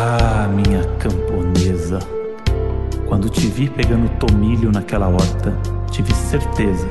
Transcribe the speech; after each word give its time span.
Ah, 0.00 0.46
minha 0.46 0.84
camponesa. 0.98 1.98
Quando 3.08 3.28
te 3.28 3.48
vi 3.48 3.68
pegando 3.68 4.08
tomilho 4.20 4.70
naquela 4.70 5.08
horta, 5.08 5.52
tive 5.90 6.14
certeza 6.14 6.86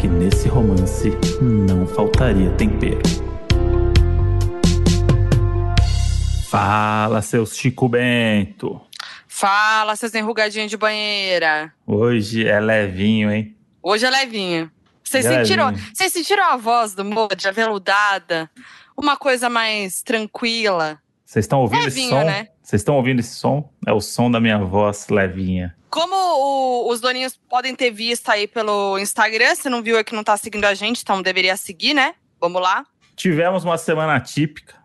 que 0.00 0.06
nesse 0.06 0.46
romance 0.46 1.10
não 1.42 1.84
faltaria 1.84 2.48
tempero. 2.52 3.02
Fala, 6.48 7.22
seus 7.22 7.56
Chico 7.56 7.88
Bento. 7.88 8.80
Fala, 9.26 9.96
seus 9.96 10.14
enrugadinhos 10.14 10.70
de 10.70 10.76
banheira. 10.76 11.72
Hoje 11.84 12.46
é 12.46 12.60
levinho, 12.60 13.32
hein? 13.32 13.56
Hoje 13.82 14.06
é 14.06 14.10
levinho. 14.10 14.70
Vocês 15.02 15.26
É 15.26 15.38
sentiram, 15.38 15.72
vocês 15.92 16.12
sentiram 16.12 16.44
a 16.52 16.56
voz 16.56 16.94
do 16.94 17.04
Moody 17.04 17.48
aveludada? 17.48 18.48
Uma 18.96 19.16
coisa 19.16 19.50
mais 19.50 20.02
tranquila. 20.02 21.00
Vocês 21.28 21.44
estão 21.44 21.60
ouvindo 21.60 21.86
esse 21.86 21.98
Levinho, 22.00 22.08
som? 22.20 22.24
né? 22.24 22.48
Vocês 22.62 22.80
estão 22.80 22.96
ouvindo 22.96 23.20
esse 23.20 23.34
som? 23.34 23.70
É 23.86 23.92
o 23.92 24.00
som 24.00 24.30
da 24.30 24.40
minha 24.40 24.56
voz 24.60 25.08
levinha. 25.10 25.76
Como 25.90 26.14
o- 26.16 26.90
os 26.90 27.02
doninhos 27.02 27.38
podem 27.50 27.74
ter 27.74 27.90
visto 27.90 28.30
aí 28.30 28.48
pelo 28.48 28.98
Instagram, 28.98 29.54
se 29.54 29.68
não 29.68 29.82
viu 29.82 29.98
é 29.98 30.02
que 30.04 30.14
não 30.14 30.24
tá 30.24 30.38
seguindo 30.38 30.64
a 30.64 30.72
gente, 30.72 31.02
então 31.02 31.20
deveria 31.20 31.54
seguir, 31.58 31.92
né? 31.92 32.14
Vamos 32.40 32.62
lá. 32.62 32.82
Tivemos 33.14 33.62
uma 33.62 33.76
semana 33.76 34.16
atípica. 34.16 34.76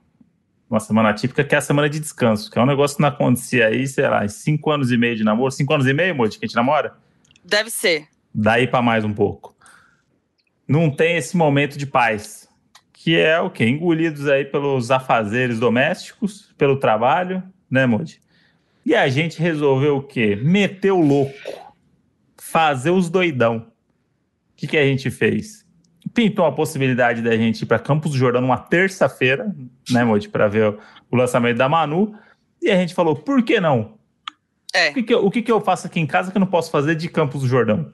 Uma 0.70 0.82
semana 0.82 1.12
atípica 1.12 1.46
que 1.46 1.56
é 1.56 1.60
a 1.60 1.62
semana 1.62 1.90
de 1.90 1.98
descanso, 1.98 2.52
que 2.52 2.60
é 2.60 2.62
um 2.62 2.66
negócio 2.66 2.98
que 2.98 3.02
não 3.04 3.08
acontecia 3.08 3.68
aí, 3.68 3.88
sei 3.88 4.10
lá, 4.10 4.26
em 4.26 4.30
cinco 4.30 4.70
anos 4.70 4.92
e 4.92 4.98
meio 4.98 5.16
de 5.16 5.24
namoro. 5.24 5.50
Cinco 5.50 5.74
anos 5.74 5.88
e 5.88 5.94
meio, 5.94 6.14
Moody, 6.14 6.38
que 6.38 6.44
a 6.44 6.48
gente 6.50 6.58
namora? 6.58 6.94
Deve 7.42 7.70
ser. 7.70 8.10
Daí 8.36 8.68
pra 8.68 8.82
mais 8.82 9.06
um 9.06 9.14
pouco. 9.14 9.56
Não 10.68 10.92
tem 10.94 11.16
esse 11.16 11.38
momento 11.38 11.78
de 11.78 11.86
paz, 11.88 12.50
que 13.04 13.18
é 13.18 13.38
o 13.42 13.50
quê? 13.50 13.66
Engolidos 13.68 14.30
aí 14.30 14.46
pelos 14.46 14.90
afazeres 14.90 15.60
domésticos, 15.60 16.54
pelo 16.58 16.78
trabalho, 16.78 17.44
né, 17.70 17.86
Moody? 17.86 18.22
E 18.86 18.96
a 18.96 19.10
gente 19.10 19.42
resolveu 19.42 19.98
o 19.98 20.02
quê? 20.04 20.38
Meter 20.38 20.92
o 20.92 21.02
louco, 21.02 21.74
fazer 22.38 22.92
os 22.92 23.10
doidão. 23.10 23.58
O 23.58 24.56
que, 24.56 24.68
que 24.68 24.78
a 24.78 24.86
gente 24.86 25.12
fez? 25.12 25.66
Pintou 26.14 26.46
a 26.46 26.52
possibilidade 26.54 27.22
da 27.22 27.36
gente 27.36 27.64
ir 27.64 27.66
para 27.66 27.78
Campos 27.78 28.12
do 28.12 28.18
Jordão 28.18 28.42
numa 28.42 28.58
terça-feira, 28.58 29.54
né, 29.90 30.06
Moody, 30.06 30.30
para 30.30 30.48
ver 30.48 30.70
o, 30.70 30.80
o 31.12 31.16
lançamento 31.18 31.58
da 31.58 31.68
Manu. 31.68 32.16
E 32.62 32.72
a 32.72 32.76
gente 32.78 32.94
falou, 32.94 33.18
por 33.18 33.44
que 33.44 33.60
não? 33.60 33.98
É, 34.74 34.92
O 34.92 34.94
que, 34.94 35.04
que 35.04 35.14
eu, 35.14 35.26
o 35.26 35.30
que, 35.30 35.42
que 35.42 35.52
eu 35.52 35.60
faço 35.60 35.88
aqui 35.88 36.00
em 36.00 36.08
casa 36.08 36.32
que 36.32 36.38
eu 36.38 36.42
não 36.42 36.48
posso 36.48 36.72
fazer 36.72 36.96
de 36.96 37.10
Campos 37.10 37.42
do 37.42 37.48
Jordão? 37.50 37.92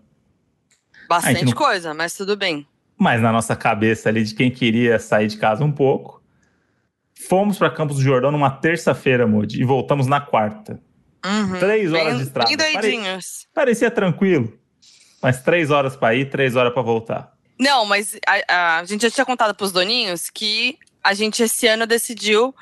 bastante 1.07 1.45
não- 1.45 1.53
coisa, 1.53 1.95
mas 1.95 2.13
tudo 2.13 2.37
bem. 2.37 2.67
Mas 2.99 3.21
na 3.21 3.31
nossa 3.31 3.55
cabeça 3.55 4.09
ali 4.09 4.23
de 4.23 4.35
quem 4.35 4.51
queria 4.51 4.99
sair 4.99 5.27
de 5.27 5.37
casa 5.37 5.63
um 5.63 5.71
pouco. 5.71 6.21
Fomos 7.27 7.57
para 7.57 7.69
Campos 7.69 7.97
do 7.97 8.03
Jordão 8.03 8.31
numa 8.31 8.51
terça-feira, 8.51 9.25
Moody, 9.25 9.61
e 9.61 9.63
voltamos 9.63 10.05
na 10.05 10.19
quarta. 10.19 10.81
Uhum. 11.25 11.59
Três 11.59 11.91
horas 11.91 12.07
bem, 12.07 12.17
de 12.17 12.23
estrada. 12.23 12.57
Bem 12.57 12.73
doidinhos. 12.73 13.47
Parecia 13.53 13.89
tranquilo, 13.89 14.57
mas 15.21 15.41
três 15.41 15.71
horas 15.71 15.95
para 15.95 16.13
ir, 16.15 16.29
três 16.29 16.55
horas 16.55 16.73
para 16.73 16.81
voltar. 16.81 17.33
Não, 17.57 17.85
mas 17.85 18.17
a, 18.47 18.79
a 18.79 18.83
gente 18.85 19.01
já 19.01 19.11
tinha 19.11 19.25
contado 19.25 19.53
pros 19.55 19.71
doninhos 19.71 20.29
que 20.29 20.77
a 21.03 21.13
gente 21.13 21.43
esse 21.43 21.67
ano 21.67 21.85
decidiu 21.87 22.53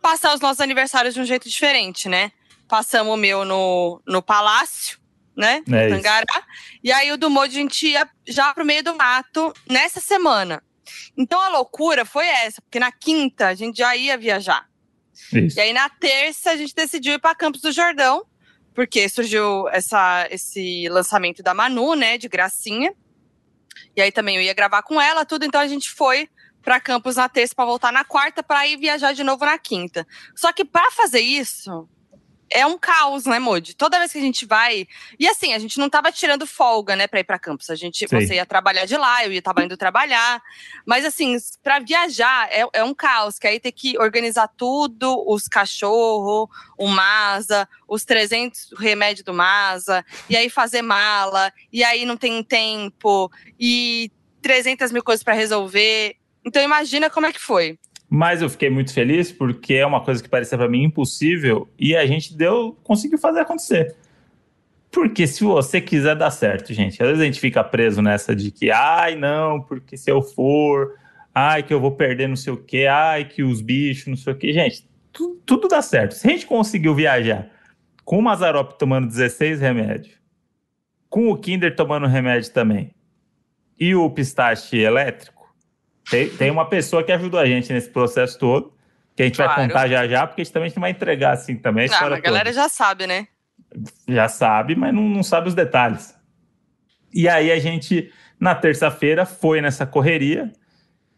passar 0.00 0.34
os 0.34 0.40
nossos 0.40 0.60
aniversários 0.60 1.14
de 1.14 1.20
um 1.20 1.24
jeito 1.24 1.48
diferente, 1.48 2.08
né? 2.08 2.32
Passamos 2.68 3.14
o 3.14 3.16
meu 3.16 3.44
no, 3.44 4.00
no 4.06 4.22
Palácio, 4.22 4.98
né? 5.36 5.62
É. 5.70 5.88
Tangará. 5.88 6.44
E 6.82 6.92
aí 6.92 7.10
o 7.12 7.16
do 7.16 7.30
Moji 7.30 7.58
a 7.58 7.60
gente 7.62 7.86
ia 7.86 8.08
já 8.26 8.52
pro 8.52 8.64
meio 8.64 8.82
do 8.82 8.94
mato 8.94 9.52
nessa 9.68 10.00
semana. 10.00 10.62
Então 11.16 11.40
a 11.40 11.48
loucura 11.48 12.04
foi 12.04 12.26
essa, 12.26 12.60
porque 12.60 12.78
na 12.78 12.92
quinta 12.92 13.48
a 13.48 13.54
gente 13.54 13.78
já 13.78 13.96
ia 13.96 14.16
viajar. 14.16 14.68
Isso. 15.32 15.58
E 15.58 15.60
aí 15.60 15.72
na 15.72 15.88
terça 15.88 16.50
a 16.50 16.56
gente 16.56 16.74
decidiu 16.74 17.14
ir 17.14 17.18
para 17.18 17.34
Campos 17.34 17.60
do 17.60 17.72
Jordão, 17.72 18.24
porque 18.74 19.08
surgiu 19.08 19.68
essa, 19.68 20.26
esse 20.30 20.88
lançamento 20.88 21.42
da 21.42 21.54
Manu, 21.54 21.94
né, 21.94 22.18
de 22.18 22.28
gracinha. 22.28 22.94
E 23.96 24.00
aí 24.00 24.10
também 24.10 24.36
eu 24.36 24.42
ia 24.42 24.54
gravar 24.54 24.82
com 24.82 25.00
ela, 25.00 25.24
tudo, 25.24 25.44
então 25.44 25.60
a 25.60 25.66
gente 25.66 25.90
foi 25.90 26.28
para 26.62 26.80
Campos 26.80 27.16
na 27.16 27.28
terça 27.28 27.54
para 27.54 27.64
voltar 27.64 27.92
na 27.92 28.04
quarta 28.04 28.42
para 28.42 28.66
ir 28.66 28.76
viajar 28.76 29.12
de 29.12 29.24
novo 29.24 29.44
na 29.44 29.58
quinta. 29.58 30.06
Só 30.34 30.52
que 30.52 30.64
para 30.64 30.90
fazer 30.92 31.20
isso 31.20 31.88
é 32.52 32.66
um 32.66 32.78
caos, 32.78 33.26
né, 33.26 33.38
Modi? 33.38 33.74
Toda 33.74 33.98
vez 33.98 34.12
que 34.12 34.18
a 34.18 34.22
gente 34.22 34.46
vai, 34.46 34.86
e 35.18 35.28
assim, 35.28 35.54
a 35.54 35.58
gente 35.58 35.78
não 35.78 35.88
tava 35.88 36.12
tirando 36.12 36.46
folga, 36.46 36.94
né, 36.94 37.06
para 37.06 37.20
ir 37.20 37.24
para 37.24 37.38
Campos. 37.38 37.70
A 37.70 37.74
gente, 37.74 38.06
Sim. 38.06 38.06
você 38.06 38.34
ia 38.34 38.46
trabalhar 38.46 38.84
de 38.84 38.96
lá, 38.96 39.24
eu 39.24 39.32
ia 39.32 39.42
tava 39.42 39.64
indo 39.64 39.76
trabalhar. 39.76 40.42
Mas 40.86 41.04
assim, 41.04 41.36
para 41.62 41.78
viajar 41.78 42.48
é, 42.50 42.64
é 42.72 42.84
um 42.84 42.94
caos, 42.94 43.38
que 43.38 43.46
aí 43.46 43.58
tem 43.58 43.72
que 43.72 43.98
organizar 43.98 44.48
tudo, 44.48 45.24
os 45.26 45.48
cachorros, 45.48 46.48
o 46.78 46.88
Masa, 46.88 47.68
os 47.88 48.04
300 48.04 48.74
remédios 48.78 49.24
do 49.24 49.34
Masa, 49.34 50.04
e 50.28 50.36
aí 50.36 50.48
fazer 50.48 50.82
mala, 50.82 51.52
e 51.72 51.82
aí 51.82 52.04
não 52.04 52.16
tem 52.16 52.42
tempo, 52.42 53.30
e 53.58 54.10
300 54.40 54.92
mil 54.92 55.02
coisas 55.02 55.22
para 55.22 55.34
resolver. 55.34 56.16
Então 56.44 56.62
imagina 56.62 57.08
como 57.08 57.26
é 57.26 57.32
que 57.32 57.40
foi. 57.40 57.78
Mas 58.14 58.42
eu 58.42 58.50
fiquei 58.50 58.68
muito 58.68 58.92
feliz 58.92 59.32
porque 59.32 59.72
é 59.72 59.86
uma 59.86 60.04
coisa 60.04 60.22
que 60.22 60.28
parecia 60.28 60.58
para 60.58 60.68
mim 60.68 60.82
impossível 60.82 61.66
e 61.78 61.96
a 61.96 62.04
gente 62.04 62.36
deu, 62.36 62.76
conseguiu 62.82 63.16
fazer 63.16 63.40
acontecer. 63.40 63.96
Porque 64.90 65.26
se 65.26 65.42
você 65.42 65.80
quiser 65.80 66.14
dar 66.14 66.30
certo, 66.30 66.74
gente, 66.74 67.02
às 67.02 67.08
vezes 67.08 67.22
a 67.22 67.24
gente 67.24 67.40
fica 67.40 67.64
preso 67.64 68.02
nessa 68.02 68.36
de 68.36 68.50
que, 68.50 68.70
ai, 68.70 69.16
não, 69.16 69.62
porque 69.62 69.96
se 69.96 70.10
eu 70.10 70.20
for, 70.20 70.94
ai, 71.34 71.62
que 71.62 71.72
eu 71.72 71.80
vou 71.80 71.92
perder 71.92 72.28
não 72.28 72.36
sei 72.36 72.52
o 72.52 72.58
quê, 72.58 72.84
ai, 72.86 73.24
que 73.24 73.42
os 73.42 73.62
bichos, 73.62 74.08
não 74.08 74.16
sei 74.16 74.34
o 74.34 74.36
quê. 74.36 74.52
Gente, 74.52 74.86
tu- 75.10 75.40
tudo 75.46 75.66
dá 75.66 75.80
certo. 75.80 76.12
Se 76.12 76.26
a 76.28 76.30
gente 76.30 76.44
conseguiu 76.44 76.94
viajar 76.94 77.48
com 78.04 78.18
o 78.18 78.22
Mazarop 78.22 78.72
tomando 78.78 79.06
16 79.08 79.58
remédios, 79.58 80.20
com 81.08 81.30
o 81.30 81.36
Kinder 81.38 81.74
tomando 81.74 82.06
remédio 82.06 82.52
também, 82.52 82.90
e 83.80 83.94
o 83.94 84.10
pistache 84.10 84.76
elétrico, 84.76 85.41
tem, 86.10 86.28
tem 86.30 86.50
uma 86.50 86.64
pessoa 86.68 87.02
que 87.02 87.12
ajudou 87.12 87.38
a 87.40 87.46
gente 87.46 87.72
nesse 87.72 87.88
processo 87.90 88.38
todo, 88.38 88.72
que 89.16 89.22
a 89.22 89.26
gente 89.26 89.36
vai 89.38 89.46
Claro. 89.46 89.62
contar 89.62 89.88
já 89.88 90.06
já, 90.08 90.26
porque 90.26 90.42
a 90.42 90.44
gente 90.44 90.52
também 90.52 90.72
não 90.74 90.80
vai 90.80 90.90
entregar 90.90 91.32
assim 91.32 91.56
também 91.56 91.84
a 91.84 91.90
Ah, 91.90 91.92
história 91.94 92.16
a 92.16 92.20
galera 92.20 92.50
toda. 92.50 92.62
já 92.62 92.68
sabe, 92.68 93.06
né? 93.06 93.26
Já 94.08 94.28
sabe, 94.28 94.74
mas 94.76 94.92
não, 94.94 95.02
não 95.02 95.22
sabe 95.22 95.48
os 95.48 95.54
detalhes. 95.54 96.14
E 97.12 97.28
aí 97.28 97.50
a 97.52 97.58
gente, 97.58 98.12
na 98.40 98.54
terça-feira, 98.54 99.24
foi 99.26 99.60
nessa 99.60 99.86
correria. 99.86 100.52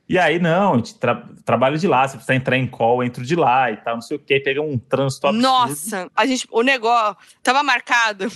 E 0.08 0.18
aí, 0.18 0.38
não, 0.38 0.74
a 0.74 0.76
gente 0.76 0.98
tra 0.98 1.24
trabalha 1.44 1.78
de 1.78 1.88
lá, 1.88 2.06
você 2.06 2.16
precisa 2.16 2.34
entrar 2.34 2.58
em 2.58 2.66
call, 2.66 3.02
entro 3.02 3.24
de 3.24 3.34
lá 3.34 3.70
e 3.70 3.76
tal, 3.78 3.94
não 3.94 4.02
sei 4.02 4.16
o 4.18 4.20
quê, 4.20 4.38
pegar 4.38 4.60
um 4.60 4.76
trânsito 4.78 5.26
absurdo. 5.26 5.42
Nossa, 5.48 6.10
a 6.14 6.26
gente, 6.26 6.46
o 6.50 6.62
negócio 6.62 7.16
tava 7.42 7.62
marcado 7.62 8.28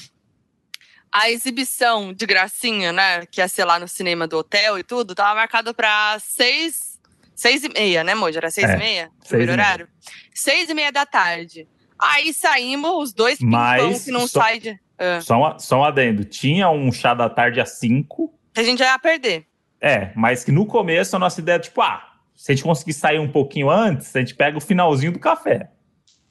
a 1.12 1.30
exibição 1.30 2.12
de 2.12 2.26
gracinha, 2.26 2.92
né? 2.92 3.24
Que 3.26 3.40
ia 3.40 3.48
ser 3.48 3.64
lá 3.64 3.78
no 3.78 3.88
cinema 3.88 4.26
do 4.26 4.38
hotel 4.38 4.78
e 4.78 4.82
tudo, 4.82 5.14
tava 5.14 5.34
marcado 5.34 5.72
pra 5.74 6.18
seis, 6.20 6.98
seis 7.34 7.64
e 7.64 7.68
meia, 7.68 8.04
né, 8.04 8.14
Moji? 8.14 8.36
Era 8.38 8.50
seis 8.50 8.68
É, 8.70 8.74
e 8.74 8.78
meia? 8.78 9.04
seis 9.20 9.28
Primeiro 9.28 9.52
meia. 9.52 9.64
horário? 9.66 9.88
Seis 10.34 10.68
e 10.68 10.74
meia 10.74 10.92
da 10.92 11.04
tarde. 11.06 11.66
Aí 12.00 12.32
saímos, 12.32 12.90
os 13.08 13.12
dois 13.12 13.38
Mas 13.40 14.04
que 14.04 14.10
não 14.10 14.26
só- 14.28 14.40
sai 14.40 14.60
de. 14.60 14.78
Ah, 15.00 15.20
Só, 15.20 15.36
um, 15.36 15.58
só 15.58 15.78
um 15.80 15.84
adendo, 15.84 16.24
tinha 16.24 16.68
um 16.70 16.90
chá 16.92 17.14
da 17.14 17.28
tarde 17.30 17.60
às 17.60 17.78
5, 17.78 18.32
que 18.52 18.60
a 18.60 18.64
gente 18.64 18.80
já 18.80 18.86
ia 18.86 18.98
perder. 18.98 19.46
É, 19.80 20.12
mas 20.16 20.42
que 20.42 20.50
no 20.50 20.66
começo 20.66 21.14
a 21.14 21.18
nossa 21.20 21.40
ideia 21.40 21.54
é 21.56 21.60
tipo, 21.60 21.80
ah, 21.80 22.04
se 22.34 22.50
a 22.50 22.54
gente 22.54 22.64
conseguir 22.64 22.92
sair 22.94 23.18
um 23.20 23.30
pouquinho 23.30 23.70
antes, 23.70 24.14
a 24.14 24.18
gente 24.18 24.34
pega 24.34 24.58
o 24.58 24.60
finalzinho 24.60 25.12
do 25.12 25.20
café. 25.20 25.70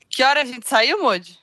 Que 0.10 0.22
hora 0.24 0.42
a 0.42 0.46
gente 0.46 0.68
saiu, 0.68 1.02
Moji? 1.02 1.38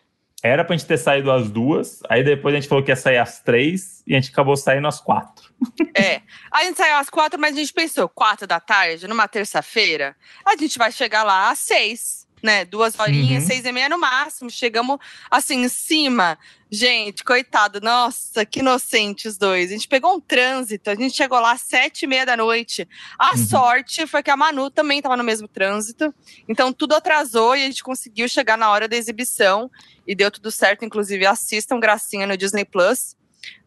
Era 0.46 0.62
pra 0.62 0.76
gente 0.76 0.86
ter 0.86 0.98
saído 0.98 1.32
às 1.32 1.48
duas, 1.48 2.02
aí 2.06 2.22
depois 2.22 2.54
a 2.54 2.60
gente 2.60 2.68
falou 2.68 2.84
que 2.84 2.90
ia 2.90 2.96
sair 2.96 3.16
às 3.16 3.40
três 3.40 4.02
e 4.06 4.14
a 4.14 4.20
gente 4.20 4.30
acabou 4.30 4.54
saindo 4.58 4.86
às 4.86 5.00
quatro. 5.00 5.50
É. 5.96 6.20
A 6.50 6.64
gente 6.64 6.76
saiu 6.76 6.96
às 6.96 7.08
quatro, 7.08 7.40
mas 7.40 7.54
a 7.54 7.58
gente 7.58 7.72
pensou, 7.72 8.08
quatro 8.08 8.46
da 8.46 8.60
tarde, 8.60 9.06
numa 9.06 9.26
terça-feira, 9.28 10.14
a 10.44 10.56
gente 10.56 10.76
vai 10.76 10.90
chegar 10.92 11.22
lá 11.22 11.50
às 11.50 11.60
seis, 11.60 12.23
né? 12.44 12.64
Duas 12.64 12.98
horinhas, 12.98 13.42
Uhum. 13.44 13.48
seis 13.48 13.64
e 13.64 13.72
meia 13.72 13.88
no 13.88 13.98
máximo. 13.98 14.50
Chegamos, 14.50 14.98
assim, 15.30 15.64
em 15.64 15.68
cima. 15.68 16.38
Gente, 16.70 17.24
coitado, 17.24 17.80
nossa, 17.80 18.44
que 18.44 18.60
inocente 18.60 19.26
os 19.26 19.38
dois. 19.38 19.70
A 19.70 19.72
gente 19.72 19.88
pegou 19.88 20.14
um 20.14 20.20
trânsito, 20.20 20.90
a 20.90 20.94
gente 20.94 21.16
chegou 21.16 21.40
lá 21.40 21.52
às 21.52 21.62
sete 21.62 22.02
e 22.02 22.06
meia 22.06 22.26
da 22.26 22.36
noite. 22.36 22.86
A 23.18 23.30
Uhum. 23.30 23.46
sorte 23.46 24.06
foi 24.06 24.22
que 24.22 24.30
a 24.30 24.36
Manu 24.36 24.70
também 24.70 24.98
estava 24.98 25.16
no 25.16 25.24
mesmo 25.24 25.48
trânsito. 25.48 26.14
Então, 26.46 26.70
tudo 26.72 26.94
atrasou 26.94 27.56
e 27.56 27.62
a 27.62 27.66
gente 27.66 27.82
conseguiu 27.82 28.28
chegar 28.28 28.58
na 28.58 28.70
hora 28.70 28.86
da 28.86 28.96
exibição. 28.96 29.70
E 30.06 30.14
deu 30.14 30.30
tudo 30.30 30.50
certo, 30.50 30.84
inclusive 30.84 31.24
assistam 31.24 31.80
Gracinha 31.80 32.26
no 32.26 32.36
Disney 32.36 32.64
Plus 32.66 33.16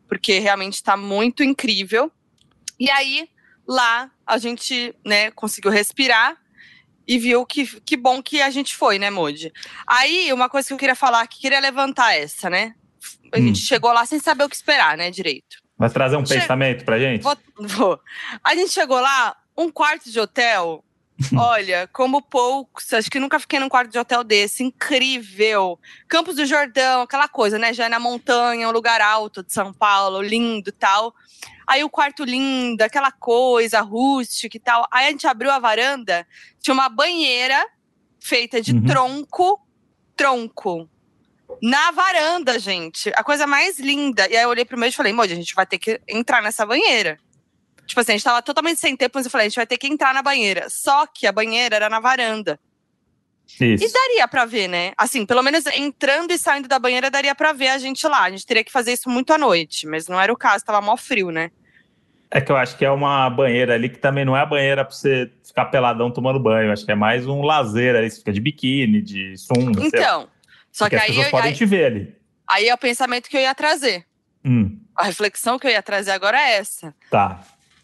porque 0.08 0.40
realmente 0.40 0.76
está 0.76 0.96
muito 0.96 1.44
incrível. 1.44 2.10
E 2.80 2.90
aí, 2.90 3.28
lá, 3.68 4.10
a 4.26 4.38
gente 4.38 4.96
né, 5.04 5.32
conseguiu 5.32 5.70
respirar 5.70 6.38
e 7.08 7.18
viu 7.18 7.46
que, 7.46 7.66
que 7.82 7.96
bom 7.96 8.22
que 8.22 8.42
a 8.42 8.50
gente 8.50 8.76
foi, 8.76 9.00
né, 9.00 9.10
Moody? 9.10 9.52
Aí, 9.88 10.32
uma 10.34 10.50
coisa 10.50 10.68
que 10.68 10.74
eu 10.74 10.78
queria 10.78 10.96
falar, 10.96 11.26
que 11.28 11.40
queria 11.40 11.60
levantar 11.60 12.14
essa, 12.16 12.50
né? 12.50 12.74
A 13.34 13.38
Hum. 13.40 13.42
gente 13.48 13.60
chegou 13.60 13.92
lá 13.94 14.06
sem 14.06 14.20
saber 14.20 14.44
o 14.44 14.50
que 14.50 14.56
esperar, 14.56 14.98
né, 14.98 15.10
direito. 15.12 15.58
Vai 15.78 15.90
trazer 15.90 16.18
um 16.18 16.26
Che- 16.26 16.36
pensamento 16.40 16.84
pra 16.84 17.00
gente? 17.00 17.22
Vou, 17.24 17.38
vou. 17.60 18.00
A 18.44 18.56
gente 18.56 18.72
chegou 18.72 19.00
lá, 19.00 19.36
um 19.58 19.72
quarto 19.72 20.10
de 20.12 20.20
hotel 20.20 20.84
Olha, 21.36 21.90
como 21.92 22.22
poucos, 22.22 22.94
acho 22.94 23.10
que 23.10 23.20
nunca 23.20 23.40
fiquei 23.40 23.60
num 23.60 23.68
quarto 23.70 23.92
de 23.92 23.98
hotel 23.98 24.24
desse, 24.24 24.64
incrível. 24.64 25.80
Campos 26.08 26.36
do 26.36 26.46
Jordão, 26.46 27.02
aquela 27.02 27.28
coisa, 27.28 27.58
né? 27.58 27.74
Já 27.74 27.86
é 27.86 27.90
na 27.90 28.00
montanha, 28.00 28.68
um 28.70 28.72
lugar 28.72 29.02
alto 29.02 29.44
de 29.44 29.52
São 29.52 29.74
Paulo, 29.74 30.22
lindo 30.22 30.70
e 30.70 30.72
tal. 30.72 31.14
Aí 31.68 31.84
o 31.84 31.90
quarto 31.90 32.24
lindo, 32.24 32.82
aquela 32.82 33.12
coisa 33.12 33.82
rústica 33.82 34.56
e 34.56 34.60
tal. 34.60 34.88
Aí 34.90 35.08
a 35.08 35.12
gente 35.12 35.28
abriu 35.28 35.52
a 35.52 35.60
varanda, 35.60 36.26
tinha 36.62 36.74
uma 36.74 36.88
banheira 36.88 37.64
feita 38.20 38.62
de 38.62 38.72
Uhum. 38.74 38.86
tronco, 38.86 39.60
tronco. 40.16 40.90
Na 41.62 41.92
varanda, 41.92 42.58
gente. 42.60 43.12
A 43.16 43.24
coisa 43.24 43.46
mais 43.46 43.80
linda. 43.80 44.28
E 44.30 44.36
aí 44.38 44.44
eu 44.44 44.50
olhei 44.50 44.66
pro 44.66 44.78
meio 44.78 44.90
e 44.90 44.94
falei, 44.94 45.12
Moji, 45.14 45.34
a 45.34 45.36
gente 45.36 45.56
vai 45.56 45.66
ter 45.66 45.78
que 45.78 46.00
entrar 46.08 46.42
nessa 46.42 46.66
banheira. 46.66 47.20
Tipo 47.86 48.02
assim, 48.02 48.12
a 48.12 48.16
gente 48.16 48.24
tava 48.24 48.42
totalmente 48.42 48.80
sem 48.80 48.96
tempo, 48.98 49.14
mas 49.18 49.26
eu 49.26 49.32
falei, 49.32 49.48
a 49.48 49.50
gente 49.50 49.56
vai 49.56 49.66
ter 49.68 49.78
que 49.78 49.88
entrar 49.88 50.14
na 50.14 50.22
banheira. 50.22 50.70
Só 50.70 51.06
que 51.08 51.26
a 51.26 51.32
banheira 51.32 51.76
era 51.76 51.90
na 51.90 52.00
varanda. 52.00 52.60
E 53.62 53.74
Isso. 53.76 53.94
daria 53.94 54.28
pra 54.28 54.46
ver, 54.46 54.68
né? 54.68 54.92
Assim, 54.98 55.26
pelo 55.26 55.42
menos 55.42 55.66
entrando 55.68 56.32
e 56.32 56.38
saindo 56.38 56.68
da 56.68 56.78
banheira 56.78 57.10
daria 57.10 57.34
pra 57.34 57.54
ver 57.54 57.70
a 57.70 57.78
gente 57.78 58.06
lá. 58.08 58.24
A 58.24 58.30
gente 58.30 58.46
teria 58.46 58.64
que 58.64 58.72
fazer 58.72 58.92
isso 58.94 59.10
muito 59.10 59.32
à 59.32 59.38
noite, 59.38 59.88
mas 59.88 60.08
não 60.08 60.20
era 60.20 60.32
o 60.34 60.38
caso, 60.38 60.66
tava 60.66 60.82
mó 60.82 60.98
frio, 60.98 61.32
né? 61.32 61.50
É 62.30 62.42
que 62.42 62.52
eu 62.52 62.58
acho 62.58 62.78
que 62.78 62.84
é 62.84 62.92
uma 62.92 63.30
banheira 63.30 63.74
ali 63.76 63.88
que 63.88 64.00
também 64.00 64.26
não 64.26 64.36
é 64.36 64.42
a 64.42 64.46
banheira 64.46 64.84
pra 64.84 64.94
você 64.94 65.32
ficar 65.46 65.66
peladão 65.68 66.12
tomando 66.12 66.40
banho. 66.40 66.68
Eu 66.68 66.74
acho 66.74 66.86
que 66.86 66.92
é 66.92 66.96
mais 66.96 67.26
um 67.26 67.42
lazer 67.42 67.96
ali. 67.96 68.10
Você 68.12 68.18
fica 68.18 68.34
de 68.34 68.42
biquíni, 68.42 69.02
de 69.02 69.38
sunga. 69.38 69.80
sei. 69.80 69.88
Então, 69.88 70.28
só 70.70 70.86
Porque 70.86 70.98
que 70.98 71.02
as 71.02 71.02
aí, 71.04 71.08
pessoas 71.16 71.32
podem 71.32 71.52
aí, 71.52 71.56
te 71.58 71.66
ver 71.66 71.86
ali. 71.86 72.16
aí 72.50 72.68
é 72.68 72.74
o 72.74 72.78
pensamento 72.78 73.30
que 73.30 73.38
eu 73.38 73.42
ia 73.42 73.56
trazer. 73.56 74.06
Hum, 74.44 74.78
A 74.96 75.06
reflexão 75.06 75.58
que 75.58 75.68
eu 75.68 75.72
ia 75.72 75.82
trazer 75.82 76.12
agora 76.12 76.38
é 76.38 76.58
essa. 76.58 76.94
tá. 77.10 77.40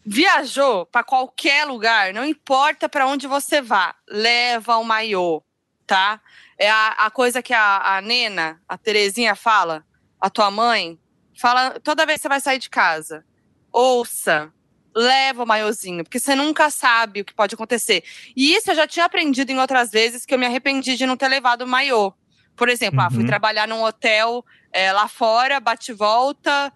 Viajou 0.05 0.85
pra 0.87 1.01
qualquer 1.01 1.65
lugar, 1.65 2.13
não 2.13 2.25
importa 2.25 2.89
pra 2.89 3.07
onde 3.07 3.25
você 3.25 3.61
vá, 3.61 3.95
leva 4.09 4.75
o 4.75 4.83
maiô, 4.83 5.41
tá? 5.85 6.21
É 6.57 6.69
a, 6.69 6.87
a 6.89 7.11
coisa 7.11 7.41
que 7.41 7.53
a, 7.53 7.97
a 7.97 8.01
Nena, 8.01 8.61
a 8.67 8.77
Terezinha 8.77 9.35
fala, 9.35 9.85
a 10.19 10.29
tua 10.29 10.49
mãe, 10.49 10.97
fala 11.39 11.79
toda 11.79 12.05
vez 12.05 12.17
que 12.17 12.23
você 12.23 12.29
vai 12.29 12.39
sair 12.39 12.59
de 12.59 12.69
casa. 12.69 13.25
Ouça, 13.71 14.51
leva 14.95 15.43
o 15.43 15.47
maiôzinho, 15.47 16.03
porque 16.03 16.19
você 16.19 16.35
nunca 16.35 16.69
sabe 16.69 17.21
o 17.21 17.25
que 17.25 17.33
pode 17.33 17.55
acontecer. 17.55 18.03
E 18.35 18.53
isso 18.53 18.71
eu 18.71 18.75
já 18.75 18.87
tinha 18.87 19.05
aprendido 19.05 19.51
em 19.51 19.59
outras 19.59 19.91
vezes 19.91 20.25
que 20.25 20.33
eu 20.33 20.39
me 20.39 20.45
arrependi 20.45 20.95
de 20.95 21.05
não 21.05 21.17
ter 21.17 21.27
levado 21.27 21.63
o 21.63 21.67
maiô. 21.67 22.13
Por 22.55 22.69
exemplo, 22.69 23.01
ah, 23.01 23.09
fui 23.09 23.21
Uhum. 23.21 23.25
trabalhar 23.25 23.67
num 23.67 23.83
hotel 23.83 24.45
é, 24.71 24.91
lá 24.91 25.07
fora, 25.07 25.59
bate 25.59 25.91
volta, 25.91 26.71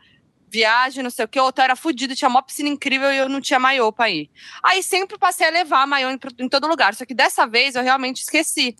viagem, 0.49 1.03
não 1.03 1.09
sei 1.11 1.25
o 1.25 1.27
que. 1.27 1.39
O 1.39 1.45
hotel 1.45 1.65
era 1.65 1.75
fudido, 1.75 2.15
tinha 2.15 2.27
uma 2.29 2.41
piscina 2.41 2.69
incrível 2.69 3.11
e 3.13 3.17
eu 3.17 3.29
não 3.29 3.39
tinha 3.39 3.59
maiô 3.59 3.91
pra 3.91 4.09
ir. 4.09 4.29
Aí 4.63 4.81
sempre 4.81 5.17
passei 5.19 5.45
a 5.47 5.51
levar 5.51 5.85
maiô 5.85 6.09
em, 6.09 6.17
em 6.39 6.49
todo 6.49 6.67
lugar. 6.67 6.95
Só 6.95 7.05
que 7.05 7.13
dessa 7.13 7.45
vez 7.45 7.75
eu 7.75 7.83
realmente 7.83 8.21
esqueci. 8.23 8.75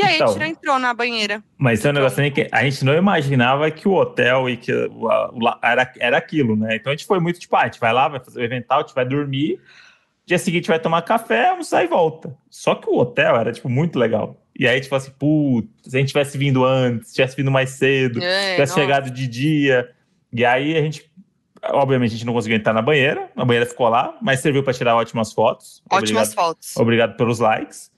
E 0.00 0.02
aí 0.02 0.12
a 0.12 0.16
Então. 0.16 0.28
gente 0.28 0.38
não 0.38 0.46
entrou 0.46 0.78
na 0.78 0.94
banheira. 0.94 1.42
Mas 1.58 1.80
tem 1.80 1.90
um 1.90 1.94
negócio 1.94 2.22
aí 2.22 2.30
que 2.30 2.48
a 2.50 2.62
gente 2.64 2.84
não 2.84 2.94
imaginava 2.94 3.70
que 3.70 3.86
o 3.86 3.92
hotel 3.92 4.48
e 4.48 4.56
que 4.56 4.72
o, 4.72 5.08
a- 5.10 5.30
o 5.32 5.38
era, 5.62 5.92
era 5.98 6.16
aquilo, 6.16 6.56
né? 6.56 6.76
Então 6.76 6.92
a 6.92 6.96
gente 6.96 7.06
foi 7.06 7.20
muito 7.20 7.38
tipo, 7.38 7.54
ah, 7.56 7.62
a 7.62 7.64
gente 7.66 7.78
vai 7.80 7.92
lá, 7.92 8.08
vai 8.08 8.20
fazer 8.20 8.40
o 8.40 8.44
evental, 8.44 8.78
a 8.78 8.82
gente 8.82 8.94
vai 8.94 9.04
dormir, 9.04 9.60
dia 10.26 10.38
seguinte 10.38 10.68
vai 10.68 10.78
tomar 10.78 11.02
café, 11.02 11.48
almoçar 11.50 11.84
e 11.84 11.86
volta. 11.88 12.34
Só 12.48 12.74
que 12.74 12.88
o 12.88 12.96
hotel 12.98 13.36
era, 13.36 13.52
tipo, 13.52 13.68
muito 13.68 13.98
legal. 13.98 14.36
E 14.58 14.66
aí, 14.68 14.80
tipo 14.80 14.94
assim, 14.94 15.10
putz, 15.18 15.68
se 15.90 15.96
a 15.96 16.00
gente 16.00 16.08
tivesse 16.08 16.36
vindo 16.36 16.64
antes, 16.64 17.12
tivesse 17.12 17.36
vindo 17.36 17.50
mais 17.50 17.70
cedo, 17.70 18.22
É, 18.22 18.52
tivesse 18.54 18.72
nossa. 18.72 18.80
chegado 18.80 19.10
de 19.10 19.26
dia. 19.26 19.90
E 20.32 20.44
aí 20.44 20.76
a 20.76 20.82
gente, 20.82 21.10
obviamente, 21.72 22.10
a 22.10 22.12
gente 22.14 22.26
não 22.26 22.32
conseguiu 22.34 22.56
entrar 22.58 22.72
na 22.72 22.82
banheira, 22.82 23.30
a 23.36 23.44
banheira 23.44 23.64
ficou 23.66 23.88
lá, 23.88 24.16
mas 24.20 24.40
serviu 24.40 24.62
para 24.62 24.72
tirar 24.74 24.96
ótimas 24.96 25.32
fotos. 25.32 25.82
Ótimas 25.90 26.28
Obrigado, 26.28 26.34
fotos. 26.34 26.76
obrigado 26.76 27.16
pelos 27.16 27.38
likes. 27.38 27.90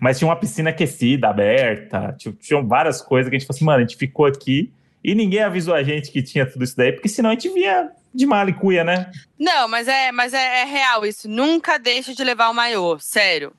Mas 0.00 0.18
tinha 0.18 0.28
uma 0.28 0.36
piscina 0.36 0.70
aquecida, 0.70 1.28
aberta, 1.28 2.14
tipo, 2.18 2.36
tinham 2.36 2.66
várias 2.66 3.00
coisas 3.00 3.30
que 3.30 3.36
a 3.36 3.38
gente 3.38 3.46
falou 3.46 3.56
assim, 3.56 3.64
mano, 3.64 3.78
a 3.78 3.82
gente 3.82 3.96
ficou 3.96 4.26
aqui 4.26 4.72
e 5.04 5.14
ninguém 5.14 5.42
avisou 5.42 5.74
a 5.74 5.82
gente 5.82 6.10
que 6.10 6.22
tinha 6.22 6.46
tudo 6.46 6.64
isso 6.64 6.76
daí, 6.76 6.92
porque 6.92 7.08
senão 7.08 7.30
a 7.30 7.32
gente 7.32 7.48
via 7.50 7.90
de 8.14 8.26
malicuia, 8.26 8.84
né? 8.84 9.10
Não, 9.38 9.66
mas 9.68 9.88
é, 9.88 10.12
mas 10.12 10.34
é, 10.34 10.62
é 10.62 10.64
real 10.64 11.04
isso. 11.04 11.28
Nunca 11.28 11.78
deixe 11.78 12.14
de 12.14 12.22
levar 12.22 12.50
o 12.50 12.54
maiô, 12.54 12.98
sério. 12.98 13.52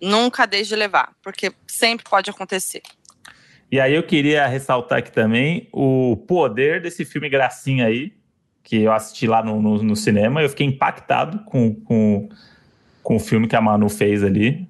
Nunca 0.00 0.46
deixe 0.46 0.70
de 0.70 0.76
levar, 0.76 1.12
porque 1.22 1.52
sempre 1.66 2.08
pode 2.08 2.30
acontecer. 2.30 2.82
E 3.70 3.78
aí 3.78 3.94
eu 3.94 4.02
queria 4.02 4.46
ressaltar 4.46 4.98
aqui 4.98 5.12
também 5.12 5.68
o 5.72 6.16
poder 6.26 6.80
desse 6.80 7.04
filme 7.04 7.28
Gracinha 7.28 7.86
aí, 7.86 8.12
que 8.62 8.82
eu 8.82 8.92
assisti 8.92 9.26
lá 9.26 9.42
no, 9.42 9.60
no, 9.60 9.82
no 9.82 9.96
cinema. 9.96 10.42
Eu 10.42 10.48
fiquei 10.48 10.66
impactado 10.66 11.40
com, 11.44 11.74
com, 11.74 12.28
com 13.02 13.16
o 13.16 13.20
filme 13.20 13.46
que 13.46 13.54
a 13.54 13.60
Manu 13.60 13.88
fez 13.88 14.24
ali. 14.24 14.69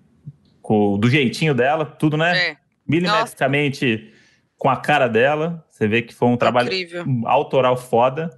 Com, 0.62 0.98
do 0.98 1.08
jeitinho 1.08 1.54
dela, 1.54 1.84
tudo, 1.84 2.16
né? 2.16 2.36
É, 2.38 2.56
Milimetricamente 2.86 4.12
com 4.58 4.68
a 4.68 4.76
cara 4.76 5.08
dela. 5.08 5.64
Você 5.70 5.88
vê 5.88 6.02
que 6.02 6.14
foi 6.14 6.28
um 6.28 6.36
trabalho 6.36 6.66
incrível. 6.68 7.04
autoral 7.24 7.76
foda. 7.76 8.30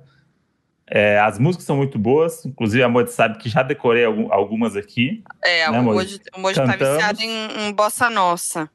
É, 0.94 1.18
as 1.18 1.38
músicas 1.38 1.64
são 1.64 1.76
muito 1.76 1.98
boas, 1.98 2.44
inclusive 2.44 2.82
a 2.82 2.88
Moody 2.88 3.10
sabe 3.12 3.38
que 3.38 3.48
já 3.48 3.62
decorei 3.62 4.04
algum- 4.04 4.30
algumas 4.32 4.76
aqui. 4.76 5.22
É, 5.42 5.70
né, 5.70 5.80
o 5.80 5.82
Moji 5.82 6.20
tá 6.54 6.76
viciado 6.76 7.22
em, 7.22 7.68
em 7.68 7.72
bossa 7.72 8.10
nossa. 8.10 8.68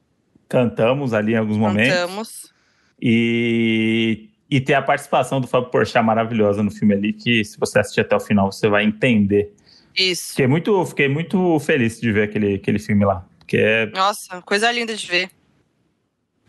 Cantamos 0.49 1.13
ali 1.13 1.33
em 1.33 1.37
alguns 1.37 1.57
momentos. 1.57 1.93
Cantamos. 1.95 2.53
E, 2.99 4.29
e 4.49 4.59
tem 4.59 4.75
a 4.75 4.81
participação 4.81 5.39
do 5.39 5.47
Fábio 5.47 5.69
Porchat 5.69 6.03
maravilhosa 6.03 6.63
no 6.63 6.71
filme 6.71 6.93
ali, 6.95 7.13
que 7.13 7.43
se 7.45 7.59
você 7.59 7.79
assistir 7.79 8.01
até 8.01 8.15
o 8.15 8.19
final, 8.19 8.51
você 8.51 8.67
vai 8.67 8.83
entender. 8.83 9.53
Isso. 9.95 10.29
Fiquei 10.31 10.47
muito, 10.47 10.85
fiquei 10.85 11.07
muito 11.07 11.59
feliz 11.59 11.99
de 11.99 12.11
ver 12.11 12.23
aquele, 12.23 12.55
aquele 12.55 12.79
filme 12.79 13.05
lá, 13.05 13.25
porque 13.47 13.57
é 13.57 13.85
Nossa, 13.87 14.41
coisa 14.41 14.69
linda 14.69 14.93
de 14.93 15.07
ver. 15.07 15.31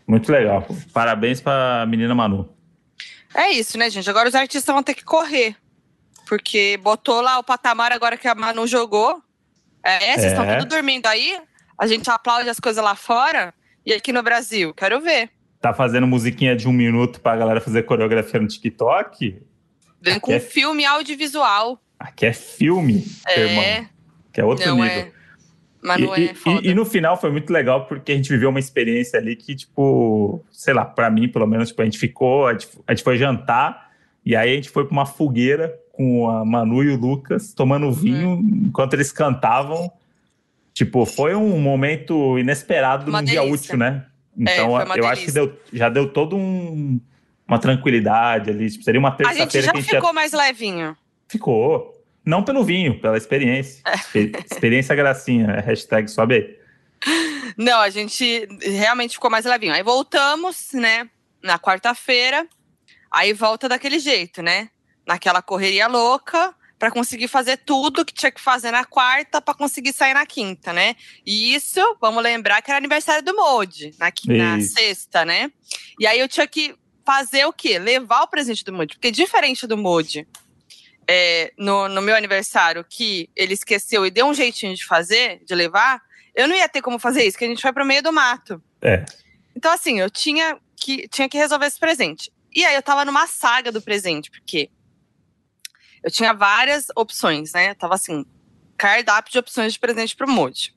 muito 0.05 0.29
legal. 0.29 0.67
Parabéns 0.93 1.39
pra 1.39 1.85
menina 1.87 2.13
Manu. 2.13 2.53
É 3.33 3.51
isso, 3.51 3.77
né, 3.77 3.89
gente? 3.89 4.09
Agora 4.09 4.27
os 4.27 4.35
artistas 4.35 4.73
vão 4.73 4.83
ter 4.83 4.93
que 4.93 5.03
correr. 5.05 5.55
Porque 6.27 6.77
botou 6.83 7.21
lá 7.21 7.39
o 7.39 7.43
patamar 7.43 7.93
agora 7.93 8.17
que 8.17 8.27
a 8.27 8.35
Manu 8.35 8.67
jogou. 8.67 9.23
É, 9.81 10.13
vocês 10.15 10.25
estão 10.33 10.43
É. 10.43 10.57
tudo 10.57 10.67
dormindo 10.69 11.05
aí? 11.07 11.39
A 11.77 11.87
gente 11.87 12.09
aplaude 12.09 12.49
as 12.49 12.59
coisas 12.59 12.83
lá 12.83 12.95
fora. 12.95 13.53
E 13.85 13.93
aqui 13.93 14.11
no 14.11 14.21
Brasil? 14.21 14.73
Quero 14.73 14.99
ver. 14.99 15.29
Tá 15.61 15.73
fazendo 15.73 16.05
musiquinha 16.05 16.53
de 16.55 16.67
um 16.67 16.73
minuto 16.73 17.21
pra 17.21 17.35
galera 17.37 17.61
fazer 17.61 17.83
coreografia 17.83 18.39
no 18.41 18.47
TikTok? 18.47 19.41
Vem 20.01 20.13
Aqui 20.13 20.21
com 20.21 20.33
é- 20.33 20.39
filme 20.39 20.85
audiovisual. 20.85 21.81
Aqui 21.97 22.25
é 22.25 22.33
filme, 22.33 23.05
irmão. 23.29 23.63
É, 23.63 23.89
Que 24.33 24.41
é 24.41 24.43
outro 24.45 24.65
não 24.67 24.75
nível. 24.83 24.91
é. 24.91 25.11
Manu 25.81 26.15
e, 26.17 26.29
é 26.29 26.33
foda. 26.33 26.61
e- 26.67 26.71
e 26.71 26.73
no 26.73 26.85
final 26.85 27.19
foi 27.19 27.31
muito 27.31 27.51
legal 27.51 27.85
porque 27.85 28.11
a 28.11 28.15
gente 28.15 28.29
viveu 28.29 28.49
uma 28.49 28.59
experiência 28.59 29.17
ali 29.19 29.35
que, 29.35 29.55
tipo, 29.55 30.43
sei 30.51 30.73
lá, 30.73 30.83
pra 30.85 31.09
mim, 31.09 31.27
pelo 31.29 31.47
menos, 31.47 31.69
tipo, 31.69 31.81
a 31.81 31.85
gente 31.85 31.97
ficou, 31.97 32.47
a 32.47 32.51
gente, 32.53 32.67
a 32.87 32.93
gente 32.93 33.03
foi 33.03 33.17
jantar 33.17 33.89
e 34.25 34.35
aí 34.35 34.51
a 34.51 34.55
gente 34.55 34.69
foi 34.69 34.83
pra 34.85 34.91
uma 34.91 35.05
fogueira 35.05 35.73
com 35.93 36.29
a 36.29 36.43
Manu 36.45 36.83
e 36.83 36.89
o 36.89 36.97
Lucas 36.97 37.53
tomando 37.53 37.91
vinho 37.91 38.39
enquanto 38.65 38.93
eles 38.93 39.11
cantavam. 39.11 39.91
Tipo, 40.73 41.05
foi 41.05 41.35
um 41.35 41.59
momento 41.59 42.37
inesperado 42.39 43.09
Uma 43.09 43.19
num 43.21 43.25
dia 43.27 43.41
delícia. 43.41 43.55
útil, 43.73 43.77
né? 43.77 44.05
Então, 44.37 44.75
foi 44.75 44.85
uma 44.85 44.95
eu 44.97 45.05
acho 45.07 45.25
que 45.25 45.31
deu, 45.31 45.53
já 45.73 45.89
deu 45.89 46.07
todo 46.11 46.37
um 46.37 46.99
uma 47.47 47.57
tranquilidade 47.57 48.51
ali. 48.51 48.69
Tipo, 48.69 48.83
seria 48.83 48.99
uma 48.99 49.09
A 49.09 49.11
gente 49.11 49.17
terça-feira 49.51 49.65
já 49.65 49.71
que 49.73 49.77
a 49.77 49.81
gente 49.81 49.95
ficou 49.95 50.13
mais 50.13 50.31
levinho. 50.31 50.95
Ficou. 51.27 51.98
Não 52.29 52.43
pelo 52.43 52.63
vinho, 52.63 53.01
pela 53.01 53.17
experiência. 53.17 53.81
É. 53.87 53.95
Exper- 53.95 54.45
experiência 54.51 54.95
gracinha. 54.95 55.47
é 55.47 55.61
Hashtag 55.61 56.07
sobe 56.07 56.35
aí. 56.35 56.59
Não, 57.57 57.79
a 57.79 57.89
gente 57.89 58.47
realmente 58.61 59.13
ficou 59.15 59.31
mais 59.31 59.45
levinho. 59.45 59.73
Aí 59.73 59.81
voltamos, 59.81 60.69
né, 60.73 61.09
na 61.41 61.57
quarta-feira. 61.57 62.47
Aí 63.11 63.33
volta 63.33 63.67
daquele 63.67 63.97
jeito, 63.97 64.43
né? 64.43 64.69
Naquela 65.07 65.41
correria 65.41 65.87
louca 65.87 66.53
para 66.77 66.91
conseguir 66.91 67.27
fazer 67.27 67.57
tudo 67.57 68.05
que 68.05 68.13
tinha 68.13 68.31
que 68.31 68.39
fazer 68.39 68.69
na 68.69 68.85
quarta 68.85 69.41
para 69.41 69.55
conseguir 69.55 69.91
sair 69.91 70.13
na 70.13 70.23
quinta, 70.25 70.71
né? 70.71 70.95
E 71.25 71.55
isso, 71.55 71.81
vamos 71.99 72.21
lembrar 72.21 72.61
que 72.61 72.69
era 72.69 72.77
aniversário 72.77 73.23
do 73.23 73.35
Modi, 73.35 73.91
na, 73.97 74.13
na 74.37 74.61
sexta, 74.61 75.25
né? 75.25 75.51
E 75.99 76.05
aí 76.05 76.19
eu 76.19 76.27
tinha 76.27 76.47
que 76.47 76.75
fazer 77.03 77.45
o 77.45 77.51
quê? 77.51 77.79
Levar 77.79 78.21
o 78.21 78.27
presente 78.27 78.63
do 78.63 78.71
Modi. 78.71 78.93
Porque 78.93 79.09
diferente 79.09 79.65
do 79.65 79.75
Modi, 79.75 80.27
é, 81.11 81.51
no, 81.57 81.89
no 81.89 82.03
meu 82.03 82.15
aniversário, 82.15 82.85
que 82.87 83.31
ele 83.35 83.55
esqueceu 83.55 84.05
e 84.05 84.11
deu 84.11 84.27
um 84.27 84.33
jeitinho 84.33 84.75
de 84.75 84.85
fazer, 84.85 85.43
de 85.43 85.55
levar, 85.55 85.99
eu 86.35 86.47
não 86.47 86.55
ia 86.55 86.69
ter 86.69 86.83
como 86.83 86.99
fazer 86.99 87.23
isso, 87.23 87.31
porque 87.31 87.45
a 87.45 87.47
gente 87.47 87.63
foi 87.63 87.73
pro 87.73 87.83
meio 87.83 88.03
do 88.03 88.13
mato. 88.13 88.61
É. 88.79 89.03
Então, 89.55 89.73
assim, 89.73 89.99
eu 89.99 90.07
tinha 90.07 90.59
que, 90.75 91.07
tinha 91.07 91.27
que 91.27 91.35
resolver 91.35 91.65
esse 91.65 91.79
presente. 91.79 92.31
E 92.53 92.63
aí 92.63 92.75
eu 92.75 92.83
tava 92.83 93.03
numa 93.05 93.25
saga 93.25 93.71
do 93.71 93.81
presente, 93.81 94.29
porque 94.29 94.69
eu 96.03 96.11
tinha 96.11 96.31
várias 96.31 96.85
opções, 96.95 97.53
né? 97.53 97.71
Eu 97.71 97.75
tava 97.75 97.95
assim, 97.95 98.23
cardápio 98.77 99.31
de 99.31 99.39
opções 99.39 99.73
de 99.73 99.79
presente 99.79 100.15
pro 100.15 100.29
Moji. 100.29 100.75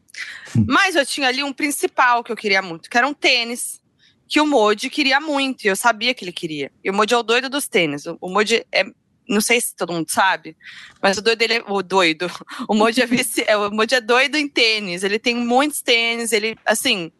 Mas 0.67 0.97
eu 0.97 1.05
tinha 1.05 1.29
ali 1.29 1.45
um 1.45 1.53
principal 1.53 2.25
que 2.25 2.33
eu 2.33 2.37
queria 2.37 2.63
muito, 2.63 2.89
que 2.89 2.97
era 2.97 3.07
um 3.07 3.13
tênis, 3.13 3.83
que 4.27 4.41
o 4.41 4.47
Moji 4.47 4.89
queria 4.89 5.21
muito, 5.21 5.65
e 5.65 5.69
eu 5.69 5.77
sabia 5.77 6.15
que 6.15 6.25
ele 6.25 6.33
queria. 6.33 6.73
E 6.83 6.89
o 6.89 6.95
Moji 6.95 7.13
é 7.13 7.19
o 7.19 7.23
doido 7.23 7.51
dos 7.51 7.69
tênis. 7.69 8.07
O, 8.07 8.17
o 8.19 8.31
Moji 8.31 8.65
é 8.73 8.87
não 9.33 9.41
sei 9.41 9.61
se 9.61 9.75
todo 9.75 9.93
mundo 9.93 10.11
sabe, 10.11 10.57
mas 11.01 11.17
o 11.17 11.23
doido, 11.23 11.43
ele 11.43 11.55
é, 11.55 11.65
o 11.67 11.83
doido, 11.83 12.31
o 12.69 12.75
Moji 12.75 13.01
é, 13.01 13.07
é, 13.47 13.57
o 13.57 13.71
Moji 13.71 13.95
é 13.95 14.01
doido 14.01 14.37
em 14.37 14.49
tênis, 14.49 15.03
ele 15.03 15.19
tem 15.19 15.35
muitos 15.35 15.81
tênis, 15.81 16.33
ele, 16.33 16.57
assim, 16.67 17.11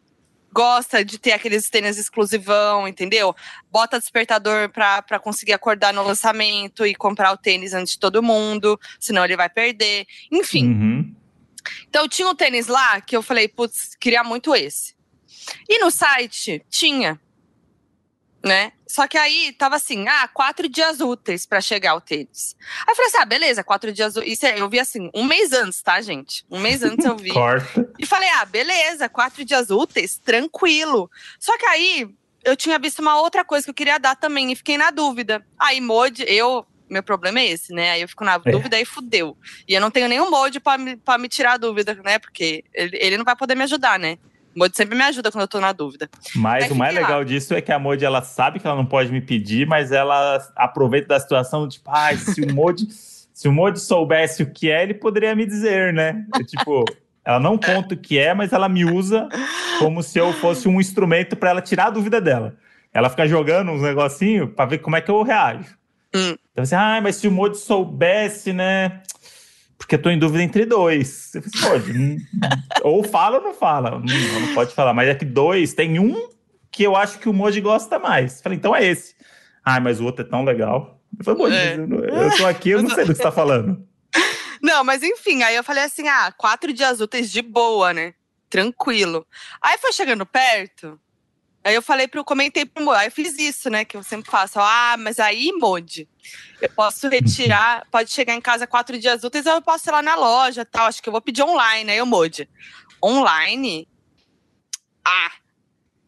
gosta 0.51 1.03
de 1.03 1.17
ter 1.17 1.31
aqueles 1.31 1.69
tênis 1.69 1.97
exclusivão, 1.97 2.87
entendeu? 2.87 3.35
Bota 3.71 3.99
despertador 3.99 4.69
pra, 4.69 5.01
pra 5.01 5.19
conseguir 5.19 5.53
acordar 5.53 5.91
no 5.91 6.03
lançamento 6.03 6.85
e 6.85 6.93
comprar 6.93 7.31
o 7.31 7.37
tênis 7.37 7.73
antes 7.73 7.93
de 7.93 7.99
todo 7.99 8.21
mundo, 8.21 8.79
senão 8.99 9.25
ele 9.25 9.35
vai 9.35 9.49
perder. 9.49 10.05
Enfim. 10.31 10.67
Uhum. 10.67 11.15
Então 11.89 12.07
tinha 12.07 12.27
um 12.27 12.35
tênis 12.35 12.67
lá 12.67 13.01
que 13.01 13.17
eu 13.17 13.23
falei, 13.23 13.47
putz, 13.47 13.95
queria 13.99 14.23
muito 14.23 14.55
esse. 14.55 14.93
E 15.67 15.79
no 15.79 15.89
site 15.89 16.63
tinha 16.69 17.19
né? 18.43 18.73
Só 18.87 19.07
que 19.07 19.17
aí 19.17 19.53
tava 19.53 19.77
assim, 19.77 20.07
ah, 20.07 20.27
quatro 20.27 20.67
dias 20.67 20.99
úteis 20.99 21.45
para 21.45 21.61
chegar 21.61 21.95
o 21.95 22.01
tênis. 22.01 22.55
Aí 22.85 22.91
eu 22.91 22.95
falei 22.95 23.07
assim, 23.09 23.17
ah, 23.17 23.25
beleza, 23.25 23.63
quatro 23.63 23.91
dias 23.91 24.15
úteis. 24.15 24.33
Isso 24.33 24.45
é, 24.45 24.59
eu 24.59 24.69
vi 24.69 24.79
assim, 24.79 25.09
um 25.15 25.23
mês 25.23 25.51
antes, 25.53 25.81
tá, 25.81 26.01
gente? 26.01 26.45
Um 26.51 26.59
mês 26.59 26.83
antes 26.83 27.05
eu 27.05 27.15
vi. 27.17 27.29
Corta. 27.31 27.89
E 27.97 28.05
falei, 28.05 28.29
ah, 28.29 28.45
beleza, 28.45 29.07
quatro 29.07 29.45
dias 29.45 29.69
úteis, 29.69 30.17
tranquilo. 30.19 31.09
Só 31.39 31.57
que 31.57 31.65
aí 31.65 32.07
eu 32.43 32.55
tinha 32.57 32.77
visto 32.77 32.99
uma 32.99 33.19
outra 33.19 33.45
coisa 33.45 33.63
que 33.63 33.69
eu 33.69 33.73
queria 33.75 33.97
dar 33.97 34.15
também 34.15 34.51
e 34.51 34.55
fiquei 34.55 34.77
na 34.77 34.91
dúvida. 34.91 35.45
Aí, 35.57 35.79
Mode, 35.79 36.25
eu. 36.27 36.65
Meu 36.89 37.01
problema 37.01 37.39
é 37.39 37.45
esse, 37.47 37.73
né? 37.73 37.91
Aí 37.91 38.01
eu 38.01 38.07
fico 38.09 38.23
na 38.25 38.39
É. 38.45 38.51
dúvida 38.51 38.79
e 38.79 38.85
fudeu. 38.85 39.35
E 39.67 39.73
eu 39.73 39.81
não 39.81 39.89
tenho 39.89 40.07
nenhum 40.07 40.29
Mode 40.29 40.59
pra 40.59 40.77
me, 40.77 40.95
pra 40.97 41.17
me 41.17 41.27
tirar 41.29 41.53
a 41.53 41.57
dúvida, 41.57 41.95
né? 42.03 42.19
Porque 42.19 42.63
ele, 42.73 42.97
ele 43.01 43.17
não 43.17 43.23
vai 43.25 43.35
poder 43.35 43.55
me 43.55 43.63
ajudar, 43.63 43.97
né? 43.97 44.19
O 44.55 44.59
Mode 44.59 44.77
sempre 44.77 44.95
me 44.95 45.03
ajuda 45.03 45.31
quando 45.31 45.41
eu 45.41 45.47
tô 45.47 45.59
na 45.59 45.71
dúvida. 45.71 46.09
Mas 46.35 46.69
o 46.69 46.75
mais 46.75 46.91
fiquei 46.91 47.03
lá. 47.03 47.09
legal 47.09 47.25
disso 47.25 47.53
é 47.53 47.61
que 47.61 47.71
a 47.71 47.79
Modi, 47.79 48.05
ela 48.05 48.21
sabe 48.21 48.59
que 48.59 48.67
ela 48.67 48.75
não 48.75 48.85
pode 48.85 49.11
me 49.11 49.21
pedir, 49.21 49.67
mas 49.67 49.91
ela 49.91 50.45
aproveita 50.55 51.09
da 51.09 51.19
situação, 51.19 51.67
tipo, 51.67 51.89
ai, 51.89 52.17
se 52.17 52.41
o 52.41 52.53
Modi, 52.53 52.87
se 53.33 53.47
o 53.47 53.51
Modi 53.51 53.79
soubesse 53.79 54.43
o 54.43 54.51
que 54.51 54.69
é, 54.69 54.83
ele 54.83 54.93
poderia 54.93 55.35
me 55.35 55.45
dizer, 55.45 55.91
né? 55.91 56.25
É, 56.35 56.43
tipo, 56.43 56.85
ela 57.25 57.39
não 57.39 57.57
conta 57.57 57.95
o 57.95 57.97
que 57.97 58.19
é, 58.19 58.33
mas 58.33 58.53
ela 58.53 58.69
me 58.69 58.85
usa 58.85 59.27
como 59.79 60.03
se 60.03 60.19
eu 60.19 60.31
fosse 60.33 60.67
um 60.67 60.79
instrumento 60.79 61.35
para 61.35 61.49
ela 61.49 61.61
tirar 61.61 61.87
a 61.87 61.91
dúvida 61.91 62.21
dela. 62.21 62.55
Ela 62.93 63.09
fica 63.09 63.27
jogando 63.27 63.71
uns 63.71 63.81
negocinhos 63.81 64.51
para 64.55 64.65
ver 64.65 64.77
como 64.77 64.95
é 64.95 65.01
que 65.01 65.09
eu 65.09 65.23
reajo. 65.23 65.75
Hum. 66.15 66.35
Então, 66.51 66.63
assim, 66.63 66.75
ah, 66.75 66.99
mas 67.01 67.15
se 67.15 67.27
o 67.27 67.31
Modi 67.31 67.57
soubesse, 67.57 68.53
né? 68.53 69.01
Porque 69.83 69.95
eu 69.95 70.01
tô 70.01 70.09
em 70.09 70.17
dúvida 70.17 70.41
entre 70.41 70.65
dois. 70.65 71.29
Você 71.33 71.41
fala, 71.41 71.79
pode. 71.79 72.17
ou 72.83 73.03
fala 73.03 73.37
ou 73.39 73.43
não 73.43 73.53
fala. 73.53 73.97
Hum, 73.97 74.05
não 74.47 74.53
pode 74.53 74.73
falar. 74.73 74.93
Mas 74.93 75.09
é 75.09 75.15
que 75.15 75.25
dois, 75.25 75.73
tem 75.73 75.99
um 75.99 76.29
que 76.71 76.83
eu 76.83 76.95
acho 76.95 77.19
que 77.19 77.27
o 77.27 77.33
Moji 77.33 77.59
gosta 77.61 77.99
mais. 77.99 78.41
Falei, 78.41 78.57
então 78.57 78.73
é 78.75 78.85
esse. 78.85 79.13
Ah, 79.63 79.79
mas 79.79 79.99
o 79.99 80.05
outro 80.05 80.25
é 80.25 80.27
tão 80.29 80.43
legal. 80.45 80.99
Eu 81.19 81.25
falei, 81.25 81.39
Moji, 81.39 81.55
É. 81.55 81.73
eu, 81.75 81.87
não- 81.87 81.99
eu 81.99 82.37
tô 82.37 82.45
aqui, 82.45 82.69
eu 82.69 82.81
não 82.81 82.89
sei 82.89 83.03
do 83.03 83.11
que 83.11 83.17
você 83.17 83.23
tá 83.23 83.31
falando. 83.31 83.85
Não, 84.61 84.81
mas 84.81 85.03
enfim, 85.03 85.43
aí 85.43 85.55
eu 85.57 85.63
falei 85.63 85.83
assim: 85.83 86.07
ah, 86.07 86.31
quatro 86.37 86.71
dias 86.71 87.01
úteis 87.01 87.29
de 87.29 87.41
boa, 87.41 87.91
né? 87.93 88.13
Tranquilo. 88.49 89.25
Aí 89.61 89.77
foi 89.77 89.91
chegando 89.91 90.25
perto. 90.25 90.97
Aí 91.63 91.73
eu 91.75 91.81
falei 91.81 92.07
pro, 92.07 92.25
comentei 92.25 92.65
pro 92.65 92.83
Modi, 92.83 92.99
aí 92.99 93.07
eu 93.07 93.11
fiz 93.11 93.37
isso, 93.39 93.69
né? 93.69 93.85
Que 93.85 93.95
eu 93.95 94.03
sempre 94.03 94.29
faço. 94.29 94.59
Ah, 94.59 94.95
mas 94.99 95.17
aí, 95.19 95.51
Modi, 95.53 96.07
eu 96.61 96.69
posso 96.69 97.07
retirar, 97.07 97.87
pode 97.89 98.11
chegar 98.11 98.33
em 98.35 98.41
casa 98.41 98.67
quatro 98.67 98.97
dias 98.99 99.23
úteis, 99.23 99.45
eu 99.45 99.61
posso 99.61 99.89
ir 99.89 99.91
lá 99.91 100.01
na 100.01 100.15
loja 100.15 100.65
tal. 100.65 100.87
Acho 100.87 101.01
que 101.01 101.07
eu 101.07 101.13
vou 101.13 101.21
pedir 101.21 101.41
online. 101.43 101.89
Aí 101.91 102.01
o 102.01 102.05
Modi, 102.05 102.49
online? 103.01 103.87
Ah, 105.05 105.31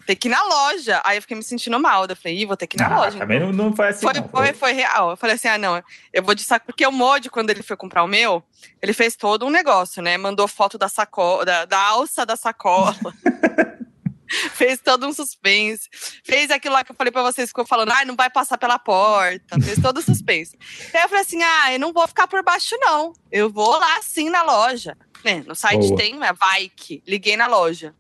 tem 0.06 0.16
que 0.16 0.28
ir 0.28 0.32
na 0.32 0.44
loja. 0.44 1.02
Aí 1.06 1.18
eu 1.18 1.22
fiquei 1.22 1.38
me 1.38 1.44
sentindo 1.44 1.80
mal. 1.80 2.06
Eu 2.06 2.16
falei, 2.16 2.38
ih, 2.38 2.46
vou 2.46 2.58
ter 2.58 2.68
que 2.68 2.76
ir 2.78 2.82
na 2.82 2.88
Ah, 2.94 2.98
loja. 2.98 3.18
também 3.18 3.38
então. 3.38 3.52
não, 3.54 3.66
não 3.70 3.76
foi 3.76 3.88
assim. 3.88 4.02
Foi, 4.02 4.14
não. 4.14 4.28
foi, 4.30 4.54
foi 4.54 4.72
real. 4.74 5.12
Eu 5.12 5.18
falei 5.18 5.36
assim: 5.36 5.48
ah, 5.48 5.58
não, 5.58 5.82
eu 6.14 6.22
vou 6.22 6.36
de 6.36 6.44
saco. 6.44 6.66
Porque 6.66 6.86
o 6.86 6.92
Modi, 6.92 7.30
quando 7.30 7.50
ele 7.50 7.64
foi 7.64 7.78
comprar 7.78 8.04
o 8.04 8.08
meu, 8.08 8.44
ele 8.82 8.92
fez 8.94 9.16
todo 9.16 9.46
um 9.46 9.50
negócio, 9.50 10.02
né? 10.04 10.18
Mandou 10.18 10.48
foto 10.48 10.78
da 10.78 10.90
sacola, 10.90 11.46
da, 11.46 11.66
da 11.66 11.80
alça 11.80 12.26
da 12.26 12.36
sacola. 12.36 12.96
fez 14.54 14.80
todo 14.80 15.08
um 15.08 15.14
suspense. 15.14 15.88
Fez 16.24 16.52
aquilo 16.52 16.74
lá 16.74 16.84
que 16.84 16.92
eu 16.92 16.96
falei 16.96 17.12
pra 17.12 17.24
vocês, 17.24 17.50
ficou 17.50 17.66
falando, 17.66 17.92
ah, 17.92 18.06
não 18.06 18.16
vai 18.16 18.30
passar 18.30 18.58
pela 18.58 18.80
porta. 18.80 19.60
Fez 19.62 19.82
todo 19.82 19.98
o 19.98 20.02
suspense. 20.02 20.58
Aí 20.94 21.02
eu 21.02 21.10
falei 21.10 21.24
assim: 21.24 21.42
ah, 21.42 21.74
eu 21.74 21.80
não 21.80 21.94
vou 21.94 22.08
ficar 22.08 22.28
por 22.28 22.44
baixo, 22.44 22.76
não. 22.80 23.14
Eu 23.32 23.50
vou 23.50 23.78
lá 23.78 24.02
sim 24.02 24.30
na 24.30 24.44
loja. 24.44 24.98
Né? 25.24 25.44
No 25.48 25.56
site 25.56 25.88
Boa. 25.88 25.98
tem, 25.98 26.24
é 26.24 26.34
vai 26.34 26.70
que. 26.70 27.02
Liguei 27.08 27.36
na 27.38 27.48
loja. 27.48 27.96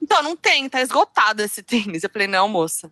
Então, 0.00 0.22
não 0.22 0.36
tem, 0.36 0.68
tá 0.68 0.80
esgotado 0.80 1.42
esse 1.42 1.62
tênis. 1.64 2.04
Eu 2.04 2.10
falei, 2.10 2.28
não, 2.28 2.48
moça. 2.48 2.90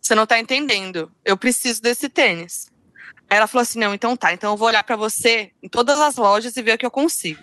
Você 0.00 0.14
não 0.14 0.26
tá 0.26 0.38
entendendo. 0.38 1.12
Eu 1.24 1.36
preciso 1.36 1.82
desse 1.82 2.08
tênis. 2.08 2.70
Aí 3.28 3.36
ela 3.36 3.46
falou 3.46 3.62
assim: 3.62 3.78
não, 3.78 3.92
então 3.92 4.16
tá. 4.16 4.32
Então 4.32 4.52
eu 4.52 4.56
vou 4.56 4.68
olhar 4.68 4.82
pra 4.84 4.96
você 4.96 5.52
em 5.62 5.68
todas 5.68 6.00
as 6.00 6.16
lojas 6.16 6.56
e 6.56 6.62
ver 6.62 6.74
o 6.74 6.78
que 6.78 6.86
eu 6.86 6.90
consigo. 6.90 7.42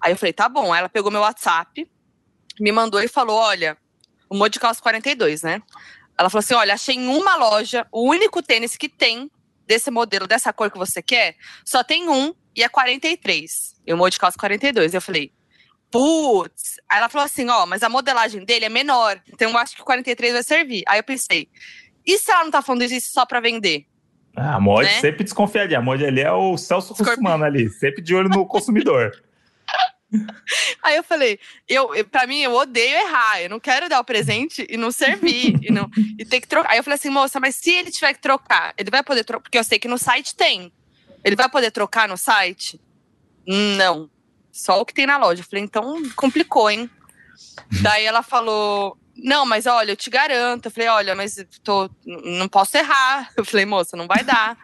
Aí 0.00 0.12
eu 0.12 0.16
falei, 0.16 0.32
tá 0.32 0.48
bom. 0.48 0.72
Aí 0.72 0.78
ela 0.78 0.88
pegou 0.88 1.10
meu 1.10 1.20
WhatsApp, 1.22 1.88
me 2.62 2.72
mandou 2.72 3.00
e 3.00 3.08
falou: 3.08 3.36
olha, 3.36 3.76
o 4.28 4.36
Modi 4.36 4.58
calça 4.58 4.82
42, 4.82 5.42
né? 5.42 5.62
Ela 6.18 6.28
falou 6.30 6.40
assim: 6.40 6.54
olha, 6.54 6.74
achei 6.74 6.96
em 6.96 7.08
uma 7.08 7.36
loja 7.36 7.86
o 7.92 8.02
único 8.08 8.42
tênis 8.42 8.76
que 8.76 8.88
tem 8.88 9.30
desse 9.66 9.90
modelo, 9.90 10.26
dessa 10.26 10.52
cor 10.52 10.70
que 10.70 10.78
você 10.78 11.02
quer, 11.02 11.36
só 11.64 11.84
tem 11.84 12.08
um 12.08 12.34
e 12.56 12.62
é 12.62 12.68
43. 12.68 13.76
E 13.86 13.92
o 13.92 13.96
Modi 13.96 14.18
calça 14.18 14.38
42. 14.38 14.94
Eu 14.94 15.00
falei, 15.00 15.32
putz. 15.90 16.76
Aí 16.88 16.98
ela 16.98 17.08
falou 17.08 17.24
assim: 17.24 17.48
ó, 17.48 17.66
mas 17.66 17.82
a 17.82 17.88
modelagem 17.88 18.44
dele 18.44 18.64
é 18.64 18.68
menor, 18.68 19.20
então 19.32 19.50
eu 19.50 19.58
acho 19.58 19.76
que 19.76 19.82
o 19.82 19.84
43 19.84 20.32
vai 20.32 20.42
servir. 20.42 20.82
Aí 20.86 20.98
eu 20.98 21.04
pensei, 21.04 21.48
e 22.06 22.18
se 22.18 22.30
ela 22.30 22.44
não 22.44 22.50
tá 22.50 22.62
falando 22.62 22.82
isso 22.82 23.12
só 23.12 23.26
pra 23.26 23.40
vender? 23.40 23.86
Ah, 24.36 24.54
a 24.54 24.60
Modi 24.60 24.88
né? 24.88 25.00
sempre 25.00 25.24
desconfiadinha. 25.24 25.78
A 25.78 25.82
Modi 25.82 26.06
ali 26.06 26.20
é 26.20 26.32
o 26.32 26.56
Celso 26.56 26.92
Escorpião. 26.92 27.42
Ali, 27.42 27.68
sempre 27.68 28.00
de 28.00 28.14
olho 28.14 28.28
no 28.28 28.46
consumidor. 28.46 29.12
Aí 30.82 30.96
eu 30.96 31.02
falei, 31.02 31.38
eu, 31.68 31.90
pra 32.06 32.26
mim, 32.26 32.40
eu 32.40 32.54
odeio 32.54 32.96
errar. 32.96 33.42
Eu 33.42 33.50
não 33.50 33.60
quero 33.60 33.88
dar 33.88 34.00
o 34.00 34.04
presente 34.04 34.66
e 34.68 34.76
não 34.76 34.90
servir. 34.90 35.58
e, 35.62 35.70
não, 35.70 35.88
e 36.18 36.24
ter 36.24 36.40
que 36.40 36.48
trocar. 36.48 36.72
Aí 36.72 36.78
eu 36.78 36.84
falei 36.84 36.96
assim, 36.96 37.10
moça, 37.10 37.38
mas 37.38 37.56
se 37.56 37.70
ele 37.70 37.90
tiver 37.90 38.14
que 38.14 38.20
trocar, 38.20 38.74
ele 38.76 38.90
vai 38.90 39.02
poder 39.02 39.24
trocar. 39.24 39.42
Porque 39.42 39.58
eu 39.58 39.64
sei 39.64 39.78
que 39.78 39.88
no 39.88 39.98
site 39.98 40.34
tem. 40.34 40.72
Ele 41.24 41.36
vai 41.36 41.48
poder 41.48 41.70
trocar 41.70 42.08
no 42.08 42.16
site? 42.16 42.80
Não. 43.46 44.10
Só 44.52 44.80
o 44.80 44.86
que 44.86 44.94
tem 44.94 45.06
na 45.06 45.18
loja. 45.18 45.42
Eu 45.42 45.46
falei, 45.46 45.64
então 45.64 46.02
complicou, 46.16 46.70
hein? 46.70 46.90
Daí 47.82 48.04
ela 48.04 48.22
falou. 48.22 48.96
Não, 49.14 49.44
mas 49.44 49.66
olha, 49.66 49.92
eu 49.92 49.96
te 49.96 50.10
garanto. 50.10 50.66
Eu 50.66 50.70
falei, 50.70 50.88
olha, 50.88 51.14
mas 51.14 51.44
tô, 51.62 51.90
não 52.04 52.48
posso 52.48 52.76
errar. 52.76 53.30
Eu 53.36 53.44
falei, 53.44 53.66
moça, 53.66 53.96
não 53.96 54.06
vai 54.06 54.22
dar. 54.22 54.56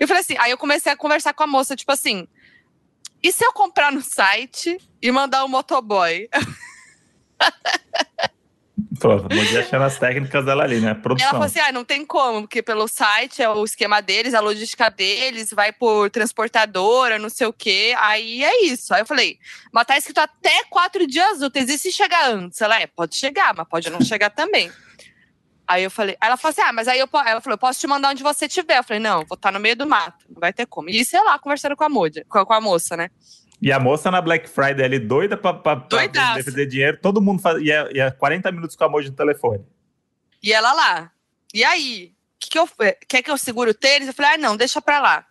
Eu 0.00 0.08
falei 0.08 0.22
assim, 0.22 0.36
aí 0.38 0.50
eu 0.50 0.58
comecei 0.58 0.90
a 0.90 0.96
conversar 0.96 1.34
com 1.34 1.42
a 1.42 1.46
moça, 1.46 1.74
tipo 1.74 1.90
assim, 1.90 2.26
e 3.22 3.32
se 3.32 3.44
eu 3.44 3.52
comprar 3.52 3.90
no 3.90 4.00
site 4.00 4.78
e 5.00 5.10
mandar 5.10 5.44
o 5.44 5.48
motoboy? 5.48 6.28
Falou, 9.00 9.18
a 9.18 9.34
Modi 9.34 9.56
achando 9.56 9.84
as 9.84 9.98
técnicas 9.98 10.44
dela 10.44 10.64
ali, 10.64 10.80
né? 10.80 10.90
Ela 10.90 10.94
Produção. 11.00 11.30
falou 11.30 11.44
assim: 11.44 11.60
ah, 11.60 11.72
não 11.72 11.84
tem 11.84 12.04
como, 12.04 12.42
porque 12.42 12.62
pelo 12.62 12.88
site 12.88 13.42
é 13.42 13.48
o 13.48 13.64
esquema 13.64 14.00
deles, 14.00 14.34
a 14.34 14.40
logística 14.40 14.88
deles, 14.88 15.50
vai 15.50 15.72
por 15.72 16.10
transportadora, 16.10 17.18
não 17.18 17.28
sei 17.28 17.46
o 17.46 17.52
quê. 17.52 17.94
Aí 17.98 18.44
é 18.44 18.64
isso. 18.64 18.92
Aí 18.94 19.02
eu 19.02 19.06
falei, 19.06 19.38
mas 19.72 19.86
tá 19.86 19.96
escrito 19.96 20.18
até 20.18 20.64
quatro 20.70 21.06
dias 21.06 21.42
úteis. 21.42 21.68
E 21.68 21.78
se 21.78 21.92
chegar 21.92 22.30
antes? 22.30 22.60
Ela 22.60 22.80
é, 22.80 22.86
pode 22.86 23.16
chegar, 23.16 23.54
mas 23.56 23.68
pode 23.68 23.90
não 23.90 24.00
chegar 24.00 24.30
também. 24.30 24.70
Aí 25.66 25.84
eu 25.84 25.90
falei, 25.90 26.16
aí 26.20 26.28
ela 26.28 26.36
falou 26.36 26.50
assim: 26.50 26.62
ah, 26.62 26.72
mas 26.72 26.88
aí 26.88 26.98
eu, 26.98 27.08
ela 27.26 27.40
falou, 27.40 27.54
eu 27.54 27.58
posso 27.58 27.78
te 27.78 27.86
mandar 27.86 28.10
onde 28.10 28.22
você 28.22 28.46
estiver. 28.46 28.78
Eu 28.78 28.84
falei, 28.84 29.00
não, 29.00 29.24
vou 29.26 29.34
estar 29.34 29.52
no 29.52 29.60
meio 29.60 29.76
do 29.76 29.86
mato, 29.86 30.24
não 30.28 30.40
vai 30.40 30.52
ter 30.52 30.66
como. 30.66 30.88
E 30.88 31.04
sei 31.04 31.22
lá, 31.22 31.38
conversando 31.38 31.76
com 31.76 31.84
a, 31.84 31.88
moja, 31.88 32.24
com 32.28 32.52
a 32.52 32.60
moça, 32.60 32.96
né? 32.96 33.10
E 33.60 33.72
a 33.72 33.80
moça 33.80 34.10
na 34.10 34.20
Black 34.20 34.48
Friday 34.48 34.84
ali, 34.84 34.98
doida 35.00 35.36
pra, 35.36 35.52
pra, 35.52 35.76
pra 35.76 35.98
fazer 36.44 36.66
dinheiro, 36.66 36.98
todo 37.02 37.20
mundo 37.20 37.42
faz, 37.42 37.60
ia, 37.60 37.88
ia 37.92 38.10
40 38.12 38.52
minutos 38.52 38.76
com 38.76 38.84
a 38.84 38.88
Modi 38.88 39.10
no 39.10 39.16
telefone. 39.16 39.64
E 40.42 40.52
ela 40.52 40.72
lá. 40.72 41.10
E 41.52 41.64
aí? 41.64 42.12
Que 42.38 42.50
que 42.50 42.58
eu, 42.58 42.68
eh, 42.80 42.96
quer 43.08 43.20
que 43.22 43.30
eu 43.30 43.36
segure 43.36 43.70
o 43.70 43.74
tênis? 43.74 44.06
Eu 44.06 44.14
falei, 44.14 44.32
ah, 44.34 44.38
não, 44.38 44.56
deixa 44.56 44.80
pra 44.80 45.00
lá. 45.00 45.26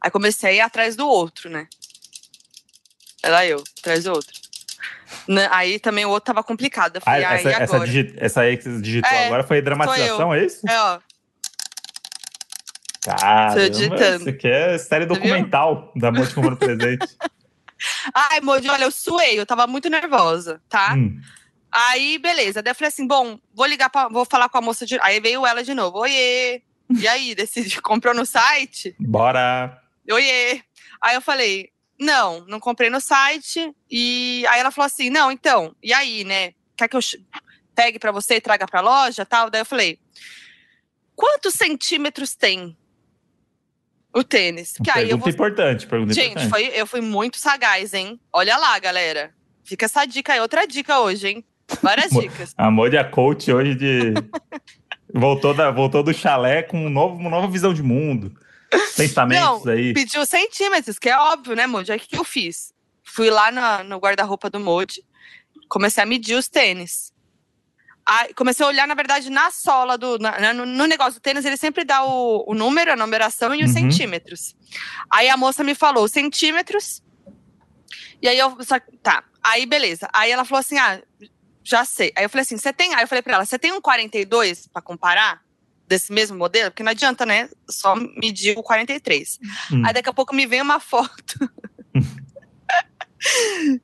Aí 0.00 0.10
comecei 0.10 0.50
a 0.50 0.52
ir 0.54 0.60
atrás 0.60 0.96
do 0.96 1.06
outro, 1.06 1.50
né? 1.50 1.68
Ela 3.22 3.44
eu, 3.44 3.62
atrás 3.78 4.04
do 4.04 4.12
outro. 4.12 4.32
Né, 5.28 5.46
Aí 5.50 5.78
também 5.78 6.06
o 6.06 6.08
outro 6.08 6.26
tava 6.26 6.42
complicado. 6.42 6.96
Eu 6.96 7.02
Ah, 7.04 7.10
falei, 7.10 7.24
ah, 7.24 7.34
essa, 7.34 7.50
e 7.50 7.52
essa, 7.52 7.80
digi- 7.80 8.14
essa 8.16 8.40
aí 8.40 8.56
que 8.56 8.62
você 8.64 8.80
digitou 8.80 9.10
É, 9.10 9.26
agora 9.26 9.44
foi 9.44 9.60
dramatização, 9.60 10.32
é 10.32 10.44
isso? 10.46 10.66
É, 10.66 10.80
ó. 10.80 10.98
Cara, 13.02 13.66
isso 14.16 14.28
aqui 14.28 14.48
é 14.48 14.78
série 14.78 15.06
documental 15.06 15.92
da 15.96 16.10
Monte 16.10 16.34
comprando 16.34 16.56
presente. 16.58 17.06
Ai, 18.14 18.40
Moji, 18.40 18.68
olha, 18.68 18.84
eu 18.84 18.90
suei, 18.90 19.38
eu 19.38 19.46
tava 19.46 19.66
muito 19.66 19.88
nervosa, 19.88 20.60
tá? 20.68 20.94
Hum. 20.94 21.20
Aí, 21.72 22.18
beleza. 22.18 22.62
Daí 22.62 22.72
eu 22.72 22.74
falei 22.74 22.88
assim: 22.88 23.06
bom, 23.06 23.38
vou 23.54 23.66
ligar 23.66 23.90
pra. 23.90 24.08
Vou 24.08 24.24
falar 24.24 24.48
com 24.48 24.58
a 24.58 24.62
moça 24.62 24.84
de. 24.84 24.98
Aí 25.00 25.20
veio 25.20 25.46
ela 25.46 25.62
de 25.62 25.74
novo. 25.74 25.98
Oiê! 25.98 26.62
E 26.98 27.06
aí, 27.06 27.34
decidi, 27.36 27.80
comprou 27.80 28.14
no 28.14 28.26
site? 28.26 28.94
Bora. 28.98 29.80
Oiê! 30.10 30.62
Aí 31.00 31.14
eu 31.14 31.20
falei, 31.20 31.70
não, 31.98 32.44
não 32.46 32.60
comprei 32.60 32.90
no 32.90 33.00
site. 33.00 33.72
E 33.90 34.44
aí 34.48 34.60
ela 34.60 34.70
falou 34.70 34.86
assim, 34.86 35.08
não, 35.08 35.30
então, 35.30 35.74
e 35.82 35.92
aí, 35.92 36.24
né? 36.24 36.54
Quer 36.76 36.88
que 36.88 36.96
eu 36.96 37.00
pegue 37.74 37.98
pra 37.98 38.12
você 38.12 38.36
e 38.36 38.40
traga 38.40 38.66
pra 38.66 38.80
loja 38.80 39.24
tal? 39.24 39.50
Daí 39.50 39.60
eu 39.60 39.66
falei, 39.66 39.98
quantos 41.14 41.54
centímetros 41.54 42.34
tem? 42.34 42.76
O 44.12 44.24
tênis. 44.24 44.72
Porque 44.76 44.90
aí 44.90 45.02
eu 45.04 45.18
Pergunta 45.18 45.24
vou... 45.24 45.30
importante, 45.34 45.86
pergunta 45.86 46.12
Gente, 46.14 46.30
importante. 46.30 46.50
foi, 46.50 46.66
eu 46.74 46.86
fui 46.86 47.00
muito 47.00 47.38
sagaz, 47.38 47.94
hein? 47.94 48.20
Olha 48.32 48.56
lá, 48.56 48.78
galera. 48.78 49.32
Fica 49.62 49.84
essa 49.86 50.04
dica 50.04 50.32
aí, 50.32 50.40
outra 50.40 50.66
dica 50.66 50.98
hoje, 51.00 51.28
hein? 51.28 51.44
Várias 51.80 52.10
dicas. 52.20 52.52
A 52.58 52.70
Modi 52.70 52.96
é 52.96 53.04
coach 53.04 53.52
hoje 53.52 53.74
de. 53.76 54.14
voltou, 55.14 55.54
da, 55.54 55.70
voltou 55.70 56.02
do 56.02 56.12
chalé 56.12 56.62
com 56.62 56.86
um 56.86 56.90
novo, 56.90 57.16
uma 57.16 57.30
nova 57.30 57.46
visão 57.48 57.72
de 57.72 57.82
mundo. 57.82 58.34
Pensamentos 58.96 59.66
aí. 59.66 59.92
Pediu 59.92 60.24
centímetros, 60.26 60.98
que 60.98 61.08
é 61.08 61.16
óbvio, 61.16 61.54
né, 61.56 61.66
Moody? 61.66 61.92
Aí 61.92 61.98
o 61.98 62.00
que, 62.00 62.08
que 62.08 62.18
eu 62.18 62.24
fiz? 62.24 62.72
Fui 63.02 63.28
lá 63.30 63.50
na- 63.50 63.82
no 63.82 63.98
guarda-roupa 63.98 64.48
do 64.48 64.60
Moody, 64.60 65.02
comecei 65.68 66.02
a 66.02 66.06
medir 66.06 66.36
os 66.36 66.48
tênis. 66.48 67.12
Aí, 68.12 68.34
comecei 68.34 68.64
a 68.66 68.68
olhar, 68.68 68.88
na 68.88 68.94
verdade, 68.94 69.30
na 69.30 69.50
sola 69.52 69.96
do. 69.96 70.18
na- 70.18 70.52
no, 70.52 70.66
no 70.66 70.86
negócio 70.86 71.14
do 71.14 71.22
tênis, 71.22 71.44
ele 71.44 71.56
sempre 71.56 71.84
dá 71.84 72.02
o, 72.02 72.44
o 72.50 72.54
número, 72.54 72.92
a 72.92 72.96
numeração 72.96 73.54
e 73.54 73.62
os 73.62 73.70
Uhum. 73.70 73.74
centímetros. 73.90 74.54
Aí 75.12 75.28
a 75.28 75.36
moça 75.36 75.62
me 75.62 75.74
falou 75.76 76.04
os 76.04 76.10
centímetros. 76.10 77.02
E 78.20 78.28
aí 78.28 78.36
eu. 78.38 78.56
Só, 78.64 78.76
tá. 79.02 79.22
Aí, 79.42 79.64
beleza. 79.64 80.08
Aí 80.12 80.30
ela 80.30 80.44
falou 80.44 80.58
assim: 80.60 80.76
ah, 80.78 81.00
já 81.62 81.84
sei. 81.84 82.12
Aí 82.16 82.24
eu 82.24 82.28
falei 82.30 82.42
assim: 82.42 82.56
você 82.56 82.72
tem. 82.72 82.94
Aí 82.94 83.02
eu 83.04 83.08
falei 83.08 83.22
pra 83.22 83.34
ela: 83.34 83.44
você 83.44 83.58
tem 83.58 83.70
um 83.72 83.80
42 83.80 84.66
pra 84.72 84.82
comparar? 84.82 85.40
Desse 85.86 86.12
mesmo 86.12 86.36
modelo? 86.38 86.70
Porque 86.70 86.82
não 86.84 86.90
adianta, 86.92 87.26
né? 87.26 87.48
Só 87.68 87.94
medir 87.96 88.56
o 88.56 88.62
43. 88.62 89.38
Hum. 89.72 89.82
Aí 89.86 89.92
daqui 89.92 90.08
a 90.08 90.12
pouco 90.12 90.34
me 90.34 90.46
vem 90.46 90.62
uma 90.62 90.78
foto 90.78 91.34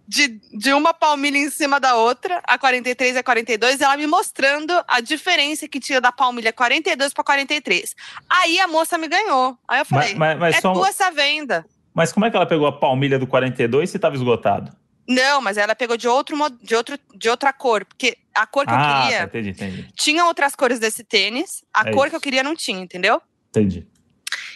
de, 0.09 0.41
de 0.53 0.73
uma 0.73 0.95
palmilha 0.95 1.37
em 1.39 1.51
cima 1.51 1.79
da 1.79 1.95
outra, 1.97 2.41
a 2.45 2.59
43 2.59 3.17
e 3.17 3.19
a 3.19 3.23
42, 3.23 3.81
e 3.81 3.85
ela 3.85 3.97
me 3.97 4.07
mostrando 4.07 4.73
a 4.89 5.01
diferença 5.01 5.69
que 5.69 5.79
tinha 5.81 6.01
da 6.01 6.11
palmilha 6.13 6.53
42 6.53 7.13
para 7.13 7.25
43. 7.25 7.95
Aí 8.29 8.59
a 8.59 8.67
moça 8.67 8.97
me 8.99 9.09
ganhou. 9.09 9.57
Aí 9.69 9.81
eu 9.81 9.87
Mas, 9.91 10.05
falei: 10.05 10.15
mas, 10.15 10.39
mas 10.39 10.57
é 10.57 10.61
só- 10.61 10.73
tua 10.73 10.89
essa 10.89 11.11
venda. 11.11 11.65
mas 11.95 12.13
como 12.13 12.27
é 12.27 12.31
que 12.31 12.37
ela 12.37 12.47
pegou 12.47 12.67
a 12.67 12.73
palmilha 12.73 13.19
do 13.19 13.27
42 13.27 13.91
se 13.91 13.97
estava 13.97 14.15
esgotado? 14.17 14.73
Não, 15.09 15.41
mas 15.41 15.57
ela 15.57 15.75
pegou 15.77 15.97
de, 15.97 16.09
outro, 16.09 16.37
de, 16.61 16.75
outro, 16.75 16.99
de 17.15 17.29
outra 17.29 17.53
cor, 17.53 17.85
porque 17.85 18.19
a 18.35 18.45
cor 18.45 18.67
que 18.67 18.73
eu 18.73 18.77
ah, 18.77 19.03
queria 19.03 19.19
tá, 19.19 19.25
entendi, 19.27 19.51
entendi. 19.51 19.89
tinha 19.95 20.25
outras 20.25 20.57
cores 20.57 20.81
desse 20.81 21.05
tênis, 21.05 21.63
a 21.73 21.89
É 21.89 21.93
cor 21.93 22.07
isso. 22.07 22.11
que 22.11 22.17
eu 22.17 22.21
queria 22.21 22.43
não 22.43 22.57
tinha, 22.57 22.81
entendeu? 22.81 23.23
Entendi. 23.51 23.87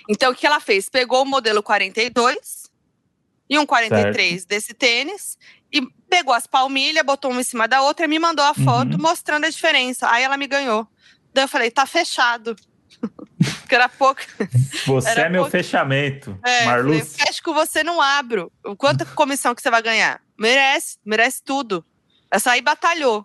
Então, 0.08 0.32
o 0.32 0.34
que 0.34 0.44
ela 0.44 0.58
fez? 0.58 0.88
Pegou 0.88 1.22
o 1.22 1.24
modelo 1.24 1.62
42 1.62 2.59
e 3.50 3.58
um 3.58 3.66
43 3.66 4.44
desse 4.46 4.72
tênis 4.72 5.36
e 5.72 5.82
pegou 6.08 6.32
as 6.32 6.46
palmilhas, 6.46 7.04
botou 7.04 7.30
uma 7.32 7.40
em 7.40 7.44
cima 7.44 7.66
da 7.68 7.82
outra 7.82 8.06
e 8.06 8.08
me 8.08 8.18
mandou 8.18 8.44
a 8.44 8.54
foto 8.54 8.92
Uhum. 8.94 9.02
mostrando 9.02 9.44
a 9.44 9.50
diferença. 9.50 10.08
Aí 10.10 10.22
ela 10.22 10.36
me 10.36 10.46
ganhou. 10.46 10.86
Daí 11.34 11.44
eu 11.44 11.48
falei, 11.48 11.70
tá 11.70 11.84
fechado. 11.84 12.56
Porque 13.60 13.74
era 13.74 13.88
pouco. 13.88 14.20
Você 14.86 15.08
Era 15.10 15.22
é 15.22 15.28
meu 15.28 15.42
pouco- 15.42 15.50
fechamento, 15.52 16.38
É, 16.44 16.60
eu 16.60 16.64
falei, 16.64 16.66
Marluz. 16.66 17.16
fecho 17.16 17.42
com 17.42 17.52
você 17.54 17.82
não 17.84 18.00
abro. 18.00 18.52
Quanta 18.76 19.04
comissão 19.04 19.54
que 19.54 19.62
você 19.62 19.70
vai 19.70 19.80
ganhar? 19.82 20.20
Merece, 20.38 20.98
merece 21.04 21.42
tudo. 21.42 21.84
Essa 22.30 22.52
aí 22.52 22.60
batalhou. 22.62 23.24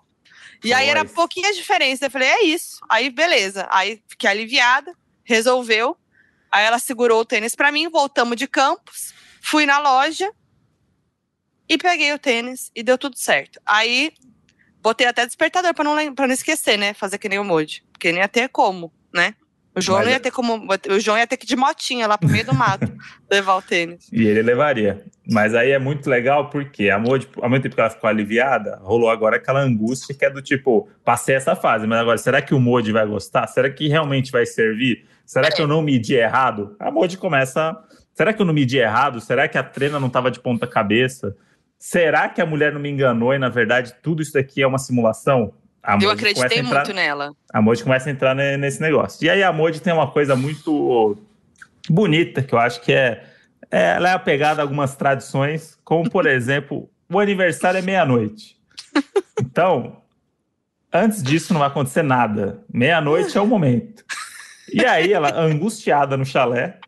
E 0.64 0.74
aí 0.74 0.88
era 0.88 1.04
pouquinha 1.06 1.54
diferença. 1.54 2.06
Eu 2.06 2.12
falei, 2.12 2.28
é 2.30 2.44
isso. 2.46 2.80
Aí, 2.90 3.10
beleza. 3.10 3.68
Aí 3.72 4.02
fiquei 4.08 4.30
aliviada, 4.30 4.94
resolveu. 5.24 5.98
Aí 6.52 6.64
ela 6.66 6.80
segurou 6.80 7.20
o 7.22 7.26
tênis 7.26 7.54
pra 7.56 7.72
mim, 7.72 7.90
voltamos 7.90 8.38
de 8.38 8.48
campus, 8.48 9.14
fui 9.46 9.66
na 9.66 9.80
loja 9.80 10.30
e 11.70 11.78
peguei 11.78 12.14
o 12.14 12.20
tênis 12.20 12.72
e 12.76 12.84
deu 12.84 12.98
tudo 12.98 13.18
certo. 13.18 13.60
Aí 13.66 14.12
botei 14.82 15.08
até 15.08 15.26
despertador 15.26 15.74
pra 15.74 15.84
não, 15.84 16.14
pra 16.16 16.28
não 16.28 16.34
esquecer, 16.34 16.78
né? 16.78 16.94
Fazer 16.94 17.18
que 17.18 17.30
nem 17.30 17.40
o 17.40 17.44
Moody. 17.44 17.84
Porque 17.92 18.12
não 18.12 18.20
ia 18.20 18.28
ter 18.28 18.50
como, 18.50 18.92
né? 19.14 19.36
O 19.78 19.82
João 19.82 19.98
Mas 19.98 20.06
não 20.06 20.12
ia 20.14 20.18
é- 20.18 20.20
ter 20.20 20.32
como. 20.32 20.68
O 20.90 21.00
João 21.02 21.18
ia 21.18 21.28
ter 21.28 21.36
que 21.36 21.46
ir 21.46 21.48
de 21.50 21.56
motinha 21.58 22.08
lá 22.08 22.18
pro 22.18 22.30
meio 22.30 22.46
do 22.46 22.54
mato 22.56 22.90
levar 23.30 23.56
o 23.56 23.62
tênis. 23.62 24.08
E 24.12 24.26
ele 24.26 24.42
levaria. 24.42 25.04
Mas 25.30 25.54
aí 25.54 25.72
é 25.72 25.80
muito 25.80 26.10
legal 26.10 26.50
porque 26.50 26.90
a 26.90 26.98
Modi, 26.98 27.28
ao 27.42 27.50
mesmo 27.50 27.64
tempo 27.64 27.76
que 27.76 27.82
ela 27.82 27.90
ficou 27.90 28.10
aliviada, 28.10 28.78
rolou 28.82 29.10
agora 29.10 29.36
aquela 29.36 29.60
angústia 29.60 30.16
que 30.16 30.24
é 30.24 30.30
do 30.30 30.42
tipo, 30.42 30.88
passei 31.04 31.36
essa 31.36 31.56
fase, 31.58 31.86
mas 31.88 32.00
agora, 32.00 32.18
será 32.18 32.42
que 32.42 32.54
o 32.54 32.60
Modi 32.60 32.94
vai 32.94 33.06
gostar? 33.06 33.48
Será 33.48 33.70
que 33.70 33.88
realmente 33.90 34.32
vai 34.32 34.46
servir? 34.46 35.06
Será 35.26 35.52
que 35.52 35.62
eu 35.62 35.68
não 35.68 35.82
medi 35.82 36.14
errado? 36.14 36.76
A 36.80 36.90
Modi 36.90 37.18
começa. 37.18 37.76
Será 38.16 38.34
que 38.34 38.42
eu 38.42 38.46
não 38.46 38.54
medi 38.54 38.78
errado? 38.78 39.20
Será 39.22 39.48
que 39.48 39.58
a 39.58 39.64
treina 39.64 40.00
não 40.00 40.08
estava 40.08 40.32
de 40.32 40.40
ponta 40.40 40.66
cabeça? 40.66 41.36
Será 41.78 42.30
que 42.30 42.40
a 42.42 42.46
mulher 42.46 42.72
não 42.74 42.80
me 42.80 42.90
enganou 42.90 43.34
e, 43.34 43.38
na 43.38 43.50
verdade, 43.50 43.94
tudo 44.02 44.22
isso 44.24 44.34
daqui 44.34 44.62
é 44.64 44.68
uma 44.68 44.78
simulação? 44.80 45.54
A 45.84 45.98
Eu 46.02 46.10
acreditei 46.10 46.60
entrar- 46.60 46.86
muito 46.86 46.94
nela. 46.96 47.34
a 47.54 47.62
Modi 47.62 47.84
começa 47.84 48.10
a 48.10 48.12
entrar 48.12 48.34
ne- 48.34 48.58
nesse 48.58 48.82
negócio. 48.82 49.24
E 49.24 49.30
aí 49.30 49.44
a 49.44 49.52
Modi 49.54 49.82
tem 49.82 49.94
uma 49.94 50.10
coisa 50.10 50.36
muito 50.36 51.18
bonita, 51.90 52.42
que 52.42 52.56
eu 52.56 52.58
acho 52.60 52.82
que 52.82 52.92
é, 52.94 53.24
é- 53.70 53.96
ela 53.98 54.10
é 54.10 54.14
apegada 54.14 54.62
a 54.62 54.64
algumas 54.64 54.96
tradições, 54.96 55.78
como 55.84 56.10
por 56.10 56.26
exemplo, 56.26 56.90
o 57.12 57.20
aniversário 57.20 57.78
é 57.78 57.82
meia-noite. 57.82 58.56
Então, 59.40 60.02
antes 60.92 61.22
disso 61.22 61.52
não 61.54 61.60
vai 61.60 61.68
acontecer 61.68 62.02
nada. 62.02 62.64
Meia-noite 62.74 63.38
é 63.38 63.42
o 63.42 63.46
momento. 63.46 64.04
E 64.74 64.84
aí 64.86 65.14
ela, 65.14 65.38
angustiada 65.40 66.18
no 66.18 66.26
chalé, 66.26 66.80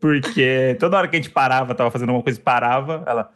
porque 0.00 0.76
toda 0.78 0.98
hora 0.98 1.08
que 1.08 1.16
a 1.16 1.18
gente 1.20 1.30
parava, 1.30 1.74
tava 1.74 1.90
fazendo 1.90 2.10
alguma 2.10 2.22
coisa 2.22 2.38
e 2.38 2.42
parava, 2.42 3.02
ela, 3.06 3.32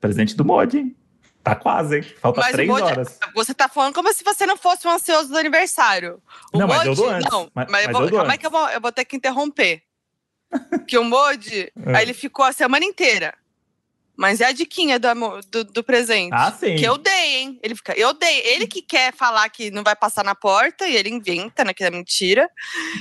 presente 0.00 0.34
do 0.36 0.44
Modi, 0.44 0.78
hein? 0.78 0.96
Tá 1.42 1.56
quase, 1.56 1.96
hein? 1.98 2.02
Falta 2.20 2.40
Mas 2.40 2.52
três 2.52 2.68
Modi- 2.68 2.82
horas. 2.82 3.18
Você 3.34 3.52
tá 3.52 3.68
falando 3.68 3.94
como 3.94 4.12
se 4.12 4.22
você 4.22 4.46
não 4.46 4.56
fosse 4.56 4.86
um 4.86 4.90
ansioso 4.92 5.28
do 5.28 5.36
aniversário. 5.38 6.22
O 6.52 6.58
Não, 6.58 6.68
mas 6.68 6.86
eu 6.86 6.94
dou 6.94 7.10
antes. 7.10 7.30
Não, 7.30 7.50
Mas- 7.52 7.66
mas, 7.68 7.86
eu 7.86 7.92
vou, 7.92 8.02
eu 8.04 8.10
calma 8.10 8.24
antes. 8.26 8.36
que 8.38 8.46
eu 8.46 8.50
vou, 8.50 8.68
eu 8.68 8.80
vou 8.80 8.92
ter 8.92 9.04
que 9.04 9.16
interromper. 9.16 9.82
que 10.86 10.96
o 10.98 11.04
Modi, 11.04 11.72
É. 11.84 11.96
aí 11.96 12.02
ele 12.04 12.14
ficou 12.14 12.44
a 12.44 12.52
semana 12.52 12.84
inteira. 12.84 13.34
Mas 14.16 14.40
é 14.40 14.46
a 14.46 14.52
diquinha 14.52 14.98
do, 14.98 15.08
do, 15.50 15.64
do 15.64 15.82
presente. 15.82 16.34
Ah, 16.34 16.52
sim. 16.52 16.76
Que 16.76 16.84
eu 16.84 16.98
dei, 16.98 17.36
hein? 17.36 17.58
Ele 17.62 17.74
fica, 17.74 17.98
eu 17.98 18.12
dei. 18.12 18.40
Ele 18.44 18.66
que 18.66 18.82
quer 18.82 19.14
falar 19.14 19.48
que 19.48 19.70
não 19.70 19.82
vai 19.82 19.96
passar 19.96 20.22
na 20.22 20.34
porta 20.34 20.86
e 20.86 20.94
ele 20.94 21.08
inventa, 21.08 21.64
né? 21.64 21.72
Que 21.72 21.82
é 21.82 21.90
mentira. 21.90 22.48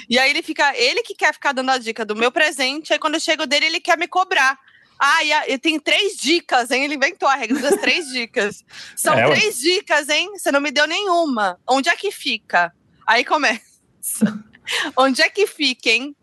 E 0.09 0.17
aí 0.17 0.29
ele 0.29 0.41
fica, 0.41 0.75
ele 0.75 1.03
que 1.03 1.13
quer 1.13 1.33
ficar 1.33 1.51
dando 1.51 1.69
a 1.69 1.77
dica 1.77 2.05
do 2.05 2.15
meu 2.15 2.31
presente. 2.31 2.93
Aí 2.93 2.97
quando 2.99 3.15
eu 3.15 3.19
chego 3.19 3.45
dele, 3.45 3.65
ele 3.65 3.79
quer 3.81 3.97
me 3.97 4.07
cobrar. 4.07 4.57
Ah, 4.97 5.23
e, 5.23 5.33
a- 5.33 5.49
e 5.49 5.57
tem 5.57 5.79
três 5.79 6.15
dicas, 6.15 6.71
hein? 6.71 6.83
Ele 6.85 6.95
inventou 6.95 7.27
a 7.27 7.35
regra 7.35 7.59
das 7.59 7.79
três 7.81 8.07
dicas. 8.13 8.63
São 8.95 9.13
É, 9.13 9.25
três 9.29 9.59
dicas, 9.59 10.07
hein? 10.09 10.29
Você 10.37 10.51
não 10.51 10.61
me 10.61 10.71
deu 10.71 10.87
nenhuma. 10.87 11.59
Onde 11.67 11.89
é 11.89 11.95
que 11.95 12.09
fica? 12.11 12.71
Aí 13.05 13.25
começa. 13.25 13.61
Onde 14.95 15.21
é 15.21 15.29
que 15.29 15.45
fica, 15.45 15.89
hein? 15.89 16.15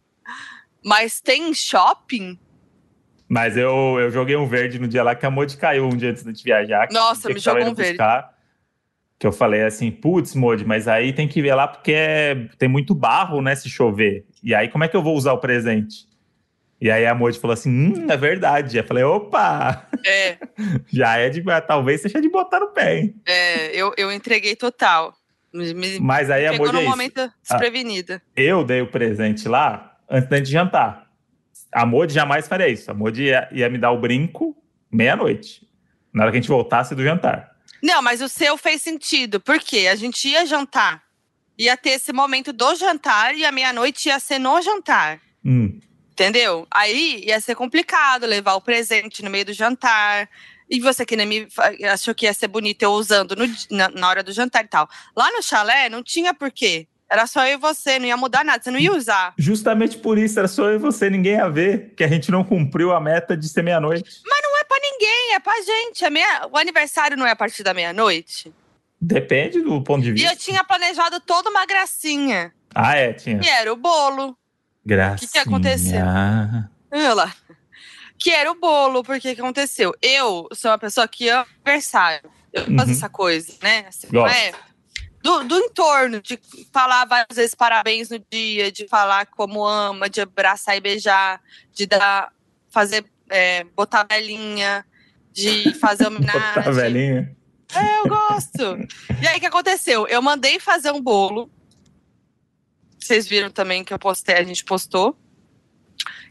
Mas 0.83 1.21
tem 1.21 1.53
shopping? 1.53 2.39
Mas 3.29 3.57
eu, 3.57 3.99
eu 4.01 4.11
joguei 4.11 4.37
um 4.37 4.47
verde 4.47 4.79
no 4.79 4.89
dia 4.89 5.03
lá 5.03 5.15
que 5.15 5.27
a 5.27 5.31
Modi 5.31 5.57
caiu 5.57 5.85
um 5.87 5.97
dia 5.97 6.11
antes 6.11 6.25
de 6.25 6.43
viajar. 6.43 6.89
Nossa, 6.91 7.29
me 7.29 7.39
jogou 7.39 7.63
um 7.63 7.75
verde. 7.75 7.93
buscar, 7.93 8.35
Que 9.19 9.27
eu 9.27 9.33
falei 9.33 9.63
assim, 9.65 9.91
putz, 9.91 10.35
Modi, 10.35 10.65
mas 10.65 10.89
aí 10.89 11.13
tem 11.13 11.29
que 11.29 11.43
ver 11.43 11.55
lá 11.55 11.67
porque 11.69 11.93
é- 11.93 12.49
tem 12.57 12.69
muito 12.69 12.95
barro, 12.95 13.43
né, 13.43 13.55
se 13.55 13.69
chover. 13.69 14.25
E 14.43 14.55
aí 14.55 14.69
como 14.69 14.85
é 14.85 14.89
que 14.89 14.97
eu 14.97 15.03
vou 15.03 15.15
usar 15.17 15.33
o 15.33 15.39
presente? 15.39 16.07
E 16.81 16.91
aí 16.91 17.05
a 17.05 17.15
Modi 17.15 17.39
falou 17.39 17.53
assim, 17.55 17.69
hum, 17.71 18.07
é 18.09 18.17
verdade. 18.17 18.79
Eu 18.79 18.85
falei, 18.85 19.03
opa, 19.05 19.89
É, 20.07 20.39
já 20.91 21.17
é 21.19 21.29
de, 21.29 21.43
talvez 21.67 22.01
seja 22.01 22.21
de 22.21 22.29
botar 22.31 22.61
no 22.61 22.69
pé, 22.69 22.99
hein? 23.01 23.15
é 23.27 23.75
eu, 23.77 23.93
eu 23.99 24.11
entreguei 24.13 24.55
total. 24.57 25.13
Me, 25.53 25.99
Mas 25.99 26.31
aí 26.31 26.47
a 26.47 26.53
num 26.53 26.79
é 26.79 26.83
isso. 26.83 26.91
momento 26.91 27.33
desprevenida. 27.43 28.23
eu 28.37 28.63
dei 28.65 28.81
o 28.83 28.87
presente 28.87 29.49
lá 29.49 29.97
antes 30.09 30.29
da 30.29 30.37
gente 30.37 30.51
jantar. 30.51 31.08
A 31.73 31.85
Modi 31.85 32.15
jamais 32.15 32.49
faria 32.49 32.69
isso. 32.69 32.91
A 32.91 32.95
Modi 32.95 33.25
ia, 33.25 33.49
ia 33.53 33.69
me 33.69 33.79
dar 33.79 33.91
o 33.91 33.99
brinco 33.99 34.57
meia-noite, 34.91 35.69
na 36.13 36.23
hora 36.23 36.33
que 36.33 36.39
a 36.39 36.41
gente 36.41 36.49
voltasse 36.49 36.95
do 36.95 37.03
jantar. 37.03 37.51
Não, 37.83 38.03
mas 38.03 38.21
o 38.21 38.29
seu 38.29 38.57
fez 38.57 38.83
sentido. 38.83 39.39
Por 39.41 39.59
quê? 39.61 39.89
A 39.91 39.95
gente 39.95 40.29
ia 40.29 40.47
jantar. 40.47 41.03
Ia 41.59 41.77
ter 41.77 41.91
esse 41.91 42.13
momento 42.13 42.53
do 42.53 42.75
jantar 42.75 43.35
e 43.35 43.45
a 43.45 43.53
meia-noite 43.53 44.09
ia 44.09 44.19
ser 44.19 44.39
no 44.39 44.61
jantar. 44.63 45.21
Hum. 45.45 45.79
Entendeu? 46.13 46.67
Aí 46.71 47.25
ia 47.27 47.41
ser 47.41 47.55
complicado 47.55 48.27
levar 48.27 48.55
o 48.55 48.61
presente 48.61 49.23
no 49.23 49.31
meio 49.31 49.45
do 49.45 49.53
jantar. 49.53 50.29
E 50.69 50.81
você 50.81 51.07
que 51.07 51.17
nem 51.17 51.27
me 51.27 51.49
achou 51.91 52.15
que 52.15 52.27
ia 52.27 52.35
ser 52.35 52.49
bonito 52.49 52.83
eu 52.83 52.91
usando 52.93 53.35
no 53.37 53.47
na, 53.71 53.89
na 53.89 54.09
hora 54.09 54.23
do 54.23 54.33
jantar 54.33 54.65
e 54.65 54.69
tal. 54.69 54.89
Lá 55.17 55.31
no 55.31 55.43
chalé 55.43 55.89
não 55.89 56.03
tinha 56.03 56.35
porquê. 56.35 56.87
Era 57.11 57.27
só 57.27 57.47
eu 57.47 57.55
e 57.55 57.57
você, 57.57 57.99
não 57.99 58.07
ia 58.07 58.17
mudar 58.17 58.45
nada, 58.45 58.63
você 58.63 58.71
não 58.71 58.79
ia 58.79 58.93
usar. 58.93 59.33
Justamente 59.39 59.97
por 59.97 60.19
isso, 60.19 60.39
era 60.39 60.47
só 60.49 60.65
eu 60.67 60.75
e 60.75 60.79
você, 60.79 61.09
ninguém 61.09 61.35
ia 61.37 61.49
ver, 61.49 61.95
que 61.97 62.05
a 62.05 62.09
gente 62.09 62.31
não 62.31 62.45
cumpriu 62.45 62.93
a 62.93 63.01
meta 63.01 63.35
de 63.37 63.49
ser 63.49 63.63
meia-noite. 63.63 64.21
Não 64.27 64.59
é 64.61 64.65
pra 64.65 64.77
ninguém, 64.81 65.35
é 65.35 65.39
pra 65.41 65.55
gente. 65.63 66.05
A 66.05 66.11
meia- 66.11 66.47
o 66.53 66.57
aniversário 66.59 67.17
não 67.17 67.27
é 67.27 67.31
a 67.31 67.37
partir 67.37 67.63
da 67.63 67.73
meia-noite. 67.73 68.53
Depende 69.01 69.63
do 69.63 69.81
ponto 69.83 70.03
de 70.03 70.11
E 70.11 70.13
vista. 70.13 70.33
eu 70.33 70.37
tinha 70.37 70.63
planejado 70.65 71.19
toda 71.21 71.49
uma 71.49 71.65
gracinha. 71.65 72.53
Ah, 72.75 72.97
é, 72.97 73.13
tinha. 73.15 73.39
Que 73.39 73.49
era 73.49 73.73
o 73.73 73.77
bolo. 73.77 74.37
Graças. 74.85 75.31
que 75.31 75.39
aconteceu? 75.39 76.01
Olha 76.91 77.15
lá. 77.15 77.35
Que 78.19 78.31
era 78.31 78.51
o 78.51 78.55
bolo, 78.55 79.03
porque 79.05 79.35
que 79.35 79.41
aconteceu? 79.41 79.95
Eu 80.03 80.49
sou 80.53 80.71
uma 80.71 80.79
pessoa 80.79 81.07
que 81.07 81.29
ama 81.29 81.47
aniversário. 81.65 82.29
Eu 82.53 82.65
faço 82.65 82.73
Uhum. 82.87 82.91
essa 82.91 83.09
coisa, 83.09 83.53
né? 83.63 83.85
Assim, 83.89 84.09
não 84.11 84.23
Gosto. 84.23 84.35
é? 84.37 84.53
Do, 85.29 85.45
do 85.45 85.59
entorno, 85.59 86.23
de 86.23 86.39
falar 86.73 87.05
várias 87.05 87.37
vezes 87.37 87.55
parabéns 87.55 88.09
no 88.09 88.19
dia, 88.31 88.73
de 88.73 88.89
falar 88.89 89.27
como 89.27 89.67
ama, 89.67 90.09
de 90.09 90.23
abraçar 90.23 90.77
e 90.77 90.81
beijar, 90.81 91.41
de 91.75 91.85
dar, 91.85 92.33
fazer, 92.71 93.05
é, 93.29 93.65
botar 93.77 94.07
velhinha, 94.09 94.87
de 95.31 95.75
fazer 95.75 96.07
homenagem. 96.09 96.55
Botar 96.55 96.71
velhinha. 96.71 97.37
É, 97.75 97.99
eu 97.99 98.09
gosto. 98.09 98.79
e 99.21 99.29
aí, 99.29 99.37
o 99.37 99.41
que 99.41 99.47
aconteceu? 99.47 100.07
Eu 100.07 100.23
mandei 100.23 100.59
fazer 100.59 100.91
um 100.91 101.01
bolo. 101.03 101.51
Vocês 102.99 103.29
viram 103.29 103.51
também 103.51 103.85
que 103.85 103.93
eu 103.93 103.99
postei, 103.99 104.37
a 104.37 104.43
gente 104.43 104.65
postou. 104.65 105.15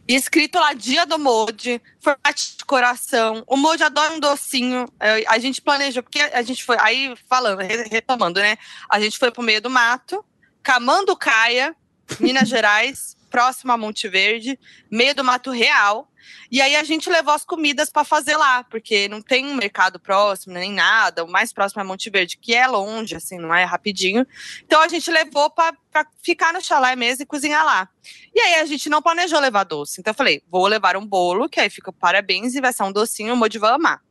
E 0.08 0.15
escrito 0.15 0.58
lá, 0.58 0.74
dia 0.74 1.06
do 1.06 1.20
Mode, 1.20 1.82
formato 2.00 2.41
de 2.58 2.63
coração. 2.65 3.43
O 3.46 3.58
Mode 3.58 3.84
adora 3.84 4.13
um 4.13 4.20
docinho. 4.20 4.88
É, 5.00 5.26
a 5.28 5.38
gente 5.38 5.62
planejou, 5.62 6.02
porque 6.02 6.22
a 6.22 6.41
gente 6.41 6.63
foi. 6.63 6.78
Aí, 6.80 7.13
falando, 7.28 7.60
retomando, 7.60 8.39
né? 8.39 8.58
A 8.89 9.02
gente 9.02 9.17
foi 9.17 9.32
pro 9.32 9.43
meio 9.43 9.62
do 9.62 9.70
mato, 9.70 10.24
Camanducaia, 10.63 11.76
Minas 12.22 12.48
Gerais, 12.50 13.17
próximo 13.28 13.72
a 13.72 13.78
Monte 13.78 14.08
Verde, 14.08 14.60
meio 14.90 15.13
do 15.13 15.24
mato 15.24 15.52
real. 15.52 16.10
E 16.52 16.62
aí 16.62 16.76
a 16.76 16.84
gente 16.84 17.10
levou 17.10 17.34
as 17.34 17.46
comidas 17.46 17.90
para 17.90 18.04
fazer 18.04 18.36
lá, 18.36 18.63
porque 18.63 19.08
não 19.08 19.22
tem 19.22 19.46
um 19.46 19.56
mercado 19.56 20.00
próximo, 20.00 20.54
nem 20.54 20.72
nada. 20.72 21.24
O 21.24 21.30
mais 21.30 21.54
próximo 21.54 21.82
é 21.82 21.86
Monte 21.86 22.10
Verde, 22.10 22.38
que 22.38 22.54
é 22.54 22.66
longe, 22.68 23.16
assim, 23.16 23.38
não 23.38 23.54
é 23.54 23.63
rapidinho. 23.63 24.26
Então 24.63 24.82
a 24.82 24.88
gente 24.88 25.10
levou 25.12 25.50
para 25.50 25.76
ficar 26.22 26.54
no 26.54 26.62
chalé 26.62 26.96
mesmo 26.96 27.24
e 27.24 27.26
cozinhar 27.26 27.66
lá. 27.66 27.90
E 28.34 28.40
aí 28.40 28.56
a 28.56 28.66
gente 28.66 28.90
não 28.90 29.02
planejou 29.02 29.40
levar 29.40 29.63
doce. 29.63 30.00
Então 30.00 30.12
eu 30.12 30.16
falei, 30.16 30.42
vou 30.50 30.68
levar 30.68 30.98
um 30.98 31.06
bolo, 31.06 31.50
que 31.50 31.60
aí 31.60 31.70
fica 31.70 31.92
parabéns 31.92 32.56
e 32.56 32.62
vai 32.62 32.74
ser 32.74 32.84
um 32.84 32.92
docinho, 32.92 33.34
o 33.34 33.38
Modi 33.38 33.58
vai 33.58 33.72
amar. 33.72 34.02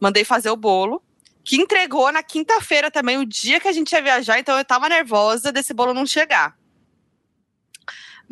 Mandei 0.00 0.24
fazer 0.24 0.50
o 0.50 0.56
bolo, 0.56 1.02
que 1.44 1.56
entregou 1.56 2.10
na 2.12 2.22
quinta-feira 2.22 2.90
também, 2.90 3.18
o 3.18 3.26
dia 3.26 3.60
que 3.60 3.68
a 3.68 3.72
gente 3.72 3.92
ia 3.92 4.02
viajar, 4.02 4.38
então 4.38 4.56
eu 4.56 4.64
tava 4.64 4.88
nervosa 4.88 5.52
desse 5.52 5.74
bolo 5.74 5.94
não 5.94 6.06
chegar. 6.06 6.56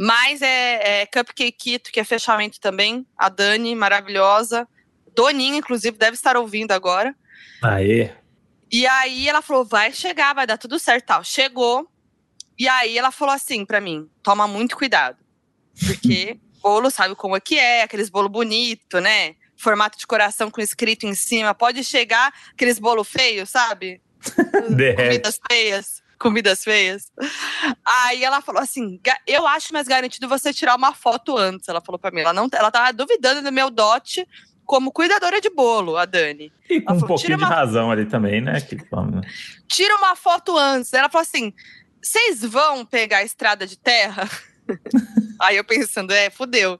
Mas 0.02 0.40
é, 0.40 1.02
é 1.02 1.06
Cupcake 1.06 1.52
Quito, 1.52 1.92
que 1.92 2.00
é 2.00 2.04
fechamento 2.04 2.58
também. 2.58 3.06
A 3.18 3.28
Dani, 3.28 3.74
maravilhosa. 3.74 4.66
Doninha, 5.14 5.58
inclusive, 5.58 5.98
deve 5.98 6.14
estar 6.14 6.38
ouvindo 6.38 6.72
agora. 6.72 7.14
Aê. 7.62 8.10
E 8.72 8.86
aí 8.86 9.28
ela 9.28 9.42
falou: 9.42 9.62
vai 9.62 9.92
chegar, 9.92 10.34
vai 10.34 10.46
dar 10.46 10.56
tudo 10.56 10.78
certo 10.78 11.04
tal. 11.04 11.22
Chegou. 11.22 11.86
E 12.58 12.66
aí 12.66 12.96
ela 12.96 13.10
falou 13.10 13.34
assim 13.34 13.66
para 13.66 13.78
mim: 13.78 14.08
toma 14.22 14.48
muito 14.48 14.74
cuidado. 14.74 15.18
Porque 15.86 16.40
bolo 16.62 16.90
sabe 16.90 17.14
como 17.14 17.36
é 17.36 17.40
que 17.40 17.58
é, 17.58 17.82
aqueles 17.82 18.08
bolo 18.08 18.30
bonito, 18.30 19.00
né? 19.00 19.34
Formato 19.54 19.98
de 19.98 20.06
coração 20.06 20.50
com 20.50 20.62
escrito 20.62 21.04
em 21.04 21.14
cima. 21.14 21.54
Pode 21.54 21.84
chegar 21.84 22.32
aqueles 22.54 22.78
bolo 22.78 23.04
feio, 23.04 23.46
sabe? 23.46 24.00
Comidas 24.96 25.38
feias 25.46 25.99
comidas 26.20 26.62
feias. 26.62 27.10
Aí 27.84 28.22
ela 28.22 28.40
falou 28.40 28.62
assim: 28.62 29.00
eu 29.26 29.46
acho 29.46 29.72
mais 29.72 29.88
garantido 29.88 30.28
você 30.28 30.52
tirar 30.52 30.76
uma 30.76 30.92
foto 30.92 31.36
antes. 31.36 31.68
Ela 31.68 31.80
falou 31.80 31.98
para 31.98 32.10
mim. 32.10 32.20
Ela 32.20 32.32
não, 32.32 32.48
ela 32.52 32.70
tava 32.70 32.92
duvidando 32.92 33.42
do 33.42 33.50
meu 33.50 33.70
dote 33.70 34.28
como 34.64 34.92
cuidadora 34.92 35.40
de 35.40 35.50
bolo, 35.50 35.96
a 35.96 36.04
Dani. 36.04 36.52
E 36.68 36.80
com 36.80 36.86
falou, 36.86 37.04
um 37.04 37.06
pouquinho 37.08 37.38
uma... 37.38 37.48
de 37.48 37.52
razão 37.52 37.90
ali 37.90 38.06
também, 38.06 38.40
né? 38.40 38.60
Que... 38.60 38.76
Tira 39.66 39.96
uma 39.96 40.14
foto 40.14 40.56
antes. 40.56 40.92
Ela 40.92 41.08
falou 41.08 41.22
assim: 41.22 41.52
vocês 42.00 42.42
vão 42.44 42.84
pegar 42.84 43.18
a 43.18 43.24
estrada 43.24 43.66
de 43.66 43.76
terra? 43.76 44.28
Aí 45.40 45.56
eu 45.56 45.64
pensando, 45.64 46.12
é, 46.12 46.30
fudeu. 46.30 46.78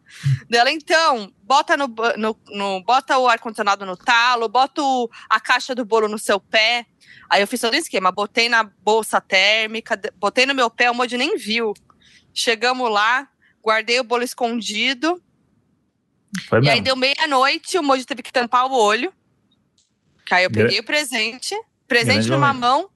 Dela, 0.49 0.71
então, 0.71 1.33
bota 1.43 1.77
no, 1.77 1.89
no, 2.17 2.39
no 2.49 2.83
bota 2.83 3.19
o 3.19 3.27
ar-condicionado 3.27 3.87
no 3.87 3.97
talo, 3.97 4.49
bota 4.49 4.83
o, 4.83 5.09
a 5.29 5.41
caixa 5.41 5.75
do 5.75 5.85
bolo 5.85 6.09
no 6.09 6.19
seu 6.19 6.39
pé. 6.39 6.87
Aí 7.29 7.41
eu 7.43 7.47
fiz 7.47 7.61
todo 7.61 7.73
o 7.73 7.77
esquema, 7.77 8.11
botei 8.11 8.49
na 8.49 8.63
bolsa 8.63 9.21
térmica, 9.21 9.99
botei 10.17 10.47
no 10.47 10.55
meu 10.55 10.69
pé, 10.69 10.91
o 10.91 10.95
Moji 10.95 11.17
nem 11.17 11.37
viu. 11.37 11.73
Chegamos 12.35 12.91
lá, 12.91 13.29
guardei 13.63 13.99
o 14.01 14.05
bolo 14.05 14.23
escondido. 14.23 15.23
Foi 16.49 16.59
e 16.59 16.63
mesmo. 16.63 16.75
aí 16.75 16.81
deu 16.81 16.97
meia-noite, 16.97 17.79
o 17.79 17.83
Moji 17.83 18.05
teve 18.05 18.23
que 18.23 18.33
tampar 18.33 18.67
o 18.67 18.73
olho. 18.73 19.13
Que 20.27 20.35
aí 20.35 20.45
eu 20.45 20.51
peguei 20.51 20.79
o 20.79 20.85
presente, 20.85 21.57
presente 21.89 22.15
Grande 22.15 22.31
numa 22.31 22.49
momento. 22.49 22.61
mão 22.61 22.91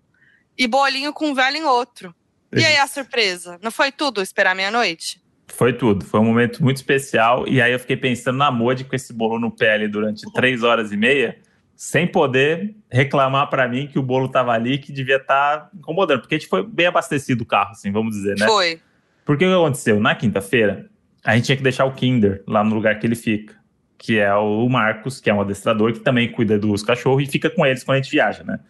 e 0.57 0.69
bolinho 0.69 1.13
com 1.13 1.35
vela 1.35 1.57
em 1.57 1.65
outro. 1.65 2.15
E 2.61 2.65
aí 2.65 2.77
a 2.77 2.87
surpresa? 2.87 3.59
Não 3.63 3.71
foi 3.71 3.91
tudo 3.93 4.23
esperar 4.23 4.55
meia-noite? 4.55 5.23
Foi 5.49 5.73
tudo. 5.73 6.05
Foi 6.05 6.21
um 6.21 6.25
momento 6.25 6.63
muito 6.63 6.79
especial. 6.79 7.47
E 7.47 7.61
aí 7.61 7.73
eu 7.73 7.79
fiquei 7.79 7.97
pensando 7.97 8.39
na 8.39 8.51
Modi 8.51 8.85
com 8.85 8.97
esse 8.97 9.13
bolo 9.13 9.39
no 9.39 9.51
pé 9.51 9.75
ali 9.75 9.89
durante 9.89 10.23
três 10.33 10.63
horas 10.63 10.93
e 10.93 10.97
meia 10.97 11.37
sem 11.77 12.07
poder 12.07 12.75
reclamar 12.91 13.51
para 13.51 13.67
mim 13.69 13.87
que 13.87 13.99
o 13.99 14.03
bolo 14.03 14.29
tava 14.29 14.53
ali, 14.53 14.79
que 14.79 14.93
devia 14.93 15.17
estar 15.17 15.59
tá 15.59 15.71
incomodando, 15.75 16.21
porque 16.21 16.37
a 16.37 16.39
gente 16.39 16.49
foi 16.49 16.65
bem 16.65 16.87
abastecido 16.87 17.43
o 17.43 17.47
carro, 17.47 17.73
assim, 17.73 17.91
vamos 17.91 18.15
dizer, 18.15 18.39
né? 18.39 18.47
Foi. 18.47 18.81
Porque 19.25 19.45
o 19.45 19.49
que 19.49 19.55
aconteceu? 19.55 19.99
Na 20.01 20.15
quinta-feira, 20.15 20.89
a 21.25 21.35
gente 21.35 21.47
tinha 21.47 21.57
que 21.57 21.63
deixar 21.63 21.85
o 21.85 21.93
Kinder 21.93 22.43
lá 22.47 22.63
no 22.63 22.75
lugar 22.75 22.99
que 22.99 23.07
ele 23.07 23.17
fica, 23.17 23.57
que 23.99 24.19
é 24.19 24.33
o 24.35 24.69
Marcos, 24.69 25.21
que 25.21 25.29
é 25.29 25.35
um 25.35 25.41
adestrador 25.41 25.93
que 25.93 26.01
também 26.01 26.31
cuida 26.31 26.59
dos 26.59 26.83
cachorros 26.83 27.25
e 27.25 27.27
fica 27.27 27.51
com 27.51 27.67
eles 27.67 27.83
quando 27.83 27.97
a 27.97 28.03
gente 28.03 28.11
viaja, 28.11 28.45
né? 28.45 28.61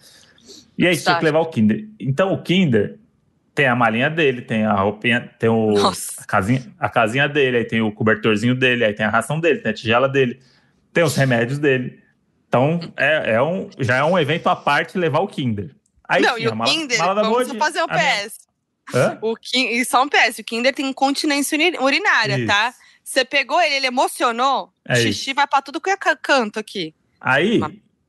E 0.79 0.85
aí 0.85 0.91
a 0.91 0.95
gente 0.95 1.05
tinha 1.05 1.19
que 1.19 1.25
levar 1.25 1.41
o 1.41 1.47
Kinder. 1.47 1.89
Então 2.01 2.33
o 2.33 2.43
Kinder 2.43 2.99
tem 3.55 3.67
a 3.67 3.77
malinha 3.77 4.11
dele, 4.11 4.43
tem 4.43 4.65
a 4.65 4.75
roupinha, 4.75 5.31
tem 5.39 5.49
o, 5.49 5.75
a, 6.19 6.25
casinha, 6.25 6.63
a 6.79 6.89
casinha 6.89 7.29
dele, 7.29 7.59
aí 7.59 7.65
tem 7.65 7.81
o 7.81 7.93
cobertorzinho 7.93 8.55
dele, 8.55 8.85
aí 8.85 8.93
tem 8.93 9.07
a 9.07 9.11
ração 9.11 9.39
dele, 9.39 9.61
tem 9.61 9.71
a 9.71 9.75
tigela 9.75 10.09
dele, 10.09 10.41
tem 10.93 11.05
os 11.05 11.15
remédios 11.15 11.59
dele. 11.59 12.03
Então, 12.49 12.81
é, 12.97 13.35
é 13.35 13.43
um, 13.43 13.71
já 13.79 13.97
é 13.97 14.05
um 14.05 14.19
evento 14.19 14.49
à 14.49 14.57
parte 14.57 14.99
levar 14.99 15.21
o 15.21 15.29
Kinder. 15.29 15.71
Aí, 16.09 16.23
não, 16.23 16.37
e 16.37 16.49
o 16.49 16.57
mala, 16.57 16.71
Kinder, 16.71 16.99
mala 16.99 17.23
vamos 17.23 17.53
fazer 17.57 17.83
um 17.83 17.87
PS. 17.87 18.49
Minha... 18.93 19.19
O 19.23 19.37
Kinder, 19.37 19.73
e 19.73 19.85
só 19.85 20.03
um 20.03 20.09
PS, 20.09 20.39
o 20.41 20.45
Kinder 20.45 20.75
tem 20.75 20.89
incontinência 20.89 21.57
urinária, 21.81 22.39
isso. 22.39 22.47
tá? 22.47 22.75
Você 23.05 23.25
pegou 23.25 23.61
ele, 23.61 23.77
ele 23.77 23.87
emocionou, 23.87 24.73
é 24.87 24.97
xixi 24.97 25.31
isso. 25.31 25.35
vai 25.35 25.47
pra 25.47 25.63
tudo 25.63 25.81
que 25.81 25.91
é 25.91 25.97
canto 25.97 26.59
aqui. 26.59 26.95
Aí, 27.21 27.61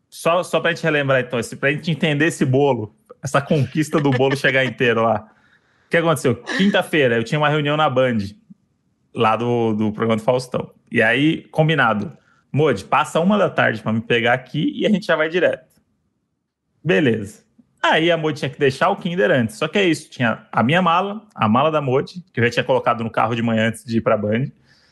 só, 0.10 0.42
só 0.44 0.60
pra 0.60 0.72
gente 0.72 0.84
relembrar 0.84 1.22
então, 1.22 1.40
pra 1.60 1.72
gente 1.72 1.92
entender 1.92 2.28
esse 2.28 2.46
bolo, 2.46 2.96
essa 3.24 3.42
conquista 3.42 4.00
do 4.00 4.10
bolo 4.10 4.36
chegar 4.36 4.66
inteiro 4.66 5.04
lá. 5.04 5.30
O 5.86 5.90
que 5.90 5.98
aconteceu? 5.98 6.36
Quinta-feira, 6.36 7.16
eu 7.18 7.24
tinha 7.24 7.40
uma 7.40 7.50
reunião 7.50 7.78
na 7.78 7.90
Band, 7.90 8.18
lá 9.14 9.36
do, 9.36 9.74
do 9.74 9.92
programa 9.92 10.18
do 10.18 10.24
Faustão. 10.24 10.72
E 10.92 11.02
aí, 11.02 11.44
combinado 11.52 12.16
Modi, 12.56 12.86
passa 12.86 13.20
uma 13.20 13.38
da 13.38 13.50
tarde 13.50 13.82
para 13.82 13.92
me 13.92 14.00
pegar 14.00 14.32
aqui 14.32 14.72
e 14.74 14.86
a 14.86 14.90
gente 14.90 15.06
já 15.06 15.18
vai 15.18 15.28
direto. 15.28 15.68
Beleza. 16.82 17.44
Aí 17.84 18.10
a 18.10 18.16
Modi 18.16 18.40
tinha 18.40 18.50
que 18.50 18.58
deixar 18.58 18.90
o 18.90 18.96
Kinder 18.96 19.30
antes. 19.30 19.58
Só 19.58 19.68
que 19.68 19.78
é 19.78 19.84
isso, 19.84 20.10
tinha 20.10 20.48
a 20.50 20.64
minha 20.64 20.82
mala, 20.82 21.28
a 21.36 21.50
mala 21.50 21.70
da 21.70 21.82
Modi, 21.82 22.24
que 22.32 22.40
eu 22.40 22.46
já 22.46 22.50
tinha 22.50 22.64
colocado 22.64 23.04
no 23.04 23.12
carro 23.12 23.36
de 23.36 23.42
manhã 23.42 23.68
antes 23.68 23.84
de 23.84 23.98
ir 23.98 24.02
pra 24.02 24.16
Band. 24.16 24.46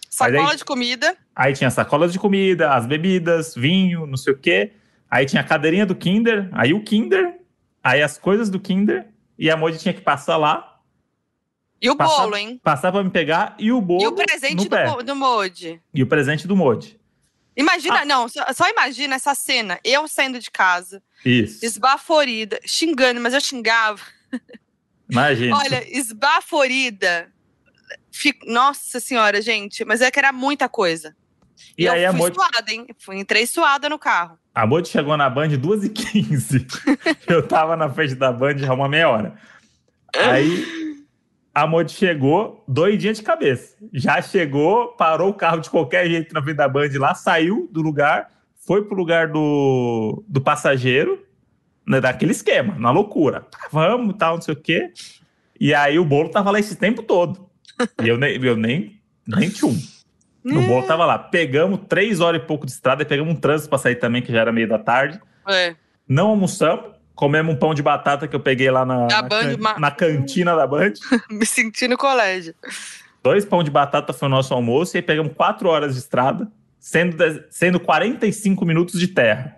Sacola 0.10 0.51
aí, 0.51 0.58
de 0.58 0.65
comida. 0.65 1.15
Aí 1.34 1.53
tinha 1.53 1.71
sacolas 1.71 2.12
de 2.12 2.19
comida, 2.19 2.73
as 2.73 2.86
bebidas, 2.86 3.56
vinho, 3.56 4.06
não 4.06 4.17
sei 4.17 4.34
o 4.34 4.38
quê. 4.38 4.73
Aí 5.10 5.25
tinha 5.25 5.41
a 5.41 5.45
cadeirinha 5.45 5.86
do 5.86 5.95
Kinder, 5.95 6.49
aí 6.51 6.73
o 6.73 6.84
Kinder, 6.84 7.39
aí 7.82 8.01
as 8.01 8.17
coisas 8.17 8.49
do 8.49 8.60
Kinder, 8.60 9.08
e 9.39 9.49
a 9.49 9.56
Modi 9.56 9.77
tinha 9.77 9.93
que 9.93 10.01
passar 10.01 10.36
lá. 10.36 10.73
E 11.84 11.89
o 11.89 11.98
passar, 11.98 12.22
bolo, 12.22 12.38
hein? 12.38 12.62
Passar 12.63 12.91
pra 12.93 13.04
me 13.04 13.10
pegar 13.10 13.58
e 13.60 13.69
o 13.69 13.82
bolo. 13.82 14.02
E 14.02 14.08
o 14.08 14.13
presente 14.13 14.69
do, 14.69 15.04
do 15.04 15.15
Modi. 15.17 15.82
E 15.93 16.02
o 16.02 16.08
presente 16.08 16.48
do 16.48 16.56
Modi. 16.56 16.98
Imagina, 17.58 18.02
ah. 18.02 18.06
não, 18.06 18.30
só, 18.30 18.41
só, 18.54 18.69
imagina 18.69 19.15
essa 19.15 19.36
cena. 19.36 19.78
Eu 19.84 20.08
saindo 20.08 20.39
de 20.39 20.50
casa. 20.50 21.04
Isso. 21.26 21.63
Esbaforida, 21.63 22.58
xingando, 22.65 23.19
mas 23.19 23.34
eu 23.34 23.41
xingava. 23.41 24.00
Imagina. 25.12 25.58
Olha, 25.58 25.86
esbaforida. 25.96 27.30
Fico, 28.10 28.50
nossa 28.50 29.02
senhora, 29.02 29.41
gente, 29.41 29.84
mas 29.84 30.00
é 30.00 30.10
que 30.10 30.17
era 30.17 30.32
muita 30.32 30.69
coisa. 30.69 31.13
E, 31.78 31.84
e 31.84 31.89
aí, 31.89 32.04
eu 32.04 32.12
fui 32.12 32.19
Modi... 32.22 32.36
suada, 32.36 32.72
hein? 32.72 32.88
Fui, 32.98 33.19
entrei 33.19 33.46
suada 33.46 33.89
no 33.89 34.00
carro. 34.00 34.39
A 34.56 34.65
Modi 34.65 34.88
chegou 34.88 35.17
na 35.17 35.30
Band 35.30 35.50
2h15. 35.50 36.65
eu 37.28 37.46
tava 37.46 37.76
na 37.76 37.89
frente 37.89 38.15
da 38.15 38.32
Band 38.32 38.58
já 38.60 38.74
uma 38.74 38.88
meia 38.88 39.10
hora. 39.10 39.36
Aí 40.15 40.83
a 41.54 41.68
Mod 41.68 41.92
chegou 41.92 42.63
doidinha 42.68 43.13
de 43.13 43.22
cabeça. 43.22 43.76
Já 43.94 44.22
chegou, 44.22 44.88
parou 44.94 45.30
o 45.30 45.34
carro 45.34 45.60
de 45.60 45.70
qualquer 45.70 46.08
jeito 46.08 46.34
na 46.34 46.42
frente 46.42 46.58
da 46.58 46.68
Band 46.68 46.89
lá, 46.98 47.13
saiu 47.13 47.70
do 47.72 47.82
lugar, 47.82 48.32
foi 48.66 48.84
pro 48.84 48.96
lugar 48.96 49.28
do, 49.28 50.24
do 50.28 50.42
passageiro, 50.42 51.24
né, 51.86 52.02
daquele 52.02 52.32
esquema, 52.32 52.76
na 52.80 52.89
loucura. 52.89 53.46
Vamos, 53.72 54.16
tal, 54.18 54.36
não 54.36 54.42
sei 54.42 54.54
o 54.54 54.58
quê. 54.58 54.92
E 55.60 55.74
aí 55.74 56.00
o 56.00 56.06
bolo 56.06 56.30
tava 56.30 56.50
lá 56.50 56.60
esse 56.60 56.76
tempo 56.76 57.04
todo. 57.04 57.48
E 58.02 58.08
eu 58.08 58.18
nem, 58.18 58.44
eu 58.44 58.58
nem, 58.58 59.00
nem 59.28 59.50
tchum. 59.50 59.78
O 60.46 60.62
bolo 60.62 60.86
tava 60.88 61.06
lá. 61.06 61.18
Pegamos 61.18 61.82
três 61.88 62.20
horas 62.20 62.42
e 62.42 62.46
pouco 62.46 62.66
de 62.66 62.72
estrada, 62.72 63.06
pegamos 63.06 63.34
um 63.34 63.39
trânsito 63.39 63.70
pra 63.70 63.78
sair 63.78 63.96
também, 63.96 64.22
que 64.22 64.32
já 64.32 64.42
era 64.42 64.52
meio 64.52 64.68
da 64.68 64.80
tarde. 64.80 65.22
É. 65.48 65.76
Não 66.08 66.30
almoçamos 66.30 66.92
Comemos 67.15 67.54
um 67.54 67.58
pão 67.58 67.73
de 67.73 67.82
batata 67.82 68.28
que 68.28 68.36
eu 68.36 68.39
peguei 68.39 68.71
lá 68.71 68.86
na, 68.86 69.08
na, 69.08 69.21
Band, 69.21 69.58
can, 69.58 69.80
na 69.80 69.91
cantina 69.91 70.56
da 70.56 70.65
Band. 70.65 70.93
Me 71.30 71.45
senti 71.45 71.88
no 71.88 71.97
colégio. 71.97 72.56
Dois 73.21 73.45
pão 73.45 73.63
de 73.63 73.71
batata 73.71 74.12
foi 74.12 74.28
o 74.28 74.32
nosso 74.32 74.54
almoço 74.54 74.95
e 74.95 74.97
aí 74.97 75.02
pegamos 75.02 75.34
quatro 75.34 75.69
horas 75.69 75.93
de 75.93 75.99
estrada, 75.99 76.52
sendo, 76.80 77.15
sendo 77.49 77.80
45 77.80 78.65
minutos 78.65 78.99
de 78.99 79.08
terra. 79.08 79.56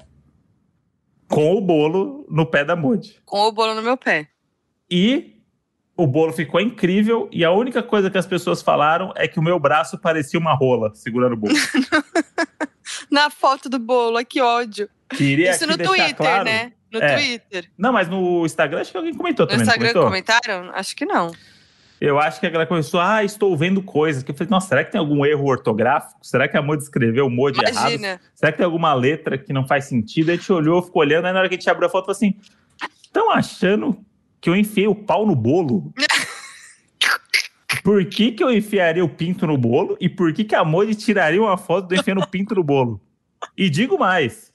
Com 1.28 1.56
o 1.56 1.62
bolo 1.62 2.28
no 2.30 2.46
pé 2.46 2.64
da 2.64 2.76
Moody. 2.76 3.22
Com 3.26 3.48
o 3.48 3.52
bolo 3.52 3.74
no 3.74 3.82
meu 3.82 3.98
pé. 3.98 4.28
E 4.92 5.36
o 5.98 6.06
bolo 6.06 6.34
ficou 6.34 6.60
incrível. 6.60 7.30
E 7.32 7.44
a 7.44 7.52
única 7.52 7.82
coisa 7.82 8.12
que 8.12 8.18
as 8.18 8.28
pessoas 8.28 8.62
falaram 8.62 9.14
é 9.16 9.28
que 9.28 9.40
o 9.40 9.44
meu 9.44 9.60
braço 9.60 9.98
parecia 9.98 10.40
uma 10.40 10.54
rola 10.54 10.94
segurando 10.94 11.34
o 11.34 11.38
bolo. 11.38 11.56
Na 13.10 13.30
foto 13.30 13.70
do 13.70 13.80
bolo, 13.80 14.24
que 14.26 14.42
ódio. 14.42 14.90
Queria 15.10 15.52
Isso 15.52 15.66
no 15.66 15.78
Twitter, 15.78 16.16
claro- 16.16 16.44
né? 16.46 16.74
No 17.00 17.06
É. 17.06 17.16
Twitter. 17.16 17.70
Não, 17.78 17.92
mas 17.94 18.08
no 18.10 18.46
Instagram 18.46 18.82
acho 18.82 18.92
que 18.92 18.98
alguém 18.98 19.14
comentou 19.14 19.46
No 19.46 19.50
também. 19.52 19.66
não 19.66 19.72
Instagram 19.74 19.94
comentou? 19.94 20.10
comentaram? 20.10 20.72
Acho 20.74 20.96
que 20.96 21.06
não. 21.06 21.32
Eu 22.02 22.20
acho 22.20 22.40
que 22.42 22.46
a 22.46 22.50
galera 22.50 22.68
começou, 22.68 23.00
ah, 23.00 23.24
estou 23.24 23.56
vendo 23.56 23.82
coisas. 23.82 24.22
Que 24.22 24.30
eu 24.32 24.36
falei, 24.36 24.50
nossa, 24.52 24.68
será 24.68 24.84
que 24.84 24.92
tem 24.92 25.00
algum 25.00 25.26
erro 25.26 25.46
ortográfico? 25.46 26.20
Será 26.22 26.46
que 26.48 26.58
a 26.58 26.62
Moody 26.62 26.84
escreveu 26.84 27.26
o 27.28 27.30
Moody 27.30 27.60
errado? 27.66 28.20
Será 28.34 28.52
que 28.52 28.58
tem 28.58 28.66
alguma 28.66 28.94
letra 28.94 29.38
que 29.38 29.54
não 29.54 29.66
faz 29.66 29.86
sentido? 29.86 30.30
Aí 30.30 30.36
a 30.36 30.38
gente 30.38 30.52
olhou, 30.52 30.82
ficou 30.82 31.02
olhando, 31.02 31.26
aí 31.26 31.34
na 31.34 31.40
hora 31.40 31.48
que 31.50 31.56
a 31.56 31.58
gente 31.58 31.70
abriu 31.70 31.88
a 31.88 31.90
foto, 31.90 32.06
falou 32.06 32.16
assim: 32.18 32.36
estão 33.02 33.32
achando 33.32 33.98
que 34.42 34.50
eu 34.50 34.56
enfiei 34.56 34.88
o 34.88 34.94
pau 34.94 35.26
no 35.26 35.36
bolo? 35.36 35.94
Por 37.84 38.04
que, 38.06 38.32
que 38.32 38.44
eu 38.44 38.52
enfiaria 38.52 39.04
o 39.04 39.10
pinto 39.10 39.46
no 39.46 39.58
bolo? 39.58 39.96
E 40.00 40.10
por 40.10 40.34
que, 40.34 40.44
que 40.44 40.56
a 40.56 40.64
Moody 40.66 40.96
tiraria 40.96 41.42
uma 41.42 41.58
foto 41.58 41.88
do 41.88 41.96
enfiando 41.96 42.22
o 42.22 42.28
pinto 42.28 42.56
no 42.56 42.64
bolo? 42.64 43.00
E 43.56 43.70
digo 43.70 43.98
mais: 43.98 44.52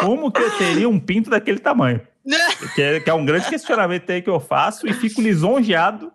como 0.00 0.30
que 0.32 0.40
eu 0.40 0.56
teria 0.58 0.88
um 0.88 0.98
pinto 0.98 1.30
daquele 1.30 1.58
tamanho? 1.58 2.00
Que 2.74 2.80
é, 2.80 3.00
que 3.00 3.10
é 3.10 3.14
um 3.14 3.24
grande 3.24 3.48
questionamento 3.50 4.10
aí 4.10 4.22
que 4.22 4.30
eu 4.30 4.40
faço 4.40 4.86
e 4.86 4.94
fico 4.94 5.20
lisonjeado 5.20 6.10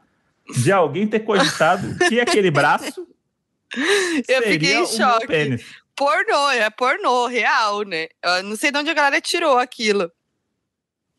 de 0.56 0.72
alguém 0.72 1.06
ter 1.08 1.20
cogitado 1.20 1.96
que 2.08 2.20
aquele 2.20 2.50
braço 2.50 3.08
Eu 4.28 4.42
fiquei 4.42 4.76
em 4.76 4.88
choque. 4.88 5.28
pênis. 5.28 5.64
Pornô, 5.96 6.50
é 6.50 6.70
pornô, 6.72 7.28
real, 7.28 7.84
né? 7.84 8.08
Eu 8.24 8.44
não 8.44 8.56
sei 8.56 8.72
de 8.72 8.80
onde 8.80 8.90
a 8.90 8.94
galera 8.94 9.22
tirou 9.22 9.60
aquilo. 9.60 10.12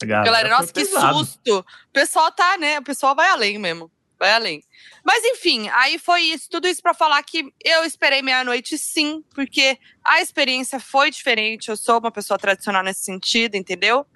Galera, 0.02 0.24
Galera, 0.24 0.48
foi 0.48 0.58
nossa, 0.58 0.72
que 0.72 0.84
pesado. 0.84 1.18
susto. 1.18 1.58
O 1.58 1.92
pessoal 1.92 2.32
tá, 2.32 2.56
né? 2.58 2.78
O 2.78 2.82
pessoal 2.82 3.14
vai 3.14 3.28
além 3.28 3.58
mesmo. 3.58 3.90
Vai 4.18 4.32
além. 4.32 4.64
Mas 5.10 5.24
enfim, 5.24 5.68
aí 5.70 5.98
foi 5.98 6.20
isso. 6.20 6.48
Tudo 6.48 6.68
isso 6.68 6.80
pra 6.80 6.94
falar 6.94 7.20
que 7.24 7.52
eu 7.64 7.82
esperei 7.82 8.22
meia-noite 8.22 8.78
sim, 8.78 9.24
porque 9.34 9.76
a 10.04 10.22
experiência 10.22 10.78
foi 10.78 11.10
diferente. 11.10 11.68
Eu 11.68 11.76
sou 11.76 11.98
uma 11.98 12.12
pessoa 12.12 12.38
tradicional 12.38 12.80
nesse 12.84 13.02
sentido, 13.02 13.56
entendeu? 13.56 14.06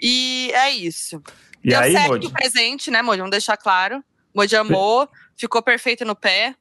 E 0.00 0.52
é 0.54 0.70
isso. 0.70 1.20
E 1.64 1.70
Deu 1.70 1.80
aí, 1.80 1.90
certo 1.90 2.10
Moody? 2.10 2.26
o 2.28 2.30
presente, 2.30 2.92
né, 2.92 3.02
Moji? 3.02 3.18
Vamos 3.18 3.32
deixar 3.32 3.56
claro. 3.56 4.04
Moji 4.32 4.54
amou, 4.54 5.08
ficou 5.36 5.60
perfeito 5.64 6.04
no 6.04 6.14
pé. 6.14 6.54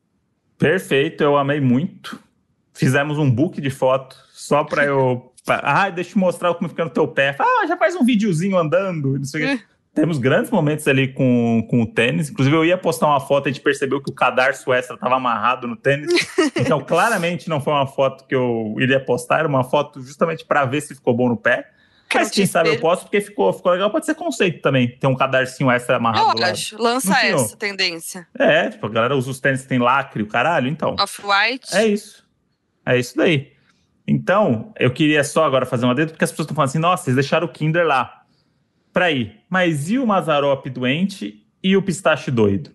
Perfeito, 0.57 1.23
eu 1.23 1.37
amei 1.37 1.59
muito. 1.61 2.19
Fizemos 2.73 3.19
um 3.19 3.29
book 3.29 3.61
de 3.61 3.69
foto 3.69 4.15
só 4.33 4.63
pra 4.63 4.83
eu. 4.83 5.31
ah, 5.47 5.91
deixa 5.91 6.15
eu 6.15 6.19
mostrar 6.19 6.55
como 6.55 6.69
fica 6.69 6.85
no 6.85 6.89
teu 6.89 7.07
pé. 7.07 7.35
Ah, 7.37 7.67
já 7.67 7.77
faz 7.77 7.95
um 7.95 8.03
videozinho 8.03 8.57
andando. 8.57 9.15
Não 9.19 9.25
sei 9.25 9.43
o 9.43 9.57
quê. 9.59 9.63
Temos 9.99 10.17
grandes 10.17 10.49
momentos 10.51 10.87
ali 10.87 11.13
com, 11.13 11.65
com 11.69 11.81
o 11.81 11.85
tênis. 11.85 12.29
Inclusive, 12.29 12.55
eu 12.55 12.65
ia 12.65 12.77
postar 12.77 13.07
uma 13.07 13.19
foto 13.19 13.47
e 13.47 13.49
a 13.49 13.51
gente 13.51 13.61
percebeu 13.61 14.01
que 14.01 14.09
o 14.09 14.13
cadarço 14.13 14.71
extra 14.73 14.95
estava 14.95 15.15
amarrado 15.15 15.67
no 15.67 15.75
tênis. 15.75 16.09
Então, 16.55 16.79
claramente, 16.81 17.49
não 17.49 17.59
foi 17.59 17.73
uma 17.73 17.87
foto 17.87 18.25
que 18.25 18.35
eu 18.35 18.75
iria 18.79 18.99
postar, 18.99 19.39
era 19.39 19.47
uma 19.47 19.63
foto 19.63 20.01
justamente 20.01 20.45
para 20.45 20.65
ver 20.65 20.81
se 20.81 20.95
ficou 20.95 21.13
bom 21.13 21.29
no 21.29 21.37
pé. 21.37 21.69
Mas 22.13 22.31
quem 22.31 22.45
sabe 22.45 22.69
eu 22.69 22.79
posto, 22.79 23.03
porque 23.03 23.21
ficou, 23.21 23.53
ficou 23.53 23.71
legal. 23.71 23.91
Pode 23.91 24.05
ser 24.05 24.15
conceito 24.15 24.61
também, 24.61 24.87
ter 24.87 25.05
um 25.05 25.15
cadarcinho 25.15 25.69
extra 25.69 25.97
amarrado 25.97 26.39
Eu 26.39 26.45
acho. 26.45 26.81
Lança 26.81 27.15
essa 27.19 27.55
tendência. 27.55 28.27
É, 28.37 28.69
tipo, 28.69 28.85
a 28.85 28.89
galera 28.89 29.15
usa 29.15 29.29
os 29.29 29.39
tênis 29.39 29.61
que 29.61 29.67
tem 29.67 29.77
lacre, 29.77 30.23
o 30.23 30.27
caralho, 30.27 30.67
então. 30.67 30.95
Off-white. 30.99 31.75
É 31.75 31.85
isso. 31.85 32.27
É 32.85 32.97
isso 32.97 33.15
daí. 33.15 33.51
Então, 34.07 34.73
eu 34.79 34.89
queria 34.91 35.23
só 35.23 35.43
agora 35.43 35.67
fazer 35.67 35.85
uma 35.85 35.93
dedo, 35.93 36.09
porque 36.11 36.23
as 36.23 36.31
pessoas 36.31 36.45
estão 36.45 36.55
falando 36.55 36.69
assim, 36.69 36.79
nossa, 36.79 37.03
vocês 37.03 37.15
deixaram 37.15 37.45
o 37.45 37.49
Kinder 37.49 37.85
lá 37.85 38.18
pra 38.93 39.11
ir. 39.11 39.39
Mas 39.49 39.89
e 39.89 39.97
o 39.99 40.05
Mazarop 40.07 40.65
doente 40.69 41.45
e 41.63 41.75
o 41.77 41.81
pistache 41.81 42.29
doido? 42.31 42.71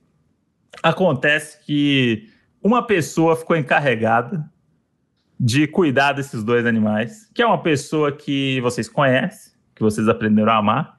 Acontece 0.83 1.59
que 1.64 2.29
uma 2.62 2.87
pessoa 2.87 3.37
ficou 3.37 3.57
encarregada 3.57 4.48
de 5.38 5.66
cuidar 5.66 6.12
desses 6.12 6.42
dois 6.44 6.64
animais, 6.66 7.29
que 7.35 7.42
é 7.42 7.46
uma 7.46 7.61
pessoa 7.62 8.12
que 8.12 8.61
vocês 8.61 8.88
conhecem, 8.88 9.53
que 9.74 9.83
vocês 9.83 10.09
aprenderam 10.09 10.53
a 10.53 10.57
amar, 10.57 10.98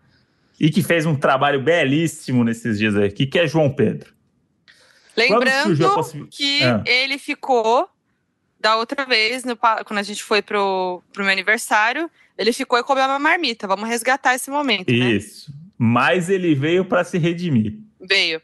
e 0.59 0.69
que 0.69 0.81
fez 0.83 1.05
um 1.05 1.15
trabalho 1.15 1.61
belíssimo 1.61 2.43
nesses 2.43 2.77
dias 2.77 2.95
aqui, 2.95 3.25
que 3.25 3.39
é 3.39 3.47
João 3.47 3.69
Pedro. 3.69 4.13
Lembrando 5.15 5.93
possi- 5.93 6.27
que 6.29 6.61
Ah. 6.63 6.83
ele 6.85 7.17
ficou 7.17 7.89
da 8.59 8.75
outra 8.77 9.05
vez, 9.05 9.43
no 9.43 9.55
quando 9.57 9.99
a 9.99 10.03
gente 10.03 10.23
foi 10.23 10.41
pro, 10.41 11.01
pro 11.13 11.23
meu 11.23 11.31
aniversário, 11.31 12.09
ele 12.37 12.53
ficou 12.53 12.77
e 12.77 12.83
comeu 12.83 13.05
uma 13.05 13.19
marmita. 13.19 13.67
Vamos 13.67 13.87
resgatar 13.87 14.35
esse 14.35 14.49
momento, 14.49 14.91
né? 14.91 15.11
Isso. 15.11 15.53
Mas 15.77 16.29
ele 16.29 16.55
veio 16.55 16.85
para 16.85 17.03
se 17.03 17.17
redimir. 17.17 17.79
Veio. 17.99 18.41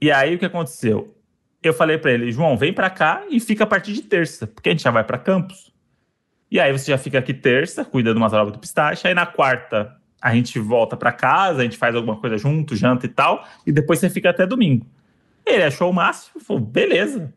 E 0.00 0.10
aí 0.10 0.34
o 0.34 0.38
que 0.38 0.44
aconteceu? 0.44 1.16
Eu 1.62 1.72
falei 1.72 1.96
pra 1.96 2.10
ele, 2.10 2.32
João, 2.32 2.56
vem 2.56 2.72
pra 2.72 2.90
cá 2.90 3.22
e 3.30 3.38
fica 3.38 3.64
a 3.64 3.66
partir 3.66 3.92
de 3.92 4.02
terça, 4.02 4.46
porque 4.46 4.68
a 4.68 4.72
gente 4.72 4.82
já 4.82 4.90
vai 4.90 5.04
pra 5.04 5.16
campus. 5.16 5.72
E 6.50 6.58
aí 6.58 6.72
você 6.72 6.90
já 6.90 6.98
fica 6.98 7.18
aqui 7.18 7.32
terça, 7.32 7.84
cuida 7.84 8.12
do 8.12 8.18
Mazarop 8.18 8.50
do 8.50 8.58
pistache, 8.58 9.06
aí 9.06 9.14
na 9.14 9.24
quarta 9.24 9.96
a 10.20 10.34
gente 10.34 10.58
volta 10.58 10.96
pra 10.96 11.12
casa, 11.12 11.60
a 11.60 11.64
gente 11.64 11.76
faz 11.76 11.94
alguma 11.94 12.16
coisa 12.16 12.36
junto, 12.36 12.76
janta 12.76 13.06
e 13.06 13.08
tal, 13.08 13.46
e 13.66 13.72
depois 13.72 13.98
você 13.98 14.10
fica 14.10 14.30
até 14.30 14.46
domingo. 14.46 14.86
Ele 15.46 15.62
achou 15.62 15.90
o 15.90 15.92
máximo, 15.92 16.40
falou, 16.40 16.62
beleza, 16.62 17.32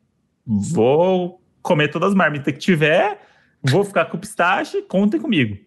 vou 0.46 1.42
comer 1.62 1.88
todas 1.88 2.10
as 2.10 2.16
marmitas 2.16 2.54
que 2.54 2.60
tiver, 2.60 3.20
vou 3.64 3.84
ficar 3.84 4.06
com 4.06 4.18
o 4.18 4.20
pistache, 4.20 4.82
contem 4.84 5.20
comigo. 5.20 5.58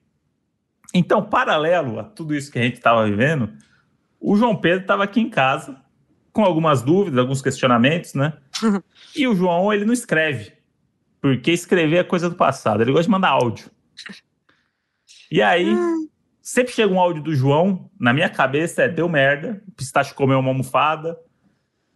Então, 0.95 1.23
paralelo 1.23 1.99
a 2.01 2.05
tudo 2.05 2.35
isso 2.35 2.51
que 2.51 2.59
a 2.59 2.63
gente 2.63 2.77
estava 2.77 3.05
vivendo, 3.05 3.53
o 4.21 4.37
João 4.37 4.57
Pedro 4.57 4.81
estava 4.83 5.05
aqui 5.05 5.21
em 5.21 5.29
casa, 5.31 5.81
com 6.33 6.45
algumas 6.45 6.83
dúvidas, 6.83 7.19
alguns 7.19 7.43
questionamentos, 7.43 8.15
né? 8.15 8.35
e 9.15 9.27
o 9.27 9.35
João, 9.35 9.73
ele 9.73 9.85
não 9.85 9.93
escreve, 9.93 10.53
porque 11.21 11.51
escrever 11.53 11.97
é 11.99 12.05
coisa 12.05 12.29
do 12.31 12.37
passado, 12.37 12.83
ele 12.83 12.91
gosta 12.93 13.05
de 13.05 13.11
mandar 13.11 13.29
áudio. 13.31 13.71
E 15.31 15.43
aí, 15.43 15.77
sempre 16.41 16.73
chega 16.73 16.93
um 16.93 16.99
áudio 17.01 17.23
do 17.23 17.35
João, 17.35 17.91
na 18.01 18.13
minha 18.13 18.31
cabeça 18.31 18.83
é 18.85 18.89
deu 18.89 19.09
merda, 19.09 19.63
o 19.69 19.73
pistache 19.73 20.15
comeu 20.15 20.39
uma 20.39 20.49
almofada, 20.49 21.19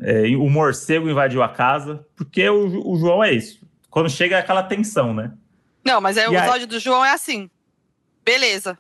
é, 0.01 0.25
o 0.37 0.51
morcego 0.51 1.09
invadiu 1.09 1.43
a 1.43 1.49
casa, 1.49 2.05
porque 2.15 2.47
o, 2.49 2.91
o 2.93 2.97
João 2.99 3.23
é 3.25 3.33
isso. 3.33 3.67
Quando 3.89 4.11
chega 4.11 4.37
é 4.37 4.41
aquela 4.41 4.63
tensão, 4.63 5.15
né? 5.15 5.33
Não, 5.85 6.01
mas 6.01 6.19
aí 6.19 6.25
E 6.25 6.29
o 6.29 6.39
aí- 6.39 6.49
áudio 6.49 6.67
do 6.67 6.79
João 6.79 7.05
é 7.05 7.13
assim. 7.13 7.49
Beleza. 8.25 8.79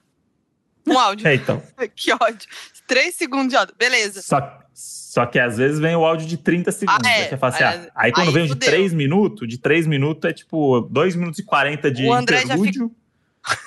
Um 0.86 0.98
áudio. 0.98 1.26
É, 1.28 1.34
então. 1.34 1.62
que 1.94 2.12
ódio. 2.12 2.48
Três 2.86 3.14
segundos 3.14 3.48
de 3.48 3.56
áudio. 3.56 3.74
Beleza. 3.78 4.20
Só, 4.22 4.58
só 4.74 5.26
que 5.26 5.38
às 5.38 5.56
vezes 5.56 5.78
vem 5.78 5.94
o 5.94 6.04
áudio 6.04 6.26
de 6.26 6.36
30 6.36 6.72
segundos. 6.72 7.06
Ah, 7.06 7.10
é. 7.10 7.28
Aí 7.30 7.38
assim, 7.40 7.62
ah, 7.64 7.90
aí 7.94 8.12
quando 8.12 8.28
aí 8.28 8.34
vem 8.34 8.44
o 8.50 8.54
de. 8.54 8.66
3 8.66 8.92
minutos, 8.92 9.48
de 9.48 9.58
3 9.58 9.86
minutos 9.86 10.28
é 10.28 10.32
tipo 10.32 10.80
2 10.90 11.16
minutos 11.16 11.38
e 11.38 11.44
40 11.44 11.90
de 11.90 12.06
interlúdio. 12.06 12.90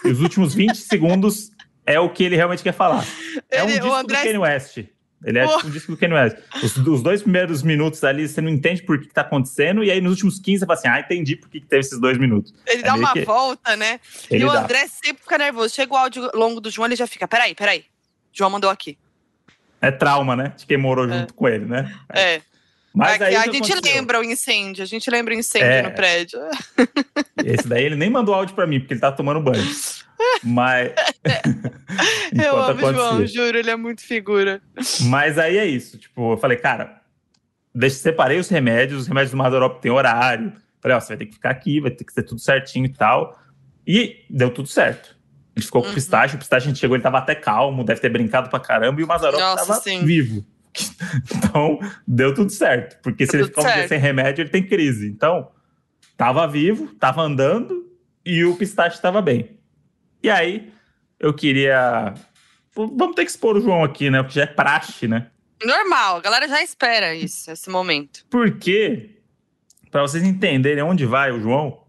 E 0.03 0.09
os 0.09 0.21
últimos 0.21 0.53
20 0.53 0.75
segundos 0.77 1.51
é 1.85 1.99
o 1.99 2.09
que 2.09 2.23
ele 2.23 2.35
realmente 2.35 2.63
quer 2.63 2.73
falar. 2.73 3.05
É 3.49 3.61
um 3.63 3.67
Ele- 3.67 3.73
disco 3.73 3.87
o 3.89 3.95
André 3.95 4.17
do 4.19 4.23
Kanye 4.23 4.37
West. 4.39 4.77
Ele 5.25 5.39
é 5.39 5.45
Pô. 5.45 5.55
tipo 5.57 5.67
um 5.67 5.71
disco 5.71 5.91
do 5.91 5.97
Kanye 5.97 6.13
West. 6.13 6.37
Os, 6.63 6.77
os 6.77 7.01
dois 7.01 7.21
primeiros 7.23 7.63
minutos 7.63 8.03
ali, 8.03 8.27
você 8.27 8.39
não 8.41 8.49
entende 8.49 8.83
por 8.83 8.99
que, 8.99 9.07
que 9.07 9.13
tá 9.13 9.21
acontecendo, 9.21 9.83
e 9.83 9.89
aí 9.89 9.99
nos 9.99 10.11
últimos 10.11 10.39
15 10.39 10.59
você 10.59 10.65
fala 10.67 10.77
assim, 10.79 10.87
ah, 10.87 10.99
entendi 10.99 11.35
por 11.35 11.49
que, 11.49 11.59
que 11.59 11.65
teve 11.65 11.79
esses 11.79 11.99
dois 11.99 12.17
minutos. 12.17 12.53
Ele 12.67 12.81
É 12.81 12.85
dá 12.85 12.93
uma 12.95 13.11
que- 13.11 13.25
volta, 13.25 13.75
né? 13.75 13.99
Ele 14.29 14.43
e 14.43 14.47
o 14.47 14.51
dá. 14.51 14.61
André 14.61 14.87
sempre 14.87 15.23
fica 15.23 15.37
nervoso. 15.37 15.73
Chega 15.73 15.91
o 15.93 15.97
áudio 15.97 16.29
longo 16.35 16.61
do 16.61 16.69
João, 16.69 16.85
ele 16.85 16.95
já 16.95 17.07
fica. 17.07 17.27
Peraí, 17.27 17.55
peraí. 17.55 17.85
João 18.31 18.49
mandou 18.51 18.69
aqui. 18.69 18.97
É 19.81 19.89
trauma, 19.91 20.35
né? 20.35 20.53
De 20.57 20.65
quem 20.65 20.77
morou 20.77 21.07
junto 21.07 21.33
com 21.33 21.47
ele, 21.47 21.65
né? 21.65 21.91
É. 22.13 22.41
Mas 22.95 23.19
É 23.19 23.25
aí 23.25 23.35
a 23.35 23.41
gente 23.51 23.71
aconteceu? 23.71 23.95
lembra 23.95 24.19
o 24.19 24.23
incêndio. 24.23 24.81
A 24.83 24.85
gente 24.87 25.09
lembra 25.09 25.33
o 25.33 25.37
incêndio 25.37 25.67
É. 25.69 25.81
no 25.83 25.91
prédio. 25.91 26.39
Esse 27.43 27.67
daí 27.67 27.83
ele 27.83 27.95
nem 27.95 28.09
mandou 28.09 28.33
áudio 28.33 28.55
pra 28.55 28.65
mim, 28.65 28.79
porque 28.79 28.93
ele 28.93 29.01
tá 29.01 29.11
tomando 29.11 29.41
banho. 29.41 29.63
Mas. 30.43 30.91
Eu 32.33 32.57
amo 32.61 32.85
o 32.87 32.93
João, 32.93 33.25
juro, 33.25 33.57
ele 33.57 33.69
é 33.69 33.75
muito 33.75 34.01
figura. 34.01 34.61
Mas 35.01 35.37
aí 35.37 35.57
é 35.57 35.65
isso. 35.65 35.97
Tipo, 35.97 36.33
eu 36.33 36.37
falei, 36.37 36.57
cara, 36.57 37.01
deixa, 37.73 37.97
separei 37.97 38.37
os 38.39 38.49
remédios, 38.49 39.01
os 39.03 39.07
remédios 39.07 39.31
do 39.31 39.37
Mazarop 39.37 39.79
tem 39.81 39.91
horário. 39.91 40.53
Falei, 40.81 40.95
ó, 40.97 40.99
você 40.99 41.09
vai 41.09 41.17
ter 41.17 41.25
que 41.27 41.33
ficar 41.33 41.49
aqui, 41.49 41.79
vai 41.79 41.91
ter 41.91 42.03
que 42.03 42.13
ser 42.13 42.23
tudo 42.23 42.39
certinho 42.39 42.85
e 42.85 42.89
tal. 42.93 43.37
E 43.87 44.23
deu 44.29 44.49
tudo 44.49 44.67
certo. 44.67 45.15
A 45.55 45.59
gente 45.59 45.65
ficou 45.67 45.81
com 45.81 45.87
o 45.87 45.89
Uhum. 45.89 45.95
pistache, 45.95 46.35
o 46.35 46.39
pistache 46.39 46.65
a 46.65 46.69
gente 46.69 46.79
chegou, 46.79 46.95
ele 46.95 47.03
tava 47.03 47.17
até 47.17 47.33
calmo, 47.33 47.83
deve 47.83 48.01
ter 48.01 48.09
brincado 48.09 48.49
pra 48.49 48.59
caramba, 48.59 48.99
e 48.99 49.03
o 49.03 49.07
Mazarop 49.07 49.39
Nossa, 49.39 49.65
tava 49.65 49.79
sim. 49.81 50.03
vivo. 50.05 50.45
Então, 51.35 51.79
deu 52.07 52.33
tudo 52.33 52.51
certo. 52.51 53.01
Porque 53.01 53.25
se 53.25 53.31
Deu 53.33 53.41
ele 53.41 53.49
tudo 53.49 53.61
ficar 53.63 53.73
um 53.73 53.79
dia 53.79 53.87
sem 53.87 53.99
remédio, 53.99 54.41
ele 54.41 54.49
tem 54.49 54.65
crise. 54.65 55.07
Então, 55.07 55.51
tava 56.17 56.47
vivo, 56.47 56.93
tava 56.95 57.21
andando, 57.21 57.89
e 58.25 58.43
o 58.43 58.55
pistache 58.55 59.01
tava 59.01 59.21
bem. 59.21 59.57
E 60.21 60.29
aí, 60.29 60.71
eu 61.19 61.33
queria. 61.33 62.13
Vamos 62.75 63.15
ter 63.15 63.23
que 63.23 63.31
expor 63.31 63.55
o 63.55 63.61
João 63.61 63.83
aqui, 63.83 64.09
né? 64.09 64.21
Porque 64.21 64.35
já 64.39 64.43
é 64.43 64.47
praxe, 64.47 65.07
né? 65.07 65.27
Normal, 65.63 66.17
a 66.17 66.21
galera 66.21 66.47
já 66.47 66.61
espera 66.61 67.15
isso, 67.15 67.49
esse 67.49 67.69
momento. 67.69 68.25
Porque, 68.29 69.21
para 69.89 70.01
vocês 70.01 70.23
entenderem 70.23 70.83
onde 70.83 71.05
vai 71.05 71.31
o 71.31 71.39
João, 71.39 71.83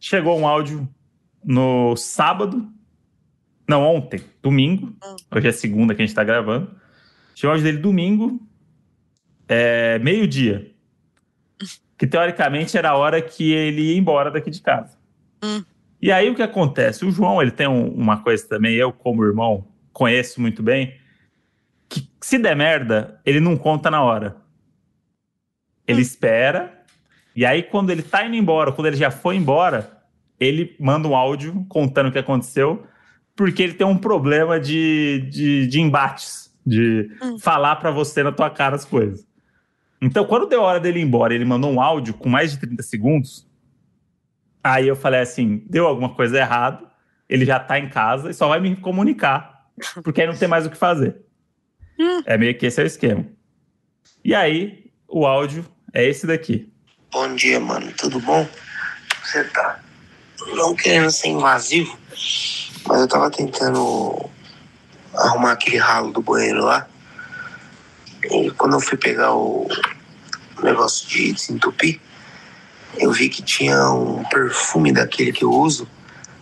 chegou 0.00 0.38
um 0.38 0.46
áudio 0.46 0.88
no 1.44 1.94
sábado, 1.96 2.68
não, 3.68 3.82
ontem, 3.82 4.20
domingo, 4.42 4.94
Hum. 5.04 5.16
hoje 5.30 5.48
é 5.48 5.52
segunda 5.52 5.94
que 5.94 6.02
a 6.02 6.06
gente 6.06 6.14
tá 6.14 6.24
gravando, 6.24 6.74
O 7.42 7.48
áudio 7.48 7.64
dele 7.64 7.78
domingo, 7.78 8.40
é, 9.48 9.98
meio-dia. 9.98 10.70
Que 11.96 12.06
teoricamente 12.06 12.76
era 12.76 12.90
a 12.90 12.96
hora 12.96 13.20
que 13.22 13.52
ele 13.52 13.92
ia 13.92 13.98
embora 13.98 14.30
daqui 14.30 14.50
de 14.50 14.60
casa. 14.60 14.96
Hum. 15.42 15.62
E 16.00 16.12
aí 16.12 16.28
o 16.28 16.34
que 16.34 16.42
acontece? 16.42 17.04
O 17.04 17.10
João, 17.10 17.40
ele 17.40 17.50
tem 17.50 17.66
um- 17.66 17.88
uma 17.94 18.18
coisa 18.18 18.46
também, 18.46 18.74
eu 18.74 18.92
como 18.92 19.24
irmão, 19.24 19.66
conheço 19.92 20.40
muito 20.40 20.62
bem, 20.62 20.94
que 21.88 22.08
se 22.20 22.38
der 22.38 22.54
merda, 22.56 23.20
ele 23.24 23.40
não 23.40 23.56
conta 23.56 23.90
na 23.90 24.02
hora. 24.02 24.36
Ele 25.86 26.02
espera, 26.02 26.82
e 27.36 27.44
aí 27.46 27.62
quando 27.62 27.90
ele 27.90 28.02
tá 28.02 28.26
indo 28.26 28.36
embora, 28.36 28.72
quando 28.72 28.86
ele 28.88 28.96
já 28.96 29.10
foi 29.10 29.36
embora, 29.36 30.02
ele 30.40 30.74
manda 30.80 31.06
um 31.06 31.14
áudio 31.14 31.64
contando 31.68 32.08
o 32.08 32.12
que 32.12 32.18
aconteceu, 32.18 32.86
porque 33.36 33.62
ele 33.62 33.74
tem 33.74 33.86
um 33.86 33.96
problema 33.96 34.58
de, 34.58 35.26
de, 35.30 35.66
de 35.66 35.80
embates, 35.80 36.43
de 36.66 37.10
Hum. 37.22 37.38
falar 37.38 37.76
pra 37.76 37.90
você 37.90 38.22
na 38.22 38.32
tua 38.32 38.50
cara 38.50 38.76
as 38.76 38.84
coisas. 38.84 39.26
Então, 40.00 40.24
quando 40.24 40.46
deu 40.46 40.60
a 40.60 40.64
hora 40.64 40.80
dele 40.80 40.98
ir 41.00 41.02
embora, 41.02 41.34
ele 41.34 41.44
mandou 41.44 41.70
um 41.70 41.80
áudio 41.80 42.14
com 42.14 42.28
mais 42.28 42.50
de 42.52 42.58
30 42.58 42.82
segundos. 42.82 43.46
Aí 44.62 44.86
eu 44.88 44.96
falei 44.96 45.20
assim: 45.20 45.62
deu 45.68 45.86
alguma 45.86 46.14
coisa 46.14 46.38
errada, 46.38 46.80
ele 47.28 47.44
já 47.44 47.58
tá 47.60 47.78
em 47.78 47.88
casa 47.88 48.30
e 48.30 48.34
só 48.34 48.48
vai 48.48 48.60
me 48.60 48.74
comunicar, 48.76 49.66
porque 50.02 50.20
aí 50.20 50.26
não 50.26 50.36
tem 50.36 50.48
mais 50.48 50.66
o 50.66 50.70
que 50.70 50.76
fazer. 50.76 51.16
Hum. 51.98 52.22
É 52.26 52.36
meio 52.36 52.56
que 52.58 52.66
esse 52.66 52.80
é 52.80 52.84
o 52.84 52.86
esquema. 52.86 53.24
E 54.24 54.34
aí, 54.34 54.90
o 55.08 55.26
áudio 55.26 55.64
é 55.92 56.04
esse 56.04 56.26
daqui. 56.26 56.70
Bom 57.12 57.34
dia, 57.34 57.60
mano. 57.60 57.92
Tudo 57.96 58.18
bom? 58.20 58.46
Você 59.22 59.44
tá? 59.44 59.80
Não 60.54 60.74
querendo 60.74 61.10
ser 61.10 61.28
invasivo, 61.28 61.96
mas 62.86 63.00
eu 63.00 63.08
tava 63.08 63.30
tentando 63.30 64.28
arrumar 65.16 65.52
aquele 65.52 65.78
ralo 65.78 66.12
do 66.12 66.22
banheiro 66.22 66.64
lá. 66.64 66.86
E 68.30 68.50
quando 68.52 68.74
eu 68.74 68.80
fui 68.80 68.96
pegar 68.96 69.34
o 69.34 69.68
negócio 70.62 71.08
de 71.08 71.32
desentupir, 71.32 72.00
eu 72.96 73.10
vi 73.12 73.28
que 73.28 73.42
tinha 73.42 73.90
um 73.90 74.24
perfume 74.24 74.92
daquele 74.92 75.32
que 75.32 75.44
eu 75.44 75.50
uso, 75.50 75.88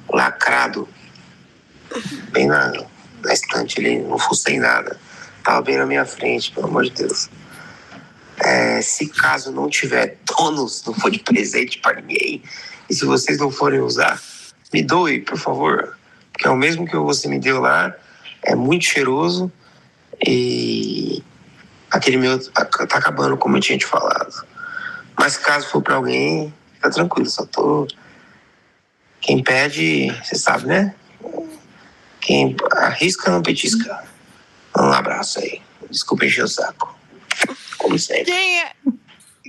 lacrado, 0.09 0.89
bem 2.31 2.47
na, 2.47 2.73
na 3.25 3.33
estante 3.33 3.81
ali, 3.81 3.99
não 4.01 4.19
fucei 4.19 4.59
nada. 4.59 4.99
Tava 5.43 5.63
bem 5.63 5.79
na 5.79 5.87
minha 5.87 6.05
frente, 6.05 6.53
pelo 6.53 6.67
amor 6.67 6.85
de 6.85 6.91
Deus. 6.91 7.29
É, 8.39 8.81
se 8.83 9.07
caso 9.09 9.51
não 9.51 9.69
tiver 9.69 10.19
donos, 10.27 10.85
não 10.85 10.95
for 10.95 11.11
de 11.11 11.19
presente 11.19 11.79
para 11.79 12.01
ninguém, 12.01 12.43
e 12.89 12.95
se 12.95 13.05
vocês 13.05 13.39
não 13.39 13.51
forem 13.51 13.81
usar, 13.81 14.21
me 14.73 14.83
doe, 14.83 15.21
por 15.21 15.39
favor. 15.39 15.97
Porque 16.33 16.47
é 16.47 16.51
o 16.51 16.57
mesmo 16.57 16.87
que 16.87 16.97
você 16.97 17.29
me 17.29 17.39
deu 17.39 17.61
lá, 17.61 17.95
é 18.45 18.55
muito 18.55 18.85
cheiroso 18.85 19.51
e 20.27 21.23
aquele 21.91 22.17
meu 22.17 22.39
tá 22.53 22.63
acabando, 22.99 23.37
como 23.37 23.57
eu 23.57 23.61
tinha 23.61 23.79
te 23.79 23.87
falado. 23.87 24.47
Mas 25.19 25.37
caso 25.37 25.69
for 25.69 25.83
para 25.83 25.97
alguém, 25.97 26.53
fica 26.75 26.91
tranquilo, 26.91 27.29
só 27.29 27.45
tô. 27.47 27.87
Quem 29.21 29.43
pede, 29.43 30.11
você 30.23 30.35
sabe, 30.35 30.67
né? 30.67 30.95
Quem 32.21 32.57
arrisca 32.73 33.31
não 33.31 33.43
petisca. 33.43 34.05
Um 34.77 34.93
abraço 34.93 35.39
aí. 35.39 35.61
Desculpa 35.91 36.25
encher 36.25 36.45
o 36.45 36.49
saco. 36.49 36.97
Como 37.79 37.99
sempre. 37.99 38.25
Quem, 38.25 38.61
é- 38.61 38.73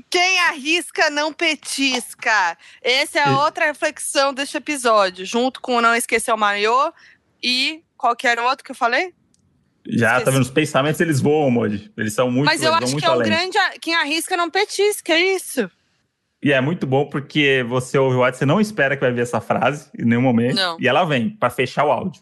quem 0.09 0.39
arrisca 0.41 1.09
não 1.09 1.31
petisca. 1.31 2.57
Essa 2.81 3.19
é 3.19 3.23
a 3.23 3.39
outra 3.39 3.65
reflexão 3.65 4.33
deste 4.33 4.57
episódio, 4.57 5.25
junto 5.25 5.61
com 5.61 5.77
o 5.77 5.81
Não 5.81 5.95
Esquecer 5.95 6.33
o 6.33 6.37
Maiô 6.37 6.91
e 7.41 7.83
qualquer 8.03 8.37
outro 8.39 8.65
que 8.65 8.71
eu 8.71 8.75
falei. 8.75 9.13
Já 9.87 10.07
Esqueci. 10.11 10.25
tá 10.25 10.31
vendo? 10.31 10.41
Os 10.41 10.49
pensamentos 10.49 10.99
eles 10.99 11.21
voam, 11.21 11.49
Modi. 11.49 11.89
Eles 11.97 12.13
são 12.13 12.29
muito, 12.29 12.45
Mas 12.45 12.61
eu 12.61 12.73
acho 12.73 12.95
que 12.97 13.05
é 13.05 13.09
um 13.09 13.13
além. 13.13 13.29
grande. 13.29 13.57
Quem 13.81 13.95
arrisca 13.95 14.35
não 14.35 14.49
petisca, 14.49 15.13
é 15.13 15.35
isso. 15.35 15.69
E 16.41 16.51
é 16.51 16.59
muito 16.59 16.85
bom 16.85 17.05
porque 17.05 17.65
você 17.67 17.97
ouve 17.97 18.17
o 18.17 18.23
áudio, 18.23 18.37
você 18.37 18.45
não 18.45 18.59
espera 18.59 18.95
que 18.97 19.01
vai 19.01 19.13
ver 19.13 19.21
essa 19.21 19.39
frase 19.39 19.89
em 19.97 20.03
nenhum 20.03 20.21
momento. 20.21 20.55
Não. 20.55 20.77
E 20.79 20.87
ela 20.87 21.05
vem 21.05 21.29
pra 21.29 21.49
fechar 21.49 21.85
o 21.85 21.91
áudio. 21.91 22.21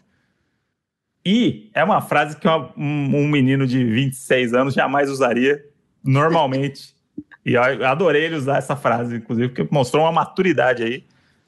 E 1.26 1.70
é 1.74 1.82
uma 1.82 2.00
frase 2.00 2.36
que 2.36 2.46
uma- 2.46 2.72
um, 2.76 3.16
um 3.16 3.28
menino 3.28 3.66
de 3.66 3.84
26 3.84 4.54
anos 4.54 4.74
jamais 4.74 5.10
usaria 5.10 5.64
normalmente. 6.04 6.94
e 7.44 7.54
eu 7.54 7.62
adorei 7.86 8.24
ele 8.24 8.36
usar 8.36 8.58
essa 8.58 8.76
frase, 8.76 9.16
inclusive, 9.16 9.48
porque 9.48 9.68
mostrou 9.74 10.04
uma 10.04 10.12
maturidade 10.12 10.82
aí 10.84 11.04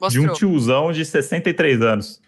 de 0.09 0.19
um 0.19 0.27
Mostrou. 0.27 0.33
tiozão 0.51 0.91
de 0.91 1.03
63 1.05 1.81
anos. 1.81 2.21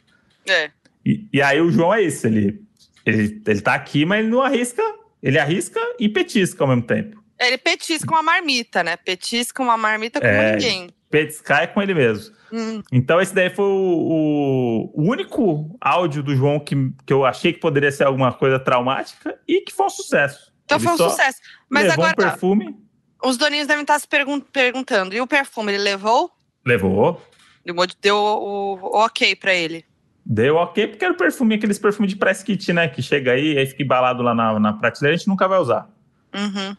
É. 0.46 0.72
E, 1.08 1.30
e 1.32 1.42
aí 1.42 1.62
o 1.62 1.72
João 1.72 1.94
é 1.94 2.02
isso, 2.02 2.28
ele, 2.28 2.62
ele, 3.06 3.42
ele 3.48 3.62
tá 3.62 3.74
aqui, 3.76 4.06
mas 4.06 4.20
ele 4.20 4.28
não 4.30 4.42
arrisca. 4.42 4.84
Ele 5.24 5.40
arrisca 5.40 5.80
e 6.00 6.10
petisca 6.10 6.64
ao 6.64 6.68
mesmo 6.68 6.84
tempo. 6.84 7.24
Ele 7.40 7.58
petisca 7.58 8.12
uma 8.12 8.22
marmita, 8.22 8.84
né? 8.84 8.98
Petisca 8.98 9.64
uma 9.64 9.78
marmita 9.78 10.20
como 10.20 10.32
É. 10.32 10.52
ninguém. 10.52 10.90
Petiscar 11.10 11.64
é 11.64 11.68
com 11.68 11.82
ele 11.82 11.94
mesmo. 11.94 12.36
Hum, 12.52 12.82
Então, 12.92 13.20
esse 13.22 13.34
daí 13.34 13.50
foi 13.50 13.66
o, 13.66 14.92
o- 14.96 15.02
único 15.10 15.76
áudio 15.80 16.22
do 16.24 16.36
João 16.36 16.60
que, 16.60 16.76
que 17.06 17.14
eu 17.14 17.26
achei 17.26 17.54
que 17.54 17.60
poderia 17.60 17.92
ser 17.92 18.04
alguma 18.06 18.34
coisa 18.34 18.60
traumática 18.60 19.38
e 19.48 19.62
que 19.62 19.72
foi 19.72 19.86
um 19.86 19.90
sucesso. 19.90 20.52
Então 20.66 20.78
Ele 20.78 20.86
foi 20.86 20.94
um 20.94 21.10
sucesso. 21.10 21.40
Mas 21.70 21.90
agora, 21.90 22.12
um 22.12 22.16
perfume, 22.16 22.76
os 23.24 23.38
doninhos 23.38 23.68
devem 23.68 23.82
estar 23.84 23.98
se 24.00 24.08
pergun- 24.08 24.40
perguntando: 24.42 25.16
e 25.16 25.22
o 25.22 25.28
perfume, 25.28 25.72
ele 25.74 25.84
levou? 25.84 26.30
levou, 26.66 27.22
Deu 27.66 27.76
o- 27.78 27.88
Deu 28.02 28.16
o, 28.18 28.74
o 28.76 28.98
ok 29.06 29.36
pra 29.36 29.54
ele. 29.54 29.86
Deu 30.30 30.58
ok, 30.58 30.88
porque 30.88 31.06
era 31.06 31.14
o 31.14 31.18
perfume, 31.18 31.56
aqueles 31.56 31.80
perfumes 31.80 32.12
de 32.12 32.18
press 32.18 32.44
kit, 32.44 32.74
né? 32.74 32.88
Que 32.88 33.02
chega 33.02 33.32
aí, 33.32 33.58
aí 33.58 33.66
fica 33.66 33.82
embalado 33.82 34.22
lá 34.22 34.36
na, 34.36 34.60
na 34.60 34.74
prateleira, 34.74 35.16
a 35.16 35.18
gente 35.18 35.28
nunca 35.28 35.48
vai 35.48 35.60
usar. 35.60 35.90
Uhum. 36.36 36.76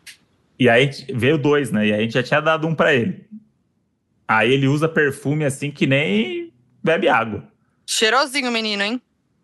E 0.59 0.69
aí 0.69 0.91
veio 1.15 1.39
dois, 1.39 1.71
né? 1.71 1.87
E 1.87 1.93
aí 1.93 2.01
a 2.01 2.03
gente 2.03 2.13
já 2.13 2.23
tinha 2.23 2.41
dado 2.41 2.67
um 2.67 2.75
pra 2.75 2.95
ele. 2.95 3.25
Aí 4.27 4.53
ele 4.53 4.69
usa 4.69 4.89
perfume 4.89 5.47
assim 5.47 5.71
que 5.71 5.87
nem 5.87 6.53
bebe 6.85 7.09
água. 7.09 7.45
Cheirosinho 7.87 8.53
menino, 8.53 8.83
hein? 8.83 9.01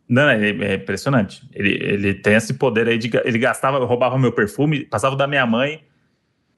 Não, 0.06 0.28
é, 0.28 0.50
é 0.50 0.74
impressionante. 0.74 1.48
Ele, 1.54 1.72
ele 1.82 2.14
tem 2.14 2.34
esse 2.34 2.52
poder 2.54 2.86
aí 2.86 2.98
de. 2.98 3.10
Ele 3.24 3.38
gastava, 3.38 3.82
roubava 3.86 4.18
meu 4.18 4.32
perfume, 4.32 4.84
passava 4.84 5.16
da 5.16 5.26
minha 5.26 5.46
mãe. 5.46 5.82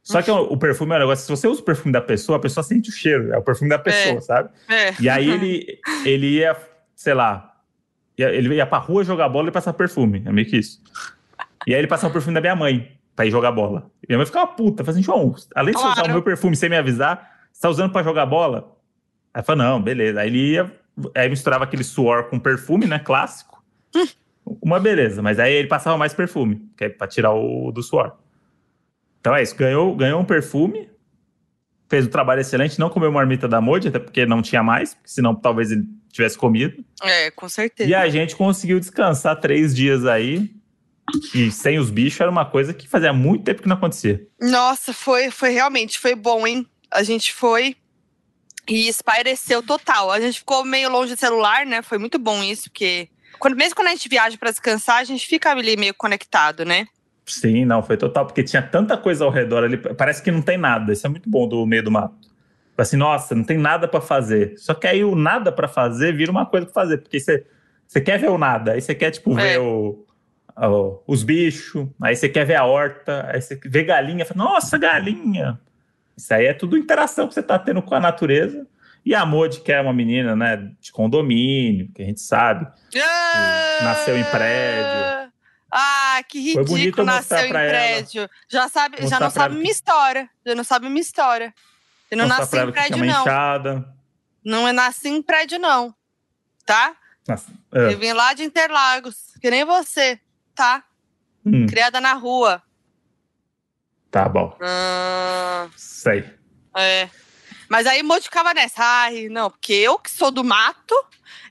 Só 0.03 0.21
que 0.23 0.31
o, 0.31 0.37
o 0.53 0.57
perfume 0.57 0.93
é 0.93 0.97
um 0.97 1.01
negócio. 1.01 1.25
Se 1.25 1.31
você 1.31 1.47
usa 1.47 1.61
o 1.61 1.65
perfume 1.65 1.93
da 1.93 2.01
pessoa, 2.01 2.39
a 2.39 2.41
pessoa 2.41 2.65
sente 2.65 2.91
o 2.91 2.93
cheiro. 2.93 3.33
É 3.33 3.39
o 3.39 3.43
perfume 3.43 3.71
da 3.71 3.79
pessoa, 3.79 4.21
sabe? 4.21 4.51
É. 4.69 4.95
E 5.01 5.09
aí 5.09 5.31
ele, 5.31 5.79
ele 6.05 6.27
ia, 6.39 6.57
sei 6.97 7.15
lá. 7.15 7.55
ele 8.19 8.55
ia 8.57 8.67
pra 8.67 8.79
rua 8.79 9.05
jogar 9.05 9.29
bola 9.29 9.49
e 9.49 9.53
passar 9.53 9.73
perfume. 9.75 10.23
É 10.25 10.33
meio 10.33 10.49
que 10.49 10.57
isso. 10.57 10.83
E 11.67 11.75
aí 11.75 11.79
ele 11.81 11.87
passava 11.87 12.11
o 12.11 12.13
perfume 12.13 12.35
da 12.35 12.41
minha 12.41 12.57
mãe 12.57 12.99
pra 13.15 13.27
ir 13.27 13.31
jogar 13.31 13.53
bola. 13.53 13.91
E 14.03 14.07
minha 14.09 14.19
mãe 14.19 14.27
ficava 14.27 14.47
puta, 14.49 14.83
falando 14.83 14.99
assim, 14.99 15.05
João, 15.05 15.35
além 15.55 15.75
de 15.75 15.81
você 15.81 15.87
usar 15.87 15.95
Claro. 15.95 16.09
o 16.11 16.13
meu 16.15 16.23
perfume 16.23 16.57
sem 16.57 16.69
me 16.71 16.77
avisar, 16.77 17.31
você 17.53 17.61
tá 17.61 17.69
usando 17.69 17.93
pra 17.93 18.03
jogar 18.03 18.25
bola? 18.27 18.77
Aí 19.33 19.43
falou, 19.43 19.63
não, 19.65 19.83
beleza. 19.83 20.21
Aí 20.21 20.29
ele 20.29 20.53
ia, 20.53 20.73
aí 21.15 21.29
misturava 21.29 21.65
aquele 21.65 21.85
suor 21.85 22.25
com 22.25 22.39
perfume, 22.39 22.87
né, 22.87 22.99
clássico. 22.99 23.63
Uma 24.63 24.79
beleza, 24.81 25.21
mas 25.23 25.39
aí 25.39 25.53
ele 25.53 25.69
passava 25.69 25.99
mais 25.99 26.15
perfume, 26.15 26.71
que 26.77 26.85
é 26.85 26.89
pra 26.89 27.07
tirar 27.07 27.33
o 27.33 27.71
do 27.73 27.83
suor. 27.83 28.17
Então 29.21 29.35
é 29.35 29.43
isso, 29.43 29.57
ganhou, 29.57 29.95
ganhou 29.97 30.21
um 30.21 30.25
perfume, 30.25 30.89
fez 31.89 32.07
um 32.07 32.11
trabalho 32.11 32.41
excelente, 32.41 32.79
não 32.79 32.89
comeu 32.89 33.11
marmita 33.11 33.49
da 33.49 33.61
Modi, 33.61 33.89
até 33.89 33.99
porque 33.99 34.25
não 34.25 34.41
tinha 34.41 34.63
mais, 34.63 34.97
senão 35.05 35.35
talvez 35.35 35.73
ele 35.73 35.85
tivesse 36.17 36.37
comido. 36.37 36.85
É, 37.03 37.31
com 37.31 37.49
certeza. 37.49 37.89
E 37.89 37.95
a 37.95 38.09
gente 38.09 38.35
conseguiu 38.35 38.81
descansar 38.81 39.41
três 39.41 39.75
dias 39.75 40.05
aí, 40.05 40.51
e 41.35 41.51
sem 41.51 41.79
os 41.79 41.91
bichos 41.91 42.21
era 42.21 42.31
uma 42.31 42.45
coisa 42.45 42.75
que 42.75 42.89
fazia 42.89 43.13
muito 43.13 43.45
tempo 43.45 43.63
que 43.63 43.69
não 43.69 43.77
acontecia. 43.77 44.27
Nossa, 44.41 44.93
foi, 44.93 45.31
foi 45.31 45.51
realmente, 45.51 45.99
foi 45.99 46.15
bom, 46.15 46.47
hein? 46.47 46.67
A 46.91 47.03
gente 47.03 47.33
foi 47.33 47.77
e 48.69 48.89
espaireceu 48.89 49.63
total. 49.63 50.11
A 50.11 50.21
gente 50.21 50.41
ficou 50.41 50.65
meio 50.65 50.91
longe 50.91 51.15
do 51.15 51.19
celular, 51.19 51.65
né? 51.65 51.83
Foi 51.83 51.99
muito 51.99 52.19
bom 52.19 52.43
isso, 52.43 52.65
porque 52.65 53.09
quando, 53.39 53.57
mesmo 53.57 53.77
quando 53.77 53.89
a 53.89 53.93
gente 53.93 54.09
viaja 54.09 54.37
pra 54.37 54.51
descansar, 54.51 54.99
a 54.99 55.05
gente 55.05 55.27
fica 55.27 55.51
ali 55.51 55.77
meio 55.77 55.95
conectado, 55.95 56.65
né? 56.65 56.87
Sim, 57.25 57.65
não, 57.65 57.83
foi 57.83 57.97
total, 57.97 58.27
porque 58.27 58.43
tinha 58.43 58.63
tanta 58.63 58.97
coisa 58.97 59.25
ao 59.25 59.31
redor 59.31 59.65
ali, 59.65 59.77
parece 59.77 60.23
que 60.23 60.31
não 60.31 60.43
tem 60.43 60.57
nada. 60.57 60.93
Isso 60.93 61.07
é 61.07 61.11
muito 61.11 61.29
bom 61.29 61.49
do 61.49 61.67
meio 61.67 61.83
do 61.83 61.91
mato. 61.91 62.15
Assim, 62.79 62.97
nossa, 62.97 63.35
não 63.35 63.43
tem 63.45 63.57
nada 63.59 63.89
pra 63.89 64.01
fazer. 64.01 64.55
Só 64.59 64.75
que 64.75 64.87
aí 64.87 65.03
o 65.05 65.15
nada 65.15 65.51
pra 65.51 65.67
fazer 65.69 66.15
vira 66.15 66.31
uma 66.31 66.45
coisa 66.47 66.67
pra 66.67 66.75
fazer, 66.75 66.99
porque 66.99 67.19
você, 67.19 67.47
você 67.87 68.01
quer 68.01 68.19
ver 68.19 68.29
o 68.31 68.37
nada, 68.39 68.73
aí 68.73 68.81
você 68.81 68.95
quer, 68.95 69.11
tipo, 69.11 69.39
É. 69.39 69.43
ver 69.43 69.61
o, 69.61 70.05
o- 70.57 71.03
os 71.07 71.23
bichos, 71.23 71.87
aí 72.03 72.15
você 72.15 72.29
quer 72.29 72.45
ver 72.45 72.57
a 72.57 72.65
horta, 72.65 73.29
aí 73.33 73.41
você 73.41 73.59
vê 73.65 73.83
galinha, 73.83 74.25
fala, 74.27 74.45
nossa, 74.45 74.77
galinha. 74.79 75.59
Isso 76.17 76.33
aí 76.35 76.47
é 76.47 76.55
tudo 76.55 76.77
interação 76.79 77.27
que 77.29 77.35
você 77.35 77.43
tá 77.43 77.59
tendo 77.59 77.81
com 77.83 77.95
a 77.95 78.01
natureza. 78.01 78.67
E 79.05 79.15
a 79.15 79.25
Modi, 79.25 79.61
que 79.61 79.71
é 79.73 79.81
uma 79.81 79.93
menina, 79.93 80.35
né, 80.35 80.57
de 80.81 80.91
condomínio, 80.91 81.89
que 81.95 82.03
a 82.03 82.05
gente 82.05 82.21
sabe, 82.21 82.67
nasceu 83.83 84.19
em 84.19 84.25
prédio. 84.25 85.31
Ah, 85.71 86.21
que 86.29 86.39
ridículo, 86.41 87.05
nasceu 87.07 87.39
em 87.39 87.49
pra 87.49 87.63
ela. 87.63 87.71
prédio. 87.71 88.29
Já, 88.51 88.69
sabe, 88.69 88.97
já 89.07 89.21
não 89.21 89.31
sabe 89.31 89.57
minha 89.57 89.71
história. 89.71 90.29
Já 90.45 90.55
não 90.55 90.65
sabe 90.65 90.89
minha 90.89 91.01
história. 91.01 91.53
Eu 92.11 92.17
não 92.19 92.25
ela 92.27 92.35
em 92.63 92.67
que 92.67 92.73
prédio, 92.73 93.05
não. 93.05 93.21
enxada. 93.23 93.95
Não 94.45 94.69
é 94.69 94.73
nasci 94.73 95.09
em 95.09 95.23
prédio, 95.23 95.59
não. 95.59 95.95
Tá? 96.65 96.95
Nossa, 97.29 97.51
é. 97.75 97.93
Eu 97.93 97.99
vim 97.99 98.13
lá 98.13 98.33
de 98.35 98.45
Interlagos, 98.45 99.17
que 99.41 99.51
nem 99.51 99.65
você, 99.65 100.21
tá? 100.55 100.85
Hum, 101.45 101.67
Criada 101.67 102.01
na 102.01 102.13
rua. 102.15 102.63
tá 104.11 104.29
bom. 104.29 104.57
Ah, 104.61 105.69
Sei. 105.77 106.29
é. 106.77 107.09
Mas 107.69 107.87
aí 107.87 108.03
Moji 108.03 108.23
ficava 108.25 108.55
nessa. 108.55 108.83
Ai, 108.85 109.29
não, 109.29 109.51
porque 109.51 109.73
eu 109.73 109.99
que 109.99 110.11
sou 110.11 110.31
do 110.31 110.45
mato, 110.45 110.95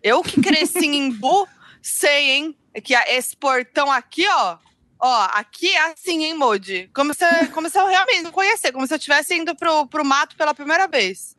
eu 0.01 0.23
que 0.23 0.41
cresci 0.41 0.85
em 0.85 0.95
Imbu, 1.11 1.47
sei, 1.81 2.31
hein? 2.31 2.57
Que 2.83 2.95
a- 2.95 3.05
esse 3.13 3.35
portão 3.35 3.91
aqui, 3.91 4.25
ó. 4.29 4.57
Ó, 4.99 5.27
aqui 5.33 5.73
é 5.73 5.91
assim, 5.91 6.23
hein, 6.23 6.33
Moji? 6.33 6.89
Como 6.93 7.13
se, 7.13 7.25
como 7.53 7.69
se 7.69 7.77
eu 7.77 7.85
realmente 7.85 8.23
não 8.23 8.31
conhecer, 8.31 8.71
como 8.71 8.87
se 8.87 8.93
eu 8.93 8.97
estivesse 8.97 9.35
indo 9.35 9.55
pro, 9.55 9.87
pro 9.87 10.05
mato 10.05 10.35
pela 10.35 10.53
primeira 10.53 10.87
vez. 10.87 11.35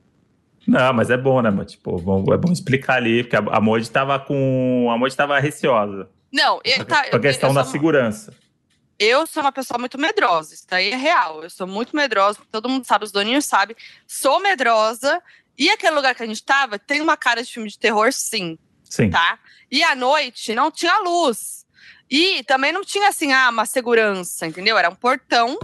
Não, 0.66 0.92
mas 0.92 1.10
é 1.10 1.16
bom, 1.16 1.40
né? 1.40 1.64
Tipo, 1.64 1.98
é 2.32 2.36
bom 2.36 2.52
explicar 2.52 2.96
ali, 2.96 3.22
porque 3.22 3.36
a, 3.36 3.60
Moji 3.60 3.88
tava 3.88 4.18
com. 4.18 4.88
A 4.90 4.98
Moji 4.98 5.16
tava 5.16 5.38
receosa. 5.38 6.10
Não, 6.32 6.60
eu, 6.64 6.84
tá, 6.84 7.02
a 7.12 7.18
questão 7.18 7.50
eu, 7.50 7.54
da 7.54 7.62
sou, 7.62 7.72
segurança. 7.72 8.34
eu 8.98 9.26
sou 9.26 9.42
uma 9.42 9.52
pessoa 9.52 9.78
muito 9.78 9.96
medrosa, 9.96 10.54
isso 10.54 10.66
daí 10.68 10.90
é 10.90 10.96
real. 10.96 11.44
Eu 11.44 11.50
sou 11.50 11.66
muito 11.66 11.94
medrosa, 11.94 12.38
todo 12.50 12.68
mundo 12.68 12.84
sabe, 12.84 13.04
os 13.04 13.12
doninhos 13.12 13.44
sabem. 13.44 13.76
Sou 14.06 14.40
medrosa. 14.40 15.22
E 15.56 15.70
aquele 15.70 15.94
lugar 15.94 16.14
que 16.14 16.22
a 16.22 16.26
gente 16.26 16.42
tava 16.42 16.78
tem 16.78 17.00
uma 17.00 17.16
cara 17.16 17.42
de 17.42 17.50
filme 17.50 17.70
de 17.70 17.78
terror, 17.78 18.12
sim. 18.12 18.58
Sim. 18.84 19.08
tá? 19.08 19.38
E 19.70 19.82
à 19.82 19.94
noite 19.94 20.54
não 20.54 20.70
tinha 20.70 20.98
luz. 21.00 21.65
E 22.10 22.42
também 22.44 22.72
não 22.72 22.84
tinha 22.84 23.08
assim, 23.08 23.32
ah, 23.32 23.48
uma 23.50 23.66
segurança, 23.66 24.46
entendeu? 24.46 24.78
Era 24.78 24.88
um 24.88 24.94
portão. 24.94 25.58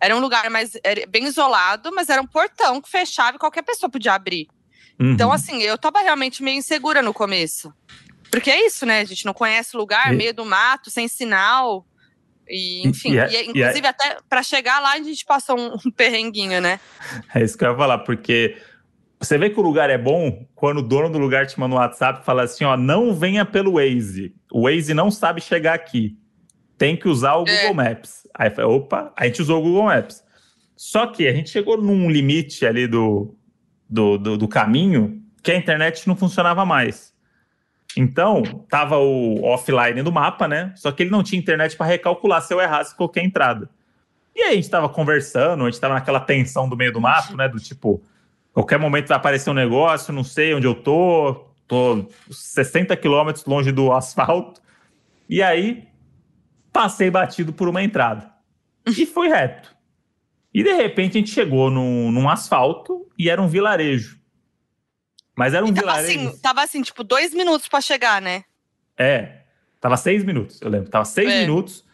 Era 0.00 0.16
um 0.16 0.20
lugar 0.20 0.48
mais 0.48 0.72
bem 1.08 1.24
isolado, 1.24 1.90
mas 1.92 2.08
era 2.08 2.22
um 2.22 2.26
portão 2.26 2.80
que 2.80 2.88
fechava 2.88 3.36
e 3.36 3.40
qualquer 3.40 3.62
pessoa 3.62 3.90
podia 3.90 4.12
abrir. 4.14 4.46
Uhum. 5.00 5.12
Então, 5.12 5.32
assim, 5.32 5.60
eu 5.62 5.76
tava 5.76 6.00
realmente 6.00 6.42
meio 6.42 6.56
insegura 6.58 7.02
no 7.02 7.12
começo. 7.12 7.72
Porque 8.30 8.50
é 8.50 8.64
isso, 8.66 8.86
né? 8.86 9.00
A 9.00 9.04
gente 9.04 9.24
não 9.26 9.34
conhece 9.34 9.74
o 9.74 9.78
lugar, 9.78 10.12
E- 10.12 10.16
meio 10.16 10.32
do 10.34 10.44
mato, 10.44 10.90
sem 10.90 11.08
sinal. 11.08 11.84
E, 12.48 12.86
enfim, 12.86 13.14
e 13.14 13.18
é- 13.18 13.28
e, 13.28 13.32
e 13.32 13.36
é- 13.36 13.44
inclusive 13.46 13.86
até 13.86 14.18
pra 14.28 14.42
chegar 14.42 14.80
lá 14.80 14.92
a 14.92 15.02
gente 15.02 15.24
passou 15.24 15.58
um, 15.58 15.74
um 15.86 15.90
perrenguinho, 15.90 16.60
né? 16.60 16.78
É 17.34 17.42
isso 17.42 17.58
que 17.58 17.64
eu 17.64 17.70
ia 17.72 17.76
falar, 17.76 17.98
porque 17.98 18.56
você 19.20 19.36
vê 19.36 19.50
que 19.50 19.58
o 19.58 19.62
lugar 19.62 19.90
é 19.90 19.98
bom 19.98 20.46
quando 20.54 20.78
o 20.78 20.82
dono 20.82 21.10
do 21.10 21.18
lugar 21.18 21.46
te 21.46 21.58
manda 21.58 21.74
um 21.74 21.78
WhatsApp 21.78 22.20
e 22.20 22.24
fala 22.24 22.42
assim: 22.44 22.64
ó, 22.64 22.76
não 22.76 23.14
venha 23.14 23.44
pelo 23.44 23.74
Waze. 23.74 24.34
O 24.52 24.62
Waze 24.62 24.94
não 24.94 25.10
sabe 25.10 25.40
chegar 25.40 25.74
aqui. 25.74 26.16
Tem 26.76 26.96
que 26.96 27.08
usar 27.08 27.34
o 27.36 27.44
É. 27.48 27.62
Google 27.62 27.74
Maps. 27.74 28.26
Aí 28.32 28.50
falei, 28.50 28.70
opa, 28.70 29.12
a 29.16 29.26
gente 29.26 29.42
usou 29.42 29.58
o 29.58 29.62
Google 29.62 29.84
Maps. 29.84 30.22
Só 30.76 31.08
que 31.08 31.26
a 31.26 31.32
gente 31.32 31.50
chegou 31.50 31.76
num 31.76 32.08
limite 32.08 32.64
ali 32.64 32.86
do, 32.86 33.34
do, 33.90 34.16
do, 34.16 34.38
do 34.38 34.46
caminho 34.46 35.20
que 35.42 35.50
a 35.50 35.56
internet 35.56 36.06
não 36.06 36.14
funcionava 36.14 36.64
mais. 36.64 37.12
Então, 37.96 38.42
tava 38.68 38.98
o 38.98 39.42
offline 39.42 40.02
do 40.02 40.12
mapa, 40.12 40.46
né? 40.46 40.72
Só 40.76 40.92
que 40.92 41.02
ele 41.02 41.10
não 41.10 41.24
tinha 41.24 41.40
internet 41.40 41.76
para 41.76 41.86
recalcular 41.86 42.40
se 42.42 42.54
eu 42.54 42.60
errasse 42.60 42.94
qualquer 42.94 43.24
entrada. 43.24 43.68
E 44.36 44.42
aí 44.42 44.52
a 44.52 44.54
gente 44.54 44.70
tava 44.70 44.88
conversando, 44.88 45.64
a 45.64 45.70
gente 45.70 45.80
tava 45.80 45.94
naquela 45.94 46.20
tensão 46.20 46.68
do 46.68 46.76
meio 46.76 46.92
do 46.92 47.00
mato, 47.00 47.36
né? 47.36 47.48
Do 47.48 47.58
tipo, 47.58 48.00
qualquer 48.52 48.78
momento 48.78 49.08
vai 49.08 49.16
aparecer 49.16 49.50
um 49.50 49.54
negócio, 49.54 50.12
não 50.12 50.24
sei 50.24 50.54
onde 50.54 50.66
eu 50.66 50.74
tô, 50.74 51.44
tô 51.66 52.06
60 52.30 52.96
quilômetros 52.96 53.44
longe 53.44 53.70
do 53.72 53.92
asfalto. 53.92 54.60
E 55.28 55.42
aí 55.42 55.86
passei 56.72 57.10
batido 57.10 57.52
por 57.52 57.68
uma 57.68 57.82
entrada. 57.82 58.32
E 58.86 59.04
fui 59.06 59.28
reto. 59.28 59.76
E 60.52 60.62
de 60.62 60.72
repente 60.72 61.16
a 61.18 61.20
gente 61.20 61.30
chegou 61.30 61.70
num, 61.70 62.10
num 62.10 62.28
asfalto 62.28 63.06
e 63.18 63.28
era 63.28 63.40
um 63.40 63.46
vilarejo. 63.48 64.18
Mas 65.36 65.54
era 65.54 65.64
um 65.64 65.68
tava 65.72 65.80
vilarejo. 65.80 66.28
assim, 66.30 66.38
tava 66.40 66.62
assim, 66.62 66.82
tipo, 66.82 67.04
dois 67.04 67.32
minutos 67.32 67.68
pra 67.68 67.80
chegar, 67.80 68.20
né? 68.20 68.44
É, 68.96 69.42
tava 69.80 69.96
seis 69.96 70.24
minutos, 70.24 70.60
eu 70.60 70.68
lembro. 70.68 70.90
Tava 70.90 71.04
seis 71.04 71.28
É. 71.30 71.40
minutos. 71.42 71.84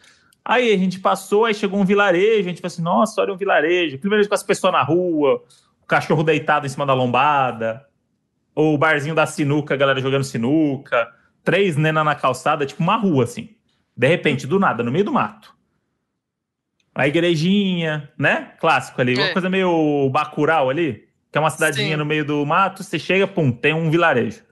Aí 0.43 0.73
a 0.73 0.77
gente 0.77 0.99
passou, 0.99 1.45
aí 1.45 1.53
chegou 1.53 1.79
um 1.79 1.85
vilarejo, 1.85 2.39
a 2.47 2.49
gente 2.49 2.61
falou 2.61 2.67
assim, 2.73 2.81
nossa, 2.81 3.21
olha 3.21 3.33
um 3.33 3.37
vilarejo. 3.37 3.97
Primeiro 3.99 4.27
com 4.27 4.33
as 4.33 4.43
pessoas 4.43 4.73
na 4.73 4.81
rua, 4.83 5.43
o 5.85 5.87
cachorro 5.87 6.23
deitado 6.23 6.65
em 6.65 6.69
cima 6.69 6.83
da 6.85 6.93
lombada, 6.95 7.85
o 8.55 8.75
barzinho 8.77 9.13
da 9.13 9.27
sinuca, 9.27 9.75
a 9.75 9.77
galera 9.77 10.01
jogando 10.01 10.23
sinuca, 10.23 11.07
três 11.43 11.77
nena 11.77 12.03
na 12.03 12.15
calçada, 12.15 12.65
tipo 12.65 12.81
uma 12.81 12.95
rua, 12.95 13.23
assim. 13.23 13.49
De 13.95 14.07
repente, 14.07 14.47
do 14.47 14.59
nada, 14.59 14.81
no 14.83 14.91
meio 14.91 15.05
do 15.05 15.13
mato. 15.13 15.53
A 16.93 17.07
igrejinha, 17.07 18.09
né? 18.17 18.53
Clássico 18.59 18.99
ali, 18.99 19.15
uma 19.15 19.27
É. 19.27 19.33
coisa 19.33 19.49
meio 19.49 20.09
Bacurau 20.09 20.69
ali, 20.69 21.07
que 21.31 21.37
é 21.37 21.41
uma 21.41 21.49
cidadezinha 21.51 21.91
Sim. 21.91 21.95
no 21.97 22.05
meio 22.05 22.25
do 22.25 22.43
mato, 22.45 22.83
você 22.83 22.97
chega, 22.97 23.27
pum, 23.27 23.51
tem 23.51 23.73
um 23.73 23.91
vilarejo. 23.91 24.43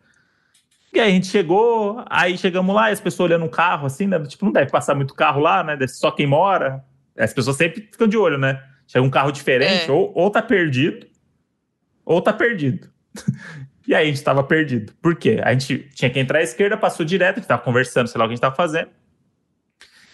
E 0.94 1.00
aí 1.00 1.08
a 1.10 1.12
gente 1.12 1.26
chegou, 1.28 2.04
aí 2.08 2.38
chegamos 2.38 2.76
lá 2.76 2.90
e 2.92 2.94
as 2.94 3.02
pessoas 3.02 3.32
olhando 3.32 3.46
um 3.46 3.50
carro, 3.50 3.88
assim, 3.88 4.06
né? 4.06 4.20
Tipo, 4.20 4.46
não 4.46 4.52
deve 4.52 4.70
passar 4.70 4.94
muito 4.94 5.16
carro 5.16 5.42
lá, 5.42 5.64
né? 5.64 5.76
Deve 5.76 5.92
só 5.92 6.12
quem 6.12 6.28
mora. 6.28 6.84
As 7.18 7.34
pessoas 7.34 7.58
sempre 7.58 7.90
ficam 7.92 8.08
de 8.08 8.18
olho, 8.18 8.38
né? 8.38 8.62
Chega 8.86 9.04
um 9.04 9.10
carro 9.10 9.32
diferente, 9.32 9.90
É. 9.90 9.92
ou, 9.92 10.12
ou 10.14 10.30
tá 10.30 10.42
perdido, 10.42 11.08
ou 12.06 12.22
tá 12.22 12.34
perdido. 12.34 12.90
e 13.88 13.94
aí 13.94 14.08
a 14.08 14.12
gente 14.12 14.24
tava 14.24 14.44
perdido. 14.44 14.94
Por 15.02 15.16
quê? 15.16 15.40
A 15.44 15.52
gente 15.54 15.90
tinha 15.94 16.10
que 16.10 16.20
entrar 16.20 16.40
à 16.40 16.44
esquerda, 16.44 16.78
passou 16.78 17.06
direto, 17.06 17.38
a 17.38 17.40
gente 17.40 17.48
tava 17.48 17.62
conversando, 17.62 18.08
sei 18.08 18.20
lá 18.20 18.26
o 18.26 18.28
que 18.28 18.34
a 18.34 18.36
gente 18.36 18.42
tava 18.42 18.56
fazendo. 18.56 18.90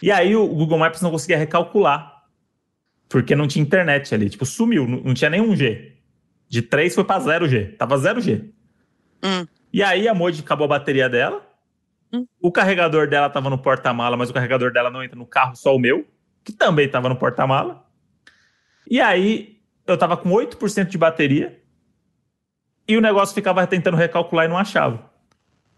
E 0.02 0.12
aí 0.12 0.36
o 0.36 0.48
Google 0.48 0.78
Maps 0.78 1.02
não 1.02 1.12
conseguia 1.12 1.38
recalcular. 1.38 2.20
Porque 3.10 3.36
não 3.36 3.48
tinha 3.48 3.64
internet 3.64 4.14
ali. 4.14 4.30
Tipo, 4.30 4.46
sumiu, 4.46 4.88
não, 4.88 5.14
tinha 5.14 5.32
nenhum 5.32 5.56
G. 5.56 5.96
De 6.48 6.62
3 6.62 6.94
foi 6.94 7.04
pra 7.04 7.20
0G. 7.20 7.76
Tava 7.76 7.98
0G. 7.98 8.52
Hum. 9.24 9.48
E 9.74 9.84
aí 9.84 10.08
a 10.08 10.14
Moji 10.14 10.42
acabou 10.42 10.66
a 10.66 10.70
bateria 10.70 11.10
dela. 11.10 11.46
Hum. 12.14 12.26
O 12.40 12.52
carregador 12.52 13.08
dela 13.08 13.30
tava 13.30 13.50
no 13.50 13.58
porta-mala, 13.58 14.16
mas 14.16 14.30
o 14.30 14.34
carregador 14.34 14.72
dela 14.72 14.90
não 14.90 15.04
entra 15.04 15.18
no 15.18 15.26
carro, 15.26 15.56
só 15.56 15.76
o 15.76 15.80
meu, 15.80 16.08
que 16.44 16.52
também 16.52 16.88
tava 16.88 17.10
no 17.10 17.16
porta-mala. 17.16 17.86
E 18.90 19.00
aí 19.00 19.60
eu 19.86 19.98
tava 19.98 20.16
com 20.16 20.30
8% 20.30 20.86
de 20.86 20.98
bateria 20.98 21.59
e 22.90 22.98
o 22.98 23.02
negócio 23.02 23.36
ficava 23.36 23.66
tentando 23.68 23.96
recalcular 23.96 24.46
e 24.46 24.48
não 24.48 24.58
achava. 24.58 25.08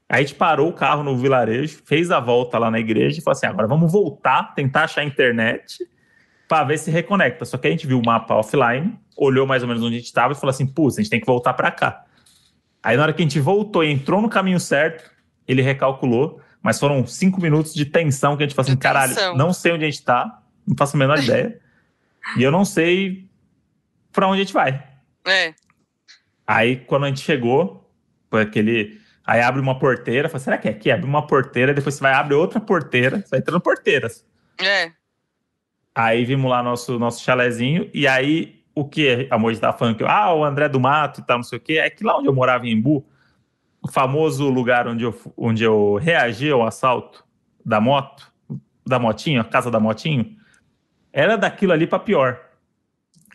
Aí 0.08 0.20
a 0.20 0.22
gente 0.22 0.36
parou 0.36 0.70
o 0.70 0.74
carro 0.74 1.04
no 1.04 1.18
vilarejo, 1.18 1.82
fez 1.86 2.10
a 2.10 2.22
volta 2.22 2.58
lá 2.58 2.72
na 2.72 2.80
igreja 2.80 3.20
e 3.20 3.22
falou 3.22 3.36
assim: 3.36 3.46
agora 3.46 3.68
vamos 3.68 3.92
voltar, 3.92 4.56
tentar 4.56 4.86
achar 4.86 5.02
a 5.02 5.04
internet 5.04 5.86
para 6.48 6.64
ver 6.64 6.78
se 6.78 6.90
reconecta. 6.90 7.44
Só 7.44 7.58
que 7.58 7.68
a 7.68 7.72
gente 7.72 7.86
viu 7.86 8.00
o 8.00 8.06
mapa 8.06 8.34
offline, 8.36 8.98
olhou 9.18 9.46
mais 9.46 9.62
ou 9.62 9.68
menos 9.68 9.84
onde 9.84 9.96
a 9.96 9.98
gente 9.98 10.08
estava 10.08 10.32
e 10.32 10.36
falou 10.38 10.52
assim: 10.52 10.66
putz, 10.66 10.98
a 10.98 11.02
gente 11.02 11.10
tem 11.10 11.20
que 11.20 11.26
voltar 11.26 11.54
para 11.54 11.70
cá. 11.70 12.06
Aí 12.82 12.96
na 12.96 13.04
hora 13.04 13.14
que 13.14 13.22
a 13.22 13.26
gente 13.26 13.40
voltou 13.42 13.84
e 13.84 13.92
entrou 13.92 14.22
no 14.22 14.30
caminho 14.30 14.60
certo, 14.60 15.12
ele 15.46 15.62
recalculou, 15.62 16.42
mas 16.64 16.80
foram 16.80 17.06
cinco 17.06 17.42
minutos 17.42 17.74
de 17.74 17.86
tensão 17.86 18.38
que 18.38 18.44
a 18.44 18.46
gente 18.48 18.56
falou 18.56 18.68
assim: 18.68 18.76
De 18.76 18.82
caralho, 18.82 19.14
tensão. 19.14 19.36
não 19.36 19.52
sei 19.52 19.74
onde 19.74 19.84
a 19.84 19.90
gente 19.90 20.02
tá, 20.04 20.42
não 20.66 20.78
faço 20.78 20.96
a 20.96 21.00
menor 21.00 21.20
ideia. 21.24 21.60
e 22.38 22.44
eu 22.44 22.52
não 22.52 22.64
sei 22.64 23.28
para 24.14 24.28
onde 24.28 24.42
a 24.42 24.44
gente 24.46 24.54
vai. 24.54 24.82
É. 25.28 25.54
Aí 26.52 26.76
quando 26.76 27.06
a 27.06 27.08
gente 27.08 27.22
chegou, 27.22 27.90
foi 28.30 28.42
aquele. 28.42 29.00
Aí 29.26 29.40
abre 29.40 29.62
uma 29.62 29.80
porteira, 29.80 30.28
fala, 30.28 30.44
será 30.44 30.58
que 30.58 30.68
é 30.68 30.72
aqui? 30.72 30.92
Abre 30.92 31.06
uma 31.06 31.26
porteira, 31.26 31.74
depois 31.74 31.96
você 31.96 32.02
vai 32.02 32.12
abrir 32.12 32.36
outra 32.36 32.60
porteira, 32.60 33.22
você 33.22 33.30
vai 33.30 33.40
entrando 33.40 33.62
porteiras. 33.62 34.26
É. 34.60 34.92
Aí 35.96 36.26
vimos 36.26 36.52
lá 36.52 36.62
nosso, 36.62 37.00
nosso 37.00 37.24
chalezinho, 37.24 37.90
e 37.94 38.06
aí 38.06 38.62
o 38.76 38.84
que 38.84 39.30
a 39.30 39.38
Moji 39.38 39.62
tava 39.62 39.78
falando 39.78 39.96
que 39.96 40.04
ah, 40.04 40.34
o 40.34 40.44
André 40.44 40.68
do 40.68 40.78
Mato 40.78 41.22
e 41.22 41.24
tal, 41.24 41.38
não 41.38 41.44
sei 41.44 41.58
o 41.58 41.62
quê, 41.62 41.78
é 41.78 41.90
que 41.90 42.04
lá 42.04 42.18
onde 42.18 42.28
eu 42.28 42.34
morava 42.34 42.68
em 42.68 42.72
Embu, 42.72 43.06
o 43.82 43.90
famoso 43.90 44.50
lugar 44.50 44.90
onde 44.90 45.06
eu, 45.06 45.18
onde 45.38 45.64
eu 45.64 45.96
reagi 45.96 46.50
ao 46.50 46.68
assalto 46.68 47.24
da 47.66 47.80
moto, 47.80 48.30
da 48.86 49.00
motinha, 49.00 49.40
a 49.40 49.46
casa 49.46 49.72
da 49.72 49.80
motinho, 49.80 50.36
era 51.14 51.38
daquilo 51.38 51.72
ali 51.72 51.88
para 51.88 52.00
pior. 52.00 52.42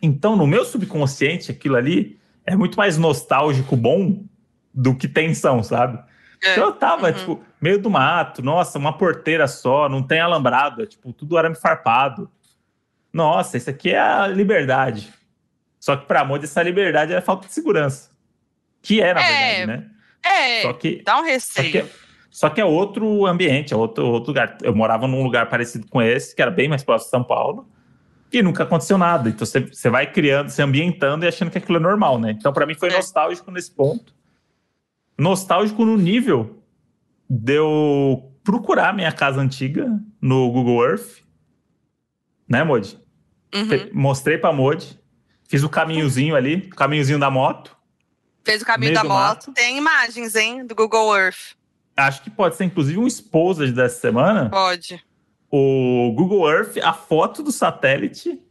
Então, 0.03 0.35
no 0.35 0.45
meu 0.45 0.63
subconsciente, 0.63 1.49
aquilo 1.49 1.75
ali 1.75 2.16
é 2.47 2.55
muito 2.55 2.75
mais 2.77 2.97
nostálgico 2.97 3.75
bom 3.75 4.23
do 4.73 4.95
que 4.95 5.07
tensão, 5.07 5.61
sabe? 5.61 5.99
É. 6.43 6.51
Então 6.53 6.65
eu 6.65 6.71
tava, 6.73 7.07
Uhum. 7.07 7.13
tipo, 7.13 7.43
meio 7.61 7.79
do 7.79 7.89
mato, 7.89 8.41
nossa, 8.41 8.79
uma 8.79 8.97
porteira 8.97 9.47
só, 9.47 9.87
não 9.89 10.01
tem 10.01 10.19
alambrado, 10.19 10.81
é, 10.81 10.85
tipo, 10.85 11.11
tudo 11.13 11.37
arame 11.37 11.55
farpado. 11.55 12.29
Nossa, 13.11 13.57
isso 13.57 13.69
aqui 13.69 13.89
é 13.91 13.99
a 13.99 14.27
liberdade. 14.27 15.11
Só 15.79 15.95
que 15.95 16.05
pra 16.05 16.23
Moody 16.25 16.45
essa 16.45 16.61
liberdade 16.63 17.13
é 17.13 17.21
falta 17.21 17.47
de 17.47 17.53
segurança. 17.53 18.11
Que 18.81 19.01
é, 19.01 19.13
na 19.13 19.21
É, 19.21 19.25
verdade, 19.65 19.65
né? 19.67 19.89
É. 20.23 20.61
Só 20.63 20.73
que, 20.73 21.01
Dá 21.03 21.15
um 21.15 21.19
só, 21.19 21.25
receio. 21.25 21.71
que, 21.71 21.85
só 22.29 22.49
que 22.49 22.61
é 22.61 22.65
outro 22.65 23.25
ambiente, 23.25 23.73
é 23.73 23.77
outro, 23.77 24.05
outro 24.07 24.29
lugar. 24.31 24.57
Eu 24.61 24.75
morava 24.75 25.07
num 25.07 25.23
lugar 25.23 25.49
parecido 25.49 25.87
com 25.87 26.01
esse, 26.01 26.35
que 26.35 26.41
era 26.41 26.51
bem 26.51 26.67
mais 26.67 26.83
próximo 26.83 27.07
de 27.07 27.11
São 27.11 27.23
Paulo, 27.23 27.67
e 28.31 28.41
nunca 28.41 28.63
aconteceu 28.63 28.97
nada. 28.97 29.29
Então 29.29 29.45
você, 29.45 29.59
você 29.61 29.89
vai 29.89 30.11
criando, 30.11 30.49
se 30.49 30.61
ambientando 30.61 31.25
e 31.25 31.27
achando 31.27 31.51
que 31.51 31.57
aquilo 31.57 31.77
é 31.77 31.81
normal, 31.81 32.19
né? 32.19 32.31
Então 32.31 32.51
pra 32.53 32.65
mim 32.65 32.75
foi 32.75 32.89
É. 32.89 32.95
nostálgico 32.95 33.51
nesse 33.51 33.71
ponto. 33.71 34.13
Nostálgico 35.17 35.83
no 35.85 35.97
nível 35.97 36.61
de 37.29 37.55
eu 37.55 38.31
procurar 38.43 38.93
minha 38.93 39.11
casa 39.11 39.41
antiga 39.41 39.87
no 40.21 40.51
Google 40.51 40.83
Earth, 40.85 41.21
né, 42.47 42.63
Modi? 42.63 42.97
Uhum. 43.53 43.89
Mostrei 43.93 44.37
pra 44.37 44.53
Modi, 44.53 44.99
fiz 45.47 45.63
o 45.63 45.69
caminhozinho 45.69 46.35
ali, 46.35 46.69
o 46.71 46.75
caminhozinho 46.75 47.19
da 47.19 47.31
moto. 47.31 47.75
Fez 48.45 48.61
o 48.61 48.65
caminho 48.65 48.93
da 48.93 49.03
moto. 49.03 49.51
Tem 49.53 49.77
imagens, 49.77 50.35
hein, 50.35 50.65
do 50.65 50.73
Google 50.75 51.15
Earth. 51.17 51.55
Acho 51.95 52.21
que 52.21 52.29
pode 52.29 52.55
ser 52.55 52.65
inclusive 52.65 52.97
um 52.99 53.07
exposed 53.07 53.73
dessa 53.73 53.99
semana, 53.99 54.49
Pode. 54.49 55.03
O 55.51 56.11
Google 56.15 56.49
Earth 56.49 56.77
a 56.77 56.93
foto 56.93 57.41
do 57.41 57.51
satélite 57.51 58.41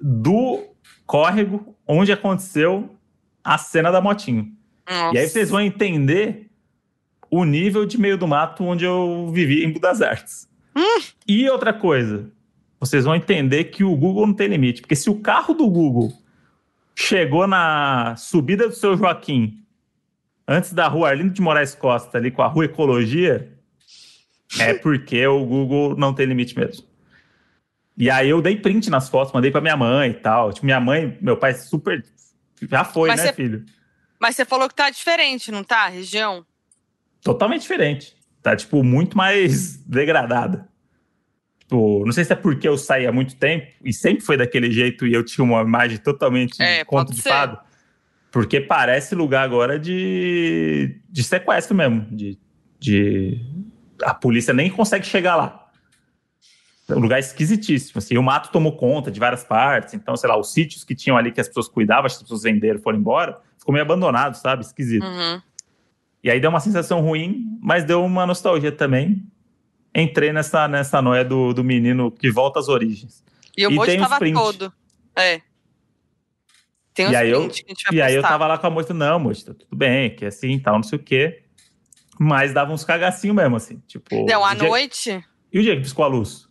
do 0.00 0.64
córrego 1.06 1.74
onde 1.86 2.12
aconteceu 2.12 2.90
a 3.42 3.58
cena 3.58 3.90
da 3.90 4.00
motinho. 4.00 4.52
Nossa. 4.88 5.14
E 5.14 5.18
aí 5.18 5.28
vocês 5.28 5.50
vão 5.50 5.60
entender 5.60 6.50
o 7.30 7.44
nível 7.44 7.84
de 7.86 7.98
meio 7.98 8.16
do 8.16 8.26
mato 8.26 8.64
onde 8.64 8.84
eu 8.84 9.30
vivi 9.32 9.64
em 9.64 9.72
Budas 9.72 10.00
Artes. 10.00 10.48
Hum. 10.76 11.02
E 11.26 11.48
outra 11.48 11.72
coisa, 11.72 12.30
vocês 12.78 13.04
vão 13.04 13.14
entender 13.14 13.64
que 13.64 13.82
o 13.82 13.96
Google 13.96 14.26
não 14.26 14.34
tem 14.34 14.48
limite. 14.48 14.80
Porque 14.80 14.96
se 14.96 15.10
o 15.10 15.20
carro 15.20 15.54
do 15.54 15.68
Google 15.68 16.12
chegou 16.94 17.46
na 17.46 18.14
subida 18.16 18.68
do 18.68 18.74
seu 18.74 18.96
Joaquim, 18.96 19.62
antes 20.46 20.72
da 20.72 20.86
rua 20.86 21.08
Arlindo 21.08 21.30
de 21.30 21.42
Moraes 21.42 21.74
Costa, 21.74 22.18
ali 22.18 22.30
com 22.30 22.42
a 22.42 22.46
rua 22.46 22.66
Ecologia, 22.66 23.55
é 24.58 24.74
porque 24.74 25.26
o 25.26 25.44
Google 25.44 25.96
não 25.96 26.14
tem 26.14 26.26
limite 26.26 26.56
mesmo. 26.58 26.86
E 27.98 28.10
aí 28.10 28.28
eu 28.28 28.42
dei 28.42 28.56
print 28.56 28.90
nas 28.90 29.08
fotos, 29.08 29.32
mandei 29.32 29.50
pra 29.50 29.60
minha 29.60 29.76
mãe 29.76 30.10
e 30.10 30.14
tal. 30.14 30.52
Tipo, 30.52 30.66
minha 30.66 30.80
mãe, 30.80 31.16
meu 31.20 31.36
pai 31.36 31.54
super. 31.54 32.04
Já 32.70 32.84
foi, 32.84 33.08
Mas 33.08 33.20
né, 33.20 33.26
você- 33.28 33.32
filho? 33.32 33.64
Mas 34.20 34.34
você 34.36 34.44
falou 34.44 34.68
que 34.68 34.74
tá 34.74 34.88
diferente, 34.90 35.50
não 35.50 35.62
tá? 35.64 35.88
Região? 35.88 36.44
totalmente 37.22 37.62
diferente. 37.62 38.14
Tá, 38.40 38.54
tipo, 38.54 38.84
muito 38.84 39.16
mais 39.16 39.76
degradada. 39.84 40.68
Tipo, 41.58 42.04
não 42.06 42.12
sei 42.12 42.24
se 42.24 42.32
é 42.32 42.36
porque 42.36 42.68
eu 42.68 42.78
saí 42.78 43.04
há 43.06 43.10
muito 43.10 43.34
tempo 43.34 43.66
e 43.84 43.92
sempre 43.92 44.20
foi 44.24 44.36
daquele 44.36 44.70
jeito 44.70 45.04
e 45.06 45.12
eu 45.12 45.24
tinha 45.24 45.44
uma 45.44 45.60
imagem 45.62 45.98
totalmente 45.98 46.62
É, 46.62 46.84
conto 46.84 47.12
de 47.12 47.20
fado. 47.20 47.58
Porque 48.30 48.60
parece 48.60 49.14
lugar 49.16 49.42
agora 49.42 49.76
de, 49.78 51.00
de 51.10 51.24
sequestro 51.24 51.74
mesmo. 51.74 52.02
De, 52.12 52.38
de... 52.78 53.40
A 54.02 54.14
polícia 54.14 54.52
nem 54.54 54.70
consegue 54.70 55.06
chegar 55.06 55.36
lá. 55.36 55.70
É 56.88 56.94
um 56.94 57.00
lugar 57.00 57.18
esquisitíssimo. 57.18 57.98
Assim, 57.98 58.16
o 58.16 58.22
mato 58.22 58.50
tomou 58.52 58.76
conta 58.76 59.10
de 59.10 59.18
várias 59.18 59.42
partes. 59.42 59.92
Então, 59.94 60.16
sei 60.16 60.28
lá, 60.28 60.38
os 60.38 60.52
sítios 60.52 60.84
que 60.84 60.94
tinham 60.94 61.16
ali 61.16 61.32
que 61.32 61.40
as 61.40 61.48
pessoas 61.48 61.68
cuidavam, 61.68 62.06
as 62.06 62.16
pessoas 62.20 62.42
venderam, 62.42 62.78
foram 62.80 62.98
embora, 62.98 63.40
ficou 63.58 63.72
meio 63.72 63.84
abandonado, 63.84 64.34
sabe? 64.36 64.62
Esquisito. 64.64 65.04
Uhum. 65.04 65.42
E 66.22 66.30
aí 66.30 66.38
deu 66.40 66.50
uma 66.50 66.60
sensação 66.60 67.00
ruim, 67.00 67.58
mas 67.60 67.84
deu 67.84 68.04
uma 68.04 68.24
nostalgia 68.26 68.70
também. 68.70 69.22
Entrei 69.94 70.32
nessa, 70.32 70.68
nessa 70.68 71.00
noia 71.02 71.24
do, 71.24 71.52
do 71.52 71.64
menino 71.64 72.10
que 72.10 72.30
volta 72.30 72.60
às 72.60 72.68
origens. 72.68 73.24
E 73.56 73.66
o 73.66 73.70
E 73.72 73.78
os 73.78 73.96
tava 74.02 74.18
print. 74.18 74.34
todo. 74.34 74.72
É. 75.16 75.40
Tem 76.94 77.06
os 77.06 77.12
E 77.12 77.16
aí 77.16 77.30
eu- 77.30 77.40
print 77.48 77.64
que 77.64 77.70
a 77.70 77.74
gente 77.74 77.84
vai 77.84 77.94
E 77.96 78.02
aí 78.02 78.14
eu 78.14 78.22
tava 78.22 78.46
lá 78.46 78.58
com 78.58 78.66
a 78.66 78.70
moita, 78.70 78.92
não, 78.94 79.18
moça, 79.18 79.46
tá 79.46 79.54
tudo 79.54 79.74
bem, 79.76 80.14
que 80.14 80.24
é 80.24 80.28
assim, 80.28 80.58
tal, 80.58 80.74
não 80.76 80.82
sei 80.82 80.98
o 80.98 81.02
quê. 81.02 81.45
Mas 82.18 82.52
dava 82.52 82.72
uns 82.72 82.84
cagacinhos 82.84 83.36
mesmo, 83.36 83.56
assim. 83.56 83.82
Tipo. 83.86 84.24
Não, 84.24 84.44
à 84.44 84.54
dia- 84.54 84.68
noite. 84.68 85.24
E 85.52 85.58
o 85.58 85.62
dia 85.62 85.76
que 85.76 85.82
piscou 85.82 86.04
a 86.04 86.08
luz? 86.08 86.48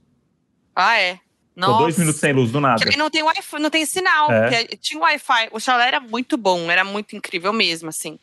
Ah, 0.75 0.99
é. 0.99 1.13
Ficou 1.13 1.69
Nossa. 1.69 1.83
dois 1.83 1.97
minutos 1.97 2.19
sem 2.19 2.33
luz 2.33 2.51
do 2.51 2.59
nada. 2.59 2.83
Que 2.83 2.89
aí 2.89 2.97
não 2.97 3.09
tem 3.09 3.23
Wi-Fi, 3.23 3.59
não 3.59 3.69
tem 3.69 3.85
sinal. 3.85 4.29
É. 4.29 4.41
porque 4.65 4.77
tinha 4.77 4.99
Wi-Fi. 4.99 5.49
O 5.53 5.59
chalé 5.59 5.87
era 5.87 5.99
muito 6.01 6.35
bom, 6.37 6.69
era 6.69 6.83
muito 6.83 7.15
incrível 7.15 7.53
mesmo, 7.53 7.87
assim. 7.89 8.19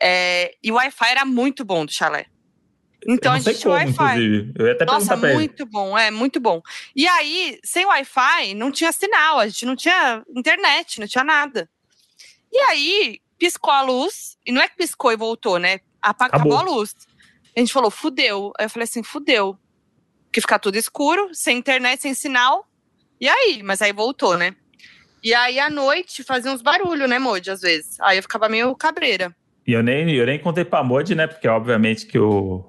É, 0.00 0.54
e 0.62 0.70
o 0.70 0.74
Wi-Fi 0.74 1.10
era 1.10 1.24
muito 1.24 1.64
bom 1.64 1.86
do 1.86 1.92
chalé. 1.92 2.26
Então 3.08 3.32
a 3.32 3.36
não 3.36 3.42
sei 3.42 3.52
gente 3.54 3.62
tinha 3.62 3.72
Wi-Fi. 3.72 4.52
Eu 4.58 4.66
ia 4.66 4.72
até 4.72 4.84
Nossa, 4.84 5.16
muito 5.16 5.64
bom, 5.64 5.96
é 5.96 6.10
muito 6.10 6.38
bom. 6.38 6.60
E 6.94 7.06
aí, 7.08 7.58
sem 7.64 7.86
Wi-Fi, 7.86 8.54
não 8.54 8.70
tinha 8.70 8.92
sinal, 8.92 9.38
a 9.38 9.46
gente 9.46 9.64
não 9.64 9.76
tinha 9.76 10.22
internet, 10.34 11.00
não 11.00 11.06
tinha 11.06 11.24
nada. 11.24 11.68
E 12.52 12.58
aí, 12.58 13.20
piscou 13.38 13.72
a 13.72 13.82
luz, 13.82 14.36
e 14.44 14.52
não 14.52 14.60
é 14.60 14.68
que 14.68 14.76
piscou 14.76 15.12
e 15.12 15.16
voltou, 15.16 15.58
né? 15.58 15.80
Acabou. 16.10 16.56
Acabou 16.56 16.58
a 16.58 16.76
luz. 16.76 16.94
A 17.56 17.60
gente 17.60 17.72
falou, 17.72 17.90
fudeu. 17.90 18.52
Aí 18.58 18.66
eu 18.66 18.70
falei 18.70 18.84
assim, 18.84 19.02
fudeu. 19.02 19.58
Porque 20.26 20.40
ficar 20.40 20.58
tudo 20.58 20.76
escuro, 20.76 21.30
sem 21.32 21.56
internet, 21.58 22.02
sem 22.02 22.14
sinal. 22.14 22.66
E 23.20 23.28
aí? 23.28 23.62
Mas 23.62 23.80
aí 23.80 23.92
voltou, 23.92 24.36
né? 24.36 24.54
E 25.22 25.34
aí, 25.34 25.58
à 25.58 25.70
noite, 25.70 26.22
fazia 26.22 26.52
uns 26.52 26.62
barulhos, 26.62 27.08
né, 27.08 27.18
Modi, 27.18 27.50
às 27.50 27.60
vezes. 27.60 27.98
Aí 28.00 28.18
eu 28.18 28.22
ficava 28.22 28.48
meio 28.48 28.74
cabreira. 28.76 29.34
E 29.66 29.72
eu 29.72 29.82
nem, 29.82 30.08
eu 30.14 30.26
nem 30.26 30.38
contei 30.38 30.64
pra 30.64 30.84
Modi, 30.84 31.14
né? 31.14 31.26
Porque, 31.26 31.48
obviamente, 31.48 32.06
que 32.06 32.18
o... 32.18 32.64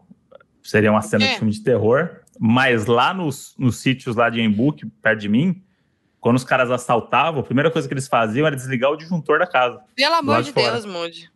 seria 0.63 0.89
uma 0.89 1.01
cena 1.01 1.25
É. 1.25 1.31
de 1.33 1.37
filme 1.37 1.51
de 1.51 1.61
terror. 1.61 2.21
Mas 2.39 2.85
lá 2.85 3.13
nos, 3.13 3.53
nos 3.57 3.77
sítios 3.77 4.15
lá 4.15 4.29
de 4.29 4.41
Embu, 4.41 4.73
que 4.73 4.85
perto 4.85 5.19
de 5.19 5.29
mim, 5.29 5.61
quando 6.19 6.37
os 6.37 6.43
caras 6.43 6.71
assaltavam, 6.71 7.41
a 7.41 7.43
primeira 7.43 7.69
coisa 7.69 7.87
que 7.87 7.93
eles 7.93 8.07
faziam 8.07 8.47
era 8.47 8.55
desligar 8.55 8.91
o 8.91 8.97
disjuntor 8.97 9.39
da 9.39 9.47
casa. 9.47 9.79
Pelo 9.95 10.15
amor 10.15 10.41
de 10.41 10.51
de. 10.51 10.53
Deus, 10.53 10.85
Modi. 10.85 11.29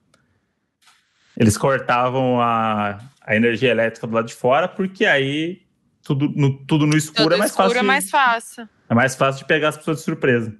Eles 1.41 1.57
cortavam 1.57 2.39
a, 2.39 2.99
a 3.25 3.35
energia 3.35 3.71
elétrica 3.71 4.05
do 4.05 4.13
lado 4.13 4.27
de 4.27 4.35
fora, 4.35 4.67
porque 4.67 5.05
aí 5.07 5.63
tudo 6.03 6.29
no, 6.35 6.55
tudo 6.65 6.85
no 6.85 6.95
escuro, 6.95 7.23
Tudo 7.23 7.33
é 7.33 7.37
mais 7.37 7.49
escuro 7.51 7.69
fácil. 7.69 7.79
é 7.79 7.83
mais 7.83 8.09
fácil. 8.11 8.69
é 8.89 8.93
mais 8.93 9.15
fácil 9.15 9.39
de 9.39 9.47
pegar 9.47 9.69
as 9.69 9.77
pessoas 9.77 9.97
de 9.97 10.03
surpresa. 10.03 10.55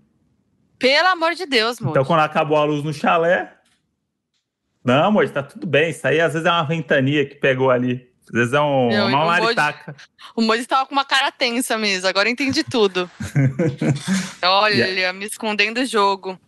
Pelo 0.80 1.08
amor 1.10 1.36
de 1.36 1.46
Deus, 1.46 1.80
Modi. 1.80 1.92
Então, 1.92 2.04
quando 2.04 2.22
acabou 2.22 2.58
a 2.58 2.64
luz 2.64 2.84
no 2.84 2.92
chalé. 2.92 3.54
Não, 4.84 5.06
amor, 5.06 5.30
tá 5.30 5.44
tudo 5.44 5.68
bem. 5.68 5.92
Isso 5.92 6.08
aí 6.08 6.20
às 6.20 6.34
vezes 6.34 6.48
é 6.48 6.52
uma 6.52 6.64
ventania 6.64 7.24
que 7.28 7.36
pegou 7.36 7.70
ali. 7.70 8.10
Às 8.26 8.32
vezes 8.32 8.54
é 8.54 8.60
um, 8.62 8.90
Eu- 8.92 9.06
uma 9.06 9.26
maritaca. 9.26 9.96
O 10.36 10.42
Moji 10.42 10.66
tava 10.66 10.88
com 10.88 10.94
uma 10.94 11.06
cara 11.06 11.32
tensa 11.32 11.78
mesmo, 11.78 12.08
agora 12.08 12.28
entendi 12.30 12.64
tudo. 12.64 13.08
Olha, 14.44 15.14
me 15.14 15.26
escondendo 15.26 15.80
o 15.82 15.86
jogo. 15.86 16.40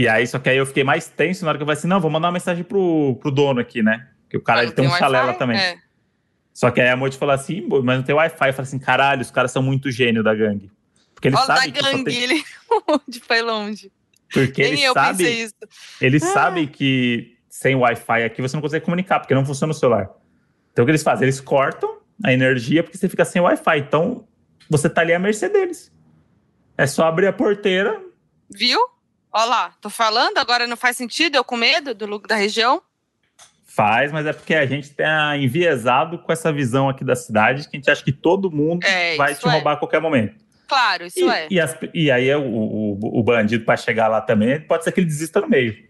E 0.00 0.08
aí, 0.08 0.26
só 0.26 0.38
que 0.38 0.48
aí 0.48 0.56
eu 0.56 0.64
fiquei 0.64 0.82
mais 0.82 1.08
tenso 1.08 1.44
na 1.44 1.50
hora 1.50 1.58
que 1.58 1.62
eu 1.62 1.66
falei 1.66 1.78
assim: 1.78 1.86
não, 1.86 2.00
vou 2.00 2.10
mandar 2.10 2.28
uma 2.28 2.32
mensagem 2.32 2.64
pro, 2.64 3.16
pro 3.20 3.30
dono 3.30 3.60
aqui, 3.60 3.82
né? 3.82 4.08
Que 4.30 4.36
o 4.38 4.40
cara 4.40 4.60
Ah, 4.60 4.62
ele 4.62 4.72
tem 4.72 4.86
um 4.86 4.90
lá 4.90 5.34
também. 5.34 5.58
É. 5.58 5.76
Só 6.54 6.70
que 6.70 6.80
aí 6.80 6.88
a 6.88 6.96
Moite 6.96 7.18
falou 7.18 7.34
assim, 7.34 7.68
"Pô, 7.68 7.82
mas 7.82 7.98
não 7.98 8.02
tem 8.02 8.14
Wi-Fi. 8.14 8.48
Eu 8.48 8.54
falei 8.54 8.62
assim, 8.68 8.78
caralho, 8.78 9.20
os 9.20 9.30
caras 9.30 9.50
são 9.52 9.62
muito 9.62 9.90
gênio 9.90 10.22
da 10.22 10.34
gangue. 10.34 10.70
Porque 11.14 11.28
eles 11.28 11.38
Olha 11.38 11.48
da 11.48 11.66
gangue, 11.66 12.04
tem- 12.04 12.22
ele 12.22 12.42
foi 13.26 13.42
longe. 13.42 13.92
Porque 14.32 14.62
Nem 14.62 14.72
eles 14.72 14.84
eu 14.84 14.94
sabem, 14.94 15.16
pensei 15.26 15.42
isso. 15.42 15.54
eles 16.00 16.22
Ah. 16.22 16.32
sabem 16.32 16.66
que 16.66 17.36
sem 17.50 17.74
Wi-Fi 17.74 18.24
aqui 18.24 18.40
você 18.40 18.56
não 18.56 18.62
consegue 18.62 18.84
comunicar, 18.84 19.20
porque 19.20 19.34
não 19.34 19.44
funciona 19.44 19.72
o 19.72 19.74
celular. 19.76 20.08
Então 20.72 20.82
o 20.82 20.86
que 20.86 20.92
eles 20.92 21.02
fazem? 21.02 21.24
Eles 21.26 21.40
cortam 21.42 21.98
a 22.24 22.32
energia 22.32 22.82
porque 22.82 22.96
você 22.96 23.06
fica 23.08 23.24
sem 23.26 23.42
Wi-Fi. 23.42 23.78
Então 23.80 24.26
você 24.70 24.88
tá 24.88 25.02
ali 25.02 25.12
à 25.12 25.18
mercê 25.18 25.48
deles. 25.50 25.92
É 26.78 26.86
só 26.86 27.04
abrir 27.04 27.26
a 27.26 27.32
porteira. 27.34 28.00
Viu? 28.50 28.78
Olha 29.32 29.44
lá, 29.44 29.74
tô 29.80 29.88
falando, 29.90 30.38
agora 30.38 30.66
não 30.66 30.76
faz 30.76 30.96
sentido, 30.96 31.36
eu 31.36 31.44
com 31.44 31.56
medo 31.56 31.94
do 31.94 32.06
look 32.06 32.26
da 32.26 32.34
região. 32.34 32.82
Faz, 33.66 34.10
mas 34.10 34.26
é 34.26 34.32
porque 34.32 34.54
a 34.54 34.66
gente 34.66 34.90
tá 34.90 35.36
enviesado 35.36 36.18
com 36.18 36.32
essa 36.32 36.52
visão 36.52 36.88
aqui 36.88 37.04
da 37.04 37.14
cidade 37.14 37.62
que 37.68 37.76
a 37.76 37.78
gente 37.80 37.90
acha 37.90 38.02
que 38.04 38.12
todo 38.12 38.50
mundo 38.50 38.84
É, 38.84 39.16
vai 39.16 39.34
te 39.34 39.46
é. 39.46 39.50
roubar 39.50 39.74
a 39.74 39.76
qualquer 39.76 40.00
momento. 40.00 40.34
Claro, 40.66 41.06
isso 41.06 41.20
E, 41.20 41.28
é. 41.28 41.46
e, 41.50 41.60
as- 41.60 41.76
e 41.94 42.10
aí 42.10 42.34
o, 42.34 42.42
o, 42.42 43.20
o 43.20 43.22
bandido, 43.22 43.64
para 43.64 43.76
chegar 43.76 44.08
lá 44.08 44.20
também, 44.20 44.60
pode 44.60 44.82
ser 44.84 44.90
que 44.92 45.00
ele 45.00 45.06
desista 45.06 45.40
no 45.40 45.48
meio. 45.48 45.88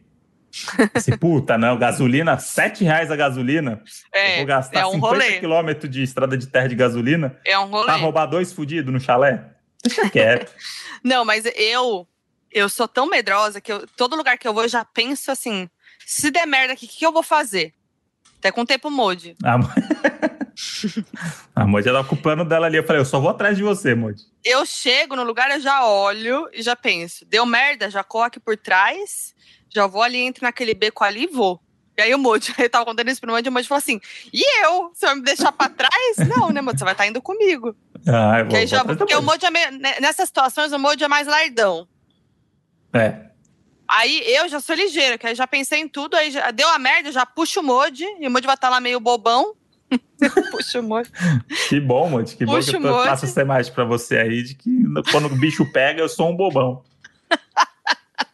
Esse 0.95 1.16
puta, 1.16 1.57
não, 1.57 1.78
gasolina, 1.78 2.38
7 2.38 2.84
reais 2.84 3.11
a 3.11 3.16
gasolina. 3.16 3.80
eu 4.12 4.20
É, 4.20 4.36
vou 4.38 4.47
gastar 4.47 4.80
é 4.80 4.86
um 4.86 4.93
50 4.93 5.07
rolê. 5.14 5.38
quilômetros 5.41 5.91
de 5.91 6.03
estrada 6.03 6.36
de 6.36 6.47
terra 6.49 6.68
de 6.68 6.74
gasolina 6.74 7.38
é 7.47 7.59
um 7.59 7.66
rolê. 7.66 7.84
pra 7.86 7.97
roubar 7.97 8.26
dois 8.26 8.53
fudidos 8.53 8.93
no 8.93 9.01
chalé. 9.01 9.45
Deixa 9.82 10.09
quieto. 10.11 10.53
Não, 11.03 11.24
mas 11.24 11.45
eu 11.57 12.07
eu 12.51 12.68
sou 12.68 12.86
tão 12.88 13.07
medrosa 13.09 13.61
que 13.61 13.72
eu, 13.72 13.86
todo 13.96 14.16
lugar 14.16 14.36
que 14.38 14.46
eu 14.48 14.55
vou 14.55 14.64
eu 14.64 14.68
já 14.68 14.84
penso 14.84 15.30
assim: 15.30 15.68
se 16.07 16.30
der 16.30 16.46
merda 16.46 16.72
aqui, 16.74 16.86
o 16.86 16.88
que, 16.88 16.96
que 16.98 17.07
eu 17.07 17.12
vou 17.12 17.22
fazer? 17.22 17.74
Até 18.38 18.51
contei 18.51 18.78
pro 18.78 18.90
Moji. 18.90 19.36
A, 19.44 19.59
Mo- 19.59 19.68
a 21.55 21.66
Moji 21.66 21.88
ela 21.88 22.05
com 22.05 22.14
o 22.14 22.18
plano 22.22 22.44
dela 22.48 22.66
ali. 22.66 22.76
Eu 22.78 22.84
falei, 22.86 23.01
eu 23.01 23.05
só 23.07 23.20
vou 23.20 23.30
atrás 23.30 23.57
de 23.57 23.62
você, 23.62 23.94
Moji. 23.94 24.24
Eu 24.44 24.64
chego 24.64 25.16
no 25.16 25.22
lugar, 25.22 25.51
eu 25.51 25.61
já 25.61 25.84
olho 25.84 26.48
e 26.53 26.62
já 26.62 26.74
penso: 26.76 27.24
deu 27.26 27.44
merda, 27.46 27.90
já 27.90 28.03
corro 28.03 28.24
aqui 28.24 28.40
por 28.40 28.57
trás, 28.57 29.34
já 29.74 29.86
vou 29.86 30.03
ali, 30.03 30.18
entro 30.18 30.44
naquele 30.44 30.74
beco 30.74 31.05
ali 31.05 31.24
e 31.24 31.26
vou. 31.26 31.61
E 31.98 32.03
aí 32.03 32.14
o 32.14 32.18
Moji, 32.18 32.55
eu 32.59 32.70
tava 32.70 32.84
contando 32.86 33.11
isso 33.11 33.20
pro 33.20 33.30
Moji, 33.30 33.48
o 33.48 33.53
Moji 33.53 33.68
falou 33.68 33.78
assim: 33.80 34.01
e 34.32 34.42
eu? 34.64 34.90
Você 34.94 35.07
vai 35.07 35.14
me 35.16 35.22
deixar 35.22 35.53
pra 35.53 35.68
trás? 35.68 36.16
Não, 36.36 36.51
né, 36.51 36.61
Moji? 36.61 36.78
Você 36.78 36.84
vai 36.84 36.94
estar 36.94 37.07
indo 37.07 37.20
comigo. 37.20 37.76
Ah, 38.07 38.38
eu 38.40 38.46
vou, 38.46 38.57
aí 38.57 38.66
já, 38.66 38.82
porque 38.84 39.14
o. 39.14 39.22
Moji 39.22 39.44
é 39.44 39.51
meio, 39.51 39.70
né, 39.72 39.96
nessas 40.01 40.28
situações, 40.28 40.72
o 40.72 40.78
Moji 40.78 41.05
é 41.05 41.09
mais 41.09 41.26
lardão. 41.26 41.86
É. 42.93 43.30
Aí 43.88 44.22
eu 44.36 44.49
já 44.49 44.61
sou 44.61 44.74
ligeira, 44.76 45.18
que 45.18 45.26
aí 45.26 45.34
já 45.34 45.47
pensei 45.47 45.80
em 45.80 45.88
tudo, 45.88 46.14
aí 46.16 46.30
já 46.30 46.51
deu 46.51 46.68
a 46.68 46.78
merda, 46.78 47.09
eu 47.09 47.12
já 47.12 47.26
puxo 47.26 47.61
o 47.61 47.62
Modi, 47.62 48.05
e 48.20 48.26
o 48.26 48.30
Modi 48.30 48.47
vai 48.47 48.55
estar 48.55 48.68
lá 48.68 48.80
meio 48.80 49.01
bobão. 49.01 49.55
Puxa 50.53 50.78
o 50.78 50.82
Modi. 50.84 51.11
Que 51.68 51.80
bom, 51.80 52.09
Moji. 52.09 52.36
Que 52.36 52.47
bom 52.47 52.53
Puxa 52.55 52.70
que 52.70 52.76
eu 52.76 52.82
tô- 52.82 53.03
essa 53.05 53.41
imagem 53.43 53.72
pra 53.72 53.82
você 53.84 54.18
aí 54.18 54.43
de 54.45 54.55
que 54.55 54.70
quando 55.11 55.26
o 55.26 55.36
bicho 55.36 55.64
pega, 55.72 56.01
eu 56.01 56.09
sou 56.09 56.30
um 56.30 56.36
bobão. 56.36 56.84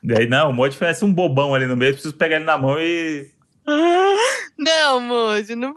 E 0.03 0.13
aí, 0.17 0.29
não, 0.29 0.51
o 0.51 0.53
Moji 0.53 0.77
parece 0.79 1.05
um 1.05 1.13
bobão 1.13 1.53
ali 1.55 1.67
no 1.67 1.77
meio, 1.77 1.93
preciso 1.95 2.15
pegar 2.15 2.37
ele 2.37 2.45
na 2.45 2.57
mão 2.57 2.77
e. 2.79 3.29
Não, 4.57 5.01
Modi, 5.01 5.57
não. 5.57 5.75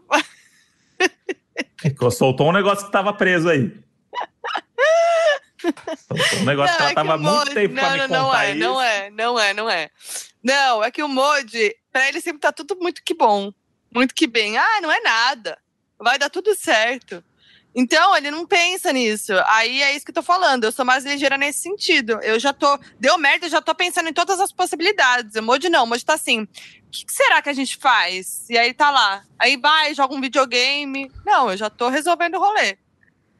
Ficou- 1.81 2.11
Soltou 2.11 2.49
um 2.49 2.51
negócio 2.51 2.85
que 2.85 2.91
tava 2.91 3.11
preso 3.13 3.49
aí. 3.49 3.71
Um 6.41 6.45
negócio 6.45 6.75
que 6.75 6.81
Não, 6.81 6.85
ela 6.87 6.91
é 6.91 6.93
tava 6.95 7.17
muito 7.17 7.35
Modi- 7.35 7.53
tempo 7.53 7.73
pra 7.75 7.83
não, 7.83 7.91
me 7.91 7.97
não, 7.99 8.25
contar 8.25 8.37
não 8.37 8.41
é, 8.41 8.49
isso. 8.51 8.59
não 8.59 8.81
é, 8.81 9.09
não 9.11 9.39
é, 9.39 9.53
não 9.53 9.69
é. 9.69 9.89
Não, 10.43 10.83
é 10.83 10.91
que 10.91 11.03
o 11.03 11.07
Modi, 11.07 11.75
pra 11.91 12.07
ele 12.07 12.21
sempre 12.21 12.39
tá 12.39 12.51
tudo 12.51 12.75
muito 12.79 13.01
que 13.03 13.13
bom. 13.13 13.51
Muito 13.93 14.13
que 14.15 14.27
bem. 14.27 14.57
Ah, 14.57 14.79
não 14.81 14.91
é 14.91 14.99
nada. 15.01 15.57
Vai 15.99 16.17
dar 16.17 16.29
tudo 16.29 16.55
certo. 16.55 17.23
Então, 17.75 18.15
ele 18.17 18.31
não 18.31 18.47
pensa 18.47 18.91
nisso. 18.91 19.31
Aí 19.45 19.81
é 19.81 19.95
isso 19.95 20.03
que 20.05 20.09
eu 20.11 20.15
tô 20.15 20.23
falando. 20.23 20.63
Eu 20.63 20.71
sou 20.71 20.83
mais 20.85 21.03
ligeira 21.05 21.37
nesse 21.37 21.59
sentido. 21.59 22.19
Eu 22.23 22.39
já 22.39 22.51
tô. 22.53 22.79
Deu 22.99 23.17
merda, 23.17 23.45
eu 23.45 23.49
já 23.49 23.61
tô 23.61 23.75
pensando 23.75 24.09
em 24.09 24.13
todas 24.13 24.39
as 24.39 24.51
possibilidades. 24.51 25.35
O 25.35 25.43
Moji 25.43 25.69
não. 25.69 25.83
O 25.83 25.87
Moji 25.87 26.03
tá 26.05 26.13
assim. 26.15 26.41
O 26.43 26.47
que, 26.91 27.05
que 27.05 27.13
será 27.13 27.41
que 27.41 27.49
a 27.49 27.53
gente 27.53 27.77
faz? 27.77 28.49
E 28.49 28.57
aí 28.57 28.73
tá 28.73 28.89
lá. 28.89 29.23
Aí 29.37 29.55
vai, 29.57 29.93
joga 29.93 30.15
um 30.15 30.21
videogame. 30.21 31.11
Não, 31.25 31.51
eu 31.51 31.57
já 31.57 31.69
tô 31.69 31.89
resolvendo 31.89 32.35
o 32.35 32.39
rolê. 32.39 32.77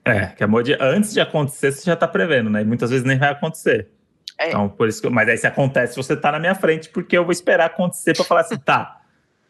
É, 0.10 0.28
que 0.28 0.44
a 0.44 0.48
Moji, 0.48 0.76
antes 0.80 1.14
de 1.14 1.22
acontecer, 1.22 1.72
você 1.72 1.86
já 1.86 1.96
tá 1.96 2.08
prevendo, 2.08 2.50
né? 2.50 2.62
E 2.62 2.66
muitas 2.66 2.90
vezes 2.90 3.06
nem 3.06 3.18
vai 3.18 3.30
acontecer. 3.30 3.90
É. 4.38 4.50
Então, 4.50 4.70
por 4.70 4.88
isso 4.88 5.02
que, 5.02 5.10
mas 5.10 5.28
aí 5.28 5.38
se 5.38 5.46
acontece, 5.46 5.96
você 5.96 6.16
tá 6.16 6.32
na 6.32 6.40
minha 6.40 6.56
frente, 6.56 6.90
porque 6.90 7.18
eu 7.18 7.24
vou 7.24 7.32
esperar 7.32 7.66
acontecer 7.66 8.16
para 8.16 8.24
falar 8.24 8.42
assim, 8.42 8.58
tá, 8.58 9.02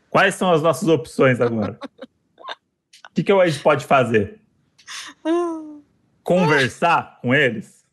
quais 0.09 0.35
são 0.35 0.51
as 0.51 0.61
nossas 0.61 0.87
opções 0.87 1.39
agora? 1.39 1.77
O 3.07 3.13
que, 3.13 3.23
que 3.23 3.31
a 3.31 3.47
gente 3.47 3.61
pode 3.61 3.85
fazer? 3.85 4.39
Conversar 6.23 7.19
com 7.21 7.33
eles? 7.33 7.85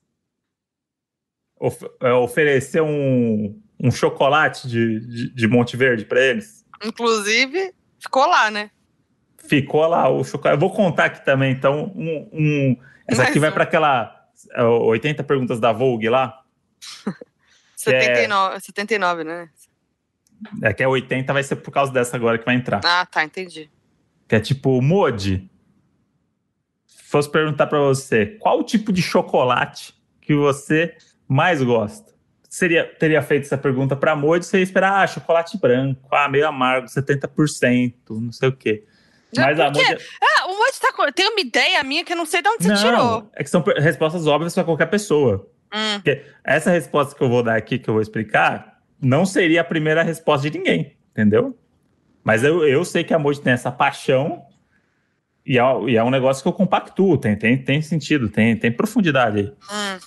Of, 1.59 1.87
é, 2.01 2.13
oferecer 2.13 2.83
um, 2.83 3.61
um 3.81 3.91
chocolate 3.91 4.69
de, 4.69 5.01
de, 5.01 5.35
de 5.35 5.49
Monte 5.49 5.77
Verde 5.77 6.05
para 6.05 6.21
eles? 6.21 6.65
Inclusive, 6.83 7.75
ficou 7.99 8.27
lá, 8.27 8.51
né? 8.51 8.71
Ficou 9.49 9.87
lá 9.87 10.09
o 10.09 10.25
chocolate. 10.25 10.57
Eu 10.57 10.61
vou 10.61 10.71
contar 10.71 11.07
aqui 11.07 11.25
também, 11.25 11.53
então, 11.53 11.93
um, 11.95 12.29
um 12.33 12.77
essa 13.07 13.23
aqui 13.23 13.39
vai 13.39 13.53
para 13.53 13.65
aquela 13.65 14.27
é, 14.53 14.63
80 14.63 15.23
perguntas 15.25 15.61
da 15.61 15.73
Vogue 15.73 16.09
lá. 16.09 16.43
79, 17.77 18.61
79, 18.61 19.25
né? 19.25 19.49
É 20.63 20.73
que 20.73 20.83
é 20.83 20.89
80 20.89 21.33
vai 21.33 21.43
ser 21.43 21.57
por 21.57 21.71
causa 21.71 21.93
dessa 21.93 22.17
agora 22.17 22.39
que 22.39 22.45
vai 22.45 22.55
entrar. 22.55 22.81
Ah, 22.85 23.07
tá, 23.07 23.25
entendi. 23.25 23.71
Que 24.29 24.37
é 24.37 24.41
tipo, 24.41 24.83
Modi, 24.83 25.49
se 26.87 27.05
fosse 27.05 27.31
perguntar 27.31 27.67
pra 27.69 27.79
você, 27.79 28.27
qual 28.41 28.59
o 28.59 28.65
tipo 28.65 28.93
de 28.93 29.01
chocolate 29.01 29.95
que 30.21 30.35
você 30.35 30.97
mais 31.29 31.63
gosta? 31.63 32.15
Seria, 32.49 32.85
teria 32.85 33.23
feito 33.23 33.45
essa 33.45 33.59
pergunta 33.59 33.95
pra 33.95 34.17
Modi, 34.17 34.45
você 34.45 34.59
ia 34.59 34.63
esperar, 34.63 35.03
ah, 35.03 35.07
chocolate 35.07 35.59
branco, 35.59 36.09
ah, 36.11 36.29
meio 36.29 36.47
amargo, 36.47 36.89
70%, 36.89 37.95
não 38.11 38.33
sei 38.33 38.49
o 38.49 38.53
quê. 38.53 38.85
Mas 39.37 39.59
a 39.59 39.71
Por 39.71 39.81
quê? 39.81 39.89
Modi... 39.93 40.05
Ah, 40.23 40.47
o 40.47 40.59
Moji 40.59 40.81
tá. 40.81 41.13
Tem 41.13 41.29
uma 41.29 41.41
ideia 41.41 41.83
minha 41.83 42.05
que 42.05 42.13
eu 42.13 42.17
não 42.17 42.27
sei 42.27 42.43
de 42.43 42.49
onde 42.49 42.65
você 42.65 42.75
tirou. 42.75 42.93
Não, 42.93 43.31
é 43.35 43.43
que 43.43 43.51
são 43.51 43.63
respostas 43.79 44.27
óbvias 44.27 44.55
pra 44.55 44.65
qualquer 44.65 44.87
pessoa. 44.87 45.49
Hum, 45.75 46.01
Essa 46.45 46.71
resposta 46.71 47.15
que 47.15 47.23
eu 47.23 47.29
vou 47.29 47.43
dar 47.43 47.57
aqui, 47.57 47.79
que 47.79 47.89
eu 47.89 47.95
vou 47.95 48.01
explicar, 48.03 48.81
não 49.01 49.27
seria 49.27 49.61
a 49.61 49.65
primeira 49.65 50.03
resposta 50.03 50.49
de 50.49 50.57
ninguém, 50.57 50.97
entendeu? 51.11 51.59
Mas 52.23 52.45
eu, 52.45 52.67
eu 52.67 52.85
sei 52.85 53.05
que 53.05 53.13
a 53.13 53.19
Moji 53.19 53.41
tem 53.41 53.53
essa 53.53 53.71
paixão 53.71 54.43
e 55.45 55.59
é, 55.59 55.63
e 55.89 55.97
é 55.97 56.03
um 56.03 56.11
negócio 56.11 56.43
que 56.43 56.49
eu 56.49 56.53
compactuo, 56.53 57.19
tem, 57.19 57.37
tem, 57.37 57.57
tem 57.57 57.83
sentido, 57.83 58.29
tem, 58.29 58.57
tem 58.57 58.73
profundidade 58.73 59.39
aí. 59.39 59.47
hum. 59.47 59.99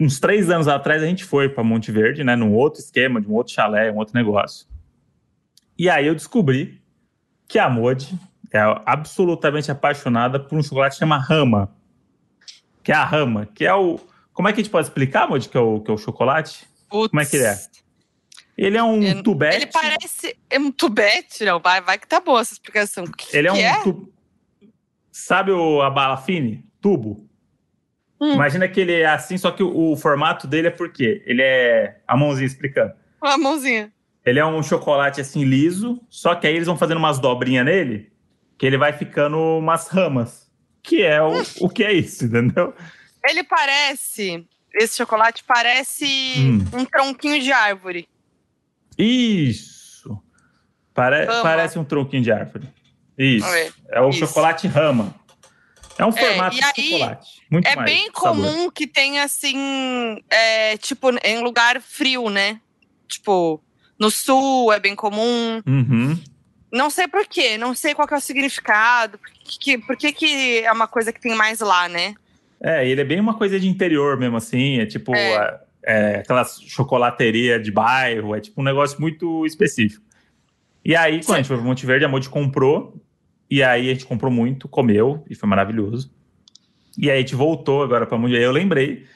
Uns 0.00 0.20
três 0.20 0.48
anos 0.48 0.68
atrás 0.68 1.02
a 1.02 1.06
gente 1.06 1.24
foi 1.24 1.48
para 1.48 1.64
Monte 1.64 1.90
Verde, 1.90 2.22
né, 2.22 2.36
num 2.36 2.54
outro 2.54 2.80
esquema, 2.80 3.20
de 3.20 3.26
um 3.28 3.34
outro 3.34 3.52
chalé, 3.52 3.90
um 3.90 3.96
outro 3.96 4.14
negócio. 4.14 4.66
E 5.76 5.90
aí 5.90 6.06
eu 6.06 6.14
descobri 6.14 6.80
que 7.48 7.58
a 7.58 7.68
Moji 7.68 8.18
é 8.52 8.58
absolutamente 8.86 9.70
apaixonada 9.70 10.38
por 10.40 10.56
um 10.58 10.62
chocolate 10.62 10.94
que 10.94 11.00
chama 11.00 11.18
Rama. 11.18 11.74
Que 12.82 12.92
é 12.92 12.94
a 12.94 13.04
Rama, 13.04 13.46
que 13.54 13.64
é 13.64 13.74
o... 13.74 13.98
Como 14.32 14.48
é 14.48 14.52
que 14.52 14.60
a 14.60 14.62
gente 14.62 14.70
pode 14.72 14.86
explicar, 14.86 15.28
Moji, 15.28 15.48
que 15.48 15.56
é 15.56 15.60
o, 15.60 15.80
que 15.80 15.90
é 15.90 15.94
o 15.94 15.98
chocolate? 15.98 16.66
Putz. 16.88 17.10
Como 17.10 17.20
é 17.20 17.26
que 17.26 17.36
ele 17.36 17.44
é? 17.44 17.58
Ele 18.56 18.76
é 18.76 18.82
um 18.82 19.02
Ele- 19.02 19.22
tubete. 19.22 19.56
Ele 19.56 19.66
parece. 19.66 20.36
É 20.48 20.58
um 20.58 20.70
tubete? 20.72 21.44
Não, 21.44 21.60
vai, 21.60 21.80
vai 21.80 21.98
que 21.98 22.06
tá 22.08 22.20
boa 22.20 22.40
essa 22.40 22.52
explicação. 22.52 23.04
Que, 23.04 23.36
Ele 23.36 23.48
é 23.48 23.52
que 23.52 23.56
um 23.58 23.60
é? 23.60 23.82
tu- 23.82 24.12
Sabe 25.12 25.50
o, 25.52 25.82
a 25.82 25.90
bala 25.90 26.16
fine? 26.16 26.64
Tubo? 26.80 27.28
Hum. 28.20 28.34
Imagina 28.34 28.66
que 28.68 28.80
ele 28.80 28.94
é 28.94 29.06
assim, 29.06 29.36
só 29.38 29.50
que 29.50 29.62
o, 29.62 29.92
o 29.92 29.96
formato 29.96 30.46
dele 30.46 30.68
é 30.68 30.70
por 30.72 30.92
quê? 30.92 31.22
Ele 31.26 31.42
é. 31.42 32.00
A 32.06 32.16
mãozinha 32.16 32.46
explicando. 32.46 32.92
Uma 33.22 33.36
mãozinha. 33.36 33.92
Ele 34.24 34.38
é 34.38 34.46
um 34.46 34.62
chocolate 34.62 35.20
assim 35.20 35.44
liso, 35.44 36.00
só 36.08 36.34
que 36.34 36.46
aí 36.46 36.54
eles 36.54 36.66
vão 36.66 36.76
fazendo 36.76 36.98
umas 36.98 37.18
dobrinhas 37.18 37.64
nele, 37.64 38.12
que 38.58 38.66
ele 38.66 38.76
vai 38.76 38.92
ficando 38.92 39.38
umas 39.38 39.88
ramas. 39.88 40.46
Que 40.82 41.02
é 41.02 41.22
o, 41.22 41.42
o 41.60 41.68
que 41.68 41.84
é 41.84 41.92
isso, 41.92 42.24
entendeu? 42.24 42.74
Ele 43.24 43.44
parece. 43.44 44.46
Esse 44.74 44.96
chocolate 44.98 45.42
parece 45.44 46.06
Hum. 46.36 46.64
um 46.80 46.84
tronquinho 46.84 47.40
de 47.42 47.52
árvore. 47.52 48.08
Isso. 48.96 50.20
Pare- 50.94 51.24
Rama. 51.26 51.42
parece 51.42 51.78
um 51.78 51.84
tronquinho 51.84 52.22
de 52.22 52.32
árvore. 52.32 52.68
Isso. 53.16 53.46
É, 53.46 53.70
É 53.92 54.00
o 54.00 54.10
isso. 54.10 54.20
chocolate 54.20 54.66
rama. 54.66 55.14
É 55.98 56.04
um 56.04 56.10
É, 56.10 56.12
formato 56.12 56.56
e 56.56 56.58
de 56.60 56.64
aí, 56.64 56.90
chocolate. 56.90 57.28
Muito 57.50 57.66
É 57.66 57.76
bem 57.84 58.06
sabor. 58.06 58.20
comum 58.20 58.70
que 58.70 58.86
tenha 58.86 59.24
assim, 59.24 60.20
é, 60.30 60.76
tipo, 60.78 61.08
em 61.24 61.40
lugar 61.42 61.80
frio, 61.80 62.30
né? 62.30 62.60
Tipo, 63.08 63.60
no 63.98 64.10
sul 64.10 64.72
é 64.72 64.78
bem 64.78 64.94
comum. 64.94 65.60
Uhum. 65.66 66.20
Não 66.72 66.90
sei 66.90 67.08
por 67.08 67.26
quê, 67.26 67.56
não 67.56 67.74
sei 67.74 67.94
qual 67.94 68.06
que 68.06 68.14
é 68.14 68.16
o 68.16 68.20
significado. 68.20 69.18
Por 69.18 69.30
que, 69.30 69.58
que- 69.58 69.78
por 69.78 69.96
que, 69.96 70.12
que 70.12 70.58
é 70.60 70.70
uma 70.72 70.86
coisa 70.86 71.12
que 71.12 71.20
tem 71.20 71.34
mais 71.34 71.60
lá, 71.60 71.88
né? 71.88 72.14
É, 72.60 72.86
ele 72.88 73.00
é 73.00 73.04
bem 73.04 73.20
uma 73.20 73.34
coisa 73.34 73.58
de 73.58 73.68
interior 73.68 74.18
mesmo, 74.18 74.36
assim. 74.36 74.78
É 74.80 74.86
tipo 74.86 75.14
É. 75.14 75.32
é, 75.34 75.60
é, 75.84 76.16
aquela 76.16 76.44
chocolateria 76.44 77.58
de 77.58 77.70
bairro. 77.70 78.34
É 78.34 78.40
tipo 78.40 78.60
um 78.60 78.64
negócio 78.64 79.00
muito 79.00 79.46
específico. 79.46 80.04
E 80.84 80.94
aí, 80.96 81.20
quando 81.24 81.34
a 81.34 81.38
gente 81.38 81.48
foi 81.48 81.56
pro 81.56 81.64
Monte 81.66 81.86
Verde, 81.86 82.04
a 82.04 82.08
Monte 82.08 82.28
comprou. 82.28 83.00
E 83.50 83.62
aí 83.62 83.88
a 83.88 83.92
gente 83.94 84.04
comprou 84.04 84.30
muito, 84.30 84.68
comeu, 84.68 85.24
e 85.30 85.34
foi 85.34 85.48
maravilhoso. 85.48 86.12
E 86.98 87.10
aí 87.10 87.16
a 87.16 87.20
gente 87.20 87.34
voltou 87.34 87.82
agora 87.82 88.06
pra 88.06 88.18
Monte 88.18 88.36
Aí 88.36 88.42
eu 88.42 88.52
lembrei. 88.52 89.06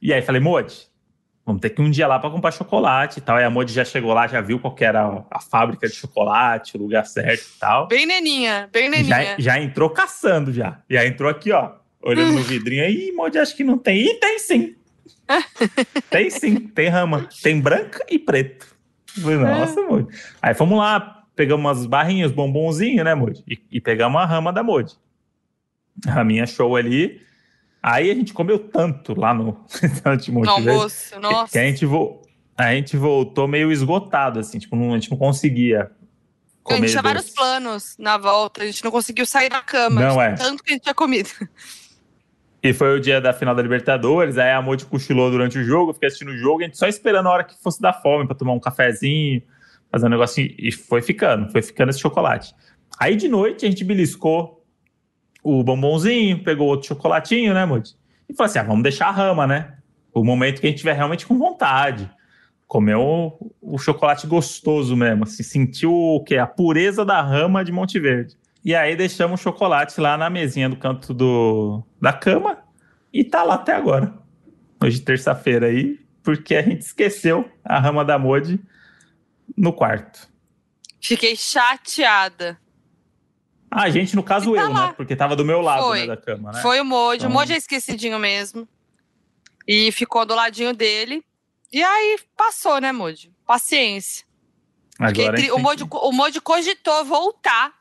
E 0.00 0.12
aí 0.12 0.22
falei, 0.22 0.40
Modi, 0.40 0.86
vamos 1.44 1.60
ter 1.60 1.70
que 1.70 1.82
ir 1.82 1.84
um 1.84 1.90
dia 1.90 2.06
lá 2.06 2.18
pra 2.18 2.30
comprar 2.30 2.52
chocolate 2.52 3.18
e 3.18 3.22
tal. 3.22 3.36
Aí 3.36 3.44
a 3.44 3.50
Modi 3.50 3.72
já 3.72 3.84
chegou 3.84 4.12
lá, 4.12 4.26
já 4.26 4.40
viu 4.40 4.58
qual 4.58 4.74
que 4.74 4.84
era 4.84 5.24
a, 5.30 5.40
fábrica 5.40 5.88
de 5.88 5.94
chocolate, 5.94 6.76
o 6.76 6.80
lugar 6.80 7.04
certo 7.04 7.42
e 7.56 7.58
tal. 7.58 7.88
Bem 7.88 8.06
neninha, 8.06 8.68
bem 8.72 8.88
neninha. 8.88 9.36
Já, 9.36 9.36
já 9.38 9.60
entrou 9.60 9.90
caçando 9.90 10.52
já. 10.52 10.80
Já 10.88 11.06
entrou 11.06 11.30
aqui, 11.30 11.52
ó, 11.52 11.72
olhando 12.02 12.34
no 12.34 12.42
vidrinho. 12.42 12.84
Ih, 12.88 13.12
Modi, 13.12 13.38
acho 13.38 13.56
que 13.56 13.64
não 13.64 13.76
tem. 13.76 14.06
Ih, 14.06 14.14
tem 14.14 14.38
sim. 14.38 14.74
tem 16.10 16.30
sim, 16.30 16.56
tem 16.68 16.88
rama. 16.88 17.28
Tem 17.42 17.60
branca 17.60 18.04
e 18.08 18.18
preto. 18.18 18.66
Falei, 19.20 19.38
Nossa, 19.38 19.80
Modi. 19.82 20.08
Aí 20.40 20.54
fomos 20.54 20.78
lá, 20.78 21.24
pegamos 21.34 21.64
umas 21.64 21.86
barrinhas, 21.86 22.32
bombonzinho, 22.32 23.04
né, 23.04 23.14
Modi? 23.14 23.42
E, 23.48 23.58
e 23.70 23.80
pegamos 23.80 24.20
a 24.20 24.24
rama 24.24 24.52
da 24.52 24.62
Modi. 24.62 24.94
A 26.06 26.12
raminha 26.12 26.46
show 26.46 26.76
ali. 26.76 27.20
Aí 27.82 28.10
a 28.10 28.14
gente 28.14 28.32
comeu 28.32 28.58
tanto 28.58 29.18
lá 29.18 29.34
no 29.34 29.58
restaurante 29.80 30.30
Monte 30.32 30.46
No 30.46 30.54
Verde, 30.56 30.70
almoço, 30.70 31.20
nossa. 31.20 31.52
que 31.52 31.58
a 31.58 31.62
gente, 31.64 31.84
vo- 31.84 32.22
a 32.56 32.72
gente 32.74 32.96
voltou 32.96 33.48
meio 33.48 33.72
esgotado, 33.72 34.38
assim, 34.38 34.58
tipo, 34.58 34.76
não- 34.76 34.92
a 34.92 34.98
gente 34.98 35.10
não 35.10 35.18
conseguia 35.18 35.84
A 35.84 35.88
comer 36.62 36.80
gente 36.82 36.90
tinha 36.92 37.02
vários 37.02 37.30
planos 37.30 37.96
na 37.98 38.16
volta, 38.16 38.62
a 38.62 38.66
gente 38.66 38.84
não 38.84 38.90
conseguiu 38.92 39.26
sair 39.26 39.48
da 39.48 39.60
cama. 39.60 40.00
Não 40.00 40.22
é. 40.22 40.34
Tanto 40.34 40.62
que 40.62 40.70
a 40.70 40.74
gente 40.74 40.82
tinha 40.84 40.94
comido. 40.94 41.28
E 42.62 42.72
foi 42.72 42.96
o 42.96 43.00
dia 43.00 43.20
da 43.20 43.32
final 43.32 43.54
da 43.56 43.60
Libertadores, 43.62 44.38
aí 44.38 44.52
a 44.52 44.62
Monte 44.62 44.86
cochilou 44.86 45.28
durante 45.32 45.58
o 45.58 45.64
jogo, 45.64 45.90
eu 45.90 45.94
fiquei 45.94 46.06
assistindo 46.06 46.30
o 46.30 46.36
jogo, 46.38 46.60
a 46.60 46.64
gente 46.64 46.78
só 46.78 46.86
esperando 46.86 47.26
a 47.26 47.32
hora 47.32 47.42
que 47.44 47.60
fosse 47.60 47.80
dar 47.82 47.92
fome 47.94 48.24
pra 48.24 48.36
tomar 48.36 48.52
um 48.52 48.60
cafezinho, 48.60 49.42
fazer 49.90 50.06
um 50.06 50.10
negocinho, 50.10 50.54
e 50.56 50.70
foi 50.70 51.02
ficando, 51.02 51.50
foi 51.50 51.60
ficando 51.60 51.90
esse 51.90 51.98
chocolate. 51.98 52.54
Aí 53.00 53.16
de 53.16 53.26
noite 53.26 53.66
a 53.66 53.68
gente 53.68 53.82
beliscou 53.82 54.61
o 55.42 55.62
bombonzinho, 55.62 56.42
pegou 56.42 56.68
outro 56.68 56.88
chocolatinho, 56.88 57.52
né, 57.52 57.64
Monte? 57.66 57.96
E 58.28 58.34
falou 58.34 58.48
assim: 58.48 58.58
ah, 58.58 58.64
vamos 58.64 58.82
deixar 58.82 59.08
a 59.08 59.10
rama, 59.10 59.46
né? 59.46 59.74
O 60.14 60.24
momento 60.24 60.60
que 60.60 60.66
a 60.66 60.70
gente 60.70 60.78
tiver 60.78 60.94
realmente 60.94 61.26
com 61.26 61.36
vontade. 61.38 62.10
Comer 62.66 62.96
o, 62.96 63.36
o 63.60 63.76
chocolate 63.76 64.26
gostoso 64.26 64.96
mesmo, 64.96 65.24
assim, 65.24 65.42
sentiu 65.42 65.92
o 65.92 66.24
quê? 66.24 66.38
A 66.38 66.46
pureza 66.46 67.04
da 67.04 67.20
rama 67.20 67.64
de 67.64 67.70
Monte 67.70 68.00
Verde. 68.00 68.36
E 68.64 68.74
aí 68.74 68.96
deixamos 68.96 69.40
o 69.40 69.42
chocolate 69.42 70.00
lá 70.00 70.16
na 70.16 70.30
mesinha 70.30 70.68
do 70.68 70.76
canto 70.76 71.12
do, 71.12 71.82
da 72.00 72.12
cama 72.12 72.58
e 73.12 73.24
tá 73.24 73.42
lá 73.42 73.54
até 73.54 73.74
agora. 73.74 74.14
Hoje, 74.82 75.00
terça-feira 75.00 75.66
aí, 75.66 75.98
porque 76.22 76.54
a 76.54 76.62
gente 76.62 76.80
esqueceu 76.80 77.50
a 77.64 77.78
rama 77.78 78.04
da 78.04 78.18
Modi 78.18 78.60
no 79.56 79.72
quarto. 79.72 80.28
Fiquei 81.00 81.34
chateada. 81.36 82.56
Ah, 83.74 83.84
a 83.84 83.90
gente, 83.90 84.14
no 84.14 84.22
caso 84.22 84.54
tá 84.54 84.60
eu, 84.60 84.70
lá. 84.70 84.88
né? 84.88 84.94
Porque 84.96 85.16
tava 85.16 85.34
do 85.34 85.44
meu 85.44 85.60
lado 85.62 85.84
Foi. 85.84 86.00
né, 86.00 86.06
da 86.08 86.16
cama, 86.16 86.52
né? 86.52 86.60
Foi 86.60 86.78
o 86.80 86.84
Moji. 86.84 87.16
Então- 87.24 87.30
O 87.30 87.32
Moji 87.32 87.54
é 87.54 87.56
esquecidinho 87.56 88.18
mesmo. 88.18 88.68
E 89.66 89.90
ficou 89.92 90.26
do 90.26 90.34
ladinho 90.34 90.74
dele. 90.74 91.24
E 91.72 91.82
aí 91.82 92.18
passou, 92.36 92.80
né, 92.80 92.92
Moji? 92.92 93.32
Paciência. 93.46 94.24
Agora 94.98 95.30
a 95.30 95.32
tri- 95.32 95.42
gente 95.44 95.52
o, 95.52 95.88
que- 95.88 95.96
o 95.96 96.12
Moji 96.12 96.40
cogitou 96.40 97.04
voltar 97.04 97.72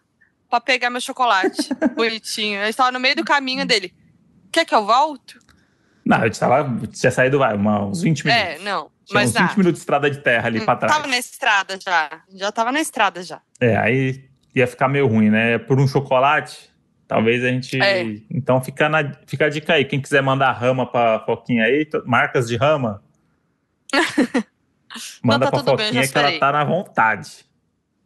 pra 0.49 0.61
pegar 0.61 0.89
meu 0.89 1.01
chocolate. 1.01 1.69
Bonitinho. 1.95 2.61
Ele 2.61 2.69
estava 2.69 2.91
no 2.91 2.99
meio 2.99 3.15
do 3.17 3.25
caminho 3.25 3.65
dele. 3.65 3.93
Quer 4.51 4.65
que 4.65 4.73
eu 4.73 4.85
volto? 4.85 5.39
Não, 6.05 6.17
a 6.17 6.25
gente 6.25 6.39
tava, 6.39 6.87
tinha 6.87 7.11
saído, 7.11 7.37
vai, 7.39 7.53
uma- 7.55 7.85
uns 7.85 8.01
20 8.01 8.25
minutos. 8.25 8.47
É, 8.47 8.57
não. 8.59 8.89
Tinha 9.05 9.19
Mas 9.19 9.29
uns 9.29 9.33
20 9.33 9.41
nada. 9.41 9.57
minutos 9.57 9.73
de 9.73 9.79
estrada 9.79 10.09
de 10.09 10.17
terra 10.19 10.47
ali 10.47 10.61
pra 10.61 10.75
trás. 10.77 10.93
Tava 10.95 11.07
na 11.07 11.17
estrada 11.17 11.77
já. 11.83 12.21
Já 12.33 12.51
tava 12.51 12.71
na 12.71 12.79
estrada 12.79 13.21
já. 13.23 13.41
É, 13.59 13.75
aí 13.77 14.29
ia 14.55 14.67
ficar 14.67 14.87
meio 14.87 15.07
ruim, 15.07 15.29
né? 15.29 15.57
Por 15.57 15.79
um 15.79 15.87
chocolate, 15.87 16.71
Talvez 17.11 17.43
a 17.43 17.49
gente. 17.49 17.77
É. 17.77 18.03
Então 18.29 18.63
fica, 18.63 18.87
na, 18.87 19.11
fica 19.27 19.47
a 19.47 19.49
dica 19.49 19.73
aí. 19.73 19.83
Quem 19.83 19.99
quiser 19.99 20.23
mandar 20.23 20.53
rama 20.53 20.89
pra 20.89 21.19
Foquinha 21.25 21.65
aí, 21.65 21.85
marcas 22.05 22.47
de 22.47 22.55
rama. 22.55 23.03
Manda 25.21 25.51
tá 25.51 25.61
pra 25.61 25.75
bem, 25.75 25.87
Foquinha 25.87 26.03
já 26.05 26.11
que 26.13 26.17
ela 26.17 26.39
tá 26.39 26.51
na 26.53 26.63
vontade. 26.63 27.45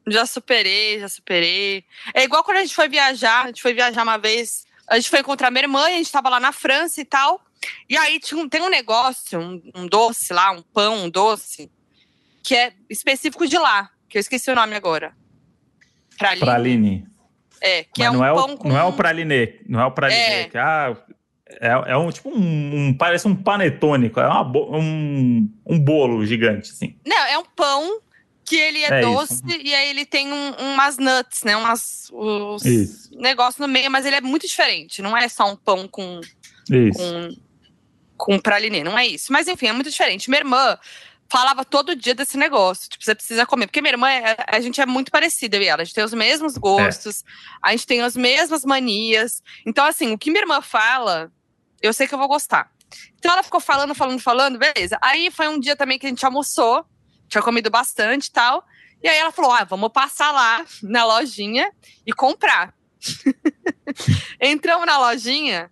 Já 0.07 0.25
superei, 0.25 0.99
já 0.99 1.07
superei. 1.07 1.83
É 2.15 2.23
igual 2.23 2.43
quando 2.43 2.57
a 2.57 2.61
gente 2.61 2.73
foi 2.73 2.89
viajar, 2.89 3.43
a 3.43 3.47
gente 3.47 3.61
foi 3.61 3.75
viajar 3.75 4.01
uma 4.01 4.17
vez, 4.17 4.65
a 4.87 4.95
gente 4.95 5.11
foi 5.11 5.19
encontrar 5.19 5.51
minha 5.51 5.65
irmã, 5.65 5.85
a 5.85 5.89
gente 5.89 6.11
tava 6.11 6.27
lá 6.29 6.39
na 6.39 6.51
França 6.51 6.99
e 6.99 7.05
tal. 7.05 7.39
E 7.87 7.95
aí 7.95 8.19
tinha 8.19 8.41
um- 8.41 8.49
tem 8.49 8.61
um 8.63 8.69
negócio, 8.69 9.39
um, 9.39 9.61
um 9.75 9.85
doce 9.87 10.33
lá, 10.33 10.49
um 10.49 10.63
pão, 10.63 11.05
um 11.05 11.09
doce, 11.11 11.71
que 12.43 12.55
é 12.55 12.73
específico 12.89 13.47
de 13.47 13.59
lá, 13.59 13.87
que 14.09 14.17
eu 14.17 14.19
esqueci 14.19 14.49
o 14.49 14.55
nome 14.55 14.75
agora. 14.75 15.15
Praline. 16.17 16.39
Praline. 16.45 17.07
É, 17.61 17.83
que 17.83 17.89
Mas 17.99 18.07
é 18.07 18.11
um 18.11 18.13
não, 18.13 18.25
é 18.25 18.33
pão 18.33 18.53
o, 18.53 18.57
com. 18.57 18.67
não 18.69 18.77
é 18.77 18.83
o 18.83 18.93
pralinê. 18.93 19.59
Não 19.67 19.79
é 19.79 19.85
o 19.85 19.91
pralinê. 19.91 20.19
É. 20.21 20.43
Que, 20.49 20.57
ah, 20.57 20.95
é, 21.61 21.67
é 21.93 21.97
um 21.97 22.11
tipo 22.11 22.29
um, 22.29 22.35
um- 22.89 22.93
Parece 22.97 23.27
um 23.27 23.35
panetônico. 23.35 24.19
É 24.19 24.27
uma 24.27 24.43
um, 24.77 25.49
um 25.65 25.79
bolo 25.79 26.25
gigante, 26.25 26.71
assim. 26.71 26.95
Não, 27.05 27.25
é 27.25 27.37
um 27.37 27.45
pão 27.55 28.01
que 28.43 28.55
ele 28.55 28.79
é, 28.83 28.91
É 28.91 29.01
isso. 29.01 29.09
doce 29.11 29.41
e 29.63 29.73
aí 29.73 29.89
ele 29.89 30.05
tem 30.05 30.31
um- 30.31 30.51
umas 30.73 30.97
nuts, 30.97 31.43
né? 31.43 31.55
Umas. 31.57 32.09
Os 32.11 32.63
Isso. 32.65 33.09
negócios 33.17 33.57
no 33.59 33.67
meio, 33.67 33.89
mas 33.89 34.05
ele 34.05 34.17
é 34.17 34.21
muito 34.21 34.45
diferente. 34.47 35.01
Não 35.01 35.17
é 35.17 35.27
só 35.27 35.51
um 35.51 35.55
pão 35.55 35.87
com 35.87 36.21
Isso. 36.69 36.99
com, 36.99 37.29
com 38.17 38.39
pralinê, 38.39 38.83
não 38.83 38.97
é 38.97 39.07
isso. 39.07 39.31
Mas 39.33 39.47
enfim, 39.47 39.67
é 39.67 39.73
muito 39.73 39.89
diferente. 39.89 40.29
Minha 40.29 40.41
irmã 40.41 40.77
falava 41.29 41.65
todo 41.65 41.95
dia 41.95 42.13
desse 42.13 42.37
negócio, 42.37 42.89
tipo, 42.89 43.03
você 43.03 43.15
precisa 43.15 43.45
comer. 43.45 43.67
Porque 43.67 43.81
minha 43.81 43.93
irmã, 43.93 44.09
é- 44.09 44.37
a 44.47 44.59
gente 44.59 44.79
é 44.79 44.85
muito 44.85 45.11
parecida, 45.11 45.57
eu 45.57 45.61
e 45.61 45.67
ela. 45.67 45.81
A 45.81 45.85
gente 45.85 45.95
tem 45.95 46.03
os 46.03 46.13
mesmos 46.13 46.57
gostos, 46.57 47.23
a 47.61 47.71
gente 47.71 47.87
tem 47.87 48.01
as 48.01 48.15
mesmas 48.15 48.63
manias. 48.63 49.41
Então, 49.65 49.85
assim, 49.85 50.13
o 50.13 50.17
que 50.17 50.29
minha 50.29 50.43
irmã 50.43 50.61
fala, 50.61 51.31
eu 51.81 51.93
sei 51.93 52.07
que 52.07 52.13
eu 52.13 52.19
vou 52.19 52.27
gostar. 52.27 52.71
Então 53.17 53.31
ela 53.33 53.43
ficou 53.43 53.59
falando, 53.59 53.95
falando, 53.95 54.19
falando, 54.19 54.59
beleza. 54.59 54.97
Aí 55.01 55.31
foi 55.31 55.47
um 55.47 55.59
dia 55.59 55.75
também 55.75 55.97
que 55.97 56.05
a 56.05 56.09
gente 56.09 56.25
almoçou, 56.25 56.85
tinha 57.27 57.41
comido 57.41 57.69
bastante 57.69 58.27
e 58.27 58.31
tal. 58.31 58.63
E 59.03 59.07
aí 59.07 59.17
ela 59.17 59.31
falou: 59.31 59.51
ah, 59.51 59.63
vamos 59.63 59.89
passar 59.91 60.31
lá 60.31 60.63
na 60.83 61.03
lojinha 61.05 61.71
e 62.05 62.13
comprar. 62.13 62.73
Entramos 64.39 64.85
na 64.85 64.97
lojinha 64.97 65.69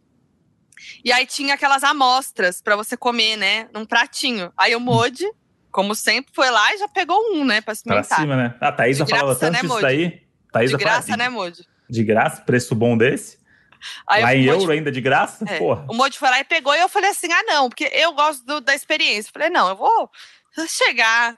e 1.04 1.12
aí 1.12 1.26
tinha 1.26 1.54
aquelas 1.54 1.84
amostras 1.84 2.62
pra 2.62 2.76
você 2.76 2.98
comer, 2.98 3.38
né? 3.38 3.70
Num 3.74 3.86
pratinho. 3.86 4.52
Aí 4.58 4.76
o 4.76 4.80
Modi, 4.80 5.26
como 5.74 5.94
sempre, 5.96 6.32
foi 6.34 6.50
lá 6.50 6.74
e 6.74 6.78
já 6.78 6.88
pegou 6.88 7.18
um, 7.34 7.44
né? 7.44 7.56
Pra 7.60 7.66
Pra 7.66 7.74
experimentar. 7.74 8.20
cima, 8.20 8.36
né? 8.38 8.56
A 8.62 8.72
Thaísa 8.72 9.04
De 9.04 9.10
falava 9.10 9.28
graça, 9.36 9.40
tanto 9.52 9.62
né, 9.64 9.68
Moji? 9.68 9.82
daí. 9.82 10.24
Thaísa 10.54 10.78
De 10.78 10.84
falava, 10.84 11.02
graça, 11.06 11.18
né, 11.18 11.30
Modi? 11.30 11.68
De 11.90 12.04
graça, 12.04 12.42
preço 12.44 12.74
bom 12.76 12.96
desse. 12.98 13.38
Aí 14.08 14.22
Lá 14.24 14.34
em 14.36 14.46
Modi 14.46 14.60
euro 14.62 14.72
ainda 14.72 14.92
de 14.92 15.02
graça? 15.02 15.44
É. 15.46 15.58
Porra. 15.58 15.86
O 15.90 15.94
Modi 15.94 16.18
foi 16.18 16.30
lá 16.30 16.40
e 16.40 16.44
pegou 16.46 16.74
e 16.74 16.80
eu 16.80 16.88
falei 16.88 17.10
assim: 17.10 17.30
ah, 17.34 17.44
não, 17.44 17.68
porque 17.68 17.90
eu 17.92 18.14
gosto 18.14 18.46
do- 18.46 18.62
da 18.62 18.74
experiência. 18.74 19.28
Eu 19.30 19.34
falei, 19.34 19.50
não, 19.50 19.68
eu 19.68 19.76
vou 19.76 20.10
chegar, 20.70 21.36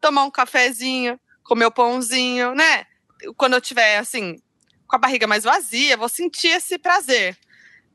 tomar 0.00 0.22
um 0.24 0.30
cafezinho, 0.30 1.18
comer 1.42 1.66
o 1.66 1.70
pãozinho, 1.72 2.54
né? 2.54 2.84
Quando 3.36 3.54
eu 3.54 3.60
tiver 3.60 3.98
assim, 3.98 4.36
com 4.86 4.96
a 4.96 4.98
barriga 4.98 5.26
mais 5.26 5.42
vazia, 5.44 5.96
vou 5.96 6.08
sentir 6.08 6.48
esse 6.48 6.78
prazer. 6.78 7.36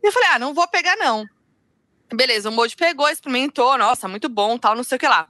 E 0.03 0.07
eu 0.07 0.11
falei, 0.11 0.29
ah, 0.33 0.39
não 0.39 0.53
vou 0.53 0.67
pegar, 0.67 0.95
não. 0.97 1.25
Beleza, 2.13 2.49
o 2.49 2.51
Modi 2.53 2.73
pegou, 2.75 3.09
experimentou, 3.09 3.77
nossa, 3.77 4.07
muito 4.07 4.29
bom, 4.29 4.57
tal, 4.57 4.75
não 4.75 4.83
sei 4.83 4.95
o 4.95 4.99
que 4.99 5.07
lá. 5.07 5.27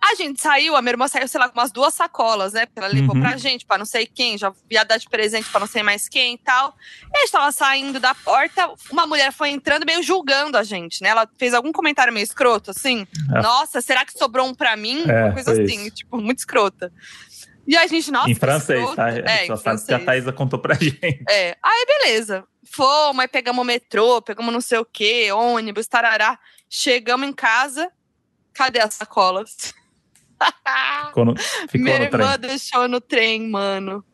A 0.00 0.14
gente 0.14 0.40
saiu, 0.40 0.76
a 0.76 0.82
minha 0.82 0.92
irmã 0.92 1.08
saiu, 1.08 1.26
sei 1.26 1.40
lá, 1.40 1.48
com 1.48 1.58
umas 1.58 1.72
duas 1.72 1.92
sacolas, 1.92 2.52
né? 2.52 2.66
Porque 2.66 2.78
ela 2.78 2.88
levou 2.88 3.14
Uhum. 3.16 3.20
pra 3.20 3.36
gente, 3.36 3.66
pra 3.66 3.76
não 3.76 3.84
sei 3.84 4.06
quem, 4.06 4.38
já 4.38 4.52
ia 4.70 4.84
dar 4.84 4.96
de 4.96 5.08
presente 5.08 5.48
pra 5.50 5.58
não 5.60 5.66
sei 5.66 5.82
mais 5.82 6.08
quem 6.08 6.34
e 6.34 6.38
tal. 6.38 6.74
E 7.12 7.16
a 7.16 7.20
gente 7.22 7.32
tava 7.32 7.50
saindo 7.50 7.98
da 7.98 8.14
porta, 8.14 8.70
uma 8.92 9.06
mulher 9.06 9.32
foi 9.32 9.50
entrando 9.50 9.84
meio 9.84 10.02
julgando 10.02 10.56
a 10.56 10.62
gente, 10.62 11.02
né? 11.02 11.08
Ela 11.10 11.28
fez 11.38 11.52
algum 11.52 11.72
comentário 11.72 12.12
meio 12.12 12.24
escroto, 12.24 12.70
assim. 12.70 13.06
É. 13.34 13.42
Nossa, 13.42 13.80
será 13.80 14.04
que 14.04 14.16
sobrou 14.16 14.46
um 14.46 14.54
pra 14.54 14.76
mim? 14.76 15.02
É, 15.08 15.24
Uma 15.24 15.32
coisa 15.34 15.52
assim, 15.52 15.86
isso. 15.86 15.96
tipo, 15.96 16.16
muito 16.18 16.38
escrota. 16.38 16.92
E 17.70 17.76
a 17.76 17.86
gente, 17.86 18.10
nossa, 18.10 18.28
em 18.28 18.34
francês, 18.34 18.80
escroto. 18.80 18.96
tá? 18.96 19.10
É, 19.10 19.46
Só 19.46 19.54
sabe 19.54 19.86
que 19.86 19.94
a. 19.94 20.04
Thaísa 20.04 20.32
contou 20.32 20.58
pra 20.58 20.74
gente. 20.74 20.98
É, 21.30 21.56
aí 21.62 21.86
beleza. 21.86 22.42
Fomos, 22.68 23.20
aí 23.20 23.28
pegamos 23.28 23.62
o 23.62 23.64
metrô, 23.64 24.20
pegamos 24.20 24.52
não 24.52 24.60
sei 24.60 24.78
o 24.80 24.84
quê, 24.84 25.30
ônibus, 25.30 25.86
tarará. 25.86 26.36
Chegamos 26.68 27.28
em 27.28 27.32
casa, 27.32 27.88
cadê 28.52 28.80
as 28.80 28.94
sacolas? 28.94 29.72
Ficou 31.10 31.26
Minha 31.74 31.98
no 32.00 32.10
trem. 32.10 32.20
irmã 32.20 32.38
deixou 32.40 32.88
no 32.88 33.00
trem, 33.00 33.48
mano. 33.48 34.04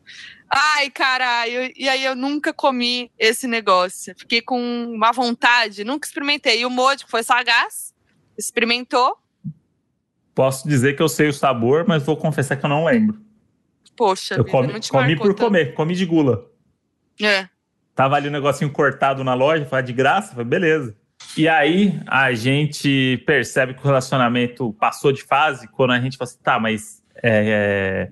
Ai, 0.47 0.91
caralho. 0.91 1.73
E 1.75 1.89
aí 1.89 2.05
eu 2.05 2.15
nunca 2.15 2.53
comi 2.53 3.11
esse 3.17 3.47
negócio. 3.47 4.13
Fiquei 4.19 4.41
com 4.43 4.59
uma 4.85 5.11
vontade, 5.11 5.83
nunca 5.83 6.05
experimentei. 6.07 6.61
E 6.61 6.65
o 6.65 6.69
que 6.95 7.09
foi 7.09 7.23
sagaz, 7.23 7.91
experimentou. 8.37 9.17
Posso 10.35 10.67
dizer 10.67 10.95
que 10.95 11.01
eu 11.01 11.09
sei 11.09 11.29
o 11.29 11.33
sabor, 11.33 11.85
mas 11.87 12.03
vou 12.03 12.15
confessar 12.15 12.55
que 12.55 12.63
eu 12.63 12.69
não 12.69 12.85
lembro. 12.85 13.25
Poxa, 13.97 14.35
Eu 14.35 14.43
vida, 14.43 14.61
não 14.61 14.79
te 14.79 14.91
comi 14.91 15.15
por 15.15 15.33
tanto. 15.33 15.45
comer, 15.45 15.73
comi 15.73 15.95
de 15.95 16.05
gula. 16.05 16.45
É. 17.21 17.49
Tava 17.95 18.15
ali 18.15 18.29
um 18.29 18.31
negocinho 18.31 18.69
cortado 18.71 19.23
na 19.23 19.33
loja, 19.33 19.65
falei, 19.65 19.85
de 19.85 19.93
graça, 19.93 20.31
falei, 20.31 20.45
beleza. 20.45 20.95
E 21.35 21.47
aí 21.47 21.99
a 22.05 22.31
gente 22.33 23.23
percebe 23.25 23.73
que 23.73 23.81
o 23.81 23.83
relacionamento 23.83 24.71
passou 24.73 25.11
de 25.11 25.23
fase 25.23 25.67
quando 25.67 25.91
a 25.91 25.99
gente 25.99 26.15
fala 26.15 26.29
assim, 26.29 26.39
tá, 26.43 26.59
mas 26.59 27.03
é, 27.23 28.11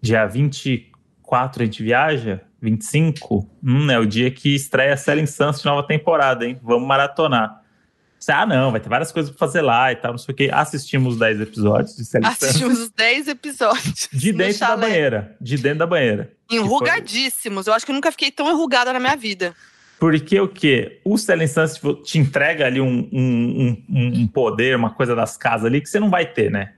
dia 0.00 0.26
24 0.26 1.62
a 1.62 1.64
gente 1.64 1.82
viaja? 1.82 2.42
25? 2.60 3.48
Hum, 3.62 3.90
é 3.90 3.98
o 3.98 4.04
dia 4.04 4.30
que 4.30 4.54
estreia 4.54 4.92
a 4.92 4.96
Selling 4.96 5.26
Sunset 5.26 5.64
nova 5.64 5.86
temporada, 5.86 6.44
hein? 6.46 6.58
Vamos 6.62 6.86
maratonar. 6.86 7.57
Você, 8.18 8.32
ah, 8.32 8.44
não, 8.44 8.72
vai 8.72 8.80
ter 8.80 8.88
várias 8.88 9.12
coisas 9.12 9.30
pra 9.30 9.38
fazer 9.38 9.62
lá 9.62 9.92
e 9.92 9.96
tal, 9.96 10.12
não 10.12 10.18
sei 10.18 10.32
o 10.32 10.36
quê. 10.36 10.50
Assistimos 10.52 11.18
10 11.18 11.40
episódios 11.40 11.94
de 11.94 12.04
Sunset. 12.04 12.26
Assistimos 12.26 12.80
os 12.80 12.90
10 12.90 13.28
episódios. 13.28 14.08
De 14.12 14.32
dentro 14.32 14.60
da 14.60 14.76
banheira. 14.76 15.36
De 15.40 15.56
dentro 15.56 15.78
da 15.78 15.86
banheira. 15.86 16.32
Enrugadíssimos. 16.50 17.66
Eu 17.66 17.74
acho 17.74 17.86
que 17.86 17.92
eu 17.92 17.94
nunca 17.94 18.10
fiquei 18.10 18.30
tão 18.30 18.50
enrugada 18.50 18.92
na 18.92 18.98
minha 18.98 19.16
vida. 19.16 19.54
Porque 20.00 20.40
o 20.40 20.48
quê? 20.48 21.00
O 21.04 21.16
Selling 21.16 21.46
Sunset 21.46 22.02
te 22.04 22.18
entrega 22.18 22.66
ali 22.66 22.80
um, 22.80 23.08
um, 23.12 23.84
um, 23.88 24.20
um 24.20 24.26
poder, 24.26 24.76
uma 24.76 24.90
coisa 24.90 25.14
das 25.14 25.36
casas 25.36 25.66
ali 25.66 25.80
que 25.80 25.88
você 25.88 25.98
não 25.98 26.10
vai 26.10 26.26
ter, 26.26 26.50
né? 26.50 26.74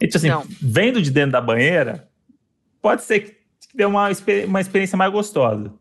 E, 0.00 0.06
tipo 0.06 0.18
assim, 0.18 0.28
Não. 0.28 0.44
vendo 0.60 1.02
de 1.02 1.10
dentro 1.10 1.32
da 1.32 1.40
banheira, 1.40 2.08
pode 2.80 3.02
ser 3.02 3.20
que 3.20 3.36
dê 3.74 3.84
uma, 3.84 4.08
uma 4.46 4.60
experiência 4.60 4.96
mais 4.96 5.12
gostosa. 5.12 5.72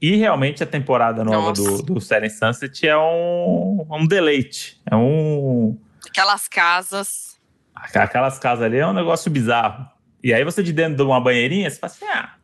E 0.00 0.16
realmente 0.16 0.62
a 0.62 0.66
temporada 0.66 1.22
nova 1.22 1.48
Nossa. 1.48 1.62
do, 1.62 1.82
do 1.82 2.00
Selling 2.00 2.30
Sunset 2.30 2.88
é 2.88 2.96
um, 2.96 3.86
um 3.90 4.06
deleite. 4.06 4.80
É 4.90 4.96
um. 4.96 5.78
Aquelas 6.08 6.48
casas. 6.48 7.38
Aquelas 7.74 8.38
casas 8.38 8.64
ali 8.64 8.78
é 8.78 8.86
um 8.86 8.92
negócio 8.94 9.30
bizarro. 9.30 9.86
E 10.22 10.32
aí 10.32 10.44
você 10.44 10.62
de 10.62 10.72
dentro 10.72 10.96
de 10.96 11.02
uma 11.02 11.20
banheirinha, 11.20 11.70
você 11.70 11.78
fala 11.78 11.92
assim, 11.92 12.04
ah, 12.06 12.34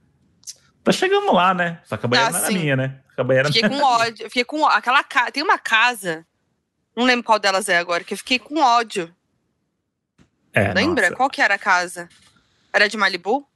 tá 0.84 0.92
chegando 0.92 1.32
lá, 1.32 1.52
né? 1.54 1.80
Só 1.84 1.96
que 1.96 2.06
a 2.06 2.08
banheira 2.08 2.28
Ah, 2.28 2.32
não 2.32 2.38
era 2.38 2.48
sim. 2.48 2.58
minha, 2.58 2.76
né? 2.76 3.00
A 3.16 3.24
banheira 3.24 3.50
Fiquei 3.52 3.68
com 3.68 3.82
ódio. 3.82 4.24
Fiquei 4.26 4.44
com 4.44 4.66
aquela 4.66 5.02
casa. 5.02 5.32
Tem 5.32 5.42
uma 5.42 5.58
casa. 5.58 6.26
Não 6.94 7.04
lembro 7.04 7.24
qual 7.24 7.38
delas 7.38 7.68
é 7.68 7.78
agora, 7.78 8.04
que 8.04 8.14
eu 8.14 8.18
fiquei 8.18 8.38
com 8.38 8.58
ódio. 8.60 9.14
É, 10.52 10.72
Lembra? 10.72 11.04
nossa. 11.04 11.16
Qual 11.16 11.28
que 11.28 11.42
era 11.42 11.54
a 11.54 11.58
casa? 11.58 12.08
Era 12.72 12.88
de 12.88 12.96
Malibu? 12.96 13.46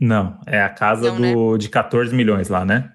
Não, 0.00 0.40
é 0.46 0.62
a 0.62 0.68
casa 0.68 1.10
Não, 1.12 1.18
né? 1.18 1.32
do, 1.34 1.58
de 1.58 1.68
14 1.68 2.14
milhões 2.14 2.48
lá, 2.48 2.64
né? 2.64 2.92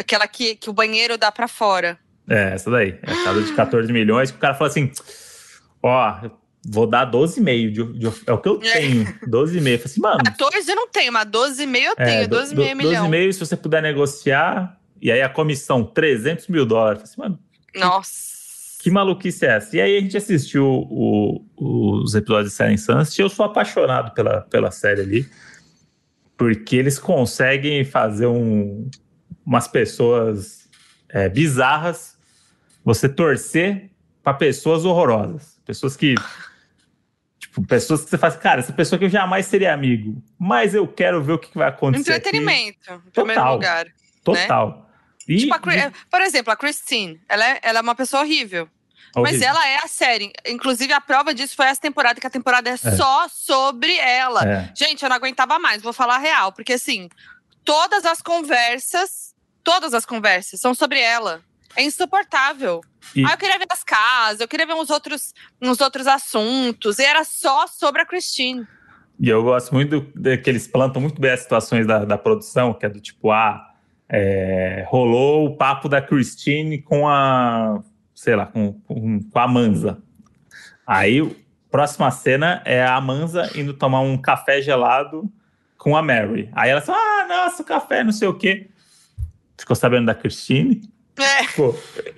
Aquela 0.00 0.26
que, 0.26 0.54
que 0.56 0.68
o 0.70 0.72
banheiro 0.72 1.16
dá 1.18 1.30
pra 1.30 1.46
fora. 1.46 1.98
É, 2.28 2.54
essa 2.54 2.70
daí. 2.70 2.98
É 3.02 3.12
a 3.12 3.24
casa 3.24 3.42
de 3.42 3.52
14 3.52 3.92
milhões 3.92 4.30
que 4.30 4.36
o 4.36 4.40
cara 4.40 4.54
fala 4.54 4.70
assim: 4.70 4.90
ó, 5.82 6.30
vou 6.66 6.86
dar 6.86 7.10
12,5. 7.10 7.72
De, 7.72 7.98
de, 7.98 8.06
é 8.26 8.32
o 8.32 8.38
que 8.38 8.48
eu 8.48 8.60
É. 8.62 8.72
tenho. 8.72 9.04
12,5. 9.04 9.26
Eu 9.26 9.50
falei 9.60 9.74
assim, 9.84 10.00
mano. 10.00 10.24
14 10.24 10.70
eu 10.70 10.76
não 10.76 10.88
tenho, 10.88 11.12
mas 11.12 11.26
12,5 11.26 11.76
eu 11.84 11.92
é, 11.96 12.04
tenho. 12.04 12.28
do- 12.28 12.36
12,5 12.36 12.54
do- 12.70 12.76
milhão. 12.76 13.10
12,5 13.10 13.32
se 13.32 13.38
você 13.40 13.56
puder 13.56 13.82
negociar. 13.82 14.78
E 15.02 15.10
aí 15.10 15.22
a 15.22 15.28
comissão, 15.28 15.82
300 15.84 16.46
mil 16.48 16.66
dólares. 16.66 17.00
Eu 17.02 17.06
falei 17.08 17.28
assim, 17.30 17.34
mano, 17.74 17.84
Nossa. 17.86 18.78
que 18.82 18.90
maluquice 18.90 19.46
é 19.46 19.56
essa? 19.56 19.76
E 19.76 19.80
aí 19.80 19.96
a 19.96 20.00
gente 20.00 20.16
assistiu 20.16 20.66
o- 20.66 21.44
os 21.56 22.14
episódios 22.14 22.50
de 22.52 22.56
Silent 22.56 22.78
Sunset 22.78 23.18
e 23.18 23.22
eu 23.24 23.28
sou 23.30 23.46
apaixonado 23.46 24.12
pela, 24.14 24.42
pela 24.42 24.70
série 24.70 25.00
ali. 25.00 25.28
Porque 26.36 26.76
eles 26.76 26.98
conseguem 26.98 27.84
fazer 27.84 28.26
um, 28.26 28.88
umas 29.44 29.66
pessoas 29.68 30.68
é, 31.08 31.28
bizarras 31.28 32.16
você 32.84 33.08
torcer 33.08 33.90
para 34.22 34.34
pessoas 34.34 34.84
horrorosas. 34.84 35.58
Pessoas 35.64 35.96
que. 35.96 36.14
Tipo, 37.38 37.66
pessoas 37.66 38.04
que 38.04 38.10
você 38.10 38.18
faz, 38.18 38.36
cara, 38.36 38.60
essa 38.60 38.72
pessoa 38.72 38.98
que 38.98 39.06
eu 39.06 39.08
jamais 39.08 39.46
seria 39.46 39.72
amigo, 39.72 40.22
mas 40.38 40.74
eu 40.74 40.86
quero 40.86 41.22
ver 41.22 41.32
o 41.32 41.38
que 41.38 41.56
vai 41.56 41.68
acontecer. 41.68 42.12
aqui." 42.12 42.28
Entretenimento, 42.28 42.92
em 43.06 43.10
primeiro 43.10 43.40
Total. 43.40 43.54
lugar. 43.54 43.86
Total. 44.22 44.90
E, 45.26 45.36
Tipo, 45.38 45.54
a 45.54 45.76
e- 45.76 45.92
por 46.10 46.20
exemplo, 46.20 46.52
a 46.52 46.56
Christine, 46.56 47.20
ela 47.28 47.44
é, 47.48 47.58
ela 47.62 47.78
é 47.78 47.82
uma 47.82 47.94
pessoa 47.94 48.22
horrível. 48.22 48.68
Mas 49.16 49.30
horrível. 49.30 49.48
ela 49.48 49.68
é 49.68 49.76
a 49.76 49.88
série. 49.88 50.32
Inclusive, 50.46 50.92
a 50.92 51.00
prova 51.00 51.34
disso 51.34 51.56
foi 51.56 51.66
essa 51.66 51.80
temporada, 51.80 52.20
que 52.20 52.26
a 52.26 52.30
temporada 52.30 52.70
é, 52.70 52.76
só 52.76 53.26
sobre 53.28 53.96
ela. 53.96 54.44
É. 54.46 54.72
Gente, 54.74 55.02
eu 55.02 55.08
não 55.08 55.16
aguentava 55.16 55.58
mais, 55.58 55.82
vou 55.82 55.92
falar 55.92 56.16
a 56.16 56.18
real. 56.18 56.52
Porque, 56.52 56.74
assim, 56.74 57.08
todas 57.64 58.04
as 58.04 58.20
conversas 58.22 59.29
Todas 59.64 59.94
as 59.94 60.04
conversas 60.06 60.60
são 60.60 60.74
sobre 60.74 61.00
ela. 61.00 61.40
É 61.76 61.82
insuportável. 61.82 62.80
E- 63.14 63.24
Ah, 63.24 63.32
eu 63.32 63.38
queria 63.38 63.58
ver 63.58 63.66
as 63.70 63.82
casas, 63.84 64.40
eu 64.40 64.48
queria 64.48 64.66
ver 64.66 64.74
uns 64.74 64.90
outros, 64.90 65.32
uns 65.62 65.80
outros 65.80 66.06
assuntos. 66.06 66.98
E 66.98 67.04
era 67.04 67.22
só 67.24 67.66
sobre 67.66 68.02
a 68.02 68.06
Christine. 68.06 68.66
E 69.20 69.28
eu 69.28 69.42
gosto 69.42 69.72
muito 69.72 70.00
do- 70.00 70.20
de 70.20 70.38
que 70.38 70.48
eles 70.50 70.66
plantam 70.66 71.00
muito 71.00 71.20
bem 71.20 71.30
as 71.30 71.40
situações 71.40 71.86
da, 71.86 72.04
da 72.04 72.16
produção, 72.18 72.72
que 72.74 72.86
é 72.86 72.88
do 72.88 73.00
tipo, 73.00 73.30
ah, 73.30 73.66
é, 74.08 74.84
rolou 74.88 75.46
o 75.46 75.56
papo 75.56 75.88
da 75.88 76.00
Christine 76.02 76.80
com 76.82 77.06
a, 77.06 77.80
sei 78.14 78.34
lá, 78.34 78.46
com, 78.46 78.72
com, 78.80 79.20
com 79.22 79.38
a 79.38 79.46
Manza. 79.46 80.02
Aí, 80.86 81.36
próxima 81.70 82.10
cena 82.10 82.62
é 82.64 82.84
a 82.84 83.00
Manza 83.00 83.48
indo 83.54 83.72
tomar 83.74 84.00
um 84.00 84.16
café 84.18 84.60
gelado 84.60 85.30
com 85.78 85.96
a 85.96 86.02
Mary. 86.02 86.50
Aí 86.52 86.70
ela 86.70 86.80
fala, 86.80 86.98
ah, 86.98 87.26
nossa, 87.28 87.62
o 87.62 87.64
café, 87.66 88.02
não 88.02 88.12
sei 88.12 88.26
o 88.26 88.34
quê. 88.34 88.68
Ficou 89.60 89.76
sabendo 89.76 90.06
da 90.06 90.14
Christine? 90.14 90.82
É. 91.18 91.46
Pô, 91.54 91.74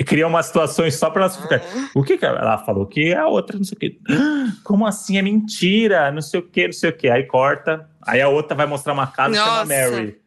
cria 0.07 0.27
umas 0.29 0.47
situações 0.47 0.95
só 0.95 1.11
para 1.11 1.23
elas 1.23 1.37
ficarem. 1.37 1.67
O 1.95 2.05
que 2.05 2.17
que 2.17 2.25
ela 2.25 2.57
falou? 2.59 2.87
Que 2.87 3.13
a 3.13 3.27
outra, 3.27 3.57
não 3.57 3.65
sei 3.65 3.75
o 3.77 3.79
quê. 3.81 3.99
"Ah, 4.09 4.53
Como 4.63 4.87
assim? 4.87 5.19
É 5.19 5.23
mentira, 5.23 6.13
não 6.13 6.23
sei 6.23 6.39
o 6.39 6.43
quê, 6.43 6.67
não 6.67 6.73
sei 6.73 6.91
o 6.91 6.97
quê. 6.97 7.09
Aí 7.09 7.25
corta, 7.25 7.89
aí 8.01 8.21
a 8.21 8.29
outra 8.29 8.57
vai 8.57 8.67
mostrar 8.67 8.93
uma 8.93 9.07
casa 9.09 9.35
chama 9.35 9.65
Nossa. 9.65 9.65
Mary. 9.67 10.21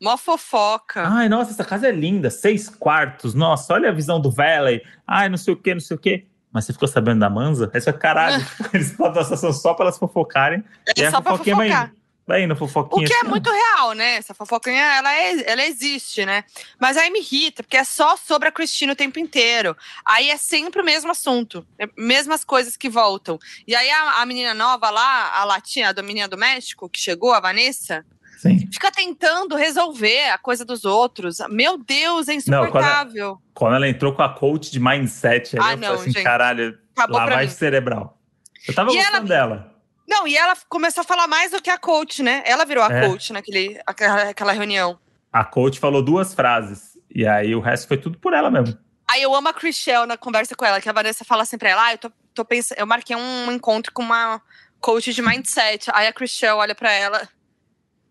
Mó 0.00 0.16
fofoca. 0.16 1.06
Ai, 1.06 1.28
nossa, 1.28 1.50
essa 1.50 1.64
casa 1.64 1.88
é 1.88 1.92
linda, 1.92 2.30
seis 2.30 2.68
quartos. 2.68 3.34
Nossa, 3.34 3.74
olha 3.74 3.90
a 3.90 3.92
visão 3.92 4.18
do 4.20 4.30
Valley. 4.30 4.80
Ai, 5.06 5.28
não 5.28 5.36
sei 5.36 5.52
o 5.54 5.56
quê, 5.56 5.74
não 5.74 5.80
sei 5.80 5.96
o 5.96 6.00
quê. 6.00 6.24
Mas 6.50 6.64
você 6.64 6.72
ficou 6.72 6.88
sabendo 6.88 7.20
da 7.20 7.30
Manza? 7.30 7.70
Aí 7.72 7.80
você 7.80 7.92
caralho, 7.92 8.44
eles 8.72 8.92
plantam 8.92 9.20
a 9.20 9.24
situação 9.24 9.52
só 9.52 9.74
para 9.74 9.86
elas 9.86 9.98
fofocarem. 9.98 10.64
e 10.96 11.02
é 11.02 11.06
a 11.06 11.10
só 11.10 11.20
pra 11.20 11.32
fofoquinha 11.32 11.56
vai 11.56 11.68
fofocar. 11.68 11.86
Vai 11.88 12.01
indo, 12.30 12.54
O 12.54 12.56
fofoquinha. 12.56 13.06
que 13.06 13.12
é 13.12 13.16
assim, 13.16 13.26
ó. 13.26 13.30
muito 13.30 13.50
real, 13.50 13.92
né? 13.92 14.14
Essa 14.14 14.32
fofoquinha, 14.32 14.80
ela, 14.94 15.12
é- 15.12 15.50
ela 15.50 15.64
existe, 15.64 16.24
né? 16.24 16.44
Mas 16.80 16.96
aí 16.96 17.10
me 17.10 17.18
irrita, 17.20 17.62
porque 17.62 17.76
é 17.76 17.84
só 17.84 18.16
sobre 18.16 18.48
a 18.48 18.52
Cristina 18.52 18.92
o 18.92 18.96
tempo 18.96 19.18
inteiro. 19.18 19.76
Aí 20.06 20.30
é 20.30 20.36
sempre 20.36 20.80
o 20.80 20.84
mesmo 20.84 21.10
assunto, 21.10 21.66
é 21.78 21.86
mesmas 21.96 22.44
coisas 22.44 22.76
que 22.76 22.88
voltam. 22.88 23.38
E 23.66 23.74
aí 23.74 23.90
a, 23.90 24.20
a 24.22 24.26
menina 24.26 24.54
nova 24.54 24.88
lá, 24.90 25.36
a 25.40 25.44
latinha, 25.44 25.92
a 25.96 26.02
menina 26.02 26.28
do 26.28 26.38
México, 26.38 26.88
que 26.88 26.98
chegou, 27.00 27.32
a 27.32 27.40
Vanessa, 27.40 28.04
Sim. 28.38 28.68
fica 28.72 28.90
tentando 28.90 29.54
resolver 29.56 30.30
a 30.30 30.38
coisa 30.38 30.64
dos 30.64 30.84
outros. 30.84 31.38
Meu 31.50 31.76
Deus, 31.76 32.28
é 32.28 32.34
Não, 32.34 32.42
quando- 32.42 32.64
insuportável. 32.66 33.38
Quando 33.54 33.74
ela 33.76 33.88
entrou 33.88 34.14
com 34.14 34.22
a 34.22 34.28
coach 34.28 34.70
de 34.70 34.80
mindset, 34.80 35.56
aí 35.58 35.62
Ah, 35.64 35.72
eu 35.72 35.76
não, 35.76 35.88
falei 35.88 36.00
assim, 36.02 36.12
gente. 36.12 36.24
caralho, 36.24 36.78
lavagem 37.08 37.50
cerebral. 37.54 38.18
Eu 38.66 38.74
tava 38.74 38.90
E 38.92 38.96
ela- 38.96 39.04
gostando 39.10 39.28
dela. 39.28 39.71
Não, 40.06 40.26
e 40.26 40.36
ela 40.36 40.54
começou 40.68 41.02
a 41.02 41.04
falar 41.04 41.26
mais 41.26 41.52
do 41.52 41.62
que 41.62 41.70
a 41.70 41.78
coach, 41.78 42.22
né? 42.22 42.42
Ela 42.44 42.64
virou 42.64 42.82
a 42.84 42.92
É. 42.92 43.08
coach 43.08 43.32
naquele, 43.32 43.80
aquela, 43.86 44.52
reunião. 44.52 44.98
A 45.32 45.44
coach 45.44 45.78
falou 45.78 46.02
duas 46.02 46.34
frases. 46.34 46.98
E 47.14 47.26
aí 47.26 47.54
o 47.54 47.60
resto 47.60 47.88
foi 47.88 47.96
tudo 47.96 48.18
por 48.18 48.32
ela 48.32 48.50
mesmo. 48.50 48.78
Aí 49.10 49.22
eu 49.22 49.34
amo 49.34 49.48
a 49.48 49.52
Chriselle 49.52 50.06
na 50.06 50.16
conversa 50.16 50.54
com 50.54 50.64
ela, 50.64 50.80
que 50.80 50.88
a 50.88 50.92
Vanessa 50.92 51.24
fala 51.24 51.42
assim 51.42 51.58
pra 51.58 51.68
ela: 51.68 51.86
ah, 51.86 51.92
eu 51.92 51.98
tô, 51.98 52.12
tô 52.34 52.44
pensando, 52.44 52.78
eu 52.78 52.86
marquei 52.86 53.14
um 53.14 53.52
encontro 53.52 53.92
com 53.92 54.02
uma 54.02 54.40
coach 54.80 55.12
de 55.12 55.22
mindset. 55.22 55.90
Aí 55.92 56.06
a 56.06 56.12
Chriselle 56.12 56.54
olha 56.54 56.74
pra 56.74 56.90
ela 56.90 57.28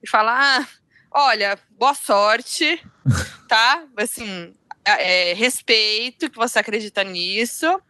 e 0.04 0.10
fala: 0.10 0.60
Ah, 0.60 0.68
olha, 1.12 1.58
boa 1.72 1.94
sorte, 1.96 2.84
tá? 3.48 3.84
Assim, 3.98 4.54
é, 4.86 5.32
é, 5.32 5.34
respeito 5.34 6.30
que 6.30 6.38
você 6.38 6.60
acredita 6.60 7.04
nisso. 7.04 7.82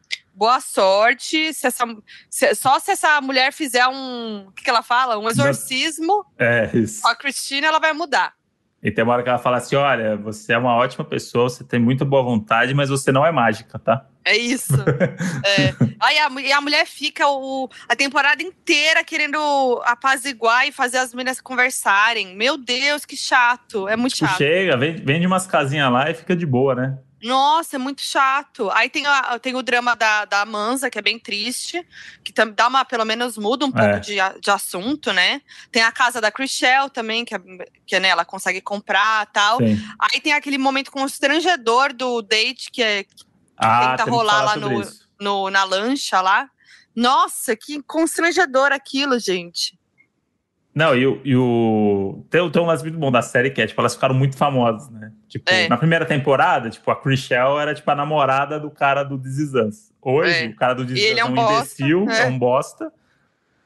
Boa 0.41 0.59
sorte. 0.59 1.53
Se 1.53 1.67
essa, 1.67 1.85
se- 2.27 2.55
só 2.55 2.79
se 2.79 2.89
essa 2.89 3.21
mulher 3.21 3.53
fizer 3.53 3.85
um. 3.87 4.47
O 4.47 4.51
que, 4.53 4.63
que 4.63 4.69
ela 4.71 4.81
fala? 4.81 5.19
Um 5.19 5.29
exorcismo 5.29 6.25
É, 6.35 6.67
isso. 6.73 7.03
com 7.03 7.09
a 7.09 7.15
Cristina, 7.15 7.67
ela 7.67 7.77
vai 7.77 7.93
mudar. 7.93 8.33
E 8.81 8.89
tem 8.89 9.03
uma 9.03 9.13
hora 9.13 9.21
que 9.21 9.29
ela 9.29 9.37
fala 9.37 9.57
assim: 9.57 9.75
olha, 9.75 10.17
você 10.17 10.53
é 10.53 10.57
uma 10.57 10.73
ótima 10.75 11.05
pessoa, 11.05 11.47
você 11.47 11.63
tem 11.63 11.79
muita 11.79 12.03
boa 12.03 12.23
vontade, 12.23 12.73
mas 12.73 12.89
você 12.89 13.11
não 13.11 13.23
é 13.23 13.31
mágica, 13.31 13.77
tá? 13.77 14.07
É 14.25 14.35
isso. 14.35 14.73
É. 15.45 15.75
Aí 15.99 16.17
a, 16.17 16.29
e 16.41 16.51
a 16.51 16.59
mulher 16.61 16.87
fica 16.87 17.27
o, 17.27 17.69
a 17.87 17.95
temporada 17.95 18.41
inteira 18.41 19.03
querendo 19.03 19.37
apaziguar 19.85 20.67
e 20.67 20.71
fazer 20.71 20.97
as 20.97 21.13
meninas 21.13 21.39
conversarem. 21.39 22.35
Meu 22.35 22.57
Deus, 22.57 23.05
que 23.05 23.15
chato. 23.15 23.87
É 23.87 23.95
muito 23.95 24.15
Tipo, 24.15 24.27
chato. 24.29 24.37
chega, 24.39 24.75
vende, 24.75 25.03
vende 25.03 25.27
umas 25.27 25.45
casinhas 25.45 25.91
lá 25.91 26.09
e 26.09 26.15
fica 26.15 26.35
de 26.35 26.47
boa, 26.47 26.73
né? 26.73 26.97
Nossa, 27.23 27.75
é 27.75 27.79
muito 27.79 28.01
chato. 28.01 28.69
Aí 28.71 28.89
tem, 28.89 29.05
a- 29.05 29.37
tem 29.39 29.55
o 29.55 29.61
drama 29.61 29.95
da, 29.95 30.25
da 30.25 30.45
Manza, 30.45 30.89
que 30.89 30.97
é 30.97 31.01
bem 31.01 31.19
triste, 31.19 31.85
que 32.23 32.33
tam- 32.33 32.51
dá 32.51 32.67
uma, 32.67 32.83
pelo 32.83 33.05
menos 33.05 33.37
muda 33.37 33.65
um 33.65 33.71
pouco 33.71 33.85
É. 33.87 33.99
de, 33.99 34.15
de 34.39 34.49
assunto, 34.49 35.13
né? 35.13 35.41
Tem 35.71 35.83
a 35.83 35.91
casa 35.91 36.19
da 36.19 36.31
Chriselle 36.31 36.89
também, 36.89 37.23
que, 37.23 37.35
é, 37.35 37.39
que 37.85 37.99
né, 37.99 38.07
ela 38.09 38.25
consegue 38.25 38.59
comprar 38.61 39.25
tal. 39.27 39.57
Sim. 39.59 39.77
Aí 39.99 40.19
tem 40.19 40.33
aquele 40.33 40.57
momento 40.57 40.91
constrangedor 40.91 41.93
do 41.93 42.21
date, 42.21 42.71
que 42.71 42.81
é 42.81 43.05
Ah, 43.57 43.91
tenta 43.91 44.03
que 44.05 44.09
rolar 44.09 44.41
lá 44.43 44.55
no- 44.55 44.81
no, 45.19 45.49
na 45.51 45.63
lancha 45.63 46.19
lá. 46.21 46.49
Nossa, 46.95 47.55
que 47.55 47.81
constrangedor 47.83 48.71
aquilo, 48.71 49.19
gente. 49.19 49.79
Não, 50.73 50.95
e, 50.95 51.05
o- 51.05 51.21
e 51.23 51.35
o. 51.35 52.25
Tem, 52.29 52.49
tem 52.49 52.61
um 52.61 52.65
lance 52.65 52.81
muito 52.83 52.97
bom 52.97 53.11
da 53.11 53.21
série 53.21 53.51
que 53.51 53.61
é, 53.61 53.67
tipo, 53.67 53.79
elas 53.79 53.93
ficaram 53.93 54.15
muito 54.15 54.35
famosas, 54.37 54.89
né? 54.89 55.11
Tipo, 55.31 55.49
É. 55.49 55.69
na 55.69 55.77
primeira 55.77 56.05
temporada, 56.05 56.69
tipo, 56.69 56.91
a 56.91 56.95
Chriselle 56.95 57.55
era, 57.57 57.73
tipo, 57.73 57.89
a 57.89 57.95
namorada 57.95 58.59
do 58.59 58.69
cara 58.69 59.01
do 59.01 59.17
This 59.17 59.37
Is 59.37 59.53
Us. 59.53 59.91
Hoje, 60.01 60.43
É. 60.43 60.47
o 60.49 60.55
cara 60.57 60.73
do 60.75 60.85
This 60.85 60.99
Is 60.99 61.05
ele 61.05 61.13
Us 61.13 61.17
é 61.17 61.21
é 61.21 61.25
um 61.25 61.29
um 61.31 61.35
bosta, 61.35 61.53
imbecil, 61.55 62.09
é. 62.09 62.21
é 62.21 62.25
um 62.25 62.37
bosta. 62.37 62.91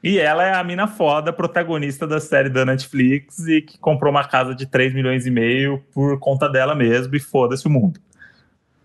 E 0.00 0.16
ela 0.20 0.44
é 0.46 0.54
a 0.54 0.62
mina 0.62 0.86
foda, 0.86 1.32
protagonista 1.32 2.06
da 2.06 2.20
série 2.20 2.48
da 2.48 2.64
Netflix 2.64 3.40
e 3.48 3.60
que 3.62 3.76
comprou 3.78 4.12
uma 4.12 4.22
casa 4.22 4.54
de 4.54 4.64
3 4.64 4.94
milhões 4.94 5.26
e 5.26 5.30
meio 5.32 5.82
por 5.92 6.20
conta 6.20 6.48
dela 6.48 6.76
mesmo 6.76 7.16
e 7.16 7.18
foda-se 7.18 7.66
o 7.66 7.70
mundo. 7.70 7.98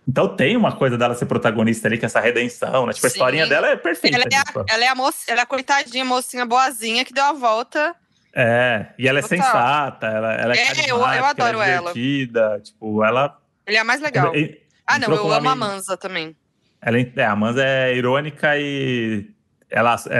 Então 0.07 0.35
tem 0.35 0.57
uma 0.57 0.71
coisa 0.75 0.97
dela 0.97 1.13
ser 1.13 1.27
protagonista 1.27 1.87
ali, 1.87 1.99
que 1.99 2.05
é 2.05 2.07
essa 2.07 2.19
redenção, 2.19 2.87
né? 2.87 2.93
Tipo, 2.93 3.05
a 3.05 3.09
Sim. 3.11 3.15
historinha 3.17 3.45
dela 3.45 3.67
é 3.67 3.75
perfeita. 3.75 4.17
Ela 4.17 4.25
é, 4.31 4.35
a, 4.35 4.43
tipo. 4.43 4.65
ela 4.67 4.83
é 4.83 4.87
a 4.87 4.95
moça, 4.95 5.19
ela 5.27 5.41
é 5.41 5.43
a 5.43 5.45
coitadinha, 5.45 6.03
mocinha 6.03 6.43
boazinha 6.47 7.05
que 7.05 7.13
deu 7.13 7.23
a 7.25 7.33
volta. 7.33 7.95
É, 8.33 8.87
e 8.97 9.07
ela 9.07 9.19
é 9.19 9.21
Total. 9.21 9.37
sensata, 9.37 10.07
ela, 10.07 10.33
ela 10.33 10.53
é, 10.53 10.57
É, 10.57 10.61
eu- 10.61 10.97
eu 10.97 10.99
carismática, 10.99 11.27
adoro 11.29 11.57
ela. 11.61 11.65
É 11.65 11.71
ela. 11.73 11.93
divertida, 11.93 12.59
tipo, 12.63 13.03
ela... 13.03 13.37
Ele 13.67 13.77
é 13.77 13.79
a 13.79 13.83
mais 13.83 14.01
legal. 14.01 14.33
ela- 14.33 14.47
ah, 14.87 14.99
não, 14.99 15.11
eu 15.13 15.21
com 15.21 15.31
amo 15.31 15.49
a 15.49 15.55
Manza 15.55 15.97
também. 15.97 16.35
Ela, 16.81 16.97
é, 16.99 17.25
a 17.25 17.35
Manza 17.35 17.63
é 17.63 17.95
irônica 17.95 18.57
e 18.57 19.29
ela, 19.69 19.95
é, 20.09 20.15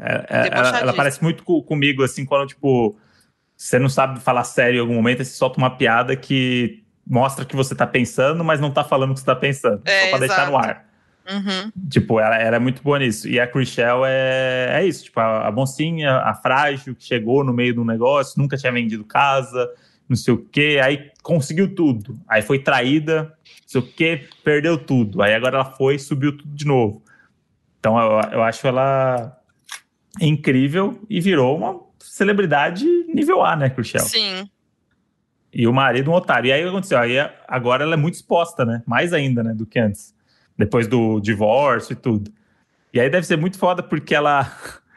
é, 0.00 0.26
é, 0.30 0.48
ela, 0.52 0.78
ela 0.80 0.92
parece 0.94 1.22
muito 1.22 1.44
co- 1.44 1.62
comigo, 1.62 2.02
assim, 2.02 2.24
quando, 2.24 2.46
tipo, 2.48 2.98
você 3.56 3.78
não 3.78 3.88
sabe 3.88 4.20
falar 4.20 4.44
sério 4.44 4.78
em 4.78 4.80
algum 4.80 4.94
momento, 4.94 5.18
você 5.24 5.32
solta 5.32 5.58
uma 5.58 5.76
piada 5.76 6.16
que 6.16 6.82
mostra 7.06 7.44
que 7.44 7.54
você 7.56 7.74
tá 7.74 7.86
pensando, 7.86 8.42
mas 8.44 8.60
não 8.60 8.70
tá 8.70 8.82
falando 8.84 9.10
o 9.10 9.14
que 9.14 9.20
você 9.20 9.26
tá 9.26 9.36
pensando. 9.36 9.82
É, 9.84 10.00
só 10.04 10.08
pra 10.10 10.18
deixar 10.18 10.50
no 10.50 10.56
exato. 10.58 10.66
ar. 10.68 10.89
Uhum. 11.28 11.72
Tipo, 11.88 12.18
ela, 12.20 12.36
ela 12.36 12.56
é 12.56 12.58
muito 12.58 12.82
boa 12.82 12.98
nisso. 12.98 13.28
E 13.28 13.38
a 13.38 13.46
Chriselle 13.46 14.02
é, 14.06 14.80
é 14.80 14.86
isso, 14.86 15.04
tipo, 15.04 15.20
a, 15.20 15.48
a 15.48 15.52
mocinha, 15.52 16.16
a 16.18 16.34
frágil, 16.34 16.94
que 16.94 17.04
chegou 17.04 17.44
no 17.44 17.52
meio 17.52 17.74
de 17.74 17.80
um 17.80 17.84
negócio, 17.84 18.40
nunca 18.40 18.56
tinha 18.56 18.72
vendido 18.72 19.04
casa, 19.04 19.68
não 20.08 20.16
sei 20.16 20.34
o 20.34 20.38
quê, 20.38 20.80
aí 20.82 21.10
conseguiu 21.22 21.74
tudo. 21.74 22.18
Aí 22.28 22.42
foi 22.42 22.58
traída, 22.58 23.22
não 23.24 23.32
sei 23.66 23.80
o 23.80 23.86
quê, 23.86 24.28
perdeu 24.42 24.76
tudo. 24.76 25.22
Aí 25.22 25.34
agora 25.34 25.56
ela 25.56 25.64
foi 25.64 25.94
e 25.94 25.98
subiu 25.98 26.36
tudo 26.36 26.54
de 26.54 26.66
novo. 26.66 27.02
Então 27.78 27.98
eu, 27.98 28.20
eu 28.32 28.42
acho 28.42 28.66
ela 28.66 29.36
incrível 30.20 31.00
e 31.08 31.20
virou 31.20 31.56
uma 31.56 31.80
celebridade 32.00 32.84
nível 33.12 33.44
A, 33.44 33.54
né, 33.54 33.70
Chriselle? 33.70 34.08
Sim. 34.08 34.50
E 35.52 35.66
o 35.66 35.72
marido 35.72 36.10
um 36.10 36.14
otário. 36.14 36.48
E 36.48 36.52
aí 36.52 36.60
o 36.60 36.64
que 36.64 36.70
aconteceu? 36.70 36.98
Aí 36.98 37.16
agora 37.46 37.84
ela 37.84 37.94
é 37.94 37.96
muito 37.96 38.14
exposta, 38.14 38.64
né? 38.64 38.82
Mais 38.86 39.12
ainda, 39.12 39.42
né? 39.42 39.52
Do 39.54 39.66
que 39.66 39.78
antes. 39.78 40.14
Depois 40.60 40.86
do 40.86 41.20
divórcio 41.20 41.94
e 41.94 41.96
tudo. 41.96 42.30
E 42.92 43.00
aí 43.00 43.08
deve 43.08 43.26
ser 43.26 43.36
muito 43.38 43.58
foda 43.58 43.82
porque 43.82 44.14
ela 44.14 44.46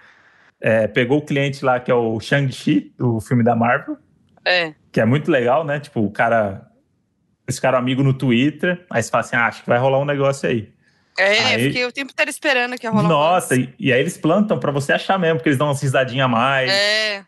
é, 0.59 0.87
pegou 0.87 1.19
o 1.19 1.25
cliente 1.25 1.63
lá 1.63 1.79
que 1.79 1.89
é 1.89 1.93
o 1.95 2.19
Shang-Chi, 2.19 2.93
do 2.97 3.21
filme 3.21 3.43
da 3.43 3.55
Marvel, 3.55 3.97
É. 4.43 4.73
que 4.91 4.99
é 4.99 5.05
muito 5.05 5.31
legal, 5.31 5.63
né? 5.63 5.79
Tipo, 5.79 6.01
o 6.01 6.11
cara. 6.11 6.67
Esse 7.47 7.59
cara 7.61 7.77
é 7.77 7.79
amigo 7.79 8.03
no 8.03 8.13
Twitter, 8.13 8.85
aí 8.89 9.01
você 9.01 9.09
fala 9.09 9.21
assim: 9.23 9.35
ah, 9.37 9.47
acho 9.47 9.63
que 9.63 9.69
vai 9.69 9.77
rolar 9.79 9.99
um 9.99 10.05
negócio 10.05 10.47
aí. 10.49 10.71
É, 11.17 11.39
Aí- 11.53 11.63
fiquei 11.67 11.85
o 11.85 11.91
tempo 11.91 12.11
inteiro 12.11 12.29
esperando 12.31 12.75
que 12.77 12.85
ia 12.87 12.91
rolar 12.91 13.05
um 13.05 13.07
Nossa, 13.07 13.53
lance. 13.55 13.69
e, 13.79 13.87
e 13.87 13.93
aí 13.93 13.99
eles 14.01 14.17
plantam 14.17 14.57
pra 14.59 14.71
você 14.71 14.91
achar 14.93 15.17
mesmo, 15.19 15.35
porque 15.37 15.49
eles 15.49 15.59
dão 15.59 15.67
umas 15.67 15.81
risadinhas 15.81 16.25
a 16.25 16.27
mais, 16.27 16.71
É. 16.71 17.23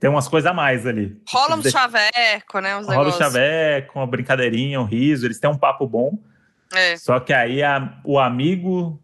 tem 0.00 0.10
umas 0.10 0.26
coisas 0.28 0.50
a 0.50 0.52
mais 0.54 0.86
ali. 0.86 1.16
Rola 1.28 1.56
um 1.56 1.62
chaveco, 1.62 2.58
né? 2.60 2.76
Uns 2.76 2.86
Rola 2.86 2.98
o 3.00 3.04
negócios. 3.04 3.16
chaveco, 3.18 3.98
uma 3.98 4.06
brincadeirinha, 4.06 4.80
um 4.80 4.84
riso, 4.84 5.26
eles 5.26 5.38
têm 5.38 5.48
um 5.48 5.56
papo 5.58 5.86
bom. 5.86 6.18
É. 6.72 6.96
Só 6.96 7.18
que 7.20 7.32
aí 7.32 7.62
a- 7.62 7.98
o 8.04 8.18
amigo 8.18 9.00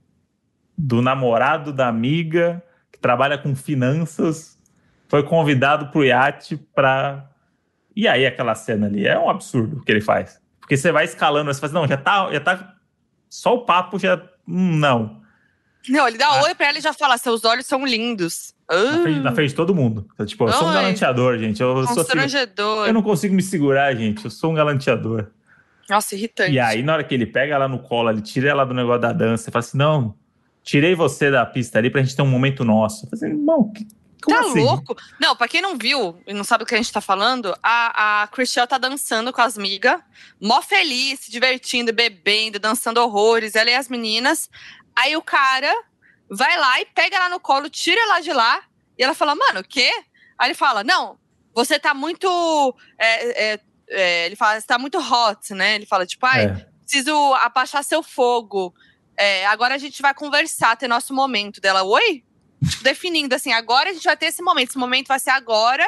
do 0.78 1.00
namorado 1.02 1.72
da 1.72 1.88
amiga, 1.88 2.62
que 2.92 2.98
trabalha 2.98 3.36
com 3.38 3.54
finanças, 3.56 4.58
foi 5.08 5.22
convidado 5.22 5.88
pro 5.88 6.04
iate 6.04 6.56
pra. 6.74 7.28
E 7.94 8.06
aí 8.06 8.26
aquela 8.26 8.54
cena 8.54 8.86
ali 8.86 9.06
é 9.06 9.18
um 9.18 9.30
absurdo 9.30 9.78
o 9.78 9.82
que 9.84 9.90
ele 9.90 10.00
faz. 10.00 10.40
Porque 10.60 10.76
você 10.76 10.92
vai 10.92 11.04
escalando, 11.04 11.52
você 11.52 11.60
fala 11.60 11.70
assim, 11.72 11.80
não, 11.80 11.88
já 11.88 11.96
tá, 11.96 12.32
já 12.32 12.40
tá. 12.40 12.74
Só 13.28 13.54
o 13.54 13.64
papo 13.64 13.98
já. 13.98 14.16
hum, 14.46 14.76
não. 14.76 15.20
Não, 15.88 16.06
ele 16.08 16.18
dá 16.18 16.26
Ah. 16.26 16.42
oi 16.42 16.54
pra 16.54 16.66
ela 16.68 16.78
e 16.78 16.80
já 16.80 16.92
fala: 16.92 17.16
seus 17.16 17.44
olhos 17.44 17.66
são 17.66 17.84
lindos. 17.86 18.52
Na 18.68 19.02
frente, 19.02 19.18
Ah, 19.18 19.22
na 19.22 19.32
frente 19.32 19.48
de 19.50 19.54
todo 19.54 19.72
mundo. 19.74 20.08
Eu, 20.18 20.26
Tipo, 20.26 20.44
eu 20.48 20.52
sou 20.52 20.66
um 20.68 20.72
galanteador, 20.72 21.38
gente. 21.38 21.62
Eu, 21.62 21.86
sou 21.86 22.02
assim, 22.02 22.18
eu 22.88 22.92
não 22.92 23.02
consigo 23.02 23.32
me 23.34 23.42
segurar, 23.42 23.94
gente. 23.94 24.24
Eu 24.24 24.30
sou 24.30 24.50
um 24.50 24.54
galanteador. 24.54 25.30
Nossa, 25.88 26.14
irritante. 26.14 26.52
E 26.52 26.58
aí, 26.58 26.82
na 26.82 26.94
hora 26.94 27.04
que 27.04 27.14
ele 27.14 27.26
pega 27.26 27.54
ela 27.54 27.68
no 27.68 27.78
colo, 27.78 28.10
ele 28.10 28.22
tira 28.22 28.50
ela 28.50 28.64
do 28.64 28.74
negócio 28.74 29.00
da 29.00 29.12
dança, 29.12 29.48
e 29.48 29.52
fala 29.52 29.64
assim: 29.64 29.78
não, 29.78 30.14
tirei 30.62 30.94
você 30.94 31.30
da 31.30 31.46
pista 31.46 31.78
ali 31.78 31.90
pra 31.90 32.02
gente 32.02 32.16
ter 32.16 32.22
um 32.22 32.26
momento 32.26 32.64
nosso. 32.64 33.06
Eu 33.06 33.10
falei 33.10 33.30
assim, 33.30 33.40
irmão, 33.40 33.72
que, 33.72 33.86
como 34.22 34.36
tá 34.36 34.44
assim? 34.44 34.60
louco? 34.60 34.96
Não, 35.20 35.36
pra 35.36 35.46
quem 35.46 35.60
não 35.60 35.78
viu 35.78 36.20
e 36.26 36.34
não 36.34 36.42
sabe 36.42 36.64
o 36.64 36.66
que 36.66 36.74
a 36.74 36.78
gente 36.78 36.92
tá 36.92 37.00
falando, 37.00 37.56
a, 37.62 38.22
a 38.22 38.26
Chriselle 38.26 38.66
tá 38.66 38.76
dançando 38.76 39.32
com 39.32 39.40
as 39.40 39.56
migas, 39.56 40.00
mó 40.40 40.60
feliz, 40.60 41.20
se 41.20 41.30
divertindo, 41.30 41.92
bebendo, 41.92 42.58
dançando 42.58 42.98
horrores, 42.98 43.54
ela 43.54 43.70
e 43.70 43.74
as 43.74 43.88
meninas. 43.88 44.50
Aí 44.94 45.16
o 45.16 45.22
cara 45.22 45.72
vai 46.28 46.58
lá 46.58 46.80
e 46.80 46.86
pega 46.86 47.16
ela 47.16 47.28
no 47.28 47.38
colo, 47.38 47.70
tira 47.70 48.00
ela 48.00 48.20
de 48.20 48.32
lá, 48.32 48.62
e 48.98 49.04
ela 49.04 49.14
fala, 49.14 49.36
mano, 49.36 49.60
o 49.60 49.64
quê? 49.64 49.90
Aí 50.36 50.48
ele 50.48 50.54
fala, 50.54 50.82
não, 50.82 51.16
você 51.54 51.78
tá 51.78 51.94
muito. 51.94 52.74
é, 52.98 53.52
é, 53.52 53.60
é, 53.88 54.26
ele 54.26 54.36
fala, 54.36 54.60
você 54.60 54.66
tá 54.66 54.78
muito 54.78 54.98
hot, 54.98 55.52
né? 55.54 55.74
Ele 55.76 55.86
fala, 55.86 56.06
tipo, 56.06 56.24
ai, 56.26 56.46
É. 56.46 56.66
preciso 56.82 57.34
abaixar 57.34 57.82
seu 57.84 58.02
fogo. 58.02 58.74
É, 59.16 59.46
agora 59.46 59.74
a 59.74 59.78
gente 59.78 60.02
vai 60.02 60.12
conversar, 60.14 60.76
ter 60.76 60.88
nosso 60.88 61.14
momento 61.14 61.60
dela. 61.60 61.82
Oi? 61.84 62.22
Tipo, 62.68 62.82
definindo 62.82 63.34
assim, 63.34 63.52
agora 63.52 63.90
a 63.90 63.92
gente 63.92 64.04
vai 64.04 64.16
ter 64.16 64.26
esse 64.26 64.42
momento. 64.42 64.70
Esse 64.70 64.78
momento 64.78 65.08
vai 65.08 65.18
ser 65.18 65.30
agora. 65.30 65.86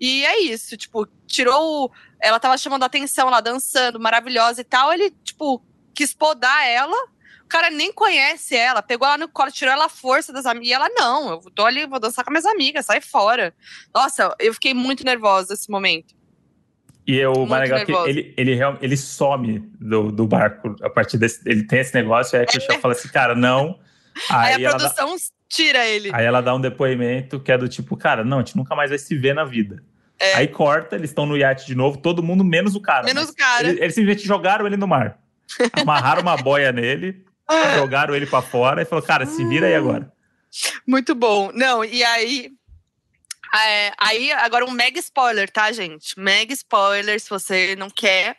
E 0.00 0.24
é 0.24 0.40
isso, 0.40 0.76
tipo, 0.76 1.06
tirou. 1.26 1.92
Ela 2.20 2.40
tava 2.40 2.56
chamando 2.58 2.82
a 2.82 2.86
atenção 2.86 3.28
lá, 3.30 3.40
dançando, 3.40 4.00
maravilhosa 4.00 4.60
e 4.60 4.64
tal. 4.64 4.92
Ele, 4.92 5.10
tipo, 5.22 5.62
quis 5.94 6.12
podar 6.14 6.66
ela. 6.66 6.96
O 7.42 7.46
cara 7.48 7.70
nem 7.70 7.92
conhece 7.92 8.56
ela, 8.56 8.82
pegou 8.82 9.06
ela 9.06 9.18
no 9.18 9.28
colo, 9.28 9.50
tirou 9.52 9.72
ela 9.72 9.84
à 9.84 9.88
força 9.88 10.32
das 10.32 10.46
amigas. 10.46 10.68
E 10.68 10.72
ela, 10.72 10.88
não, 10.88 11.30
eu 11.32 11.40
tô 11.54 11.64
ali, 11.64 11.86
vou 11.86 12.00
dançar 12.00 12.24
com 12.24 12.30
minhas 12.30 12.46
amigas, 12.46 12.86
sai 12.86 13.00
fora. 13.00 13.54
Nossa, 13.94 14.34
eu 14.40 14.52
fiquei 14.54 14.72
muito 14.74 15.04
nervosa 15.04 15.52
nesse 15.52 15.70
momento. 15.70 16.14
E 17.06 17.24
o 17.26 17.44
mais 17.46 17.62
legal 17.62 17.78
é 17.78 17.84
que 17.84 17.92
ele, 18.08 18.34
ele, 18.36 18.58
ele 18.80 18.96
some 18.96 19.58
do, 19.78 20.10
do 20.10 20.26
barco 20.26 20.74
a 20.82 20.88
partir 20.88 21.18
desse. 21.18 21.40
Ele 21.46 21.66
tem 21.66 21.80
esse 21.80 21.94
negócio, 21.94 22.38
aí 22.38 22.44
a 22.44 22.46
Chriselle 22.46 22.80
fala 22.80 22.94
assim, 22.94 23.08
cara, 23.08 23.34
não. 23.34 23.78
Aí, 24.30 24.54
Aí, 24.54 24.64
a 24.64 24.68
ela 24.68 24.78
dá, 24.78 24.90
produção 24.90 25.16
tira 25.48 25.86
ele. 25.86 26.10
aí 26.12 26.24
ela 26.24 26.40
dá 26.40 26.54
um 26.54 26.60
depoimento 26.60 27.38
que 27.38 27.52
é 27.52 27.58
do 27.58 27.68
tipo, 27.68 27.96
cara, 27.96 28.24
não, 28.24 28.38
a 28.38 28.40
gente 28.40 28.56
nunca 28.56 28.74
mais 28.74 28.90
vai 28.90 28.98
se 28.98 29.14
ver 29.16 29.34
na 29.34 29.44
vida. 29.44 29.82
É. 30.18 30.34
Aí 30.34 30.48
corta, 30.48 30.96
eles 30.96 31.10
estão 31.10 31.26
no 31.26 31.36
iate 31.36 31.66
de 31.66 31.74
novo, 31.74 31.98
todo 31.98 32.22
mundo 32.22 32.42
menos 32.42 32.74
o 32.74 32.80
cara. 32.80 33.04
Menos 33.04 33.24
Mas 33.24 33.32
o 33.32 33.36
cara. 33.36 33.68
Eles, 33.68 33.80
eles 33.80 33.94
simplesmente 33.94 34.26
jogaram 34.26 34.66
ele 34.66 34.76
no 34.76 34.86
mar. 34.86 35.18
Amarraram 35.78 36.22
uma 36.22 36.36
boia 36.36 36.72
nele, 36.72 37.24
jogaram 37.76 38.14
ele 38.14 38.26
pra 38.26 38.40
fora 38.40 38.80
e 38.80 38.84
falou, 38.84 39.04
cara, 39.04 39.26
se 39.26 39.44
vira 39.44 39.66
aí 39.66 39.74
agora. 39.74 40.10
Muito 40.86 41.14
bom. 41.14 41.50
Não, 41.52 41.84
e 41.84 42.02
aí. 42.02 42.50
É, 43.62 43.92
aí, 43.98 44.32
agora 44.32 44.64
um 44.64 44.70
mega 44.70 44.98
spoiler, 44.98 45.50
tá, 45.50 45.70
gente? 45.72 46.18
Mega 46.18 46.52
spoiler, 46.52 47.20
se 47.20 47.28
você 47.30 47.76
não 47.76 47.90
quer, 47.90 48.36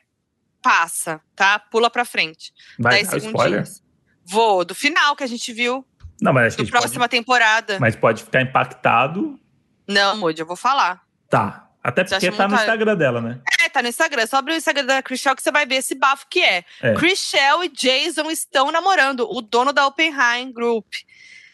passa, 0.62 1.22
tá? 1.36 1.60
Pula 1.60 1.90
pra 1.90 2.04
frente. 2.06 2.52
Vai 2.80 2.96
10 2.96 3.08
dar 3.08 3.12
segundinhos. 3.20 3.70
spoiler? 3.70 3.86
Vou, 4.26 4.66
do 4.66 4.74
final 4.74 5.16
que 5.16 5.24
a 5.24 5.28
gente 5.28 5.54
viu, 5.54 5.86
Não, 6.22 6.34
mas 6.34 6.48
acho 6.48 6.56
que 6.58 6.64
do 6.64 6.66
gente 6.66 6.72
pode, 6.74 6.82
próxima 6.84 7.08
temporada. 7.08 7.80
mas 7.80 7.96
pode 7.96 8.24
ficar 8.24 8.42
impactado. 8.42 9.40
Não, 9.88 10.18
Moody, 10.18 10.42
eu 10.42 10.48
vou 10.48 10.56
falar. 10.56 11.02
Tá. 11.30 11.62
Até 11.84 12.04
porque 12.04 12.32
tá 12.32 12.44
no 12.46 12.50
muito- 12.50 12.62
Instagram 12.62 12.96
dela, 12.98 13.22
né? 13.22 13.40
É, 13.62 13.70
tá 13.70 13.84
no 13.84 13.88
Instagram. 13.88 14.26
Só 14.26 14.38
abre 14.38 14.54
o 14.54 14.58
Instagram 14.58 14.86
da 14.86 15.04
Chriselle 15.04 15.36
que 15.36 15.44
você 15.44 15.52
vai 15.52 15.68
ver 15.68 15.76
esse 15.76 15.94
bafo 15.94 16.26
que 16.28 16.42
é. 16.42 16.66
É. 16.82 16.94
Chriselle 16.96 17.66
e 17.66 17.70
Jason 17.70 18.32
estão 18.32 18.72
namorando, 18.72 19.20
o 19.30 19.40
dono 19.40 19.72
da 19.72 19.86
Oppenheim 19.86 20.52
Group. 20.52 20.88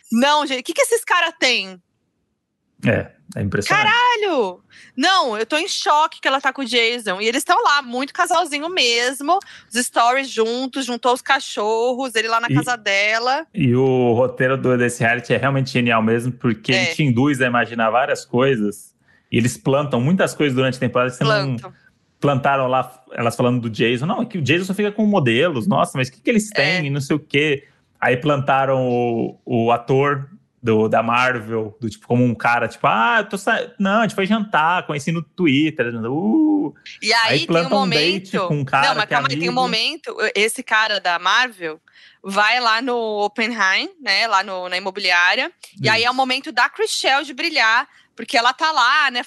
Não, 0.10 0.48
gente, 0.48 0.62
o 0.62 0.64
que, 0.64 0.74
que 0.74 0.82
esses 0.84 1.04
caras 1.04 1.34
têm? 1.38 1.82
É, 2.86 3.12
é 3.36 3.42
impressionante. 3.42 3.86
Caralho! 3.86 4.62
Não, 4.96 5.38
eu 5.38 5.46
tô 5.46 5.58
em 5.58 5.68
choque 5.68 6.20
que 6.20 6.28
ela 6.28 6.42
tá 6.42 6.52
com 6.52 6.62
o 6.62 6.66
Jason. 6.66 7.22
E 7.22 7.28
eles 7.28 7.42
estão 7.42 7.62
lá, 7.64 7.82
muito 7.82 8.14
casalzinho 8.14 8.68
mesmo. 8.70 9.40
Os 9.74 9.86
stories 9.86 10.30
juntos, 10.30 10.86
juntou 10.86 11.14
os 11.14 11.22
cachorros, 11.22 12.16
ele 12.16 12.28
lá 12.28 12.40
na 12.40 12.48
E- 12.50 12.54
casa 12.56 12.76
dela. 12.76 13.46
E 13.54 13.76
o 13.76 14.14
roteiro 14.14 14.58
do, 14.58 14.78
desse 14.78 15.02
reality 15.02 15.34
é 15.34 15.38
realmente 15.38 15.70
genial 15.72 16.02
mesmo, 16.02 16.32
porque 16.32 16.72
É. 16.74 16.84
ele 16.88 16.96
te 16.96 17.04
induz 17.04 17.42
a 17.42 17.48
imaginar 17.48 17.90
várias 17.90 18.26
coisas. 18.26 18.94
E 19.32 19.38
eles 19.38 19.56
plantam 19.58 20.02
muitas 20.02 20.34
coisas 20.34 20.56
durante 20.56 20.76
a 20.76 20.80
temporada 20.80 21.12
que 21.12 21.18
você 21.18 21.24
não 21.24 21.30
Plantam. 21.58 21.74
plantaram 22.20 22.68
lá, 22.68 23.02
elas 23.14 23.36
falando 23.36 23.62
do 23.62 23.70
Jason. 23.70 24.06
Não, 24.06 24.22
é 24.22 24.26
que 24.26 24.38
o 24.38 24.42
Jason 24.42 24.66
só 24.66 24.74
fica 24.74 24.92
com 24.92 25.06
modelos. 25.06 25.68
Nossa, 25.68 25.98
mas 25.98 26.10
o 26.10 26.12
que, 26.12 26.20
que 26.22 26.30
eles 26.30 26.50
têm? 26.50 26.66
É. 26.66 26.84
E 26.86 26.90
não 26.90 27.00
sei 27.00 27.16
o 27.16 27.20
quê. 27.20 27.66
Aí 28.00 28.18
plantaram 28.18 28.90
o, 28.90 29.40
o 29.46 29.72
ator 29.72 30.28
do, 30.62 30.88
da 30.88 31.02
Marvel, 31.02 31.76
do 31.80 31.90
tipo, 31.90 32.08
como 32.08 32.24
um 32.24 32.36
cara, 32.36 32.68
tipo, 32.68 32.86
ah, 32.86 33.24
tô 33.24 33.38
sa... 33.38 33.72
Não, 33.80 34.00
a 34.00 34.02
gente 34.04 34.16
foi 34.16 34.28
jantar, 34.28 34.86
conheci 34.86 35.12
no 35.12 35.24
Twitter. 35.24 35.88
Uh, 36.06 36.74
E 37.02 37.12
aí, 37.14 37.20
Aí 37.24 37.40
tem 37.40 37.44
um 37.44 37.48
planta 37.48 37.76
um 37.76 37.80
momento. 37.80 38.48
com 38.48 38.60
um 38.60 38.66
cara 38.66 38.88
não, 38.90 38.96
mas 38.96 39.04
é 39.04 39.08
calma 39.08 39.28
aí, 39.30 39.40
tem 39.40 39.50
um 39.50 39.54
momento. 39.54 40.16
Esse 40.36 40.62
cara 40.62 41.00
da 41.00 41.18
Marvel 41.18 41.80
vai 42.24 42.60
lá 42.60 42.82
no 42.82 43.26
Oppenheim, 43.26 43.90
né? 44.00 44.28
Lá 44.28 44.44
no, 44.44 44.70
na 44.70 44.78
imobiliária. 44.78 45.52
E 45.82 45.90
aí 45.90 46.04
é 46.04 46.12
o 46.12 46.14
momento 46.14 46.52
da 46.52 46.70
Chriselle 46.70 47.26
de 47.26 47.34
brilhar, 47.34 47.88
porque 48.22 48.38
ela 48.38 48.54
tá 48.54 48.72
lá, 48.72 49.10
né? 49.10 49.22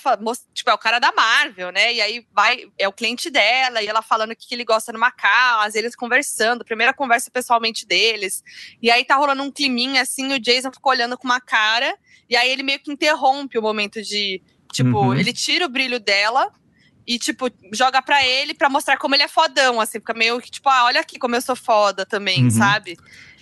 Tipo, 0.55 0.71
é 0.71 0.73
o 0.73 0.79
cara 0.79 1.01
da 1.01 1.11
Marvel, 1.11 1.73
né? 1.73 1.93
E 1.95 2.01
aí 2.01 2.25
vai, 2.33 2.67
é 2.79 2.87
o 2.87 2.93
cliente 2.93 3.29
dela, 3.29 3.83
e 3.83 3.89
ela 3.89 4.01
falando 4.03 4.31
o 4.31 4.37
que, 4.37 4.55
ele 4.55 4.65
gosta 4.65 4.93
numa 4.93 5.11
casa, 5.11 5.77
eles 5.77 5.97
conversando, 5.97 6.65
primeira 6.65 6.95
conversa 6.95 7.29
pessoalmente 7.29 7.85
deles. 7.85 8.45
E 8.81 8.93
aí 8.93 9.05
tá 9.05 9.17
rolando 9.17 9.43
um 9.43 9.51
climinha 9.51 10.03
assim, 10.03 10.33
o 10.33 10.39
Jason 10.39 10.71
ficou 10.73 10.93
olhando 10.93 11.19
com 11.19 11.27
uma 11.27 11.41
cara, 11.41 11.93
e 12.31 12.37
aí 12.37 12.49
ele 12.49 12.63
meio 12.63 12.79
que 12.79 12.93
interrompe 12.93 13.59
o 13.59 13.63
momento 13.63 14.01
de. 14.01 14.41
Tipo, 14.73 15.07
Uhum. 15.07 15.15
ele 15.17 15.33
tira 15.33 15.67
o 15.67 15.69
brilho 15.69 15.99
dela 15.99 16.49
e, 17.05 17.19
tipo, 17.19 17.51
joga 17.73 18.01
pra 18.01 18.25
ele 18.25 18.55
pra 18.55 18.71
mostrar 18.71 18.97
como 18.97 19.17
ele 19.17 19.25
é 19.25 19.29
fodão, 19.29 19.81
assim, 19.81 19.99
fica 19.99 20.15
meio 20.15 20.41
que, 20.41 20.53
tipo, 20.53 20.69
ah, 20.69 20.85
olha 20.85 21.01
aqui 21.01 21.19
como 21.19 21.35
eu 21.35 21.43
sou 21.43 21.57
foda 21.57 22.07
também, 22.07 22.45
Uhum. 22.45 22.51
sabe? 22.51 22.97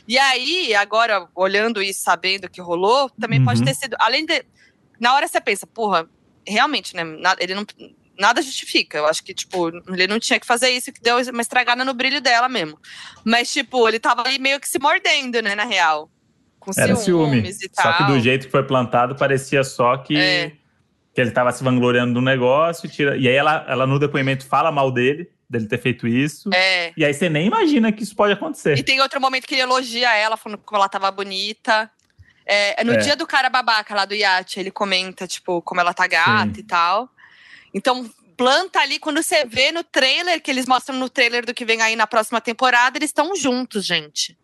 E 0.09 0.19
aí, 0.19 0.75
agora, 0.75 1.29
olhando 1.35 1.83
e 1.83 1.93
sabendo 1.93 2.47
o 2.47 2.51
que 2.51 2.61
rolou, 2.63 3.11
também 3.21 3.45
pode 3.45 3.61
Uhum. 3.61 3.67
ter 3.67 3.75
sido. 3.75 3.97
Além 4.01 4.25
de. 4.25 4.43
Na 5.03 5.15
hora 5.17 5.27
você 5.27 5.41
pensa, 5.41 5.67
porra, 5.67 6.09
realmente, 6.47 6.95
né? 6.95 7.03
Ele 7.41 7.57
não. 7.57 7.67
Nada 8.17 8.41
justifica. 8.41 8.99
Eu 8.99 9.07
acho 9.07 9.25
que, 9.25 9.35
tipo, 9.35 9.69
ele 9.89 10.07
não 10.07 10.21
tinha 10.21 10.39
que 10.39 10.47
fazer 10.47 10.71
isso, 10.71 10.93
que 10.93 11.01
deu 11.01 11.17
uma 11.19 11.43
estragada 11.43 11.85
no 11.85 11.93
brilho 11.93 12.21
dela 12.21 12.49
mesmo. 12.49 12.79
Mas, 13.25 13.51
tipo, 13.51 13.89
ele 13.89 13.99
tava 13.99 14.23
ali 14.23 14.39
meio 14.39 14.61
que 14.61 14.69
se 14.69 14.79
mordendo, 14.79 15.43
né, 15.43 15.57
na 15.57 15.65
real. 15.65 16.09
Com 16.61 16.71
Era 16.77 16.95
ciúme. 16.95 17.41
e. 17.41 17.53
Só 17.75 17.93
que 17.95 18.05
do 18.05 18.21
jeito 18.21 18.47
que 18.47 18.53
foi 18.53 18.63
plantado, 18.63 19.17
parecia 19.17 19.65
só 19.65 19.97
que, 19.97 20.17
É. 20.17 20.53
que 21.13 21.21
ele 21.21 21.33
tava 21.33 21.51
se 21.51 21.65
vangloriando 21.65 22.15
do 22.15 22.21
negócio. 22.21 22.89
Tira... 22.89 23.17
E 23.17 23.27
aí 23.27 23.35
ela, 23.35 23.65
ela, 23.67 23.89
no 23.89 23.99
depoimento, 23.99 24.47
fala 24.47 24.71
mal 24.71 24.93
dele, 24.93 25.29
dele 25.51 25.67
ter 25.67 25.79
feito 25.79 26.07
isso. 26.07 26.49
É. 26.55 26.93
E 26.97 27.05
aí 27.05 27.13
você 27.13 27.29
nem 27.29 27.49
imagina 27.49 27.91
que 27.91 28.05
isso 28.05 28.15
pode 28.15 28.35
acontecer. 28.35 28.79
E 28.79 28.85
tem 28.85 29.01
outro 29.01 29.21
momento 29.21 29.49
que 29.49 29.55
ele 29.55 29.63
elogia 29.63 30.15
ela, 30.15 30.37
falando 30.37 30.59
como 30.59 30.77
ela 30.79 30.89
tava 30.89 31.11
bonita. 31.11 31.91
É, 32.45 32.83
no 32.85 32.93
É. 32.93 32.97
dia 32.99 33.15
do 33.17 33.27
cara 33.27 33.49
babaca 33.49 33.95
lá 33.95 34.05
do 34.05 34.15
iate, 34.15 34.59
ele 34.59 34.71
comenta, 34.71 35.27
tipo, 35.27 35.63
como 35.63 35.81
ela 35.81 35.95
tá 35.95 36.07
gata 36.07 36.55
Sim. 36.55 36.61
e 36.61 36.63
tal. 36.63 37.09
Então, 37.75 38.11
planta 38.37 38.81
ali, 38.81 38.99
quando 38.99 39.23
você 39.23 39.45
vê 39.45 39.71
no 39.73 39.85
trailer, 39.85 40.43
que 40.43 40.51
eles 40.51 40.67
mostram 40.67 40.97
no 40.99 41.09
trailer 41.09 41.45
do 41.47 41.55
que 41.55 41.65
vem 41.65 41.81
aí 41.81 41.95
na 41.97 42.07
próxima 42.07 42.41
temporada, 42.41 42.99
eles 42.99 43.11
estão 43.11 43.35
juntos, 43.37 43.85
gente. 43.87 44.37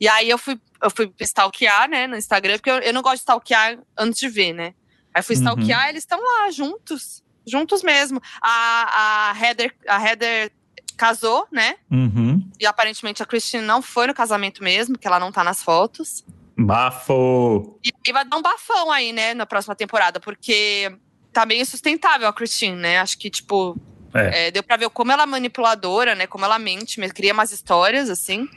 E 0.00 0.08
aí 0.08 0.28
eu 0.28 0.38
fui, 0.38 0.60
eu 0.82 0.90
fui 0.90 1.12
stalkear, 1.20 1.88
né, 1.88 2.06
no 2.06 2.16
Instagram, 2.16 2.54
porque 2.58 2.70
eu, 2.70 2.78
eu 2.78 2.92
não 2.92 3.02
gosto 3.02 3.16
de 3.16 3.20
stalkear 3.20 3.78
antes 3.96 4.18
de 4.20 4.28
ver, 4.28 4.52
né? 4.52 4.74
Aí 5.14 5.22
fui 5.22 5.34
Uhum. 5.36 5.42
stalkear, 5.42 5.88
eles 5.88 6.02
estão 6.02 6.20
lá, 6.22 6.50
juntos. 6.50 7.22
Juntos 7.46 7.82
mesmo. 7.82 8.20
A, 8.42 9.30
a, 9.30 9.38
Heather, 9.40 9.74
a 9.88 10.02
Heather 10.06 10.52
casou, 10.96 11.46
né? 11.52 11.76
Uhum. 11.90 12.46
E 12.58 12.66
aparentemente 12.66 13.22
a 13.22 13.26
Christine 13.26 13.62
não 13.62 13.80
foi 13.80 14.06
no 14.06 14.14
casamento 14.14 14.62
mesmo, 14.62 14.98
que 14.98 15.06
ela 15.06 15.20
não 15.20 15.30
tá 15.32 15.44
nas 15.44 15.62
fotos. 15.62 16.24
Bafo! 16.58 17.78
E, 17.84 17.90
e 18.08 18.12
vai 18.12 18.24
dar 18.24 18.36
um 18.36 18.42
bafão 18.42 18.90
aí, 18.90 19.12
né, 19.12 19.34
na 19.34 19.46
próxima 19.46 19.74
temporada, 19.74 20.18
porque 20.18 20.90
tá 21.32 21.44
meio 21.44 21.60
insustentável 21.60 22.26
a 22.26 22.32
Christine, 22.32 22.76
né? 22.76 22.98
Acho 22.98 23.18
que, 23.18 23.28
tipo, 23.28 23.76
É. 24.14 24.46
é, 24.46 24.50
deu 24.50 24.62
pra 24.62 24.76
ver 24.76 24.88
como 24.90 25.12
ela 25.12 25.24
é 25.24 25.26
manipuladora, 25.26 26.14
né? 26.14 26.26
Como 26.26 26.44
ela 26.44 26.58
mente, 26.58 26.98
mas 26.98 27.12
cria 27.12 27.32
umas 27.34 27.52
histórias, 27.52 28.08
assim. 28.08 28.48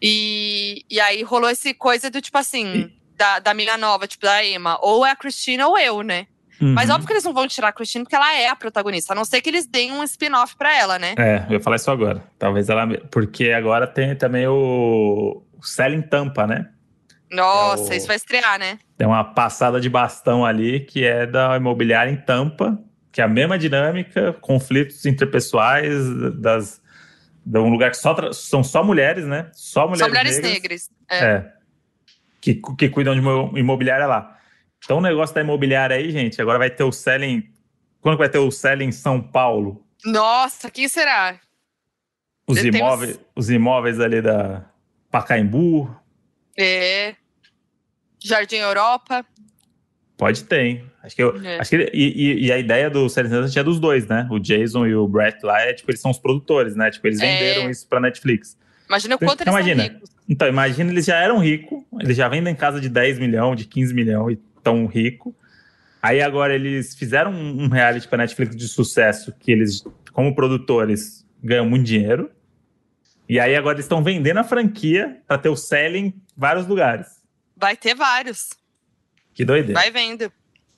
E, 0.00 0.84
e 0.88 1.00
aí 1.00 1.22
rolou 1.22 1.50
esse 1.50 1.74
coisa 1.74 2.08
do, 2.10 2.20
tipo 2.20 2.38
assim, 2.38 2.90
da, 3.16 3.40
da 3.40 3.52
mina 3.52 3.76
nova, 3.76 4.06
tipo, 4.06 4.24
da 4.24 4.44
Emma. 4.44 4.78
Ou 4.80 5.04
é 5.04 5.10
a 5.10 5.16
Christine 5.16 5.62
ou 5.64 5.76
eu, 5.76 6.02
né? 6.02 6.26
Mas 6.60 6.88
Uhum. 6.88 6.94
óbvio 6.96 7.06
que 7.06 7.12
eles 7.12 7.24
não 7.24 7.32
vão 7.32 7.46
tirar 7.46 7.68
a 7.68 7.72
Christine 7.72 8.04
porque 8.04 8.16
ela 8.16 8.32
é 8.34 8.48
a 8.48 8.56
protagonista. 8.56 9.12
A 9.12 9.16
não 9.16 9.24
ser 9.24 9.40
que 9.40 9.48
eles 9.48 9.66
deem 9.66 9.92
um 9.92 10.02
spin-off 10.02 10.56
pra 10.56 10.76
ela, 10.76 10.98
né? 10.98 11.14
É, 11.16 11.44
eu 11.48 11.54
ia 11.54 11.60
falar 11.60 11.76
isso 11.76 11.90
agora. 11.90 12.22
Talvez 12.38 12.68
ela. 12.68 12.86
Porque 13.10 13.50
agora 13.50 13.86
tem 13.86 14.16
também 14.16 14.46
o, 14.48 15.42
o 15.56 15.62
Selling 15.62 16.02
Tampa, 16.02 16.46
né? 16.46 16.68
Nossa, 17.30 17.92
É 17.92 17.96
o- 17.96 17.98
isso 17.98 18.06
vai 18.06 18.16
estrear, 18.16 18.58
né? 18.58 18.78
Tem 18.96 19.06
uma 19.06 19.22
passada 19.24 19.80
de 19.80 19.88
bastão 19.88 20.44
ali 20.44 20.80
que 20.80 21.04
é 21.04 21.26
da 21.26 21.56
imobiliária 21.56 22.10
em 22.10 22.16
Tampa, 22.16 22.78
que 23.12 23.20
é 23.20 23.24
a 23.24 23.28
mesma 23.28 23.58
dinâmica, 23.58 24.32
conflitos 24.40 25.04
interpessoais 25.06 25.94
das 26.40 26.80
de 27.44 27.58
um 27.58 27.70
lugar 27.70 27.90
que 27.90 27.96
só 27.96 28.12
tra- 28.12 28.32
são 28.32 28.62
só 28.62 28.84
mulheres, 28.84 29.24
né? 29.24 29.48
Só 29.54 29.82
mulheres, 29.88 30.00
São 30.00 30.08
mulheres 30.08 30.36
negras, 30.36 30.52
negras. 30.52 30.90
É. 31.10 31.24
É. 31.24 31.52
Que, 32.40 32.54
que 32.76 32.88
cuidam 32.90 33.14
de 33.14 33.20
imo- 33.20 33.56
imobiliária 33.56 34.06
lá. 34.06 34.36
Então 34.84 34.98
o 34.98 35.00
negócio 35.00 35.34
da 35.34 35.40
imobiliária 35.40 35.96
aí, 35.96 36.10
gente, 36.10 36.40
agora 36.42 36.58
vai 36.58 36.68
ter 36.70 36.84
o 36.84 36.92
Selling. 36.92 37.42
Quando 38.00 38.18
vai 38.18 38.28
ter 38.28 38.38
o 38.38 38.50
Selling 38.50 38.86
em 38.86 38.92
São 38.92 39.20
Paulo? 39.20 39.82
Nossa, 40.04 40.70
quem 40.70 40.86
será? 40.88 41.40
Os 42.46 42.62
imóveis, 42.62 43.18
os 43.34 43.50
imóveis 43.50 43.98
ali 43.98 44.20
da 44.22 44.64
Pacaembu, 45.10 45.94
É. 46.58 47.14
Jardim 48.22 48.56
Europa. 48.56 49.24
pode 50.16 50.42
ter, 50.42 50.60
hein? 50.60 50.84
Acho 51.00 51.14
que, 51.14 51.22
eu, 51.22 51.40
É. 51.44 51.60
acho 51.60 51.70
que 51.70 51.76
ele- 51.76 51.90
e, 51.94 52.46
e- 52.46 52.52
a 52.52 52.58
ideia 52.58 52.90
do 52.90 53.08
Silent 53.08 53.54
Hill 53.54 53.60
é 53.60 53.64
dos 53.64 53.78
dois, 53.78 54.04
né? 54.08 54.26
O 54.32 54.40
Jason 54.40 54.84
e 54.84 54.92
o 54.92 55.06
Brett 55.06 55.38
lá, 55.46 55.60
é, 55.62 55.72
tipo, 55.72 55.88
eles 55.92 56.00
são 56.00 56.10
os 56.10 56.18
produtores, 56.18 56.74
né? 56.74 56.90
Tipo, 56.90 57.06
eles 57.06 57.20
É. 57.20 57.24
venderam 57.38 57.70
isso 57.70 57.86
pra 57.86 58.00
Netflix. 58.00 58.58
Imagina 58.88 59.14
o 59.14 59.16
Então, 59.16 59.28
quanto 59.28 59.42
eles 59.42 59.54
imagina. 59.54 59.84
são 59.84 59.92
ricos. 59.94 60.10
Então, 60.28 60.48
imagina, 60.48 60.90
eles 60.90 61.04
já 61.06 61.16
eram 61.18 61.38
ricos, 61.38 61.84
eles 62.00 62.16
já 62.16 62.28
vendem 62.28 62.52
casa 62.56 62.80
de 62.80 62.88
10 62.88 63.16
milhões, 63.20 63.56
de 63.58 63.64
15 63.64 63.94
milhões 63.94 64.36
e 64.36 64.40
tão 64.60 64.86
rico. 64.86 65.32
Aí 66.02 66.20
agora 66.20 66.52
eles 66.52 66.96
fizeram 66.96 67.30
um 67.32 67.68
reality 67.68 68.08
pra 68.08 68.18
Netflix 68.18 68.56
de 68.56 68.66
sucesso, 68.66 69.32
que 69.38 69.52
eles, 69.52 69.84
como 70.12 70.34
produtores, 70.34 71.24
ganham 71.40 71.64
muito 71.68 71.84
dinheiro. 71.86 72.28
E 73.28 73.38
aí 73.38 73.54
agora 73.54 73.76
eles 73.76 73.84
estão 73.84 74.02
vendendo 74.02 74.38
a 74.38 74.44
franquia 74.44 75.18
pra 75.28 75.38
ter 75.38 75.48
o 75.48 75.54
selling 75.56 76.12
vários 76.38 76.66
lugares. 76.68 77.08
Vai 77.56 77.76
ter 77.76 77.94
vários. 77.96 78.50
Que 79.34 79.44
doideira. 79.44 79.78
Vai 79.80 79.90
vendo. 79.90 80.32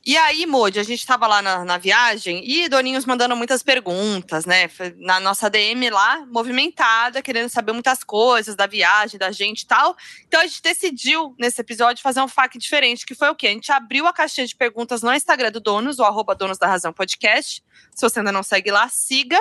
E 0.04 0.16
aí, 0.16 0.46
Modi, 0.46 0.80
a 0.80 0.82
gente 0.82 1.06
tava 1.06 1.26
lá 1.26 1.42
na, 1.42 1.62
na 1.62 1.76
viagem 1.76 2.42
e 2.42 2.70
Doninhos 2.70 3.04
mandando 3.04 3.36
muitas 3.36 3.62
perguntas, 3.62 4.46
né? 4.46 4.66
Foi 4.66 4.94
Na 4.98 5.20
nossa 5.20 5.50
DM 5.50 5.90
lá, 5.90 6.24
movimentada, 6.26 7.20
querendo 7.20 7.50
saber 7.50 7.72
muitas 7.72 8.02
coisas 8.02 8.56
da 8.56 8.66
viagem, 8.66 9.18
da 9.18 9.30
gente 9.30 9.60
e 9.60 9.66
tal. 9.66 9.94
Então 10.26 10.40
a 10.40 10.46
gente 10.46 10.62
decidiu, 10.62 11.34
nesse 11.38 11.60
episódio, 11.60 12.02
fazer 12.02 12.22
um 12.22 12.28
FAQ 12.28 12.58
diferente, 12.58 13.04
que 13.04 13.14
foi 13.14 13.28
o 13.28 13.34
quê? 13.34 13.48
A 13.48 13.52
gente 13.52 13.70
abriu 13.70 14.06
a 14.06 14.12
caixinha 14.12 14.46
de 14.46 14.56
perguntas 14.56 15.02
no 15.02 15.12
Instagram 15.12 15.52
do 15.52 15.60
Donos, 15.60 15.98
o 15.98 16.04
arroba 16.04 16.34
Donos 16.34 16.56
da 16.56 16.66
Razão 16.66 16.94
Podcast. 16.94 17.62
Se 17.94 18.00
você 18.00 18.20
ainda 18.20 18.32
não 18.32 18.42
segue 18.42 18.70
lá, 18.70 18.88
siga. 18.88 19.38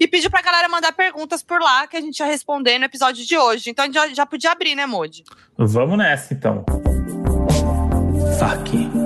E 0.00 0.08
pediu 0.08 0.30
pra 0.30 0.40
galera 0.40 0.70
mandar 0.70 0.92
perguntas 0.92 1.42
por 1.42 1.60
lá, 1.60 1.86
que 1.86 1.98
a 1.98 2.00
gente 2.00 2.18
ia 2.20 2.26
responder 2.26 2.78
no 2.78 2.86
episódio 2.86 3.26
de 3.26 3.36
hoje. 3.36 3.68
Então 3.68 3.82
a 3.82 3.86
gente 3.86 3.94
já, 3.94 4.08
já 4.08 4.26
podia 4.26 4.52
abrir, 4.52 4.74
né, 4.74 4.86
Modi? 4.86 5.22
Vamos 5.58 5.98
nessa, 5.98 6.32
então. 6.32 6.64
FAQ, 8.38 8.97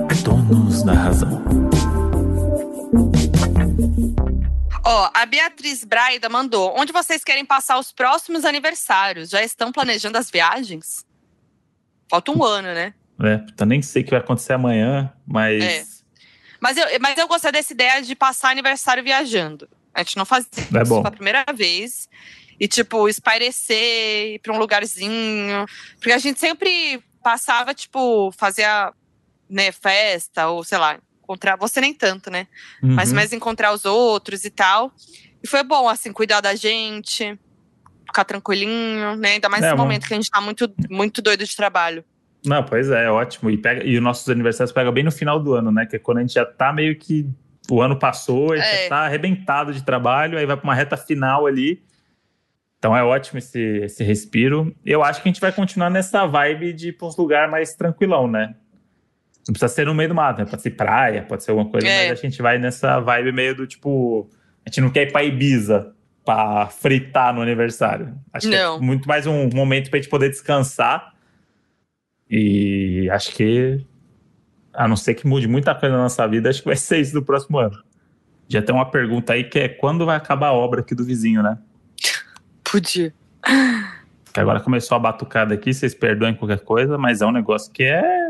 donos 0.83 0.85
da 0.85 0.93
razão. 0.93 1.43
Ó, 4.85 5.09
a 5.13 5.25
Beatriz 5.25 5.83
Braida 5.83 6.27
mandou. 6.29 6.73
Onde 6.77 6.91
vocês 6.91 7.23
querem 7.23 7.45
passar 7.45 7.79
os 7.79 7.91
próximos 7.91 8.43
aniversários? 8.43 9.29
Já 9.29 9.41
estão 9.41 9.71
planejando 9.71 10.17
as 10.17 10.29
viagens? 10.29 11.05
Falta 12.09 12.31
um 12.31 12.43
ano, 12.43 12.67
né? 12.73 12.93
É, 13.21 13.35
então 13.51 13.65
nem 13.65 13.81
sei 13.81 14.01
o 14.01 14.05
que 14.05 14.11
vai 14.11 14.19
acontecer 14.19 14.53
amanhã, 14.53 15.11
mas. 15.25 15.63
É. 15.63 15.85
Mas 16.59 16.77
eu, 16.77 16.85
mas 16.99 17.17
eu 17.17 17.27
gostei 17.27 17.51
dessa 17.51 17.73
ideia 17.73 18.01
de 18.01 18.15
passar 18.15 18.49
aniversário 18.49 19.03
viajando. 19.03 19.67
A 19.93 20.01
gente 20.03 20.17
não 20.17 20.25
fazia 20.25 20.49
É 20.57 20.81
isso 20.81 20.89
bom. 20.89 21.01
pela 21.01 21.11
primeira 21.11 21.45
vez. 21.53 22.09
E, 22.59 22.67
tipo, 22.67 23.09
espairecer, 23.09 24.35
ir 24.35 24.39
pra 24.39 24.53
um 24.53 24.57
lugarzinho. 24.57 25.65
Porque 25.95 26.11
a 26.11 26.17
gente 26.17 26.39
sempre 26.39 27.03
passava, 27.21 27.73
tipo, 27.73 28.31
fazia 28.37 28.93
né, 29.53 29.71
festa, 29.71 30.47
ou 30.49 30.63
sei 30.63 30.77
lá, 30.77 30.97
encontrar. 31.23 31.55
Você 31.57 31.79
nem 31.79 31.93
tanto, 31.93 32.29
né? 32.31 32.47
mas 32.81 33.09
Uhum. 33.09 33.15
mais 33.15 33.31
encontrar 33.33 33.71
os 33.73 33.85
outros 33.85 34.43
e 34.43 34.49
tal. 34.49 34.91
E 35.43 35.47
foi 35.47 35.63
bom, 35.63 35.87
assim, 35.87 36.11
cuidar 36.11 36.41
da 36.41 36.55
gente, 36.55 37.37
ficar 38.07 38.23
tranquilinho, 38.25 39.15
né? 39.15 39.33
Ainda 39.33 39.49
mais 39.49 39.63
É, 39.63 39.67
nesse 39.67 39.77
momento 39.77 40.07
que 40.07 40.13
a 40.13 40.17
gente 40.17 40.29
tá 40.29 40.39
muito, 40.41 40.71
muito 40.89 41.21
doido 41.21 41.45
de 41.45 41.55
trabalho. 41.55 42.03
Não, 42.45 42.61
pois 42.63 42.89
é, 42.89 43.05
é 43.05 43.09
ótimo. 43.09 43.49
E, 43.49 43.57
pega, 43.57 43.83
e 43.85 43.95
os 43.97 44.03
nossos 44.03 44.27
aniversários 44.29 44.71
pegam 44.73 44.91
bem 44.91 45.03
no 45.03 45.11
final 45.11 45.39
do 45.39 45.53
ano, 45.53 45.71
né? 45.71 45.85
Que 45.85 45.95
é 45.95 45.99
quando 45.99 46.17
a 46.17 46.21
gente 46.21 46.33
já 46.33 46.45
tá 46.45 46.73
meio 46.73 46.95
que. 46.97 47.25
O 47.71 47.81
ano 47.81 47.97
passou, 47.97 48.51
a 48.51 48.57
gente 48.57 48.65
É. 48.67 48.83
já 48.83 48.89
tá 48.89 48.97
arrebentado 49.05 49.73
de 49.73 49.81
trabalho, 49.83 50.37
aí 50.37 50.45
vai 50.45 50.57
pra 50.57 50.65
uma 50.65 50.75
reta 50.75 50.97
final 50.97 51.45
ali. 51.47 51.81
Então 52.77 52.95
é 52.95 53.01
ótimo 53.01 53.39
esse, 53.39 53.59
esse 53.85 54.03
respiro. 54.03 54.75
Eu 54.85 55.01
acho 55.01 55.21
que 55.21 55.29
a 55.29 55.31
gente 55.31 55.39
vai 55.39 55.53
continuar 55.53 55.89
nessa 55.89 56.25
vibe 56.25 56.73
de 56.73 56.89
ir 56.89 56.91
pra 56.93 57.07
uns 57.07 57.15
lugares 57.15 57.49
mais 57.49 57.73
tranquilão, 57.75 58.27
né? 58.27 58.55
Não 59.47 59.53
precisa 59.53 59.67
ser 59.67 59.85
no 59.85 59.93
meio 59.93 60.09
do 60.09 60.15
mato, 60.15 60.39
né? 60.39 60.45
Pode 60.45 60.61
ser 60.61 60.71
praia, 60.71 61.23
pode 61.23 61.43
ser 61.43 61.51
alguma 61.51 61.69
coisa, 61.69 61.85
É. 61.87 62.09
mas 62.09 62.19
a 62.19 62.21
gente 62.21 62.41
vai 62.41 62.57
nessa 62.57 62.99
vibe 62.99 63.31
meio 63.33 63.55
do 63.55 63.67
tipo. 63.67 64.29
A 64.65 64.69
gente 64.69 64.79
não 64.81 64.89
quer 64.89 65.07
ir 65.07 65.11
pra 65.11 65.23
Ibiza 65.23 65.93
pra 66.23 66.67
fritar 66.67 67.33
no 67.33 67.41
aniversário. 67.41 68.15
Acho 68.31 68.47
Não. 68.49 68.77
que 68.79 68.83
é 68.83 68.87
muito 68.87 69.07
mais 69.07 69.27
um 69.27 69.49
momento 69.53 69.89
pra 69.89 69.99
gente 69.99 70.09
poder 70.09 70.29
descansar. 70.29 71.11
E 72.29 73.09
acho 73.11 73.31
que, 73.35 73.85
a 74.73 74.87
não 74.87 74.95
ser 74.95 75.13
que 75.13 75.27
mude 75.27 75.47
muita 75.47 75.75
coisa 75.75 75.95
na 75.95 76.03
nossa 76.03 76.25
vida, 76.27 76.49
acho 76.49 76.61
que 76.61 76.67
vai 76.67 76.77
ser 76.77 76.99
isso 76.99 77.13
do 77.13 77.21
próximo 77.21 77.57
ano. 77.59 77.77
Já 78.47 78.61
tem 78.61 78.73
uma 78.73 78.89
pergunta 78.89 79.33
aí 79.33 79.43
que 79.43 79.59
é 79.59 79.67
quando 79.67 80.05
vai 80.05 80.15
acabar 80.15 80.47
a 80.47 80.53
obra 80.53 80.79
aqui 80.81 80.95
do 80.95 81.03
vizinho, 81.03 81.43
né? 81.43 81.57
Podia. 82.63 83.13
Que 84.33 84.39
agora 84.39 84.59
começou 84.61 84.95
a 84.95 84.99
batucada 84.99 85.53
aqui, 85.53 85.73
vocês 85.73 85.93
perdoem 85.93 86.33
qualquer 86.33 86.61
coisa, 86.61 86.97
mas 86.97 87.21
é 87.21 87.25
um 87.25 87.31
negócio 87.31 87.71
que 87.71 87.83
é. 87.83 88.22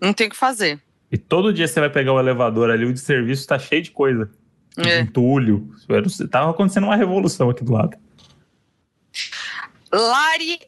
Não 0.00 0.12
tem 0.12 0.26
o 0.26 0.30
que 0.30 0.36
fazer. 0.36 0.80
E 1.12 1.18
todo 1.18 1.52
dia 1.52 1.66
você 1.68 1.80
vai 1.80 1.90
pegar 1.90 2.12
o 2.12 2.20
elevador 2.20 2.70
ali, 2.70 2.84
o 2.84 2.92
de 2.92 3.00
serviço 3.00 3.46
tá 3.46 3.58
cheio 3.58 3.82
de 3.82 3.90
coisa. 3.90 4.30
É. 4.78 5.00
Entulho. 5.00 5.68
Tava 6.30 6.50
acontecendo 6.50 6.84
uma 6.84 6.96
revolução 6.96 7.50
aqui 7.50 7.64
do 7.64 7.72
lado. 7.72 7.96
Lari 9.92 10.60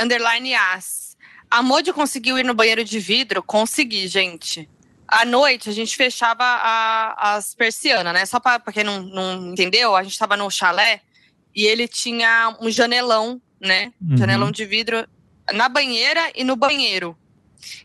underline 0.00 0.54
as. 0.54 1.16
A 1.50 1.62
Modi 1.62 1.92
conseguiu 1.92 2.38
ir 2.38 2.44
no 2.44 2.54
banheiro 2.54 2.84
de 2.84 2.98
vidro? 3.00 3.42
Consegui, 3.42 4.06
gente. 4.06 4.68
À 5.06 5.24
noite, 5.24 5.68
a 5.68 5.72
gente 5.72 5.96
fechava 5.96 6.44
a- 6.44 7.34
as 7.34 7.52
persianas, 7.54 8.14
né? 8.14 8.24
Só 8.24 8.38
pra, 8.38 8.60
pra 8.60 8.72
quem 8.72 8.84
não, 8.84 9.02
não 9.02 9.50
entendeu, 9.52 9.96
a 9.96 10.02
gente 10.04 10.16
tava 10.16 10.36
no 10.36 10.48
chalé 10.48 11.00
e 11.54 11.64
ele 11.66 11.88
tinha 11.88 12.56
um 12.60 12.70
janelão, 12.70 13.42
né? 13.60 13.92
Uhum. 14.00 14.16
Janelão 14.16 14.52
de 14.52 14.64
vidro 14.64 15.04
na 15.52 15.68
banheira 15.68 16.30
e 16.36 16.44
no 16.44 16.54
banheiro. 16.54 17.18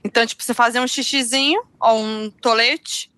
Então, 0.04 0.26
tipo, 0.26 0.44
você 0.44 0.54
fazia 0.54 0.82
um 0.82 0.88
xixizinho 0.88 1.62
ou 1.80 2.00
um 2.00 2.30
tolete 2.30 3.12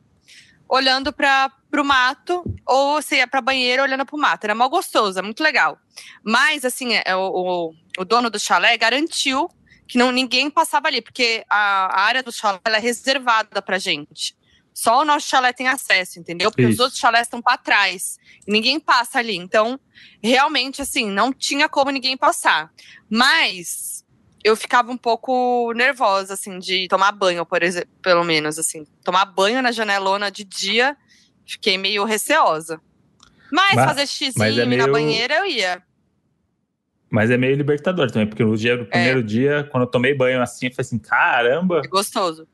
olhando 0.70 1.14
para 1.14 1.52
o 1.78 1.84
mato, 1.84 2.44
ou 2.66 3.02
você 3.02 3.18
ia 3.18 3.28
pra 3.28 3.42
banheira 3.42 3.84
olhando 3.84 4.06
pro 4.06 4.18
mato. 4.18 4.44
Era 4.44 4.56
mal 4.56 4.70
gostoso, 4.70 5.18
é 5.18 5.22
muito 5.22 5.42
legal. 5.42 5.78
Mas, 6.24 6.66
assim, 6.66 6.94
é, 6.94 7.16
o, 7.16 7.30
o, 7.30 7.74
o 8.00 8.06
dono 8.06 8.30
do 8.30 8.40
chalé 8.40 8.78
garantiu 8.78 9.50
que 9.88 9.98
não, 9.98 10.12
ninguém 10.12 10.50
passava 10.50 10.88
ali, 10.88 11.02
porque 11.02 11.46
a, 11.50 12.02
a 12.02 12.02
área 12.02 12.22
do 12.22 12.32
chalé 12.32 12.60
é 12.66 12.78
reservada 12.78 13.62
pra 13.62 13.80
gente. 13.80 14.36
Só 14.74 15.02
o 15.02 15.06
nosso 15.06 15.28
chalé 15.28 15.54
tem 15.54 15.68
acesso, 15.68 16.20
entendeu? 16.20 16.52
Porque 16.52 16.66
os 16.66 16.74
Isso. 16.74 16.84
outros 16.84 17.00
chalés 17.00 17.26
estão 17.26 17.42
para 17.42 17.58
trás. 17.58 18.20
E 18.46 18.52
ninguém 18.52 18.80
passa 18.80 19.18
ali. 19.18 19.36
Então, 19.36 19.80
realmente, 20.22 20.82
assim, 20.84 21.10
não 21.10 21.34
tinha 21.34 21.68
como 21.68 21.90
ninguém 21.90 22.16
passar. 22.16 22.72
Mas 23.10 24.06
eu 24.44 24.56
ficava 24.56 24.92
um 24.92 24.98
pouco 24.98 25.72
nervosa, 25.74 26.34
assim, 26.34 26.60
de 26.60 26.88
tomar 26.88 27.12
banho, 27.12 27.46
por 27.46 27.62
exemplo, 27.64 27.90
pelo 28.02 28.24
menos, 28.24 28.58
assim. 28.60 28.86
Tomar 29.04 29.26
banho 29.26 29.62
na 29.62 29.72
janelona 29.72 30.30
de 30.32 30.44
dia, 30.44 30.96
fiquei 31.46 31.78
meio 31.78 32.04
receosa. 32.04 32.80
Mas, 33.52 33.76
Mas- 33.76 33.86
fazer 33.86 34.08
xizinho 34.08 34.46
é 34.62 34.66
na 34.66 34.66
meio- 34.66 34.92
banheira 34.92 35.36
eu 35.36 35.46
ia. 35.46 35.82
Mas 37.10 37.32
é 37.32 37.38
meio 37.38 37.56
libertador 37.56 38.12
também, 38.12 38.28
porque 38.28 38.44
no 38.44 38.58
dia 38.58 38.74
É. 38.74 38.78
do 38.78 38.86
primeiro 38.86 39.24
dia, 39.24 39.68
quando 39.72 39.84
eu 39.84 39.88
tomei 39.90 40.14
banho 40.14 40.42
assim, 40.42 40.66
eu 40.68 40.72
falei 40.74 40.86
assim: 40.86 41.00
caramba, 41.00 41.82
É 41.84 41.88
gostoso. 41.88 42.46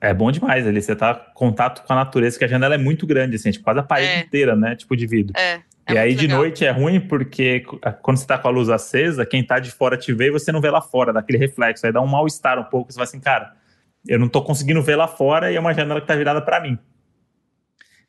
é 0.00 0.12
bom 0.12 0.32
demais 0.32 0.66
ali. 0.66 0.82
Você 0.82 0.96
tá 0.96 1.28
em 1.30 1.34
contato 1.34 1.84
com 1.86 1.92
a 1.92 1.96
natureza, 1.96 2.36
que 2.36 2.44
a 2.44 2.48
janela 2.48 2.74
é 2.74 2.78
muito 2.78 3.06
grande, 3.06 3.36
assim, 3.36 3.50
tipo, 3.52 3.64
quase 3.64 3.78
a 3.78 3.82
parede 3.84 4.10
É. 4.10 4.20
inteira, 4.20 4.56
né? 4.56 4.74
Tipo 4.74 4.96
de 4.96 5.06
vidro. 5.06 5.38
É. 5.38 5.62
é 5.86 5.94
e 5.94 5.98
aí 5.98 6.08
muito 6.08 6.20
de 6.20 6.26
legal. 6.26 6.40
noite 6.40 6.64
é 6.64 6.70
ruim 6.70 7.00
porque 7.00 7.64
quando 8.02 8.16
você 8.16 8.26
tá 8.26 8.38
com 8.38 8.48
a 8.48 8.50
luz 8.50 8.68
acesa, 8.68 9.26
quem 9.26 9.44
tá 9.44 9.58
de 9.58 9.70
fora 9.70 9.96
te 9.96 10.12
vê 10.12 10.26
e 10.26 10.30
você 10.30 10.52
não 10.52 10.60
vê 10.60 10.70
lá 10.70 10.80
fora, 10.80 11.12
dá 11.12 11.20
aquele 11.20 11.38
reflexo. 11.38 11.86
Aí 11.86 11.92
dá 11.92 12.00
um 12.00 12.06
mal-estar 12.06 12.58
um 12.58 12.64
pouco. 12.64 12.92
Você 12.92 12.96
vai 12.96 13.04
assim, 13.04 13.20
cara, 13.20 13.54
eu 14.06 14.18
não 14.18 14.28
tô 14.28 14.42
conseguindo 14.42 14.82
ver 14.82 14.96
lá 14.96 15.08
fora 15.08 15.50
e 15.50 15.56
é 15.56 15.60
uma 15.60 15.74
janela 15.74 16.00
que 16.00 16.06
tá 16.06 16.14
virada 16.14 16.40
pra 16.40 16.60
mim. 16.60 16.78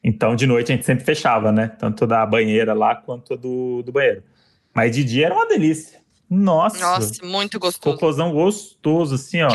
Então 0.04 0.36
de 0.36 0.48
noite 0.48 0.72
a 0.72 0.76
gente 0.76 0.86
sempre 0.86 1.06
fechava, 1.06 1.52
né? 1.52 1.68
Tanto 1.68 2.08
da 2.08 2.26
banheira 2.26 2.74
lá 2.74 2.96
quanto 2.96 3.38
do, 3.38 3.82
do 3.84 3.92
banheiro. 3.92 4.24
Mas 4.74 4.96
de 4.96 5.04
dia 5.04 5.28
era 5.28 5.36
uma 5.36 5.48
delícia. 5.48 6.02
Nossa! 6.30 6.80
Nossa, 6.80 7.26
muito 7.26 7.60
gostoso. 7.60 7.94
Cocôzão 7.94 8.32
gostoso, 8.32 9.16
assim, 9.16 9.42
ó. 9.42 9.50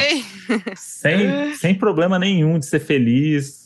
Sem, 0.76 1.55
sem 1.55 1.74
problema 1.74 2.18
nenhum 2.18 2.59
de 2.59 2.66
ser 2.66 2.80
feliz. 2.80 3.65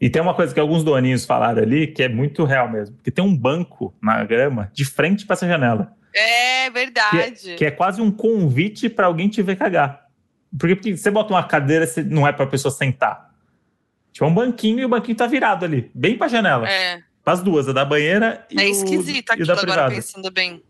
E 0.00 0.08
tem 0.08 0.22
uma 0.22 0.32
coisa 0.34 0.54
que 0.54 0.58
alguns 0.60 0.82
doninhos 0.82 1.26
falaram 1.26 1.62
ali 1.62 1.86
que 1.86 2.02
é 2.02 2.08
muito 2.08 2.44
real 2.44 2.70
mesmo. 2.70 2.96
Que 3.04 3.10
tem 3.10 3.22
um 3.24 3.36
banco 3.36 3.94
na 4.02 4.24
grama 4.24 4.70
de 4.72 4.84
frente 4.84 5.26
para 5.26 5.34
essa 5.34 5.46
janela. 5.46 5.92
É 6.14 6.70
verdade. 6.70 7.54
Que 7.56 7.66
é 7.66 7.70
quase 7.70 8.00
um 8.00 8.10
convite 8.10 8.88
para 8.88 9.06
alguém 9.06 9.28
te 9.28 9.42
ver 9.42 9.56
cagar. 9.56 10.06
Porque, 10.58 10.74
porque 10.74 10.96
você 10.96 11.10
bota 11.10 11.32
uma 11.34 11.42
cadeira, 11.44 11.86
você- 11.86 12.02
não 12.02 12.26
é 12.26 12.32
para 12.32 12.46
pessoa 12.46 12.72
sentar. 12.72 13.30
Tipo, 14.12 14.24
é 14.24 14.28
um 14.28 14.34
banquinho 14.34 14.80
e 14.80 14.84
o 14.84 14.88
banquinho 14.88 15.16
tá 15.16 15.26
virado 15.26 15.64
ali, 15.64 15.90
bem 15.94 16.16
pra 16.16 16.26
janela. 16.28 16.68
É, 16.68 17.00
As 17.24 17.40
duas, 17.42 17.68
a 17.68 17.72
da 17.72 17.84
banheira 17.84 18.44
e, 18.50 18.60
é 18.60 18.68
esquisito 18.68 19.28
o 19.28 19.32
aquilo 19.32 19.46
da 19.46 19.52
agora 19.52 19.66
privada. 19.68 19.94
pensando 19.94 20.30
bem. 20.32 20.60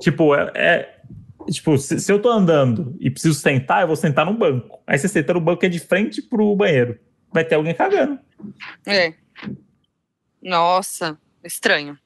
Tipo, 0.00 0.34
é, 0.36 0.52
é- 0.54 0.94
tipo, 1.50 1.76
se, 1.78 1.98
se 1.98 2.12
eu 2.12 2.20
tô 2.20 2.30
andando 2.30 2.94
e 3.00 3.10
preciso 3.10 3.34
sentar, 3.40 3.80
eu 3.82 3.86
vou 3.88 3.96
sentar 3.96 4.24
num 4.24 4.36
banco. 4.36 4.80
Aí 4.86 4.96
você 4.98 5.08
senta 5.08 5.32
no 5.34 5.40
banco 5.40 5.60
que 5.60 5.66
é 5.66 5.68
de 5.68 5.80
frente 5.80 6.22
pro 6.22 6.54
banheiro. 6.54 6.98
Vai 7.34 7.44
ter 7.44 7.56
alguém 7.56 7.74
cagando. 7.74 8.16
É. 8.86 9.12
Nossa, 10.40 11.18
estranho. 11.42 11.98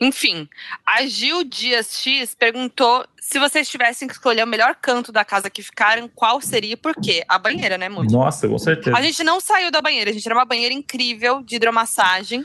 Enfim, 0.00 0.48
a 0.86 1.04
Gil 1.04 1.42
Dias 1.42 1.98
X 1.98 2.34
perguntou 2.34 3.04
se 3.20 3.38
vocês 3.38 3.68
tivessem 3.68 4.06
que 4.06 4.14
escolher 4.14 4.44
o 4.44 4.46
melhor 4.46 4.76
canto 4.76 5.10
da 5.10 5.24
casa 5.24 5.50
que 5.50 5.62
ficaram, 5.62 6.08
qual 6.08 6.40
seria 6.40 6.74
e 6.74 6.76
por 6.76 6.94
quê? 6.94 7.24
A 7.28 7.38
banheira, 7.38 7.76
né, 7.76 7.88
Moody? 7.88 8.12
Nossa, 8.12 8.48
com 8.48 8.56
certeza. 8.56 8.96
A 8.96 9.02
gente 9.02 9.22
não 9.24 9.40
saiu 9.40 9.70
da 9.70 9.82
banheira, 9.82 10.10
a 10.10 10.12
gente 10.12 10.26
era 10.26 10.34
uma 10.34 10.44
banheira 10.44 10.72
incrível 10.72 11.42
de 11.42 11.56
hidromassagem. 11.56 12.44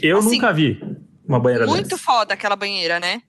Eu 0.00 0.18
assim, 0.18 0.36
nunca 0.36 0.52
vi 0.52 0.80
uma 1.26 1.40
banheira 1.40 1.66
Muito 1.66 1.90
dessa. 1.90 2.02
foda 2.02 2.32
aquela 2.32 2.56
banheira, 2.56 3.00
né? 3.00 3.20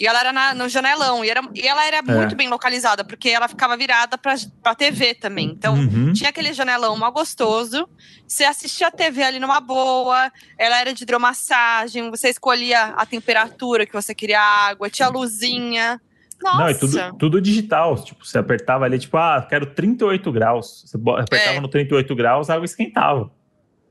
E 0.00 0.06
ela 0.06 0.18
era 0.20 0.32
na- 0.32 0.54
no 0.54 0.66
janelão, 0.66 1.22
e, 1.22 1.28
era, 1.28 1.42
e 1.54 1.68
ela 1.68 1.84
era 1.86 2.00
muito 2.02 2.34
bem 2.34 2.48
localizada, 2.48 3.04
porque 3.04 3.28
ela 3.28 3.46
ficava 3.46 3.76
virada 3.76 4.16
pra, 4.16 4.34
pra 4.62 4.74
TV 4.74 5.14
também. 5.14 5.48
Então, 5.50 5.74
Uhum. 5.74 6.14
tinha 6.14 6.30
aquele 6.30 6.54
janelão 6.54 6.96
mal 6.96 7.12
gostoso. 7.12 7.86
Você 8.26 8.44
assistia 8.44 8.86
a 8.86 8.90
TV 8.90 9.22
ali 9.22 9.38
numa 9.38 9.60
boa. 9.60 10.32
Ela 10.58 10.80
era 10.80 10.94
de 10.94 11.02
hidromassagem. 11.02 12.08
Você 12.10 12.30
escolhia 12.30 12.86
a 12.96 13.04
temperatura 13.04 13.84
que 13.84 13.92
você 13.92 14.14
queria 14.14 14.40
a 14.40 14.68
água. 14.68 14.88
Tinha 14.88 15.08
luzinha. 15.08 16.00
Nossa. 16.42 16.58
Não, 16.58 16.70
e 16.70 16.74
tudo, 16.78 17.16
tudo 17.18 17.40
digital. 17.40 18.02
Tipo, 18.02 18.24
você 18.24 18.38
apertava 18.38 18.86
ali, 18.86 18.98
tipo, 18.98 19.18
ah, 19.18 19.46
quero 19.46 19.66
38 19.66 20.32
graus. 20.32 20.84
Você 20.86 20.96
bo- 20.96 21.16
apertava 21.16 21.58
É. 21.58 21.60
no 21.60 21.68
38 21.68 22.14
graus, 22.16 22.48
a 22.48 22.54
água 22.54 22.64
esquentava. 22.64 23.30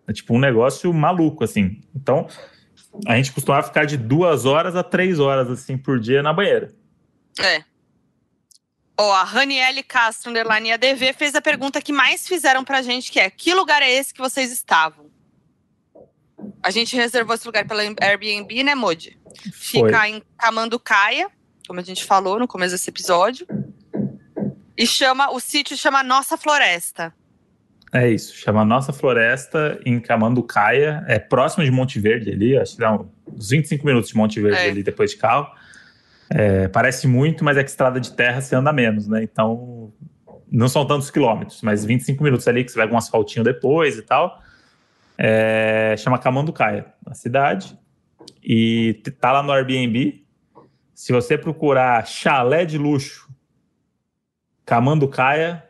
É 0.08 0.12
tipo 0.14 0.34
um 0.34 0.40
negócio 0.40 0.92
maluco, 0.92 1.44
assim. 1.44 1.80
Então, 1.96 2.26
a 3.06 3.16
gente 3.16 3.32
costumava 3.32 3.68
ficar 3.68 3.86
de 3.86 3.98
duas 3.98 4.46
horas 4.46 4.76
a 4.76 4.84
três 4.84 5.20
horas, 5.20 5.50
assim, 5.50 5.78
por 5.78 6.00
dia 6.00 6.22
na 6.22 6.34
banheira. 6.34 6.74
É. 7.40 7.64
Ó, 8.98 9.14
a 9.14 9.24
Raniele 9.24 9.82
Castro, 9.82 10.30
underline 10.30 10.74
ADV, 10.74 11.14
fez 11.14 11.34
a 11.34 11.42
pergunta 11.42 11.82
que 11.82 11.94
mais 11.94 12.28
fizeram 12.28 12.66
pra 12.66 12.82
gente, 12.82 13.12
que 13.12 13.20
é 13.20 13.30
que 13.30 13.54
lugar 13.54 13.82
é 13.82 13.90
esse 13.90 14.14
que 14.14 14.20
vocês 14.20 14.52
estavam? 14.52 15.10
A 16.62 16.72
gente 16.72 16.96
reservou 16.96 17.36
esse 17.36 17.46
lugar 17.46 17.66
pela 17.66 17.82
Airbnb, 17.82 18.64
né, 18.64 18.76
Modi? 18.76 19.18
Foi. 19.44 19.52
Fica 19.52 20.10
em 20.10 20.22
Camanducaia, 20.38 21.30
como 21.68 21.80
a 21.80 21.84
gente 21.84 22.04
falou 22.04 22.40
no 22.40 22.48
começo 22.48 22.74
desse 22.74 22.90
episódio. 22.90 23.48
E 24.78 24.86
chama, 24.88 25.32
o 25.32 25.40
sítio 25.40 25.78
chama 25.78 26.04
Nossa 26.04 26.38
Floresta. 26.38 27.14
É 27.92 28.10
isso, 28.10 28.36
chama 28.36 28.64
Nossa 28.64 28.94
Floresta 28.94 29.80
em 29.84 30.00
Camanducaia, 30.00 31.04
é 31.08 31.18
próximo 31.18 31.64
de 31.64 31.72
Monte 31.72 32.00
Verde 32.00 32.32
ali, 32.32 32.58
acho 32.58 32.74
que 32.74 32.80
dá 32.80 32.94
uns 32.94 33.50
25 33.50 33.86
minutos 33.86 34.10
de 34.10 34.16
Monte 34.16 34.40
Verde 34.40 34.60
É. 34.60 34.70
ali 34.70 34.84
depois 34.84 35.12
de 35.12 35.18
carro. 35.18 35.48
É, 36.30 36.68
parece 36.68 37.08
muito, 37.08 37.44
mas 37.44 37.58
é 37.58 37.64
que 37.64 37.70
estrada 37.70 38.00
de 38.00 38.12
terra 38.14 38.40
você 38.42 38.56
anda 38.56 38.72
menos, 38.72 39.08
né? 39.08 39.24
Então 39.24 39.92
não 40.52 40.68
são 40.68 40.86
tantos 40.86 41.10
quilômetros, 41.10 41.62
mas 41.64 41.84
25 41.84 42.24
minutos 42.24 42.48
ali 42.48 42.64
que 42.64 42.72
você 42.72 42.78
vai 42.78 42.88
com 42.88 42.94
um 42.94 42.98
asfaltinho 42.98 43.44
depois 43.44 43.98
e 43.98 44.04
tal. 44.04 44.40
É, 45.18 45.96
chama 45.98 46.18
Camanducaia, 46.20 46.86
a 47.06 47.14
cidade. 47.14 47.78
E 48.44 49.02
tá 49.20 49.32
lá 49.32 49.44
no 49.44 49.52
Airbnb. 49.52 50.24
Se 50.94 51.12
você 51.12 51.38
procurar 51.38 52.06
chalé 52.06 52.66
de 52.66 52.78
luxo 52.78 53.28
Camanducaia, 54.66 55.64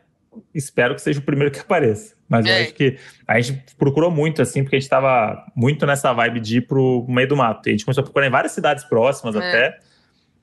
espero 0.54 0.94
que 0.94 1.00
seja 1.02 1.18
o 1.18 1.22
primeiro 1.22 1.52
que 1.52 1.60
apareça. 1.60 2.14
Mas 2.28 2.46
eu 2.46 2.52
É. 2.52 2.62
acho 2.62 2.74
que 2.74 2.96
a 3.26 3.40
gente 3.40 3.64
procurou 3.76 4.10
muito, 4.10 4.40
assim, 4.40 4.62
porque 4.62 4.76
a 4.76 4.80
gente 4.80 4.88
tava 4.88 5.44
muito 5.56 5.84
nessa 5.86 6.12
vibe 6.12 6.40
de 6.40 6.58
ir 6.58 6.60
pro 6.66 7.04
meio 7.08 7.26
do 7.28 7.36
mato. 7.36 7.66
E 7.66 7.70
a 7.70 7.72
gente 7.72 7.84
começou 7.84 8.02
a 8.02 8.04
procurar 8.04 8.26
em 8.26 8.30
várias 8.30 8.52
cidades 8.52 8.84
próximas 8.84 9.34
É. 9.34 9.38
até. 9.38 9.78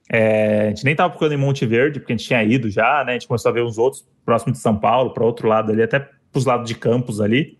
É, 0.09 0.61
a 0.65 0.69
gente 0.69 0.83
nem 0.85 0.95
tava 0.95 1.09
procurando 1.09 1.33
em 1.33 1.37
Monte 1.37 1.65
Verde, 1.65 1.99
porque 1.99 2.13
a 2.13 2.17
gente 2.17 2.25
tinha 2.27 2.43
ido 2.43 2.69
já, 2.69 3.03
né? 3.05 3.11
A 3.11 3.13
gente 3.13 3.27
começou 3.27 3.49
a 3.49 3.53
ver 3.53 3.63
uns 3.63 3.77
outros 3.77 4.05
próximos 4.25 4.57
de 4.57 4.61
São 4.63 4.77
Paulo, 4.77 5.13
para 5.13 5.23
outro 5.23 5.47
lado 5.47 5.71
ali, 5.71 5.81
até 5.83 6.09
pros 6.31 6.45
lados 6.45 6.67
de 6.67 6.75
Campos 6.75 7.19
ali. 7.21 7.57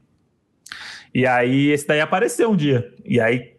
E 1.14 1.26
aí 1.26 1.70
esse 1.72 1.88
daí 1.88 2.00
apareceu 2.02 2.52
um 2.52 2.56
dia. 2.56 2.94
E 3.06 3.20
aí, 3.20 3.54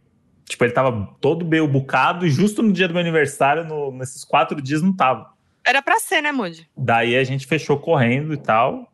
tipo, 0.44 0.64
ele 0.64 0.72
tava 0.72 1.08
todo 1.20 1.44
meio 1.46 1.66
bucado 1.66 2.26
e 2.26 2.30
justo 2.30 2.62
no 2.62 2.72
dia 2.72 2.86
do 2.88 2.94
meu 2.94 3.00
aniversário, 3.00 3.64
no- 3.64 3.90
nesses 3.92 4.24
quatro 4.24 4.60
dias, 4.60 4.80
não 4.82 4.94
tava. 4.94 5.26
Era 5.68 5.82
pra 5.82 6.00
ser, 6.00 6.22
né, 6.22 6.32
Moody? 6.32 6.66
Daí 6.74 7.14
a 7.14 7.22
gente 7.24 7.46
fechou 7.46 7.78
correndo 7.78 8.32
e 8.32 8.38
tal. 8.38 8.90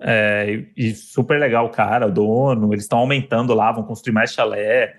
É, 0.00 0.64
e, 0.74 0.94
super 0.94 1.38
legal 1.38 1.66
o 1.66 1.70
cara, 1.70 2.06
o 2.06 2.10
dono. 2.10 2.72
Eles 2.72 2.84
estão 2.84 2.98
aumentando 3.00 3.52
lá, 3.52 3.70
vão 3.70 3.84
construir 3.84 4.14
mais 4.14 4.32
chalé. 4.32 4.96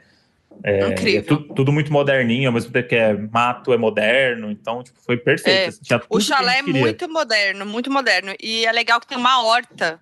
É, 0.64 0.88
Incrível. 0.88 1.20
é 1.20 1.24
tu- 1.24 1.54
tudo 1.56 1.72
muito 1.72 1.92
moderninho, 1.92 2.50
ao 2.50 2.54
mesmo 2.54 2.72
tempo 2.72 2.88
que 2.88 2.96
é 2.96 3.14
mato, 3.14 3.74
é 3.74 3.78
moderno. 3.78 4.52
Então, 4.52 4.84
tipo, 4.84 5.00
foi 5.02 5.18
perfeito. 5.18 5.58
É, 5.58 5.66
assim, 5.66 5.80
tudo 5.84 6.06
O 6.10 6.22
chalé 6.22 6.60
é 6.60 6.62
muito 6.62 7.10
moderno, 7.10 7.66
muito 7.66 7.92
moderno. 7.92 8.36
E 8.40 8.66
é 8.66 8.72
legal 8.72 9.00
que 9.00 9.08
tem 9.08 9.18
uma 9.18 9.42
horta 9.44 10.00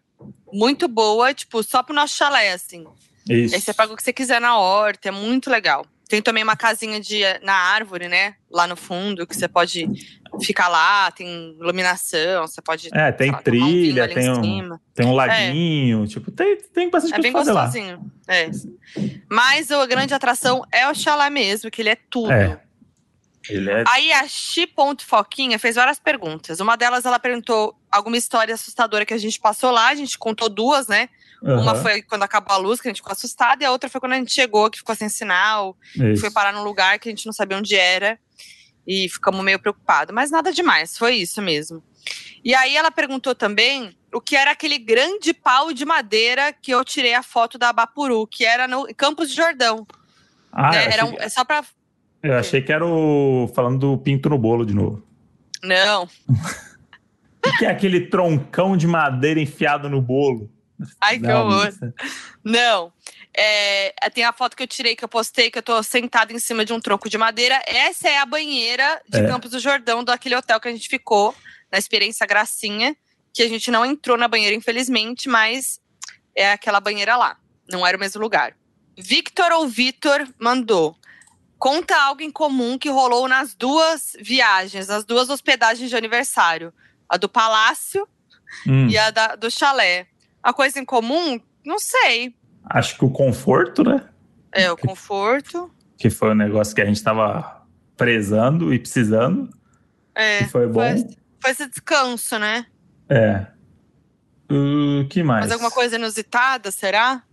muito 0.52 0.86
boa, 0.90 1.34
tipo, 1.34 1.64
só 1.64 1.82
pro 1.82 1.96
nosso 1.96 2.18
chalé, 2.18 2.52
assim. 2.52 2.86
Isso. 3.30 3.56
Aí 3.56 3.62
você 3.62 3.74
paga 3.74 3.94
o 3.94 3.96
que 3.96 4.04
você 4.04 4.12
quiser 4.12 4.42
na 4.42 4.58
horta, 4.58 5.08
é 5.08 5.12
muito 5.12 5.50
legal. 5.50 5.86
Tem 6.08 6.22
também 6.22 6.44
uma 6.44 6.56
casinha 6.56 7.00
de, 7.00 7.22
na 7.42 7.54
árvore, 7.54 8.08
né? 8.08 8.36
Lá 8.50 8.68
no 8.68 8.76
fundo, 8.76 9.26
que 9.26 9.36
você 9.36 9.48
pode 9.48 9.88
ficar 10.42 10.68
lá, 10.68 11.10
tem 11.12 11.56
iluminação, 11.60 12.46
você 12.48 12.62
pode. 12.62 12.90
É, 12.94 13.12
tem 13.12 13.32
lá, 13.32 13.38
um 13.38 13.42
trilha, 13.42 14.06
em 14.06 14.14
tem 14.14 14.32
um, 14.32 14.80
tem 14.94 15.06
um 15.06 15.14
laguinho. 15.14 16.06
Tipo, 16.08 16.32
tem, 16.32 16.58
tem 16.58 16.90
bastante 16.90 17.14
É 17.14 17.32
coisa 17.32 17.32
pra 17.32 17.40
fazer 17.40 17.54
lá. 17.54 17.66
gostosinho. 17.66 18.12
É. 18.28 18.50
Mas 19.30 19.72
a 19.72 19.86
grande 19.86 20.14
atração 20.14 20.64
é 20.72 20.88
o 20.90 20.94
chalé 20.94 21.30
mesmo, 21.30 21.72
que 21.72 21.82
ele 21.82 21.90
é 21.90 21.98
tudo. 22.10 22.32
É. 22.32 22.60
Ele 23.50 23.70
é 23.70 23.84
Aí 23.88 24.12
a 24.12 24.28
Chi.foquinha 24.28 25.60
fez 25.60 25.76
várias 25.76 26.00
perguntas. 26.00 26.60
Uma 26.60 26.76
delas, 26.76 27.06
ela 27.06 27.20
perguntou 27.20 27.76
alguma 27.92 28.18
história 28.18 28.54
assustadora 28.54 29.06
que 29.06 29.14
a 29.14 29.18
gente 29.18 29.40
passou 29.40 29.72
lá. 29.72 29.88
A 29.90 29.96
gente 29.96 30.18
contou 30.18 30.50
duas, 30.50 30.88
né? 30.88 31.10
Uma 31.42 31.72
Aham, 31.72 31.76
foi 31.82 32.02
quando 32.02 32.24
acabou 32.24 32.54
a 32.56 32.58
luz, 32.58 32.82
que 32.82 32.88
a 32.88 32.90
gente 32.92 32.98
ficou 33.02 33.12
assustado, 33.12 33.62
e 33.62 33.66
a 33.66 33.72
outra 33.72 33.90
foi 33.90 34.00
quando 34.00 34.14
a 34.14 34.18
gente 34.18 34.34
chegou, 34.34 34.70
que 34.70 34.78
ficou 34.80 34.96
sem 34.96 35.10
sinal, 35.10 35.78
isso. 35.96 36.22
foi 36.22 36.32
parar 36.32 36.52
num 36.54 36.64
lugar 36.64 36.98
que 37.00 37.08
a 37.10 37.12
gente 37.12 37.26
não 37.26 37.34
sabia 37.34 37.58
onde 37.58 37.76
era. 37.76 38.18
E 38.88 39.10
ficamos 39.10 39.44
meio 39.44 39.60
preocupados. 39.60 40.14
Mas 40.14 40.30
nada 40.32 40.52
demais, 40.54 40.98
foi 40.98 41.16
isso 41.16 41.42
mesmo. 41.42 41.84
E 42.44 42.54
aí 42.54 42.76
ela 42.78 42.92
perguntou 42.92 43.34
também 43.34 43.98
o 44.14 44.22
que 44.22 44.36
era 44.36 44.52
aquele 44.52 44.78
grande 44.78 45.34
pau 45.34 45.74
de 45.74 45.84
madeira 45.86 46.54
que 46.54 46.70
eu 46.72 46.86
tirei 46.86 47.16
a 47.16 47.24
foto 47.24 47.58
da 47.58 47.70
Abapuru, 47.70 48.28
que 48.28 48.46
era 48.46 48.68
no 48.68 48.86
Campos 48.96 49.30
de 49.30 49.36
Jordão. 49.36 49.86
Ah, 50.52 50.70
né? 50.72 50.94
Era 50.94 51.06
um- 51.06 51.16
é 51.20 51.28
só 51.30 51.44
pra. 51.44 51.64
eu 52.22 52.38
achei 52.38 52.62
que 52.62 52.72
era 52.72 52.86
o. 52.86 53.52
Falando 53.56 53.80
do 53.80 53.98
pinto 53.98 54.30
no 54.30 54.38
bolo 54.38 54.66
de 54.66 54.74
novo. 54.76 55.04
Não, 55.64 56.08
O 57.46 57.58
que 57.58 57.66
é 57.66 57.70
aquele 57.70 58.02
troncão 58.08 58.76
de 58.78 58.88
madeira 58.88 59.40
enfiado 59.40 59.90
no 59.90 60.02
bolo? 60.02 60.52
Ai, 61.02 61.18
que 61.20 61.26
Não, 61.28 61.48
horror. 61.48 61.68
isso- 61.70 61.94
Não. 62.44 62.94
É, 63.38 63.94
tem 64.14 64.24
a 64.24 64.32
foto 64.34 64.56
que 64.56 64.64
eu 64.64 64.68
tirei, 64.68 64.96
que 64.96 65.04
eu 65.04 65.10
postei, 65.10 65.52
que 65.52 65.58
eu 65.58 65.64
tô 65.64 65.82
sentada 65.84 66.32
em 66.32 66.40
cima 66.40 66.64
de 66.64 66.72
um 66.74 66.80
tronco 66.80 67.10
de 67.10 67.18
madeira. 67.18 67.62
Essa 67.66 68.08
é 68.10 68.18
a 68.18 68.26
banheira 68.26 69.02
de 69.10 69.20
É. 69.20 69.28
Campos 69.28 69.52
do 69.52 69.60
Jordão, 69.60 70.04
daquele 70.04 70.36
hotel 70.36 70.60
que 70.60 70.68
a 70.68 70.72
gente 70.72 70.88
ficou, 70.88 71.36
na 71.72 71.78
experiência 71.78 72.26
Gracinha, 72.26 72.96
que 73.34 73.44
a 73.44 73.50
gente 73.50 73.70
não 73.70 73.86
entrou 73.86 74.18
na 74.18 74.28
banheira, 74.28 74.56
infelizmente, 74.56 75.28
mas 75.28 75.82
é 76.36 76.52
aquela 76.54 76.80
banheira 76.80 77.16
lá. 77.18 77.38
Não 77.70 77.86
era 77.86 77.98
o 77.98 78.00
mesmo 78.00 78.22
lugar. 78.22 78.56
Victor 78.98 79.52
ou 79.52 79.68
Vitor 79.68 80.26
mandou. 80.40 80.96
Conta 81.58 81.98
algo 82.02 82.22
em 82.22 82.32
comum 82.32 82.78
que 82.78 82.90
rolou 82.90 83.28
nas 83.28 83.54
duas 83.54 84.16
viagens, 84.22 84.88
nas 84.88 85.04
duas 85.04 85.30
hospedagens 85.30 85.90
de 85.90 85.96
aniversário. 85.98 86.74
A 87.10 87.18
do 87.18 87.28
Palácio 87.28 88.08
Hum, 88.68 88.88
e 88.88 88.98
a 88.98 89.10
da- 89.12 89.36
do 89.36 89.50
chalé. 89.52 90.08
A 90.46 90.54
coisa 90.54 90.80
em 90.80 90.86
comum, 90.86 91.42
não 91.66 91.80
sei. 91.80 92.36
Acho 92.66 93.00
que 93.00 93.04
o 93.04 93.10
conforto, 93.10 93.84
né? 93.84 94.08
É, 94.52 94.72
o 94.72 94.78
conforto. 94.78 95.72
Que 95.98 96.08
foi 96.12 96.34
um 96.34 96.36
negócio 96.36 96.76
que 96.76 96.82
a 96.82 96.86
gente 96.86 97.02
tava 97.02 97.66
prezando 97.98 98.72
e 98.72 98.78
precisando. 98.78 99.50
É, 100.14 100.44
que 100.44 100.50
foi 100.50 100.68
bom. 100.68 100.82
Foi, 100.82 101.18
foi 101.40 101.50
esse 101.50 101.68
descanso, 101.68 102.38
né? 102.38 102.68
É. 103.10 103.48
O 104.48 105.08
que 105.08 105.24
mais? 105.24 105.46
Mas 105.46 105.52
alguma 105.52 105.72
coisa 105.72 105.96
inusitada, 105.96 106.70
será? 106.70 107.24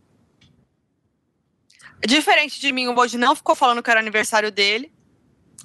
Diferente 2.07 2.59
de 2.59 2.73
mim, 2.73 2.89
o 2.89 2.95
Moji 2.95 3.19
não 3.19 3.37
ficou 3.37 3.55
falando 3.55 3.83
que 3.83 3.91
era 3.91 4.01
aniversário 4.01 4.51
dele. 4.51 4.91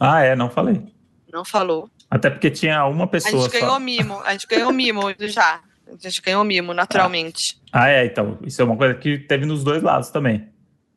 Ah, 0.01 0.19
é, 0.19 0.35
não 0.35 0.49
falei. 0.49 0.83
Não 1.31 1.45
falou. 1.45 1.89
Até 2.11 2.29
porque 2.29 2.51
tinha 2.51 2.85
uma 2.85 3.05
A 3.05 3.07
pessoa 3.07 3.43
gente 3.43 3.53
só. 3.53 3.59
ganhou 3.61 3.79
mimo. 3.79 4.21
A 4.25 4.33
gente 4.33 4.47
ganhou 4.47 4.73
mimo 4.73 5.01
já. 5.17 5.61
A 5.91 5.97
gente 6.09 6.21
ganhou 6.21 6.43
mimo, 6.43 6.73
naturalmente. 6.73 7.59
Ah, 7.71 7.89
é, 7.89 8.05
então. 8.05 8.37
Isso 8.43 8.61
é 8.61 8.65
uma 8.65 8.75
coisa 8.77 8.93
que 8.95 9.17
teve 9.17 9.45
nos 9.45 9.63
dois 9.63 9.81
lados 9.81 10.09
também. 10.09 10.47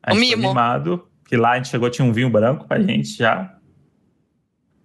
A 0.03 0.13
O 0.13 0.15
mimo. 0.15 0.49
mimado, 0.49 1.07
que 1.25 1.35
lá 1.37 1.51
a 1.51 1.55
gente 1.57 1.69
chegou, 1.69 1.89
tinha 1.89 2.05
um 2.05 2.11
vinho 2.13 2.29
branco 2.29 2.67
pra 2.67 2.79
gente 2.79 3.17
já. 3.17 3.55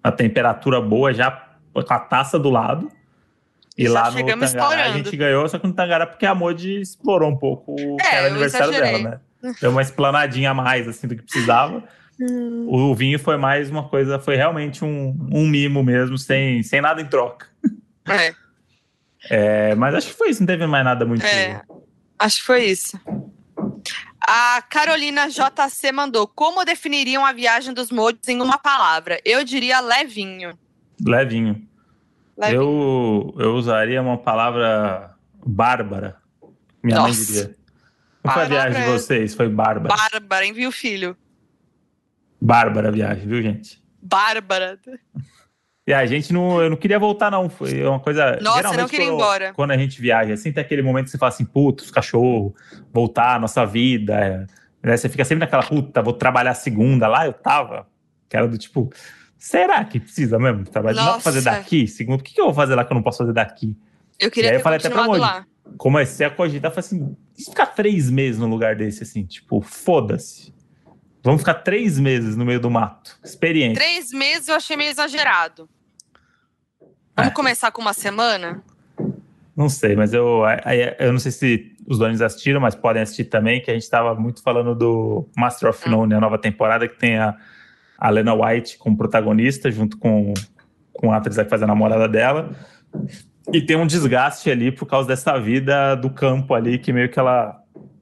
A 0.02 0.12
temperatura 0.12 0.80
boa, 0.80 1.12
já 1.12 1.30
com 1.72 1.80
a 1.92 1.98
taça 1.98 2.38
do 2.38 2.50
lado. 2.50 2.90
E 3.76 3.84
Já 3.84 3.92
lá 3.92 4.10
no 4.10 4.24
Tangará 4.24 4.84
a 4.84 4.92
gente 4.92 5.14
ganhou, 5.16 5.46
só 5.48 5.58
que 5.58 5.66
no 5.66 5.72
Tangará 5.74 6.06
porque 6.06 6.24
a 6.24 6.34
Modi 6.34 6.80
explorou 6.80 7.30
um 7.30 7.36
pouco 7.36 7.72
o 7.74 7.96
que 7.96 8.06
É, 8.06 8.14
era 8.16 8.26
aniversário 8.28 8.70
exagerei. 8.72 9.02
dela, 9.02 9.20
né? 9.42 9.54
Deu 9.60 9.70
uma 9.70 9.82
explanadinha 9.82 10.50
a 10.52 10.54
mais, 10.54 10.88
assim, 10.88 11.06
do 11.06 11.14
que 11.14 11.22
precisava. 11.22 11.84
O 12.66 12.94
vinho 12.94 13.18
foi 13.18 13.36
mais 13.36 13.68
uma 13.70 13.86
coisa, 13.88 14.18
foi 14.18 14.34
realmente 14.36 14.82
um, 14.82 15.14
um 15.30 15.46
mimo 15.46 15.82
mesmo, 15.84 16.16
sem, 16.16 16.62
sem 16.62 16.80
nada 16.80 17.02
em 17.02 17.06
troca. 17.06 17.46
É, 18.08 18.32
É, 19.30 19.74
mas 19.74 19.94
acho 19.94 20.08
que 20.08 20.14
foi 20.14 20.30
isso, 20.30 20.40
não 20.40 20.46
teve 20.46 20.66
mais 20.66 20.84
nada 20.84 21.04
muito. 21.04 21.24
É. 21.24 21.62
acho 22.18 22.38
que 22.38 22.44
foi 22.44 22.64
isso. 22.64 22.98
A 24.20 24.62
Carolina 24.62 25.28
JC 25.28 25.92
mandou: 25.92 26.26
Como 26.26 26.64
definiriam 26.64 27.24
a 27.24 27.32
viagem 27.32 27.72
dos 27.72 27.90
mods 27.90 28.28
em 28.28 28.40
uma 28.40 28.58
palavra? 28.58 29.20
Eu 29.24 29.44
diria 29.44 29.80
levinho. 29.80 30.58
Levinho. 31.04 31.66
Levinho. 32.36 32.60
Eu, 32.60 33.34
eu 33.38 33.54
usaria 33.54 34.02
uma 34.02 34.18
palavra 34.18 35.14
bárbara. 35.44 36.16
Minha 36.82 37.00
mãe 37.00 37.08
Nossa. 37.08 37.24
diria. 37.24 37.56
Como 38.22 38.34
foi 38.34 38.42
a 38.42 38.48
viagem 38.48 38.82
de 38.82 38.90
vocês? 38.90 39.34
Foi 39.34 39.48
bárbara. 39.48 39.94
Bárbara, 39.94 40.44
envia 40.44 40.68
o 40.68 40.72
filho. 40.72 41.16
Bárbara 42.40 42.88
a 42.88 42.90
viagem, 42.90 43.26
viu, 43.26 43.40
gente? 43.40 43.82
Bárbara. 44.02 44.78
E 45.86 45.92
a 45.94 46.04
gente 46.04 46.32
não, 46.32 46.60
eu 46.60 46.68
não 46.68 46.76
queria 46.76 46.98
voltar, 46.98 47.30
não. 47.30 47.48
Foi 47.48 47.84
uma 47.84 48.00
coisa. 48.00 48.38
Nossa, 48.42 48.56
geralmente, 48.56 48.80
não 48.80 48.88
queria 48.88 49.04
ir 49.04 49.08
quando- 49.08 49.14
embora. 49.20 49.52
Quando 49.54 49.70
a 49.70 49.76
gente 49.76 50.00
viaja, 50.00 50.34
assim, 50.34 50.50
tem 50.52 50.60
aquele 50.60 50.82
momento 50.82 51.04
que 51.04 51.10
você 51.12 51.18
fala 51.18 51.28
assim, 51.32 51.44
puta, 51.44 51.84
os 51.84 51.90
cachorros, 51.92 52.52
voltar, 52.92 53.38
nossa 53.38 53.64
vida. 53.64 54.14
é. 54.14 54.46
Né? 54.82 54.96
Você 54.96 55.08
fica 55.08 55.24
sempre 55.24 55.40
naquela, 55.44 55.62
puta, 55.62 56.02
vou 56.02 56.12
trabalhar 56.12 56.54
segunda. 56.54 57.06
Lá 57.06 57.26
eu 57.26 57.32
tava, 57.32 57.86
que 58.28 58.36
era 58.36 58.48
do 58.48 58.58
tipo, 58.58 58.90
será 59.38 59.84
que 59.84 60.00
precisa 60.00 60.38
mesmo 60.40 60.64
trabalhar? 60.64 60.96
Não 60.96 61.04
dá 61.06 61.12
pra 61.12 61.20
fazer 61.20 61.40
Nossa. 61.42 61.58
daqui? 61.58 61.86
Segundo, 61.86 62.20
o 62.20 62.22
que, 62.22 62.34
que 62.34 62.40
eu 62.40 62.46
vou 62.46 62.54
fazer 62.54 62.74
lá 62.74 62.84
que 62.84 62.92
eu 62.92 62.96
não 62.96 63.02
posso 63.02 63.18
fazer 63.18 63.32
daqui? 63.32 63.76
Eu 64.18 64.30
queria 64.30 64.48
E 64.48 64.50
aí 64.50 64.54
eu 64.56 64.60
ter 64.60 64.64
falei 64.64 64.78
até 64.78 64.90
pra 64.90 65.06
lá. 65.06 65.46
Comecei 65.76 66.26
a 66.26 66.30
cogitar, 66.30 66.70
falei 66.72 66.80
assim, 66.86 67.16
e 67.38 67.44
ficar 67.44 67.66
três 67.66 68.08
meses 68.10 68.40
num 68.40 68.48
lugar 68.48 68.74
desse, 68.76 69.02
assim, 69.04 69.24
tipo, 69.24 69.60
foda-se. 69.60 70.52
Vamos 71.22 71.40
ficar 71.42 71.54
três 71.54 71.98
meses 71.98 72.36
no 72.36 72.44
meio 72.44 72.60
do 72.60 72.70
mato. 72.70 73.18
Experiência. 73.24 73.74
Três 73.74 74.10
meses 74.12 74.46
eu 74.48 74.54
achei 74.54 74.76
meio 74.76 74.90
exagerado. 74.90 75.68
Vamos 77.16 77.32
começar 77.32 77.72
com 77.72 77.80
uma 77.80 77.94
semana? 77.94 78.62
Não 79.56 79.70
sei, 79.70 79.96
mas 79.96 80.12
eu, 80.12 80.42
eu 80.98 81.12
não 81.12 81.18
sei 81.18 81.32
se 81.32 81.76
os 81.86 81.98
donos 81.98 82.20
assistiram, 82.20 82.60
mas 82.60 82.74
podem 82.74 83.00
assistir 83.00 83.24
também, 83.24 83.62
que 83.62 83.70
a 83.70 83.74
gente 83.74 83.84
estava 83.84 84.14
muito 84.14 84.42
falando 84.42 84.74
do 84.74 85.26
Master 85.34 85.70
of 85.70 85.88
None, 85.88 86.12
a 86.12 86.20
nova 86.20 86.36
temporada, 86.36 86.86
que 86.86 86.98
tem 86.98 87.16
a, 87.16 87.34
a 87.96 88.10
Lena 88.10 88.34
White 88.34 88.76
como 88.76 88.98
protagonista, 88.98 89.70
junto 89.70 89.96
com, 89.96 90.34
com 90.92 91.10
a 91.10 91.16
atriz 91.16 91.36
que 91.36 91.44
faz 91.44 91.62
a 91.62 91.66
namorada 91.66 92.06
dela. 92.06 92.50
E 93.50 93.62
tem 93.62 93.76
um 93.76 93.86
desgaste 93.86 94.50
ali 94.50 94.70
por 94.70 94.84
causa 94.84 95.08
dessa 95.08 95.38
vida 95.38 95.94
do 95.94 96.10
campo 96.10 96.52
ali, 96.52 96.78
que 96.78 96.92
meio 96.92 97.08
que 97.08 97.18
ela, 97.18 97.58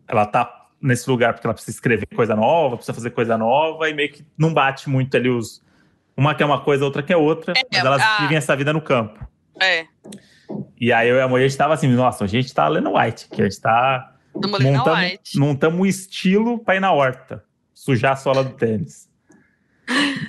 ela 0.09 0.27
tá 0.27 0.67
nesse 0.83 1.09
lugar 1.09 1.35
porque 1.35 1.47
ela 1.47 1.55
precisa 1.55 1.77
escrever 1.77 2.07
coisa 2.15 2.35
nova, 2.35 2.77
precisa 2.77 2.95
fazer 2.95 3.11
coisa 3.11 3.39
nova, 3.39 3.89
e 3.89 3.95
meio 3.95 4.11
que 4.11 4.27
não 4.37 4.53
bate 4.53 4.89
muito 4.89 5.17
ali 5.17 5.29
os. 5.29 5.63
Uma 6.17 6.35
quer 6.35 6.45
uma 6.45 6.61
coisa, 6.61 6.85
outra 6.85 7.03
quer 7.03 7.17
outra, 7.17 7.53
mas 7.73 7.85
elas 7.85 8.01
a- 8.03 8.19
vivem 8.21 8.37
essa 8.37 8.55
vida 8.57 8.73
no 8.73 8.81
campo. 8.81 9.27
É. 9.61 9.87
E 10.81 10.93
aí 10.93 11.09
eu 11.09 11.17
e 11.17 11.21
a 11.21 11.29
mulher, 11.29 11.45
a 11.45 11.49
gente 11.49 11.57
tava 11.59 11.75
assim, 11.75 11.89
nossa, 11.89 12.25
a 12.25 12.27
gente 12.27 12.53
tá 12.55 12.69
lendo 12.69 12.93
White, 12.97 13.29
que 13.29 13.41
a 13.41 13.45
gente 13.45 13.61
tá 13.61 14.15
montando, 14.35 14.93
White. 14.93 15.39
montamos 15.39 15.81
um 15.81 15.87
estilo 15.87 16.59
pra 16.59 16.77
ir 16.77 16.81
na 16.81 16.93
horta, 16.93 17.43
sujar 17.73 18.13
a 18.13 18.17
sola 18.17 18.45
do 18.45 18.51
tênis. 18.55 19.09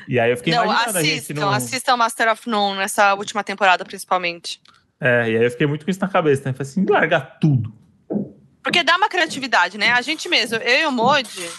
E 0.07 0.19
aí 0.19 0.31
eu 0.31 0.37
fiquei 0.37 0.53
Não, 0.53 0.65
imaginando 0.65 0.97
a 0.97 1.03
gente 1.03 1.19
assistam, 1.19 1.41
no... 1.41 1.49
assistam 1.51 1.97
Master 1.97 2.31
of 2.31 2.49
None 2.49 2.77
nessa 2.77 3.13
última 3.13 3.43
temporada, 3.43 3.85
principalmente. 3.85 4.61
É, 4.99 5.29
e 5.29 5.37
aí 5.37 5.43
eu 5.43 5.51
fiquei 5.51 5.65
muito 5.67 5.85
com 5.85 5.91
isso 5.91 5.99
na 5.99 6.07
cabeça, 6.07 6.43
né? 6.45 6.53
Falei 6.53 6.69
assim, 6.71 6.85
largar 6.87 7.37
tudo. 7.39 7.73
Porque 8.63 8.83
dá 8.83 8.95
uma 8.97 9.07
criatividade, 9.07 9.77
né? 9.77 9.91
A 9.91 10.01
gente 10.01 10.27
mesmo, 10.27 10.57
eu 10.57 10.81
e 10.81 10.85
o 10.85 10.91
Modi, 10.91 11.49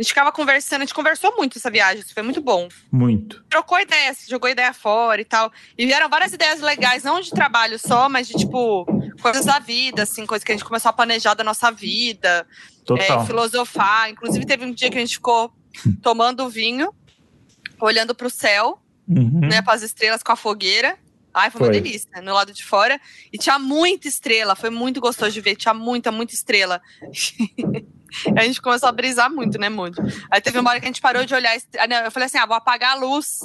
a 0.00 0.02
gente 0.02 0.08
ficava 0.08 0.32
conversando, 0.32 0.80
a 0.80 0.84
gente 0.86 0.94
conversou 0.94 1.36
muito 1.36 1.58
essa 1.58 1.70
viagem, 1.70 2.00
isso 2.00 2.14
foi 2.14 2.22
muito 2.22 2.40
bom. 2.40 2.68
Muito. 2.90 3.44
Trocou 3.50 3.78
ideias, 3.78 4.24
jogou 4.26 4.48
ideia 4.48 4.72
fora 4.72 5.20
e 5.20 5.26
tal. 5.26 5.52
E 5.76 5.84
vieram 5.84 6.08
várias 6.08 6.32
ideias 6.32 6.58
legais, 6.62 7.04
não 7.04 7.20
de 7.20 7.30
trabalho 7.30 7.78
só, 7.78 8.08
mas 8.08 8.26
de 8.26 8.32
tipo, 8.32 8.86
coisas 9.20 9.44
da 9.44 9.58
vida, 9.58 10.04
assim, 10.04 10.24
coisas 10.24 10.42
que 10.42 10.52
a 10.52 10.54
gente 10.56 10.64
começou 10.64 10.88
a 10.88 10.92
planejar 10.94 11.34
da 11.34 11.44
nossa 11.44 11.70
vida, 11.70 12.46
Total. 12.86 13.22
é, 13.22 13.26
filosofar. 13.26 14.08
Inclusive, 14.08 14.46
teve 14.46 14.64
um 14.64 14.72
dia 14.72 14.88
que 14.88 14.96
a 14.96 15.00
gente 15.02 15.16
ficou 15.16 15.52
tomando 16.02 16.48
vinho, 16.48 16.94
olhando 17.78 18.14
pro 18.14 18.30
céu, 18.30 18.80
Uhum. 19.06 19.40
né, 19.40 19.60
para 19.60 19.74
as 19.74 19.82
estrelas 19.82 20.22
com 20.22 20.32
a 20.32 20.36
fogueira. 20.36 20.96
Ai, 21.32 21.50
foi, 21.50 21.60
uma 21.60 21.66
Foi. 21.72 21.80
delícia, 21.80 22.08
no 22.22 22.34
lado 22.34 22.52
de 22.52 22.64
fora. 22.64 23.00
E 23.32 23.38
tinha 23.38 23.58
muita 23.58 24.08
estrela, 24.08 24.56
foi 24.56 24.70
muito 24.70 25.00
gostoso 25.00 25.32
de 25.32 25.40
ver, 25.40 25.56
tinha 25.56 25.72
muita, 25.72 26.10
muita 26.10 26.34
estrela. 26.34 26.82
a 28.36 28.42
gente 28.42 28.60
começou 28.60 28.88
a 28.88 28.92
brisar 28.92 29.30
muito, 29.30 29.58
né, 29.58 29.68
Mude? 29.68 30.00
Aí 30.30 30.40
teve 30.40 30.58
uma 30.58 30.70
hora 30.70 30.80
que 30.80 30.86
a 30.86 30.88
gente 30.88 31.00
parou 31.00 31.24
de 31.24 31.34
olhar. 31.34 31.56
ah, 31.78 31.86
não, 31.86 31.96
Eu 31.98 32.10
falei 32.10 32.26
assim: 32.26 32.38
ah, 32.38 32.46
vou 32.46 32.56
apagar 32.56 32.92
a 32.92 33.00
luz 33.00 33.40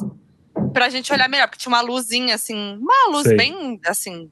pra 0.73 0.89
gente 0.89 1.13
olhar 1.13 1.29
melhor, 1.29 1.47
porque 1.47 1.59
tinha 1.61 1.73
uma 1.73 1.81
luzinha 1.81 2.35
assim, 2.35 2.77
uma 2.77 3.09
luz 3.09 3.27
Sei. 3.27 3.37
bem 3.37 3.79
assim. 3.85 4.31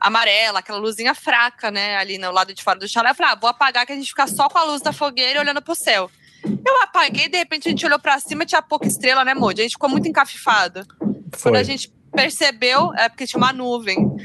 Amarela, 0.00 0.58
aquela 0.58 0.78
luzinha 0.78 1.14
fraca, 1.14 1.70
né? 1.70 1.96
Ali 1.96 2.18
no 2.18 2.30
lado 2.30 2.52
de 2.52 2.62
fora 2.62 2.78
do 2.78 2.86
chalé. 2.86 3.10
Eu 3.10 3.14
falei, 3.14 3.32
ah, 3.32 3.34
vou 3.36 3.48
apagar 3.48 3.86
que 3.86 3.92
a 3.92 3.96
gente 3.96 4.08
fica 4.08 4.26
só 4.26 4.48
com 4.48 4.58
a 4.58 4.64
luz 4.64 4.82
da 4.82 4.92
fogueira 4.92 5.38
e 5.38 5.42
olhando 5.42 5.62
pro 5.62 5.74
céu. 5.74 6.10
Eu 6.44 6.82
apaguei, 6.82 7.26
de 7.28 7.38
repente 7.38 7.68
a 7.68 7.70
gente 7.70 7.86
olhou 7.86 7.98
pra 7.98 8.20
cima, 8.20 8.44
tinha 8.44 8.60
pouca 8.60 8.86
estrela, 8.86 9.24
né, 9.24 9.32
Moody? 9.32 9.62
A 9.62 9.64
gente 9.64 9.72
ficou 9.72 9.88
muito 9.88 10.06
encafifado. 10.06 10.86
Quando 10.98 11.54
Foi. 11.54 11.58
a 11.58 11.62
gente 11.62 11.90
percebeu, 12.14 12.92
é 12.94 13.08
porque 13.08 13.26
tinha 13.26 13.38
uma 13.38 13.52
nuvem. 13.52 14.16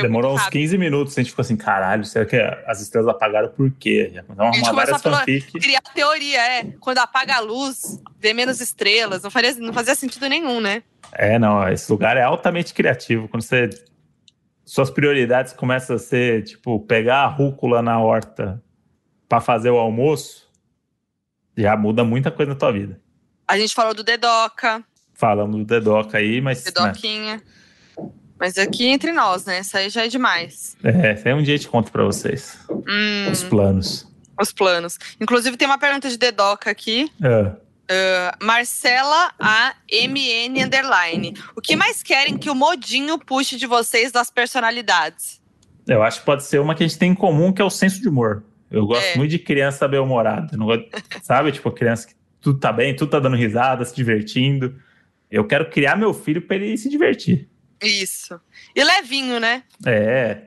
Demorou 0.00 0.34
uns 0.34 0.40
rápido. 0.40 0.60
15 0.60 0.78
minutos, 0.78 1.18
a 1.18 1.20
gente 1.20 1.30
ficou 1.30 1.42
assim, 1.42 1.56
caralho, 1.56 2.04
será 2.04 2.24
que 2.24 2.36
as 2.66 2.80
estrelas 2.80 3.08
apagaram 3.08 3.48
por 3.48 3.70
quê? 3.72 4.10
Já 4.14 4.22
Vamos 4.28 4.56
gente 4.56 4.68
começou 4.68 4.94
a 4.94 4.98
fanfic. 4.98 5.52
Criar 5.58 5.82
teoria, 5.94 6.40
é. 6.40 6.64
Quando 6.80 6.98
apaga 6.98 7.36
a 7.36 7.40
luz, 7.40 8.00
vê 8.18 8.32
menos 8.32 8.60
estrelas. 8.60 9.22
Não 9.22 9.30
fazia, 9.30 9.54
não 9.56 9.72
fazia 9.72 9.94
sentido 9.94 10.28
nenhum, 10.28 10.60
né? 10.60 10.82
É, 11.12 11.38
não, 11.38 11.68
esse 11.68 11.90
lugar 11.90 12.16
é 12.16 12.22
altamente 12.22 12.72
criativo. 12.72 13.28
Quando 13.28 13.42
você. 13.42 13.70
Suas 14.64 14.90
prioridades 14.90 15.52
começam 15.52 15.96
a 15.96 15.98
ser, 15.98 16.42
tipo, 16.44 16.80
pegar 16.80 17.18
a 17.18 17.26
rúcula 17.26 17.82
na 17.82 18.00
horta 18.00 18.62
pra 19.28 19.38
fazer 19.38 19.68
o 19.68 19.76
almoço, 19.76 20.50
já 21.56 21.76
muda 21.76 22.02
muita 22.02 22.30
coisa 22.30 22.52
na 22.52 22.58
tua 22.58 22.72
vida. 22.72 22.98
A 23.46 23.58
gente 23.58 23.74
falou 23.74 23.92
do 23.92 24.02
Dedoca, 24.02 24.82
Falamos 25.14 25.56
do 25.56 25.64
Dedoca 25.64 26.18
aí, 26.18 26.40
mas. 26.40 26.64
Né, 26.64 26.70
Dedoquinha. 26.74 27.42
Mas 28.38 28.58
aqui 28.58 28.86
entre 28.86 29.12
nós, 29.12 29.44
né? 29.44 29.60
Isso 29.60 29.76
aí 29.76 29.88
já 29.88 30.04
é 30.04 30.08
demais. 30.08 30.76
é, 30.82 31.20
aí 31.24 31.34
um 31.34 31.42
dia 31.42 31.54
a 31.54 31.56
gente 31.56 31.68
conta 31.68 31.90
pra 31.90 32.04
vocês. 32.04 32.58
Hum, 32.68 33.30
Os 33.30 33.42
planos. 33.44 34.06
os 34.40 34.52
planos. 34.52 34.98
Inclusive, 35.20 35.56
tem 35.56 35.66
uma 35.68 35.78
pergunta 35.78 36.08
de 36.08 36.18
Dedoca 36.18 36.70
aqui. 36.70 37.10
É. 37.22 37.52
Marcela 38.42 39.30
AMN 39.38 40.64
Underline. 40.64 41.34
O 41.56 41.60
que 41.60 41.76
mais 41.76 42.02
querem 42.02 42.36
que 42.36 42.50
o 42.50 42.54
modinho 42.54 43.18
puxe 43.18 43.56
de 43.56 43.66
vocês 43.66 44.10
das 44.10 44.30
personalidades? 44.30 45.40
Eu 45.86 46.02
acho 46.02 46.20
que 46.20 46.26
pode 46.26 46.44
ser 46.44 46.60
uma 46.60 46.74
que 46.74 46.82
a 46.82 46.86
gente 46.86 46.98
tem 46.98 47.10
em 47.12 47.14
comum, 47.14 47.52
que 47.52 47.60
é 47.62 47.64
o 47.64 47.70
senso 47.70 48.00
de 48.00 48.08
humor. 48.08 48.42
Eu 48.70 48.86
gosto 48.86 49.04
É. 49.04 49.16
muito 49.16 49.30
de 49.30 49.38
criança 49.38 49.86
bem-humorada. 49.86 50.56
Eu 50.56 50.88
Sabe? 51.22 51.52
Tipo, 51.52 51.70
criança 51.70 52.08
que 52.08 52.14
tudo 52.40 52.58
tá 52.58 52.72
bem, 52.72 52.96
tudo 52.96 53.10
tá 53.10 53.20
dando 53.20 53.36
risada, 53.36 53.84
se 53.84 53.94
divertindo. 53.94 54.74
Eu 55.34 55.46
quero 55.46 55.68
criar 55.68 55.96
meu 55.96 56.14
filho 56.14 56.40
pra 56.42 56.54
ele 56.56 56.76
se 56.78 56.88
divertir. 56.88 57.48
Isso. 57.82 58.40
E 58.74 58.84
levinho, 58.84 59.40
né? 59.40 59.64
É, 59.84 60.44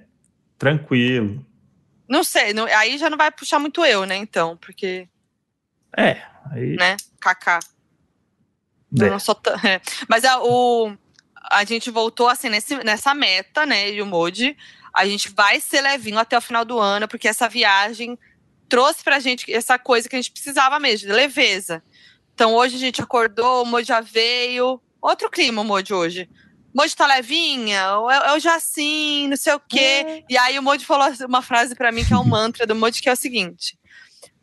tranquilo. 0.58 1.46
Não 2.08 2.24
sei, 2.24 2.54
não- 2.54 2.66
aí 2.66 2.98
já 2.98 3.10
não 3.10 3.18
vai 3.18 3.30
puxar 3.30 3.60
muito 3.60 3.84
eu, 3.86 4.06
né? 4.06 4.16
Então, 4.16 4.56
porque, 4.58 5.08
É, 5.98 6.22
aí. 6.52 6.76
né? 6.78 6.96
Kaká. 7.20 7.60
É. 9.00 9.10
não 9.10 9.20
sou 9.20 9.36
tão- 9.36 9.54
é. 9.66 9.82
Mas 10.08 10.24
a, 10.24 10.42
o, 10.42 10.96
a 11.52 11.66
gente 11.66 11.92
voltou 11.92 12.30
assim 12.30 12.48
nesse, 12.50 12.82
nessa 12.84 13.14
meta, 13.14 13.66
né? 13.66 13.92
E 13.92 14.02
o 14.02 14.06
Modi. 14.06 14.56
A 14.94 15.06
gente 15.06 15.30
vai 15.30 15.60
ser 15.60 15.82
levinho 15.82 16.18
até 16.18 16.38
o 16.38 16.42
final 16.42 16.64
do 16.66 16.80
ano, 16.80 17.08
porque 17.08 17.28
essa 17.28 17.48
viagem 17.50 18.18
trouxe 18.70 19.04
pra 19.04 19.20
gente 19.20 19.52
essa 19.54 19.78
coisa 19.78 20.08
que 20.10 20.16
a 20.16 20.20
gente 20.20 20.32
precisava 20.32 20.80
mesmo, 20.80 21.08
de 21.08 21.14
leveza. 21.14 21.84
Então 22.38 22.54
hoje 22.54 22.76
a 22.76 22.80
gente 22.80 23.02
acordou, 23.02 23.64
o 23.64 23.66
Modi 23.66 23.88
já 23.88 24.00
veio. 24.00 24.80
Outro 25.02 25.28
clima, 25.28 25.64
o 25.64 25.66
Modi 25.66 25.92
hoje. 25.92 26.30
Modi 26.72 26.96
tá 26.96 27.08
levinha, 27.08 27.82
eu, 27.82 28.08
eu 28.34 28.40
já 28.40 28.58
assim, 28.58 29.28
não 29.28 29.36
sei 29.36 29.54
o 29.54 29.60
quê. 29.60 30.24
E 30.30 30.38
aí 30.38 30.60
o 30.60 30.62
Modi 30.62 30.86
falou 30.86 31.12
uma 31.28 31.42
frase 31.42 31.74
pra 31.74 31.92
mim 31.92 32.06
que 32.06 32.14
é 32.14 32.18
um 32.18 32.24
mantra 32.24 32.68
do 32.68 32.76
Modi, 32.76 33.02
que 33.02 33.10
é 33.10 33.14
o 33.14 33.16
seguinte: 33.16 33.76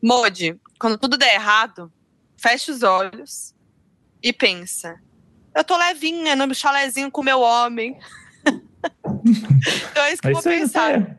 Modi, 0.03 0.61
quando 0.77 0.99
tudo 0.99 1.16
der 1.16 1.35
errado, 1.35 1.93
fecha 2.37 2.73
os 2.73 2.83
olhos 2.83 3.55
e 4.21 4.33
pensa. 4.33 5.01
Eu 5.55 5.62
tô 5.62 5.77
levinha 5.77 6.35
no 6.35 6.53
chalezinho 6.53 7.12
com 7.12 7.23
meu 7.23 7.43
homem. 7.43 7.97
então 8.45 10.03
é 10.03 10.12
isso 10.12 10.21
que 10.21 10.27
eu 10.27 10.33
É 10.33 10.35
vou 10.35 10.43
pensar. 10.43 11.16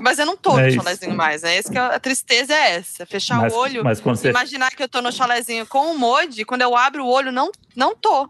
Mas 0.00 0.18
eu 0.18 0.26
não 0.26 0.36
tô 0.36 0.58
É 0.58 0.62
no 0.62 0.68
isso. 0.68 0.76
chalezinho 0.76 1.14
mais, 1.14 1.42
né? 1.42 1.56
Esse 1.56 1.70
que 1.70 1.78
é, 1.78 1.80
a 1.80 2.00
tristeza 2.00 2.54
é 2.54 2.76
essa. 2.76 3.04
Fechar 3.04 3.38
mas, 3.38 3.52
o 3.52 3.56
olho, 3.56 3.84
mas 3.84 4.00
você. 4.00 4.30
imaginar 4.30 4.70
que 4.70 4.82
eu 4.82 4.88
tô 4.88 5.02
no 5.02 5.12
chalezinho 5.12 5.66
com 5.66 5.92
o 5.92 5.98
Modi, 5.98 6.44
quando 6.44 6.62
eu 6.62 6.76
abro 6.76 7.04
o 7.04 7.08
olho, 7.08 7.30
não, 7.30 7.50
não 7.76 7.94
tô. 7.94 8.28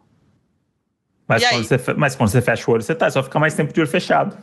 Mas 1.27 1.49
quando, 1.49 1.65
você, 1.65 1.95
mas 1.95 2.17
quando 2.17 2.31
você 2.31 2.43
fecha 2.43 2.71
o 2.71 2.75
olho, 2.75 2.83
você 2.83 2.95
tá. 2.95 3.11
Só 3.11 3.23
fica 3.23 3.39
mais 3.39 3.55
tempo 3.55 3.73
de 3.73 3.81
olho 3.81 3.89
fechado. 3.89 4.37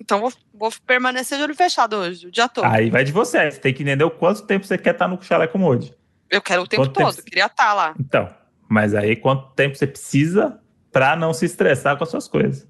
Então 0.00 0.20
vou, 0.20 0.32
vou 0.52 0.72
permanecer 0.86 1.38
de 1.38 1.44
olho 1.44 1.54
fechado 1.54 1.96
hoje, 1.96 2.26
o 2.26 2.30
dia 2.30 2.48
todo. 2.48 2.64
Aí 2.64 2.90
vai 2.90 3.04
de 3.04 3.12
você. 3.12 3.50
Você 3.50 3.58
tem 3.58 3.72
que 3.72 3.82
entender 3.82 4.04
o 4.04 4.10
quanto 4.10 4.42
tempo 4.42 4.66
você 4.66 4.76
quer 4.76 4.92
estar 4.92 5.08
no 5.08 5.20
chaleco 5.22 5.58
mode. 5.58 5.94
eu 6.30 6.42
quero 6.42 6.62
o 6.62 6.66
tempo 6.66 6.82
quanto 6.82 6.96
tempo 6.96 7.10
todo, 7.12 7.24
queria 7.24 7.46
estar 7.46 7.72
lá. 7.72 7.94
Então, 7.98 8.28
mas 8.68 8.94
aí 8.94 9.16
quanto 9.16 9.52
tempo 9.54 9.76
você 9.76 9.86
precisa 9.86 10.60
pra 10.90 11.16
não 11.16 11.32
se 11.32 11.46
estressar 11.46 11.96
com 11.96 12.04
as 12.04 12.10
suas 12.10 12.28
coisas. 12.28 12.68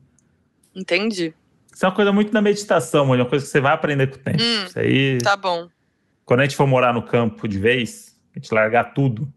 Entendi. 0.75 1.35
Isso 1.75 1.85
é 1.85 1.89
uma 1.89 1.95
coisa 1.95 2.13
muito 2.13 2.31
da 2.33 2.41
meditação. 2.43 3.13
É 3.15 3.17
uma 3.19 3.27
coisa 3.27 3.45
que 3.45 3.51
você 3.51 3.61
vai 3.61 3.73
aprender 3.73 4.07
com 4.09 4.17
o 4.17 4.19
tempo. 4.19 4.43
Hum, 4.43 4.65
Isso 4.67 4.79
aí. 4.79 5.19
Tá 5.19 5.37
bom. 5.37 5.69
quando 6.25 6.41
a 6.41 6.43
gente 6.45 6.57
for 6.57 6.67
morar 6.67 6.93
no 6.93 7.03
campo 7.03 7.49
de 7.49 7.59
vez, 7.59 8.17
a 8.35 8.39
gente 8.39 8.53
largar 8.55 8.93
tudo 8.95 9.33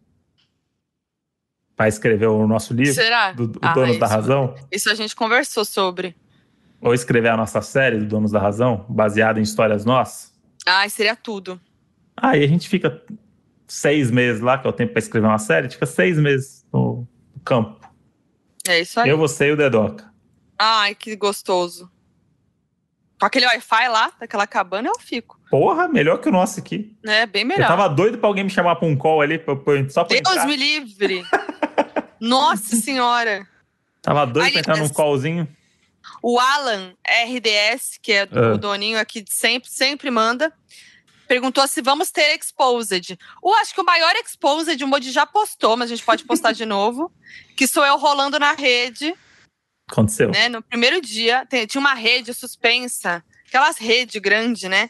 para 1.76 1.88
escrever 1.88 2.28
o 2.28 2.48
nosso 2.48 2.74
livro, 2.74 2.94
Será? 2.94 3.32
do, 3.34 3.48
do 3.48 3.60
Ah, 3.62 3.74
Donos 3.74 3.98
da 3.98 4.08
Razão, 4.08 4.56
Isso 4.72 4.90
a 4.90 4.96
gente 4.96 5.14
conversou 5.16 5.66
sobre. 5.66 6.16
ou 6.80 6.94
escrever 6.94 7.30
a 7.30 7.38
nossa 7.38 7.62
série 7.62 7.98
do 8.00 8.06
Donos 8.06 8.32
da 8.32 8.40
Razão, 8.40 8.86
baseada 8.88 9.40
em 9.40 9.44
histórias 9.44 9.84
nossas, 9.84 10.34
Ai, 10.66 10.90
seria 10.90 11.16
tudo. 11.18 11.60
aí 12.16 12.44
a 12.44 12.48
gente 12.48 12.70
fica 12.70 13.04
seis 13.68 14.10
meses 14.10 14.42
lá, 14.42 14.58
que 14.58 14.66
é 14.66 14.70
o 14.70 14.74
tempo 14.74 14.94
para 14.94 15.00
escrever 15.00 15.28
uma 15.28 15.38
série, 15.40 15.62
a 15.62 15.64
gente 15.64 15.74
fica 15.74 15.86
seis 15.86 16.18
meses 16.18 16.66
no, 16.72 17.06
no 17.34 17.42
campo. 17.44 17.86
É 18.68 18.80
isso 18.80 18.98
aí. 19.00 19.10
Eu, 19.10 19.18
você 19.18 19.48
e 19.48 19.52
o 19.52 19.58
Dedoca. 19.58 20.10
Ai, 20.58 20.96
que 20.96 21.14
gostoso. 21.18 21.92
Com 23.20 23.26
aquele 23.26 23.46
Wi-Fi 23.46 23.88
lá, 23.88 24.12
daquela 24.20 24.46
cabana, 24.46 24.90
eu 24.90 25.00
fico. 25.00 25.40
Porra, 25.50 25.88
melhor 25.88 26.18
que 26.20 26.28
o 26.28 26.32
nosso 26.32 26.60
aqui. 26.60 26.94
É 27.06 27.26
bem 27.26 27.44
Eu 27.44 27.48
melhor. 27.48 27.68
tava 27.68 27.88
doido 27.88 28.18
pra 28.18 28.28
alguém 28.28 28.44
me 28.44 28.50
chamar 28.50 28.76
pra 28.76 28.88
um 28.88 28.96
call 28.98 29.22
ali, 29.22 29.38
pra, 29.40 29.56
pra- 29.56 29.90
só 29.90 30.04
pra 30.04 30.18
Deus 30.20 30.36
entrar. 30.36 30.46
me 30.48 30.56
livre. 30.56 31.24
Nossa 32.20 32.76
senhora. 32.76 33.48
Tava 34.02 34.26
doido 34.26 34.46
pra 34.52 34.54
Aí, 34.54 34.60
entrar 34.60 34.76
num 34.78 34.84
mas- 34.84 34.92
callzinho. 34.92 35.48
O 36.22 36.40
Alan 36.40 36.94
RDS, 37.08 37.98
que 38.02 38.12
é 38.12 38.22
Ah. 38.32 38.54
o 38.54 38.58
doninho 38.58 39.00
aqui 39.00 39.22
de 39.22 39.34
sempre, 39.34 39.70
sempre 39.72 40.12
manda, 40.12 40.52
perguntou 41.28 41.68
se 41.68 41.82
vamos 41.82 42.12
ter 42.12 42.36
Exposed. 42.38 43.18
Eu 43.44 43.54
acho 43.56 43.74
que 43.74 43.82
o 43.82 43.86
maior 43.86 44.14
Exposed 44.16 44.84
o 44.84 44.88
Modi 44.88 45.12
já 45.12 45.26
postou, 45.26 45.76
mas 45.78 45.90
a 45.92 45.96
gente 45.96 46.06
pode 46.06 46.24
postar 46.26 46.52
de 46.52 46.66
novo. 46.66 47.12
Que 47.56 47.68
sou 47.68 47.86
eu 47.86 47.98
rolando 47.98 48.38
na 48.40 48.54
rede, 48.54 49.16
Aconteceu. 49.90 50.32
né? 50.32 50.50
No 50.50 50.62
primeiro 50.62 51.00
dia, 51.02 51.48
tinha 51.68 51.80
uma 51.80 51.94
rede 51.94 52.34
suspensa, 52.34 53.24
aquelas 53.48 53.78
redes 53.78 54.20
grandes, 54.22 54.70
né? 54.70 54.90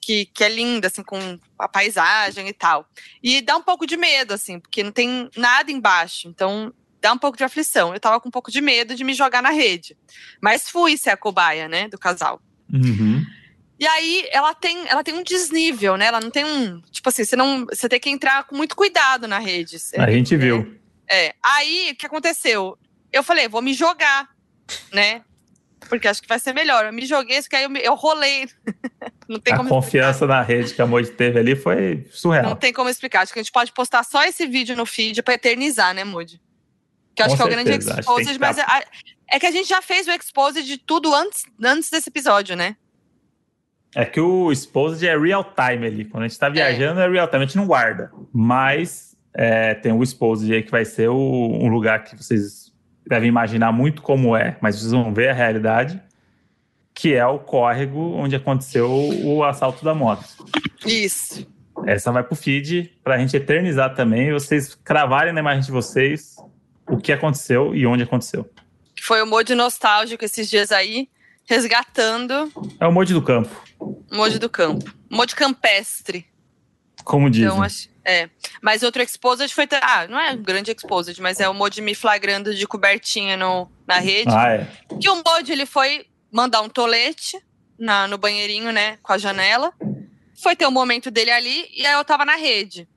Que, 0.00 0.26
que 0.26 0.42
é 0.42 0.48
linda, 0.48 0.88
assim, 0.88 1.02
com 1.04 1.38
a 1.58 1.68
paisagem 1.68 2.48
e 2.48 2.52
tal. 2.52 2.88
E 3.22 3.40
dá 3.40 3.56
um 3.56 3.62
pouco 3.62 3.86
de 3.86 3.96
medo, 3.96 4.34
assim, 4.34 4.58
porque 4.58 4.82
não 4.82 4.90
tem 4.90 5.30
nada 5.36 5.70
embaixo. 5.70 6.26
Então, 6.26 6.74
dá 7.00 7.12
um 7.12 7.18
pouco 7.18 7.38
de 7.38 7.44
aflição. 7.44 7.94
Eu 7.94 8.00
tava 8.00 8.20
com 8.20 8.28
um 8.28 8.32
pouco 8.32 8.50
de 8.50 8.60
medo 8.60 8.96
de 8.96 9.04
me 9.04 9.14
jogar 9.14 9.40
na 9.40 9.50
rede. 9.50 9.96
Mas 10.40 10.68
fui 10.68 10.96
ser 10.96 11.10
a 11.10 11.16
cobaia, 11.16 11.68
né, 11.68 11.86
do 11.88 11.98
casal. 11.98 12.42
Uhum. 12.72 13.24
E 13.78 13.86
aí, 13.86 14.26
ela 14.30 14.54
tem, 14.54 14.88
ela 14.88 15.04
tem 15.04 15.14
um 15.14 15.22
desnível, 15.22 15.96
né? 15.96 16.06
Ela 16.06 16.20
não 16.20 16.30
tem 16.30 16.44
um. 16.44 16.80
Tipo 16.90 17.08
assim, 17.08 17.24
você 17.24 17.36
não. 17.36 17.66
Você 17.66 17.88
tem 17.88 17.98
que 18.00 18.10
entrar 18.10 18.44
com 18.44 18.56
muito 18.56 18.74
cuidado 18.76 19.26
na 19.28 19.38
rede. 19.38 19.76
A 19.98 20.10
gente 20.10 20.34
É, 20.34 20.38
viu. 20.38 20.80
É. 21.08 21.34
Aí, 21.42 21.90
o 21.92 21.96
que 21.96 22.06
aconteceu? 22.06 22.76
Eu 23.12 23.22
falei, 23.22 23.46
vou 23.48 23.60
me 23.60 23.74
jogar, 23.74 24.28
né? 24.92 25.22
Porque 25.88 26.06
acho 26.08 26.22
que 26.22 26.28
vai 26.28 26.38
ser 26.38 26.52
melhor. 26.54 26.86
Eu 26.86 26.92
me 26.92 27.04
joguei, 27.04 27.40
só 27.42 27.48
que 27.48 27.56
aí 27.56 27.64
eu, 27.64 27.70
me- 27.70 27.80
eu 27.82 27.94
rolei. 27.94 28.48
não 29.28 29.38
tem 29.40 29.52
A 29.52 29.56
como 29.56 29.68
confiança 29.68 30.26
na 30.26 30.40
rede 30.42 30.72
que 30.74 30.80
a 30.80 30.86
Moji 30.86 31.10
teve 31.10 31.38
ali 31.38 31.54
foi 31.56 31.92
explicar. 31.94 32.16
surreal. 32.16 32.44
Não 32.44 32.56
tem 32.56 32.72
como 32.72 32.88
explicar. 32.88 33.20
Acho 33.22 33.32
que 33.32 33.38
a 33.38 33.42
gente 33.42 33.52
pode 33.52 33.72
postar 33.72 34.02
só 34.04 34.22
esse 34.24 34.46
vídeo 34.46 34.76
no 34.76 34.86
feed 34.86 35.22
pra 35.22 35.34
eternizar, 35.34 35.92
né, 35.94 36.04
Moody? 36.04 36.40
Que 37.14 37.22
eu 37.22 37.26
Com 37.26 37.32
acho 37.32 37.36
que 37.36 37.42
é 37.42 37.46
o 37.46 37.50
grande 37.64 37.70
exposed, 37.90 38.38
mas 38.38 38.56
tá- 38.56 38.80
é, 39.30 39.36
é 39.36 39.40
que 39.40 39.44
a 39.46 39.50
gente 39.50 39.68
já 39.68 39.82
fez 39.82 40.06
o 40.06 40.12
exposed 40.12 40.64
de 40.64 40.78
tudo 40.78 41.14
antes, 41.14 41.44
antes 41.62 41.90
desse 41.90 42.08
episódio, 42.08 42.56
né? 42.56 42.76
É 43.94 44.06
que 44.06 44.18
o 44.20 44.50
Exposed 44.50 45.06
é 45.06 45.18
real 45.18 45.44
time 45.44 45.86
ali. 45.86 46.04
Quando 46.06 46.22
a 46.24 46.28
gente 46.28 46.38
tá 46.38 46.48
viajando, 46.48 46.98
é, 47.00 47.06
real 47.10 47.28
time, 47.28 47.42
a 47.42 47.46
gente 47.46 47.56
não 47.58 47.66
guarda. 47.66 48.10
Mas 48.32 49.14
é, 49.34 49.74
tem 49.74 49.92
o 49.92 50.02
Exposed 50.02 50.50
aí 50.50 50.62
que 50.62 50.70
vai 50.70 50.86
ser 50.86 51.08
o- 51.10 51.14
um 51.60 51.68
lugar 51.68 52.02
que 52.02 52.16
vocês 52.16 52.61
devem 53.06 53.28
imaginar 53.28 53.72
muito 53.72 54.02
como 54.02 54.36
é, 54.36 54.56
mas 54.60 54.76
vocês 54.76 54.92
vão 54.92 55.12
ver 55.12 55.30
a 55.30 55.34
realidade, 55.34 56.00
que 56.94 57.14
é 57.14 57.26
o 57.26 57.38
córrego 57.38 58.14
onde 58.14 58.36
aconteceu 58.36 58.90
o 58.90 59.42
assalto 59.44 59.84
da 59.84 59.94
moto. 59.94 60.24
Isso. 60.86 61.46
Essa 61.86 62.12
vai 62.12 62.22
pro 62.22 62.36
feed 62.36 62.92
pra 63.02 63.18
gente 63.18 63.36
eternizar 63.36 63.94
também 63.94 64.32
vocês 64.32 64.74
cravarem 64.74 65.32
na 65.32 65.40
imagem 65.40 65.62
de 65.62 65.72
vocês 65.72 66.36
o 66.88 66.96
que 66.98 67.12
aconteceu 67.12 67.74
e 67.74 67.86
onde 67.86 68.02
aconteceu. 68.02 68.48
Foi 69.00 69.22
o 69.22 69.26
Moody 69.26 69.54
nostálgico 69.54 70.24
esses 70.24 70.48
dias 70.48 70.70
aí, 70.70 71.08
resgatando 71.46 72.52
É 72.78 72.86
o 72.86 72.92
Monte 72.92 73.12
do 73.12 73.22
Campo, 73.22 73.50
o 73.80 74.16
Moody 74.16 74.38
do 74.38 74.48
campo. 74.48 74.94
O 75.10 75.16
Moody 75.16 75.34
campestre. 75.34 76.26
como 77.04 77.28
dizem. 77.28 77.48
Então, 77.48 77.62
acho. 77.62 77.88
É. 78.04 78.28
Mas 78.60 78.82
outro 78.82 79.02
exposed 79.02 79.52
foi. 79.54 79.66
Ah, 79.80 80.06
não 80.08 80.18
é 80.18 80.32
um 80.32 80.42
grande 80.42 80.72
exposed, 80.72 81.20
mas 81.20 81.38
é 81.40 81.48
o 81.48 81.54
Moody 81.54 81.80
me 81.80 81.94
flagrando 81.94 82.54
de 82.54 82.66
cobertinha 82.66 83.36
no, 83.36 83.70
na 83.86 83.98
rede. 83.98 84.34
Ah, 84.34 84.48
é. 84.54 84.68
Que 85.00 85.08
o 85.08 85.22
Moody 85.24 85.52
ele 85.52 85.66
foi 85.66 86.06
mandar 86.30 86.62
um 86.62 86.68
tolete 86.68 87.40
na, 87.78 88.08
no 88.08 88.18
banheirinho, 88.18 88.72
né? 88.72 88.98
Com 89.02 89.12
a 89.12 89.18
janela. 89.18 89.72
Foi 90.42 90.56
ter 90.56 90.66
o 90.66 90.70
momento 90.72 91.10
dele 91.10 91.30
ali 91.30 91.68
e 91.72 91.86
aí 91.86 91.92
eu 91.94 92.04
tava 92.04 92.24
na 92.24 92.34
rede. 92.34 92.88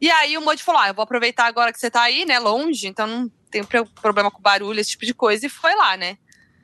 E 0.00 0.08
aí 0.10 0.38
o 0.38 0.40
Moody 0.42 0.62
falou: 0.62 0.80
Ah, 0.80 0.88
eu 0.88 0.94
vou 0.94 1.02
aproveitar 1.02 1.46
agora 1.46 1.72
que 1.72 1.80
você 1.80 1.90
tá 1.90 2.02
aí, 2.02 2.24
né? 2.24 2.38
Longe, 2.38 2.86
então 2.86 3.06
não 3.06 3.28
tem 3.50 3.64
pro- 3.64 3.86
problema 3.86 4.30
com 4.30 4.40
barulho, 4.40 4.78
esse 4.78 4.90
tipo 4.90 5.06
de 5.06 5.14
coisa. 5.14 5.44
E 5.46 5.48
foi 5.48 5.74
lá, 5.74 5.96
né? 5.96 6.18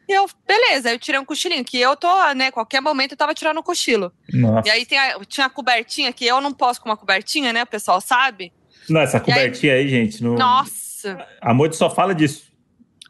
E 0.09 0.13
eu, 0.13 0.27
beleza, 0.47 0.89
aí 0.89 0.95
eu 0.95 0.99
tirei 0.99 1.19
um 1.21 1.25
cochilinho, 1.25 1.65
que 1.65 1.79
eu 1.81 1.97
tô, 1.97 2.33
né? 2.35 2.51
Qualquer 2.51 2.81
momento 2.81 3.13
eu 3.13 3.17
tava 3.17 3.35
tirando 3.35 3.59
um 3.59 3.63
cochilo. 3.63 4.13
Nossa. 4.33 4.69
E 4.69 4.71
aí 4.71 4.85
tem 4.85 4.99
a- 4.99 5.19
tinha 5.27 5.47
a 5.47 5.51
cobertinha, 5.51 6.13
que 6.13 6.27
eu 6.27 6.41
não 6.41 6.53
posso 6.53 6.81
com 6.81 6.89
uma 6.89 6.97
cobertinha, 6.97 7.53
né? 7.53 7.63
O 7.63 7.67
pessoal 7.67 8.01
sabe. 8.01 8.53
Não, 8.89 9.01
essa 9.01 9.21
cobertinha 9.21 9.75
aí, 9.75 9.89
gente, 9.89 10.23
no... 10.23 10.35
Nossa! 10.37 11.25
a 11.41 11.55
Moji 11.55 11.75
só 11.77 11.89
fala 11.91 12.15
disso. 12.15 12.53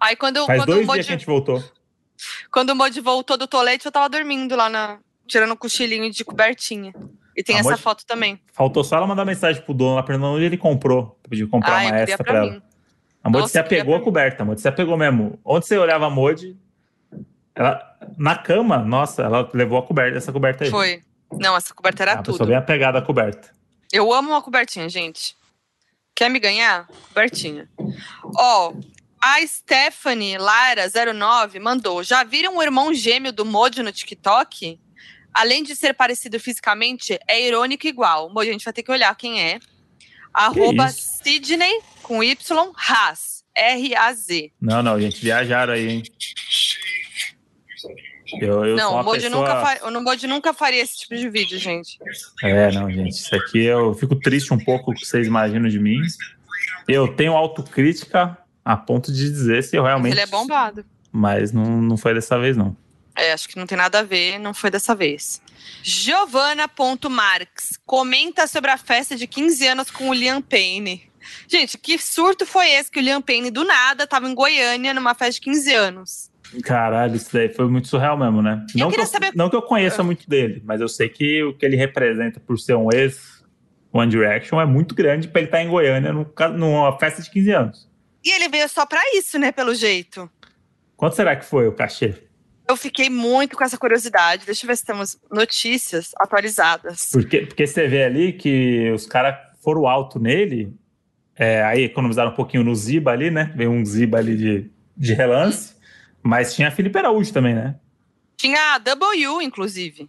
Aí 0.01 0.17
quando, 0.17 0.45
Faz 0.47 0.61
quando, 0.61 0.67
dois 0.67 0.79
o 0.79 0.81
dias 0.83 0.87
Moody, 0.89 1.05
que 1.07 1.13
a 1.13 1.17
gente 1.17 1.27
voltou. 1.27 1.65
quando 2.53 2.71
o 2.71 2.77
Moody 2.77 3.01
voltou 3.01 3.37
do 3.37 3.47
tolete, 3.47 3.87
eu 3.87 3.93
tava 3.93 4.09
dormindo 4.09 4.55
lá 4.57 4.69
na. 4.69 4.99
tirando 5.27 5.53
um 5.53 5.57
cochilinho 5.57 6.11
de 6.11 6.25
cobertinha. 6.25 6.93
E 7.37 7.43
tem 7.43 7.57
A 7.57 7.61
essa 7.61 7.71
Moody- 7.71 7.83
foto 7.83 8.05
também. 8.07 8.39
Faltou 8.53 8.85
só 8.85 8.97
ela 8.97 9.07
mandar 9.07 9.25
mensagem 9.25 9.63
pro 9.63 9.73
dono 9.73 9.95
lá 9.95 10.03
perguntando 10.03 10.35
onde 10.37 10.45
ele 10.45 10.59
comprou. 10.59 11.19
Pediu 11.29 11.49
comprar 11.49 11.77
Ah, 11.77 11.85
eu 11.85 11.91
uma 11.91 11.99
extra 12.01 12.17
pra 12.19 12.33
pra 12.33 12.37
ela. 12.45 12.63
A 13.25 13.31
Moji 13.31 13.41
Nossa, 13.43 13.53
se 13.53 13.59
apegou 13.59 13.95
à 13.95 14.01
coberta. 14.01 14.43
A 14.43 14.47
Moji 14.47 14.61
se 14.61 14.69
apegou 14.69 14.97
mesmo. 14.99 15.39
Onde 15.45 15.67
você 15.67 15.79
olhava 15.79 16.07
a 16.07 16.11
Moji, 16.11 16.57
ela, 17.55 17.97
na 18.17 18.37
cama, 18.37 18.79
nossa, 18.79 19.23
ela 19.23 19.49
levou 19.53 19.79
a 19.79 19.83
coberta, 19.83 20.17
essa 20.17 20.33
coberta 20.33 20.65
aí. 20.65 20.71
Foi. 20.71 21.03
Não, 21.33 21.57
essa 21.57 21.75
coberta 21.75 22.03
era 22.03 22.13
a 22.13 22.19
pessoa 22.19 22.39
tudo. 22.39 22.49
bem 22.49 22.57
apegada 22.57 22.99
à 22.99 23.03
coberta. 23.03 23.51
Eu 23.93 24.13
amo 24.13 24.31
uma 24.31 24.43
cobertinha, 24.43 24.89
gente. 24.89 25.37
Quer 26.15 26.29
me 26.29 26.39
ganhar? 26.39 26.87
Cobertinha. 27.09 27.69
Ó, 28.37 28.75
a 29.21 29.47
Stephanie 29.47 30.37
Lara09 30.37 31.61
mandou. 31.61 32.03
Já 32.03 32.25
viram 32.25 32.57
o 32.57 32.63
irmão 32.63 32.93
gêmeo 32.93 33.33
do 33.33 33.45
Moji 33.45 33.83
no 33.83 33.93
TikTok? 33.93 34.79
Além 35.33 35.63
de 35.63 35.75
ser 35.75 35.95
parecido 35.95 36.39
fisicamente, 36.39 37.19
é 37.27 37.41
irônico 37.41 37.87
igual. 37.87 38.29
Moji, 38.31 38.51
a 38.51 38.53
gente 38.53 38.65
vai 38.65 38.73
ter 38.73 38.83
que 38.83 38.91
olhar 38.91 39.15
quem 39.17 39.43
é. 39.43 39.59
Arroba? 40.33 40.89
Sidney 40.89 41.81
com 42.03 42.23
Y 42.23 42.73
Raz. 42.75 43.43
R-A-Z. 43.55 44.51
Não, 44.61 44.83
não, 44.83 44.99
gente, 44.99 45.21
viajaram 45.21 45.75
aí, 45.75 45.89
hein? 45.89 46.03
Eu, 48.41 48.65
eu 48.65 48.77
Não, 48.77 49.01
o 49.01 49.05
Moji, 49.05 49.23
pessoa... 49.23 49.41
nunca 49.41 49.61
fa- 49.61 50.27
nunca 50.29 50.53
faria 50.55 50.83
esse 50.83 50.99
tipo 50.99 51.17
de 51.17 51.29
vídeo, 51.29 51.59
gente. 51.59 51.99
É, 52.43 52.71
não, 52.73 52.91
gente, 52.91 53.13
isso 53.13 53.35
aqui 53.35 53.65
eu 53.65 53.95
fico 53.95 54.17
triste 54.17 54.53
um 54.53 54.59
pouco 54.59 54.93
que 54.95 55.05
vocês 55.05 55.27
imaginam 55.27 55.69
de 55.69 55.79
mim. 55.79 55.99
Eu 56.89 57.15
tenho 57.15 57.33
autocrítica 57.33 58.37
a 58.65 58.77
ponto 58.77 59.13
de 59.13 59.31
dizer 59.31 59.63
se 59.63 59.77
eu 59.77 59.83
Mas 59.83 59.91
realmente... 59.91 60.13
ele 60.13 60.21
é 60.21 60.27
bombado. 60.27 60.85
Mas 61.11 61.53
não, 61.53 61.81
não 61.83 61.97
foi 61.97 62.15
dessa 62.15 62.39
vez, 62.39 62.57
não. 62.57 62.77
É, 63.17 63.33
acho 63.33 63.49
que 63.49 63.59
não 63.59 63.67
tem 63.67 63.77
nada 63.77 63.99
a 63.99 64.03
ver, 64.03 64.39
não 64.39 64.55
foi 64.55 64.71
dessa 64.71 64.95
vez. 64.95 65.43
Giovana.marx 65.83 67.79
comenta 67.85 68.47
sobre 68.47 68.71
a 68.71 68.79
festa 68.79 69.15
de 69.15 69.27
15 69.27 69.67
anos 69.67 69.91
com 69.91 70.09
o 70.09 70.15
Liam 70.15 70.41
Payne. 70.41 71.11
Gente, 71.47 71.77
que 71.79 71.99
surto 71.99 72.47
foi 72.47 72.71
esse 72.71 72.91
que 72.91 72.99
o 72.99 73.03
Liam 73.03 73.21
Payne, 73.21 73.51
do 73.51 73.65
nada, 73.65 74.07
tava 74.07 74.29
em 74.29 74.35
Goiânia 74.35 74.95
numa 74.95 75.15
festa 75.15 75.35
de 75.35 75.41
15 75.43 75.75
anos? 75.75 76.31
Caralho, 76.63 77.17
isso 77.17 77.33
daí 77.33 77.49
foi 77.49 77.69
muito 77.69 77.89
surreal 77.89 78.17
mesmo, 78.19 78.43
né? 78.43 78.65
Eu 78.75 78.81
não, 78.81 78.91
que 78.91 79.01
eu, 79.01 79.07
saber- 79.07 79.33
não 79.35 79.49
que 79.51 79.57
eu 79.57 79.63
conheça 79.63 80.03
muito 80.03 80.29
dele, 80.29 80.63
mas 80.65 80.81
eu 80.81 80.89
sei 80.89 81.09
que 81.09 81.43
o 81.43 81.57
que 81.57 81.65
ele 81.65 81.77
representa 81.77 82.39
por 82.41 82.59
ser 82.59 82.75
um 82.75 82.89
ex 82.93 83.43
One 83.93 84.11
Direction 84.11 84.61
é 84.61 84.67
muito 84.67 84.95
grande 84.95 85.29
pra 85.29 85.41
ele 85.41 85.49
estar 85.49 85.63
em 85.63 85.69
Goiânia 85.69 86.13
ca- 86.35 86.49
numa 86.49 86.99
festa 86.99 87.23
de 87.23 87.31
15 87.31 87.51
anos. 87.53 87.91
E 88.25 88.31
ele 88.35 88.49
veio 88.49 88.69
só 88.69 88.87
pra 88.87 89.01
isso, 89.15 89.39
né, 89.39 89.51
pelo 89.53 89.75
jeito. 89.75 90.31
Quanto 90.97 91.17
será 91.17 91.35
que 91.37 91.45
foi 91.45 91.67
o 91.69 91.73
cachê? 91.73 92.15
Eu 92.69 92.77
fiquei 92.77 93.11
muito 93.11 93.57
com 93.57 93.65
essa 93.65 93.77
curiosidade. 93.77 94.47
Deixa 94.47 94.65
eu 94.65 94.69
ver 94.69 94.77
se 94.77 94.85
temos 94.87 95.19
notícias 95.31 96.13
atualizadas. 96.17 97.09
Porque, 97.13 97.41
porque 97.47 97.67
você 97.67 97.89
vê 97.89 98.05
ali 98.05 98.33
que 98.33 98.91
os 98.93 99.05
caras 99.05 99.35
foram 99.63 99.87
alto 99.87 100.19
nele, 100.21 100.73
é, 101.37 101.63
aí 101.65 101.83
economizaram 101.83 102.31
um 102.31 102.35
pouquinho 102.35 102.63
no 102.63 102.75
Ziba 102.75 103.11
ali, 103.11 103.31
né? 103.31 103.53
Veio 103.57 103.71
um 103.71 103.85
Ziba 103.85 104.19
ali 104.19 104.37
de, 104.37 104.71
de 104.97 105.13
relance, 105.13 105.75
mas 106.23 106.55
tinha 106.55 106.71
Felipe 106.71 106.99
Araújo 106.99 107.33
também, 107.33 107.55
né? 107.55 107.77
Tinha 108.37 108.75
a 108.75 108.79
W, 108.79 109.43
inclusive. 109.43 110.09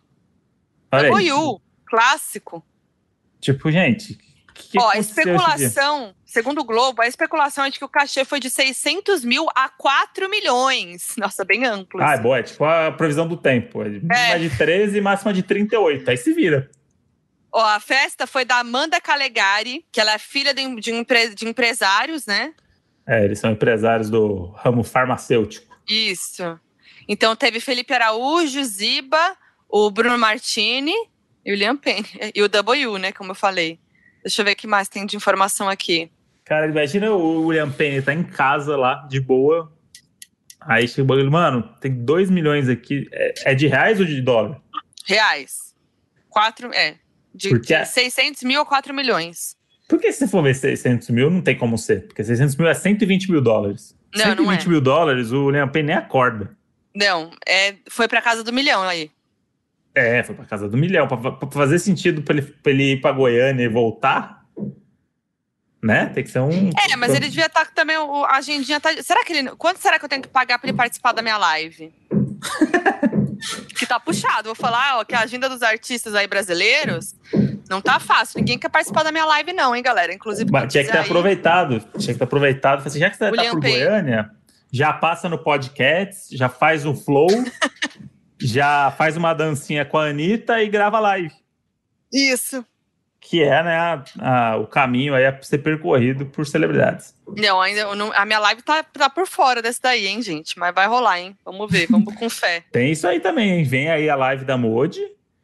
Olha. 0.91 1.09
W, 1.09 1.61
clássico. 1.85 2.65
Tipo, 3.39 3.71
gente, 3.71 4.17
que, 4.53 4.71
que 4.71 4.79
Ó, 4.79 4.89
a 4.89 4.97
especulação, 4.97 6.13
segundo 6.25 6.61
o 6.61 6.63
Globo, 6.63 7.01
a 7.01 7.07
especulação 7.07 7.65
é 7.65 7.69
de 7.69 7.79
que 7.79 7.85
o 7.85 7.89
cachê 7.89 8.23
foi 8.23 8.39
de 8.39 8.49
600 8.49 9.25
mil 9.25 9.47
a 9.55 9.69
4 9.69 10.29
milhões. 10.29 11.15
Nossa, 11.17 11.43
bem 11.43 11.65
amplo. 11.65 12.01
Ah, 12.01 12.11
é 12.11 12.13
assim. 12.13 12.23
boa, 12.23 12.39
é 12.39 12.43
tipo 12.43 12.63
a 12.63 12.91
previsão 12.91 13.27
do 13.27 13.35
tempo. 13.35 13.81
É 13.81 13.89
mínima 13.89 14.39
de 14.39 14.49
13 14.55 14.97
e 14.97 15.01
máxima 15.01 15.33
de 15.33 15.43
38. 15.43 16.09
Aí 16.09 16.17
se 16.17 16.33
vira. 16.33 16.69
Ó, 17.51 17.63
a 17.63 17.79
festa 17.79 18.25
foi 18.25 18.45
da 18.45 18.57
Amanda 18.57 18.99
Calegari, 18.99 19.85
que 19.91 19.99
ela 19.99 20.13
é 20.13 20.17
filha 20.17 20.53
de, 20.53 20.75
de, 20.79 20.91
empre, 20.91 21.35
de 21.35 21.47
empresários, 21.47 22.25
né? 22.25 22.53
É, 23.05 23.25
eles 23.25 23.39
são 23.39 23.51
empresários 23.51 24.09
do 24.09 24.45
ramo 24.55 24.83
farmacêutico. 24.83 25.72
Isso. 25.87 26.59
Então 27.07 27.35
teve 27.35 27.59
Felipe 27.59 27.93
Araújo, 27.93 28.63
Ziba, 28.63 29.37
o 29.69 29.89
Bruno 29.91 30.17
Martini 30.17 30.93
e 31.45 31.51
o 31.51 31.55
Liam 31.55 31.77
Payne. 31.77 32.07
E 32.33 32.41
o 32.41 32.47
W, 32.47 32.97
né? 32.97 33.11
Como 33.11 33.31
eu 33.31 33.35
falei. 33.35 33.79
Deixa 34.23 34.41
eu 34.41 34.45
ver 34.45 34.53
o 34.53 34.55
que 34.55 34.67
mais 34.67 34.87
tem 34.87 35.05
de 35.05 35.17
informação 35.17 35.67
aqui. 35.67 36.09
Cara, 36.45 36.67
imagina 36.67 37.11
o 37.11 37.47
William 37.47 37.71
Penny 37.71 38.01
tá 38.01 38.13
em 38.13 38.23
casa 38.23 38.75
lá, 38.75 39.07
de 39.09 39.19
boa. 39.19 39.71
Aí 40.61 40.87
chega 40.87 41.03
o 41.03 41.05
bagulho, 41.05 41.31
mano, 41.31 41.63
tem 41.79 41.91
2 41.91 42.29
milhões 42.29 42.69
aqui. 42.69 43.07
É, 43.11 43.51
é, 43.51 43.55
de 43.55 43.67
reais 43.67 43.99
ou 43.99 44.05
de 44.05 44.21
dólar? 44.21 44.61
Reais. 45.05 45.73
4, 46.29 46.73
é. 46.73 46.95
De, 47.33 47.49
Porque... 47.49 47.77
de 47.77 47.85
600 47.85 48.43
mil 48.43 48.61
a 48.61 48.65
4 48.65 48.93
milhões. 48.93 49.57
Por 49.87 49.99
que 49.99 50.11
se 50.11 50.19
você 50.19 50.27
for 50.27 50.41
ver 50.43 50.55
600 50.55 51.09
mil, 51.09 51.29
não 51.29 51.41
tem 51.41 51.57
como 51.57 51.77
ser? 51.77 52.07
Porque 52.07 52.23
600 52.23 52.55
mil 52.55 52.67
é 52.67 52.73
120 52.73 53.31
mil 53.31 53.41
dólares. 53.41 53.95
Não, 54.15 54.25
120 54.25 54.37
não 54.37 54.53
é. 54.53 54.67
mil 54.67 54.81
dólares, 54.81 55.31
o 55.31 55.45
William 55.45 55.67
Penny 55.67 55.87
nem 55.87 55.95
acorda. 55.95 56.55
Não, 56.95 57.31
é, 57.47 57.75
foi 57.89 58.07
pra 58.07 58.21
casa 58.21 58.43
do 58.43 58.53
milhão 58.53 58.83
aí. 58.83 59.09
É, 59.95 60.23
foi 60.23 60.35
pra 60.35 60.45
casa 60.45 60.67
do 60.67 60.77
milhão. 60.77 61.07
Pra, 61.07 61.17
pra 61.17 61.51
fazer 61.51 61.79
sentido 61.79 62.21
pra 62.21 62.35
ele, 62.35 62.41
pra 62.41 62.71
ele 62.71 62.93
ir 62.93 63.01
pra 63.01 63.11
Goiânia 63.11 63.63
e 63.63 63.69
voltar, 63.69 64.43
né? 65.81 66.07
Tem 66.07 66.23
que 66.23 66.31
ser 66.31 66.39
um. 66.39 66.69
É, 66.89 66.95
mas 66.95 67.13
ele 67.13 67.29
devia 67.29 67.45
estar 67.45 67.65
tá 67.65 67.71
também. 67.73 67.95
A 67.95 68.37
agendinha 68.37 68.79
tá. 68.79 68.89
Será 69.01 69.23
que 69.23 69.33
ele. 69.33 69.49
Quanto 69.55 69.79
será 69.79 69.99
que 69.99 70.05
eu 70.05 70.09
tenho 70.09 70.21
que 70.21 70.27
pagar 70.27 70.57
pra 70.57 70.69
ele 70.69 70.77
participar 70.77 71.11
da 71.11 71.21
minha 71.21 71.37
live? 71.37 71.93
que 73.75 73.85
tá 73.85 73.99
puxado. 73.99 74.45
Vou 74.45 74.55
falar, 74.55 74.99
ó, 74.99 75.03
que 75.03 75.15
a 75.15 75.21
agenda 75.21 75.49
dos 75.49 75.61
artistas 75.61 76.15
aí 76.15 76.27
brasileiros 76.27 77.15
não 77.69 77.81
tá 77.81 77.99
fácil. 77.99 78.39
Ninguém 78.39 78.57
quer 78.57 78.69
participar 78.69 79.03
da 79.03 79.11
minha 79.11 79.25
live, 79.25 79.53
não, 79.53 79.75
hein, 79.75 79.83
galera? 79.83 80.13
Inclusive. 80.13 80.51
Mas 80.51 80.71
tinha 80.71 80.83
que 80.83 80.91
ter 80.91 80.97
aí... 80.97 81.05
aproveitado. 81.05 81.79
Tinha 81.97 82.13
que 82.13 82.19
ter 82.19 82.23
aproveitado. 82.23 82.85
Assim, 82.85 82.99
já 82.99 83.09
que 83.09 83.17
você 83.17 83.25
William 83.25 83.43
tá 83.43 83.51
por 83.51 83.61
Pay. 83.61 83.71
Goiânia, 83.71 84.29
já 84.71 84.93
passa 84.93 85.29
no 85.29 85.37
podcast, 85.37 86.35
já 86.35 86.49
faz 86.49 86.85
um 86.85 86.95
flow. 86.95 87.27
já 88.41 88.91
faz 88.97 89.15
uma 89.15 89.33
dancinha 89.33 89.85
com 89.85 89.97
a 89.97 90.07
Anitta 90.07 90.61
e 90.61 90.67
grava 90.67 90.99
live. 90.99 91.31
Isso. 92.11 92.65
Que 93.23 93.41
é, 93.41 93.63
né, 93.63 93.77
a, 93.77 94.03
a, 94.19 94.57
o 94.57 94.67
caminho 94.67 95.15
aí 95.15 95.25
a 95.25 95.41
ser 95.41 95.59
percorrido 95.59 96.25
por 96.25 96.45
celebridades. 96.45 97.15
Não, 97.37 97.61
ainda 97.61 97.95
não, 97.95 98.11
a 98.13 98.25
minha 98.25 98.39
live 98.39 98.61
tá, 98.61 98.83
tá 98.83 99.09
por 99.09 99.25
fora 99.25 99.61
desse 99.61 99.81
daí, 99.81 100.07
hein, 100.07 100.21
gente? 100.21 100.59
Mas 100.59 100.75
vai 100.75 100.87
rolar, 100.87 101.19
hein? 101.19 101.35
Vamos 101.43 101.71
ver, 101.71 101.87
vamos 101.89 102.13
com 102.15 102.29
fé. 102.29 102.63
Tem 102.71 102.91
isso 102.91 103.07
aí 103.07 103.19
também, 103.19 103.59
hein? 103.59 103.63
Vem 103.63 103.89
aí 103.89 104.09
a 104.09 104.15
live 104.15 104.43
da 104.43 104.57
Modi. 104.57 105.01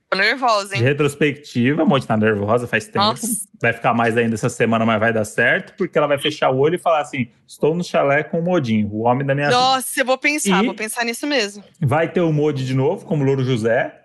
Tô 0.09 0.17
nervosa, 0.17 0.75
hein? 0.75 0.81
De 0.81 0.87
retrospectiva, 0.87 1.83
a 1.83 1.85
Modi 1.85 2.07
tá 2.07 2.17
nervosa 2.17 2.67
faz 2.67 2.85
tempo. 2.85 2.97
Nossa. 2.97 3.47
Vai 3.61 3.73
ficar 3.73 3.93
mais 3.93 4.17
ainda 4.17 4.33
essa 4.33 4.49
semana, 4.49 4.83
mas 4.83 4.99
vai 4.99 5.13
dar 5.13 5.23
certo, 5.23 5.73
porque 5.77 5.97
ela 5.97 6.07
vai 6.07 6.17
fechar 6.17 6.49
o 6.49 6.57
olho 6.57 6.75
e 6.75 6.79
falar 6.79 7.01
assim: 7.01 7.27
estou 7.47 7.75
no 7.75 7.83
chalé 7.83 8.23
com 8.23 8.39
o 8.39 8.43
Modinho, 8.43 8.89
o 8.91 9.01
homem 9.01 9.25
da 9.25 9.35
minha 9.35 9.51
Nossa, 9.51 9.87
vida. 9.87 10.01
eu 10.01 10.05
vou 10.05 10.17
pensar, 10.17 10.63
e 10.63 10.65
vou 10.65 10.73
pensar 10.73 11.05
nisso 11.05 11.27
mesmo. 11.27 11.63
Vai 11.79 12.11
ter 12.11 12.21
o 12.21 12.33
Modi 12.33 12.65
de 12.65 12.73
novo, 12.73 13.05
como 13.05 13.23
Louro 13.23 13.43
José. 13.43 13.98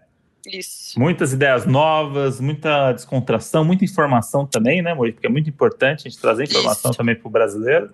Isso. 0.47 0.99
Muitas 0.99 1.33
ideias 1.33 1.67
novas, 1.67 2.41
muita 2.41 2.93
descontração, 2.93 3.65
muita 3.65 3.85
informação 3.85 4.47
também, 4.47 4.83
né, 4.83 4.95
Modi? 4.95 5.13
Porque 5.13 5.27
é 5.27 5.31
muito 5.31 5.49
importante 5.49 6.07
a 6.07 6.11
gente 6.11 6.21
trazer 6.21 6.45
informação 6.45 6.91
Isso. 6.91 6.99
também 6.99 7.15
pro 7.15 7.31
brasileiro. 7.31 7.91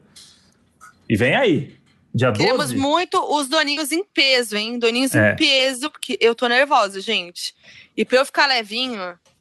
E 1.08 1.16
vem 1.16 1.34
aí. 1.34 1.80
Dia 2.12 2.32
Queremos 2.32 2.70
12? 2.70 2.76
muito 2.76 3.18
os 3.38 3.48
doninhos 3.48 3.92
em 3.92 4.02
peso, 4.02 4.56
hein? 4.56 4.78
Doninhos 4.78 5.14
é. 5.14 5.32
em 5.32 5.36
peso, 5.36 5.90
porque 5.90 6.18
eu 6.20 6.34
tô 6.34 6.48
nervosa, 6.48 7.00
gente. 7.00 7.54
E 7.96 8.04
pra 8.04 8.18
eu 8.18 8.26
ficar 8.26 8.46
levinho, 8.46 9.00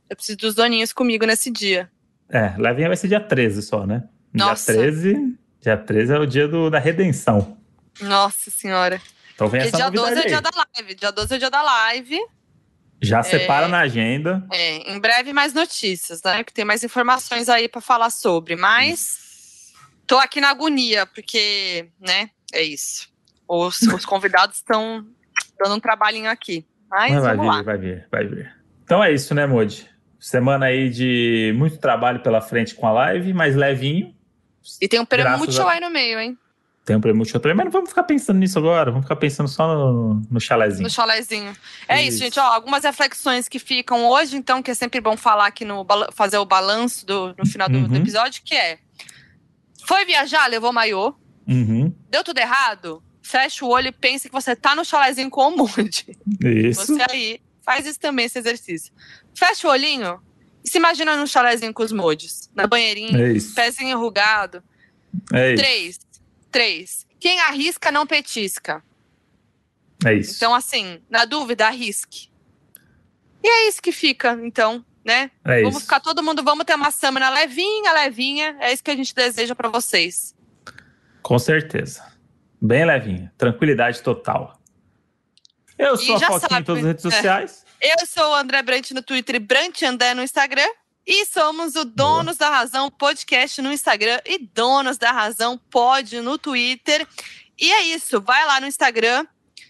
eu 0.09 0.15
preciso 0.15 0.37
dos 0.37 0.53
doninhos 0.53 0.93
comigo 0.93 1.25
nesse 1.25 1.49
dia. 1.49 1.89
É, 2.29 2.53
levinha 2.57 2.87
vai 2.87 2.97
ser 2.97 3.07
dia 3.07 3.19
13 3.19 3.63
só, 3.63 3.87
né? 3.87 4.03
Nossa. 4.31 4.71
Dia 4.71 4.81
13, 4.83 5.37
dia 5.61 5.77
13 5.77 6.13
é 6.13 6.19
o 6.19 6.25
dia 6.27 6.47
do, 6.47 6.69
da 6.69 6.77
redenção. 6.77 7.57
Nossa 8.01 8.51
senhora. 8.51 9.01
Então 9.33 9.47
vem 9.47 9.61
essa 9.61 9.77
dia 9.77 9.89
12 9.89 10.13
é 10.13 10.19
o 10.19 10.27
dia 10.27 10.41
da 10.41 10.51
live. 10.75 10.95
Dia 10.95 11.11
12 11.11 11.33
é 11.33 11.35
o 11.35 11.39
dia 11.39 11.49
da 11.49 11.61
live. 11.61 12.19
Já 13.01 13.19
é, 13.19 13.23
separa 13.23 13.67
na 13.67 13.79
agenda. 13.79 14.45
É, 14.51 14.91
em 14.91 14.99
breve 14.99 15.31
mais 15.31 15.53
notícias, 15.53 16.21
né? 16.23 16.43
Que 16.43 16.53
tem 16.53 16.65
mais 16.65 16.83
informações 16.83 17.47
aí 17.47 17.67
para 17.67 17.81
falar 17.81 18.09
sobre. 18.09 18.55
Mas 18.55 19.73
tô 20.05 20.17
aqui 20.17 20.41
na 20.41 20.49
agonia, 20.49 21.05
porque, 21.05 21.89
né? 21.99 22.29
É 22.51 22.61
isso. 22.61 23.09
Os, 23.47 23.81
os 23.81 24.05
convidados 24.05 24.57
estão 24.57 25.05
dando 25.57 25.75
um 25.75 25.79
trabalhinho 25.79 26.29
aqui. 26.29 26.65
Mas, 26.89 27.13
Mas 27.13 27.23
vai 27.23 27.37
vir, 27.37 27.45
lá. 27.45 27.61
vai 27.61 27.77
vir, 27.77 28.07
vai 28.11 28.25
vir. 28.25 28.55
Então 28.83 29.03
é 29.03 29.13
isso, 29.13 29.33
né, 29.35 29.45
Modi? 29.45 29.87
Semana 30.19 30.65
aí 30.65 30.89
de 30.89 31.53
muito 31.55 31.77
trabalho 31.77 32.21
pela 32.21 32.41
frente 32.41 32.75
com 32.75 32.87
a 32.87 32.91
live, 32.91 33.33
mais 33.33 33.55
levinho. 33.55 34.13
E 34.81 34.87
tem 34.87 34.99
um 34.99 35.05
prêmio 35.05 35.37
muito 35.37 35.61
a... 35.61 35.71
aí 35.71 35.79
no 35.79 35.89
meio, 35.89 36.19
hein? 36.19 36.37
Tem 36.85 36.95
um 36.95 37.01
prêmio 37.01 37.23
também, 37.33 37.53
mas 37.53 37.65
não 37.65 37.71
vamos 37.71 37.89
ficar 37.89 38.03
pensando 38.03 38.39
nisso 38.39 38.57
agora, 38.57 38.89
vamos 38.89 39.05
ficar 39.05 39.15
pensando 39.15 39.47
só 39.47 39.67
no, 39.67 40.21
no 40.29 40.39
chalézinho. 40.39 40.83
No 40.83 40.89
chalézinho. 40.89 41.55
É 41.87 42.01
isso. 42.01 42.09
isso, 42.09 42.17
gente, 42.19 42.39
ó, 42.39 42.43
algumas 42.43 42.83
reflexões 42.83 43.47
que 43.47 43.59
ficam 43.59 44.07
hoje, 44.07 44.35
então, 44.35 44.63
que 44.63 44.71
é 44.71 44.73
sempre 44.73 44.99
bom 44.99 45.15
falar 45.15 45.45
aqui 45.47 45.63
no 45.63 45.85
fazer 46.13 46.39
o 46.39 46.45
balanço 46.45 47.05
do, 47.05 47.35
no 47.37 47.45
final 47.45 47.69
do, 47.69 47.77
uhum. 47.77 47.87
do 47.87 47.95
episódio, 47.95 48.41
que 48.43 48.55
é 48.55 48.79
foi 49.85 50.05
viajar, 50.05 50.47
levou 50.47 50.73
maiô, 50.73 51.13
uhum. 51.47 51.93
deu 52.09 52.23
tudo 52.23 52.39
errado, 52.39 53.03
fecha 53.21 53.63
o 53.65 53.69
olho 53.69 53.87
e 53.87 53.91
pensa 53.91 54.27
que 54.27 54.33
você 54.33 54.55
tá 54.55 54.75
no 54.75 54.83
chalézinho 54.83 55.29
com 55.29 55.47
o 55.47 55.57
Moody. 55.57 56.17
Isso. 56.43 56.87
Você 56.87 57.05
aí 57.09 57.41
faz 57.63 57.85
isso 57.85 57.99
também, 57.99 58.25
esse 58.25 58.39
exercício. 58.39 58.91
Fecha 59.35 59.67
o 59.67 59.71
olhinho 59.71 60.19
e 60.63 60.69
se 60.69 60.77
imagina 60.77 61.15
no 61.15 61.27
chalézinho 61.27 61.73
com 61.73 61.83
os 61.83 61.91
Moods, 61.91 62.49
na 62.55 62.67
banheirinha, 62.67 63.17
é 63.17 63.33
pezinho 63.55 63.91
enrugado. 63.91 64.63
É 65.33 65.55
Três. 65.55 65.99
Três. 66.51 67.05
Quem 67.19 67.39
arrisca 67.41 67.91
não 67.91 68.07
petisca. 68.07 68.83
É 70.05 70.13
isso. 70.13 70.35
Então, 70.37 70.53
assim, 70.53 71.01
na 71.09 71.25
dúvida, 71.25 71.67
arrisque. 71.67 72.29
E 73.43 73.47
é 73.47 73.67
isso 73.67 73.81
que 73.81 73.91
fica, 73.91 74.37
então, 74.41 74.85
né? 75.03 75.31
É 75.45 75.61
vamos 75.61 75.77
isso. 75.77 75.85
ficar 75.85 75.99
todo 75.99 76.23
mundo, 76.23 76.43
vamos 76.43 76.65
ter 76.65 76.75
uma 76.75 76.91
semana 76.91 77.29
levinha, 77.29 77.93
levinha. 77.93 78.57
É 78.59 78.73
isso 78.73 78.83
que 78.83 78.91
a 78.91 78.95
gente 78.95 79.13
deseja 79.13 79.55
para 79.55 79.69
vocês. 79.69 80.35
Com 81.21 81.37
certeza. 81.37 82.05
Bem 82.61 82.85
levinha. 82.85 83.33
Tranquilidade 83.37 84.01
total. 84.01 84.59
Eu 85.77 85.95
sou 85.95 86.19
e 86.19 86.23
a 86.23 86.27
Foquinha 86.27 86.59
em 86.59 86.63
todas 86.63 86.83
as 86.83 86.87
redes 86.87 87.05
é. 87.05 87.09
sociais. 87.09 87.65
Eu 87.81 88.05
sou 88.05 88.31
o 88.31 88.35
André 88.35 88.61
Brant 88.61 88.91
no 88.91 89.01
Twitter 89.01 89.35
e 89.35 89.39
Brant 89.39 89.81
André 89.83 90.13
no 90.13 90.21
Instagram. 90.21 90.67
E 91.05 91.25
somos 91.25 91.75
o 91.75 91.85
Donos 91.85 92.37
Boa. 92.37 92.49
da 92.49 92.57
Razão 92.57 92.91
podcast 92.91 93.61
no 93.61 93.71
Instagram 93.71 94.19
e 94.25 94.37
Donos 94.37 94.97
da 94.97 95.11
Razão 95.11 95.59
pod 95.69 96.19
no 96.21 96.37
Twitter. 96.37 97.07
E 97.59 97.71
é 97.71 97.83
isso, 97.83 98.21
vai 98.21 98.45
lá 98.45 98.61
no 98.61 98.67
Instagram, 98.67 99.25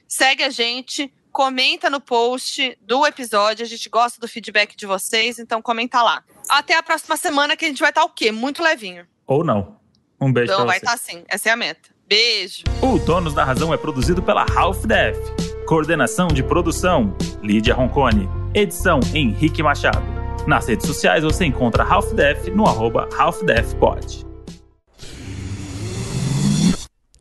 segue 0.08 0.44
a 0.44 0.50
gente, 0.50 1.12
comenta 1.32 1.90
no 1.90 2.00
post 2.02 2.78
do 2.82 3.06
episódio. 3.06 3.66
A 3.66 3.68
gente 3.68 3.90
gosta 3.90 4.20
do 4.20 4.28
feedback 4.28 4.76
de 4.76 4.86
vocês, 4.86 5.40
então 5.40 5.62
comenta 5.62 6.02
lá. 6.02 6.24
Até 6.50 6.76
a 6.76 6.84
próxima 6.84 7.16
semana 7.16 7.56
que 7.56 7.66
a 7.66 7.68
gente 7.68 7.80
vai 7.80 7.90
estar 7.90 8.04
o 8.04 8.10
quê? 8.10 8.32
Muito 8.32 8.62
levinho. 8.62 9.08
Ou 9.26 9.44
não. 9.44 9.78
Um 10.20 10.34
beijo 10.34 10.52
Então 10.52 10.66
vai 10.66 10.78
estar 10.78 10.98
sim, 10.98 11.24
essa 11.30 11.50
é 11.50 11.52
a 11.52 11.56
meta. 11.56 11.90
Beijo. 12.06 12.64
O 12.82 12.98
Donos 12.98 13.34
da 13.34 13.44
Razão 13.44 13.74
é 13.74 13.78
produzido 13.78 14.22
pela 14.22 14.46
Half 14.56 14.86
Def. 14.86 15.16
Coordenação 15.68 16.28
de 16.28 16.44
produção: 16.44 17.16
Lídia 17.42 17.74
Roncone. 17.74 18.28
Edição: 18.54 19.00
Henrique 19.14 19.62
Machado. 19.62 20.19
Nas 20.48 20.68
redes 20.68 20.86
sociais 20.86 21.24
você 21.24 21.46
encontra 21.46 21.84
Half 21.84 22.14
Def 22.14 22.48
no 22.50 22.66
arroba 22.66 23.08
Half 23.18 23.42
Pod. 23.80 24.26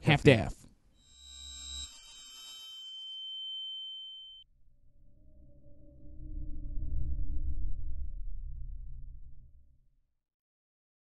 Half. 0.03 0.58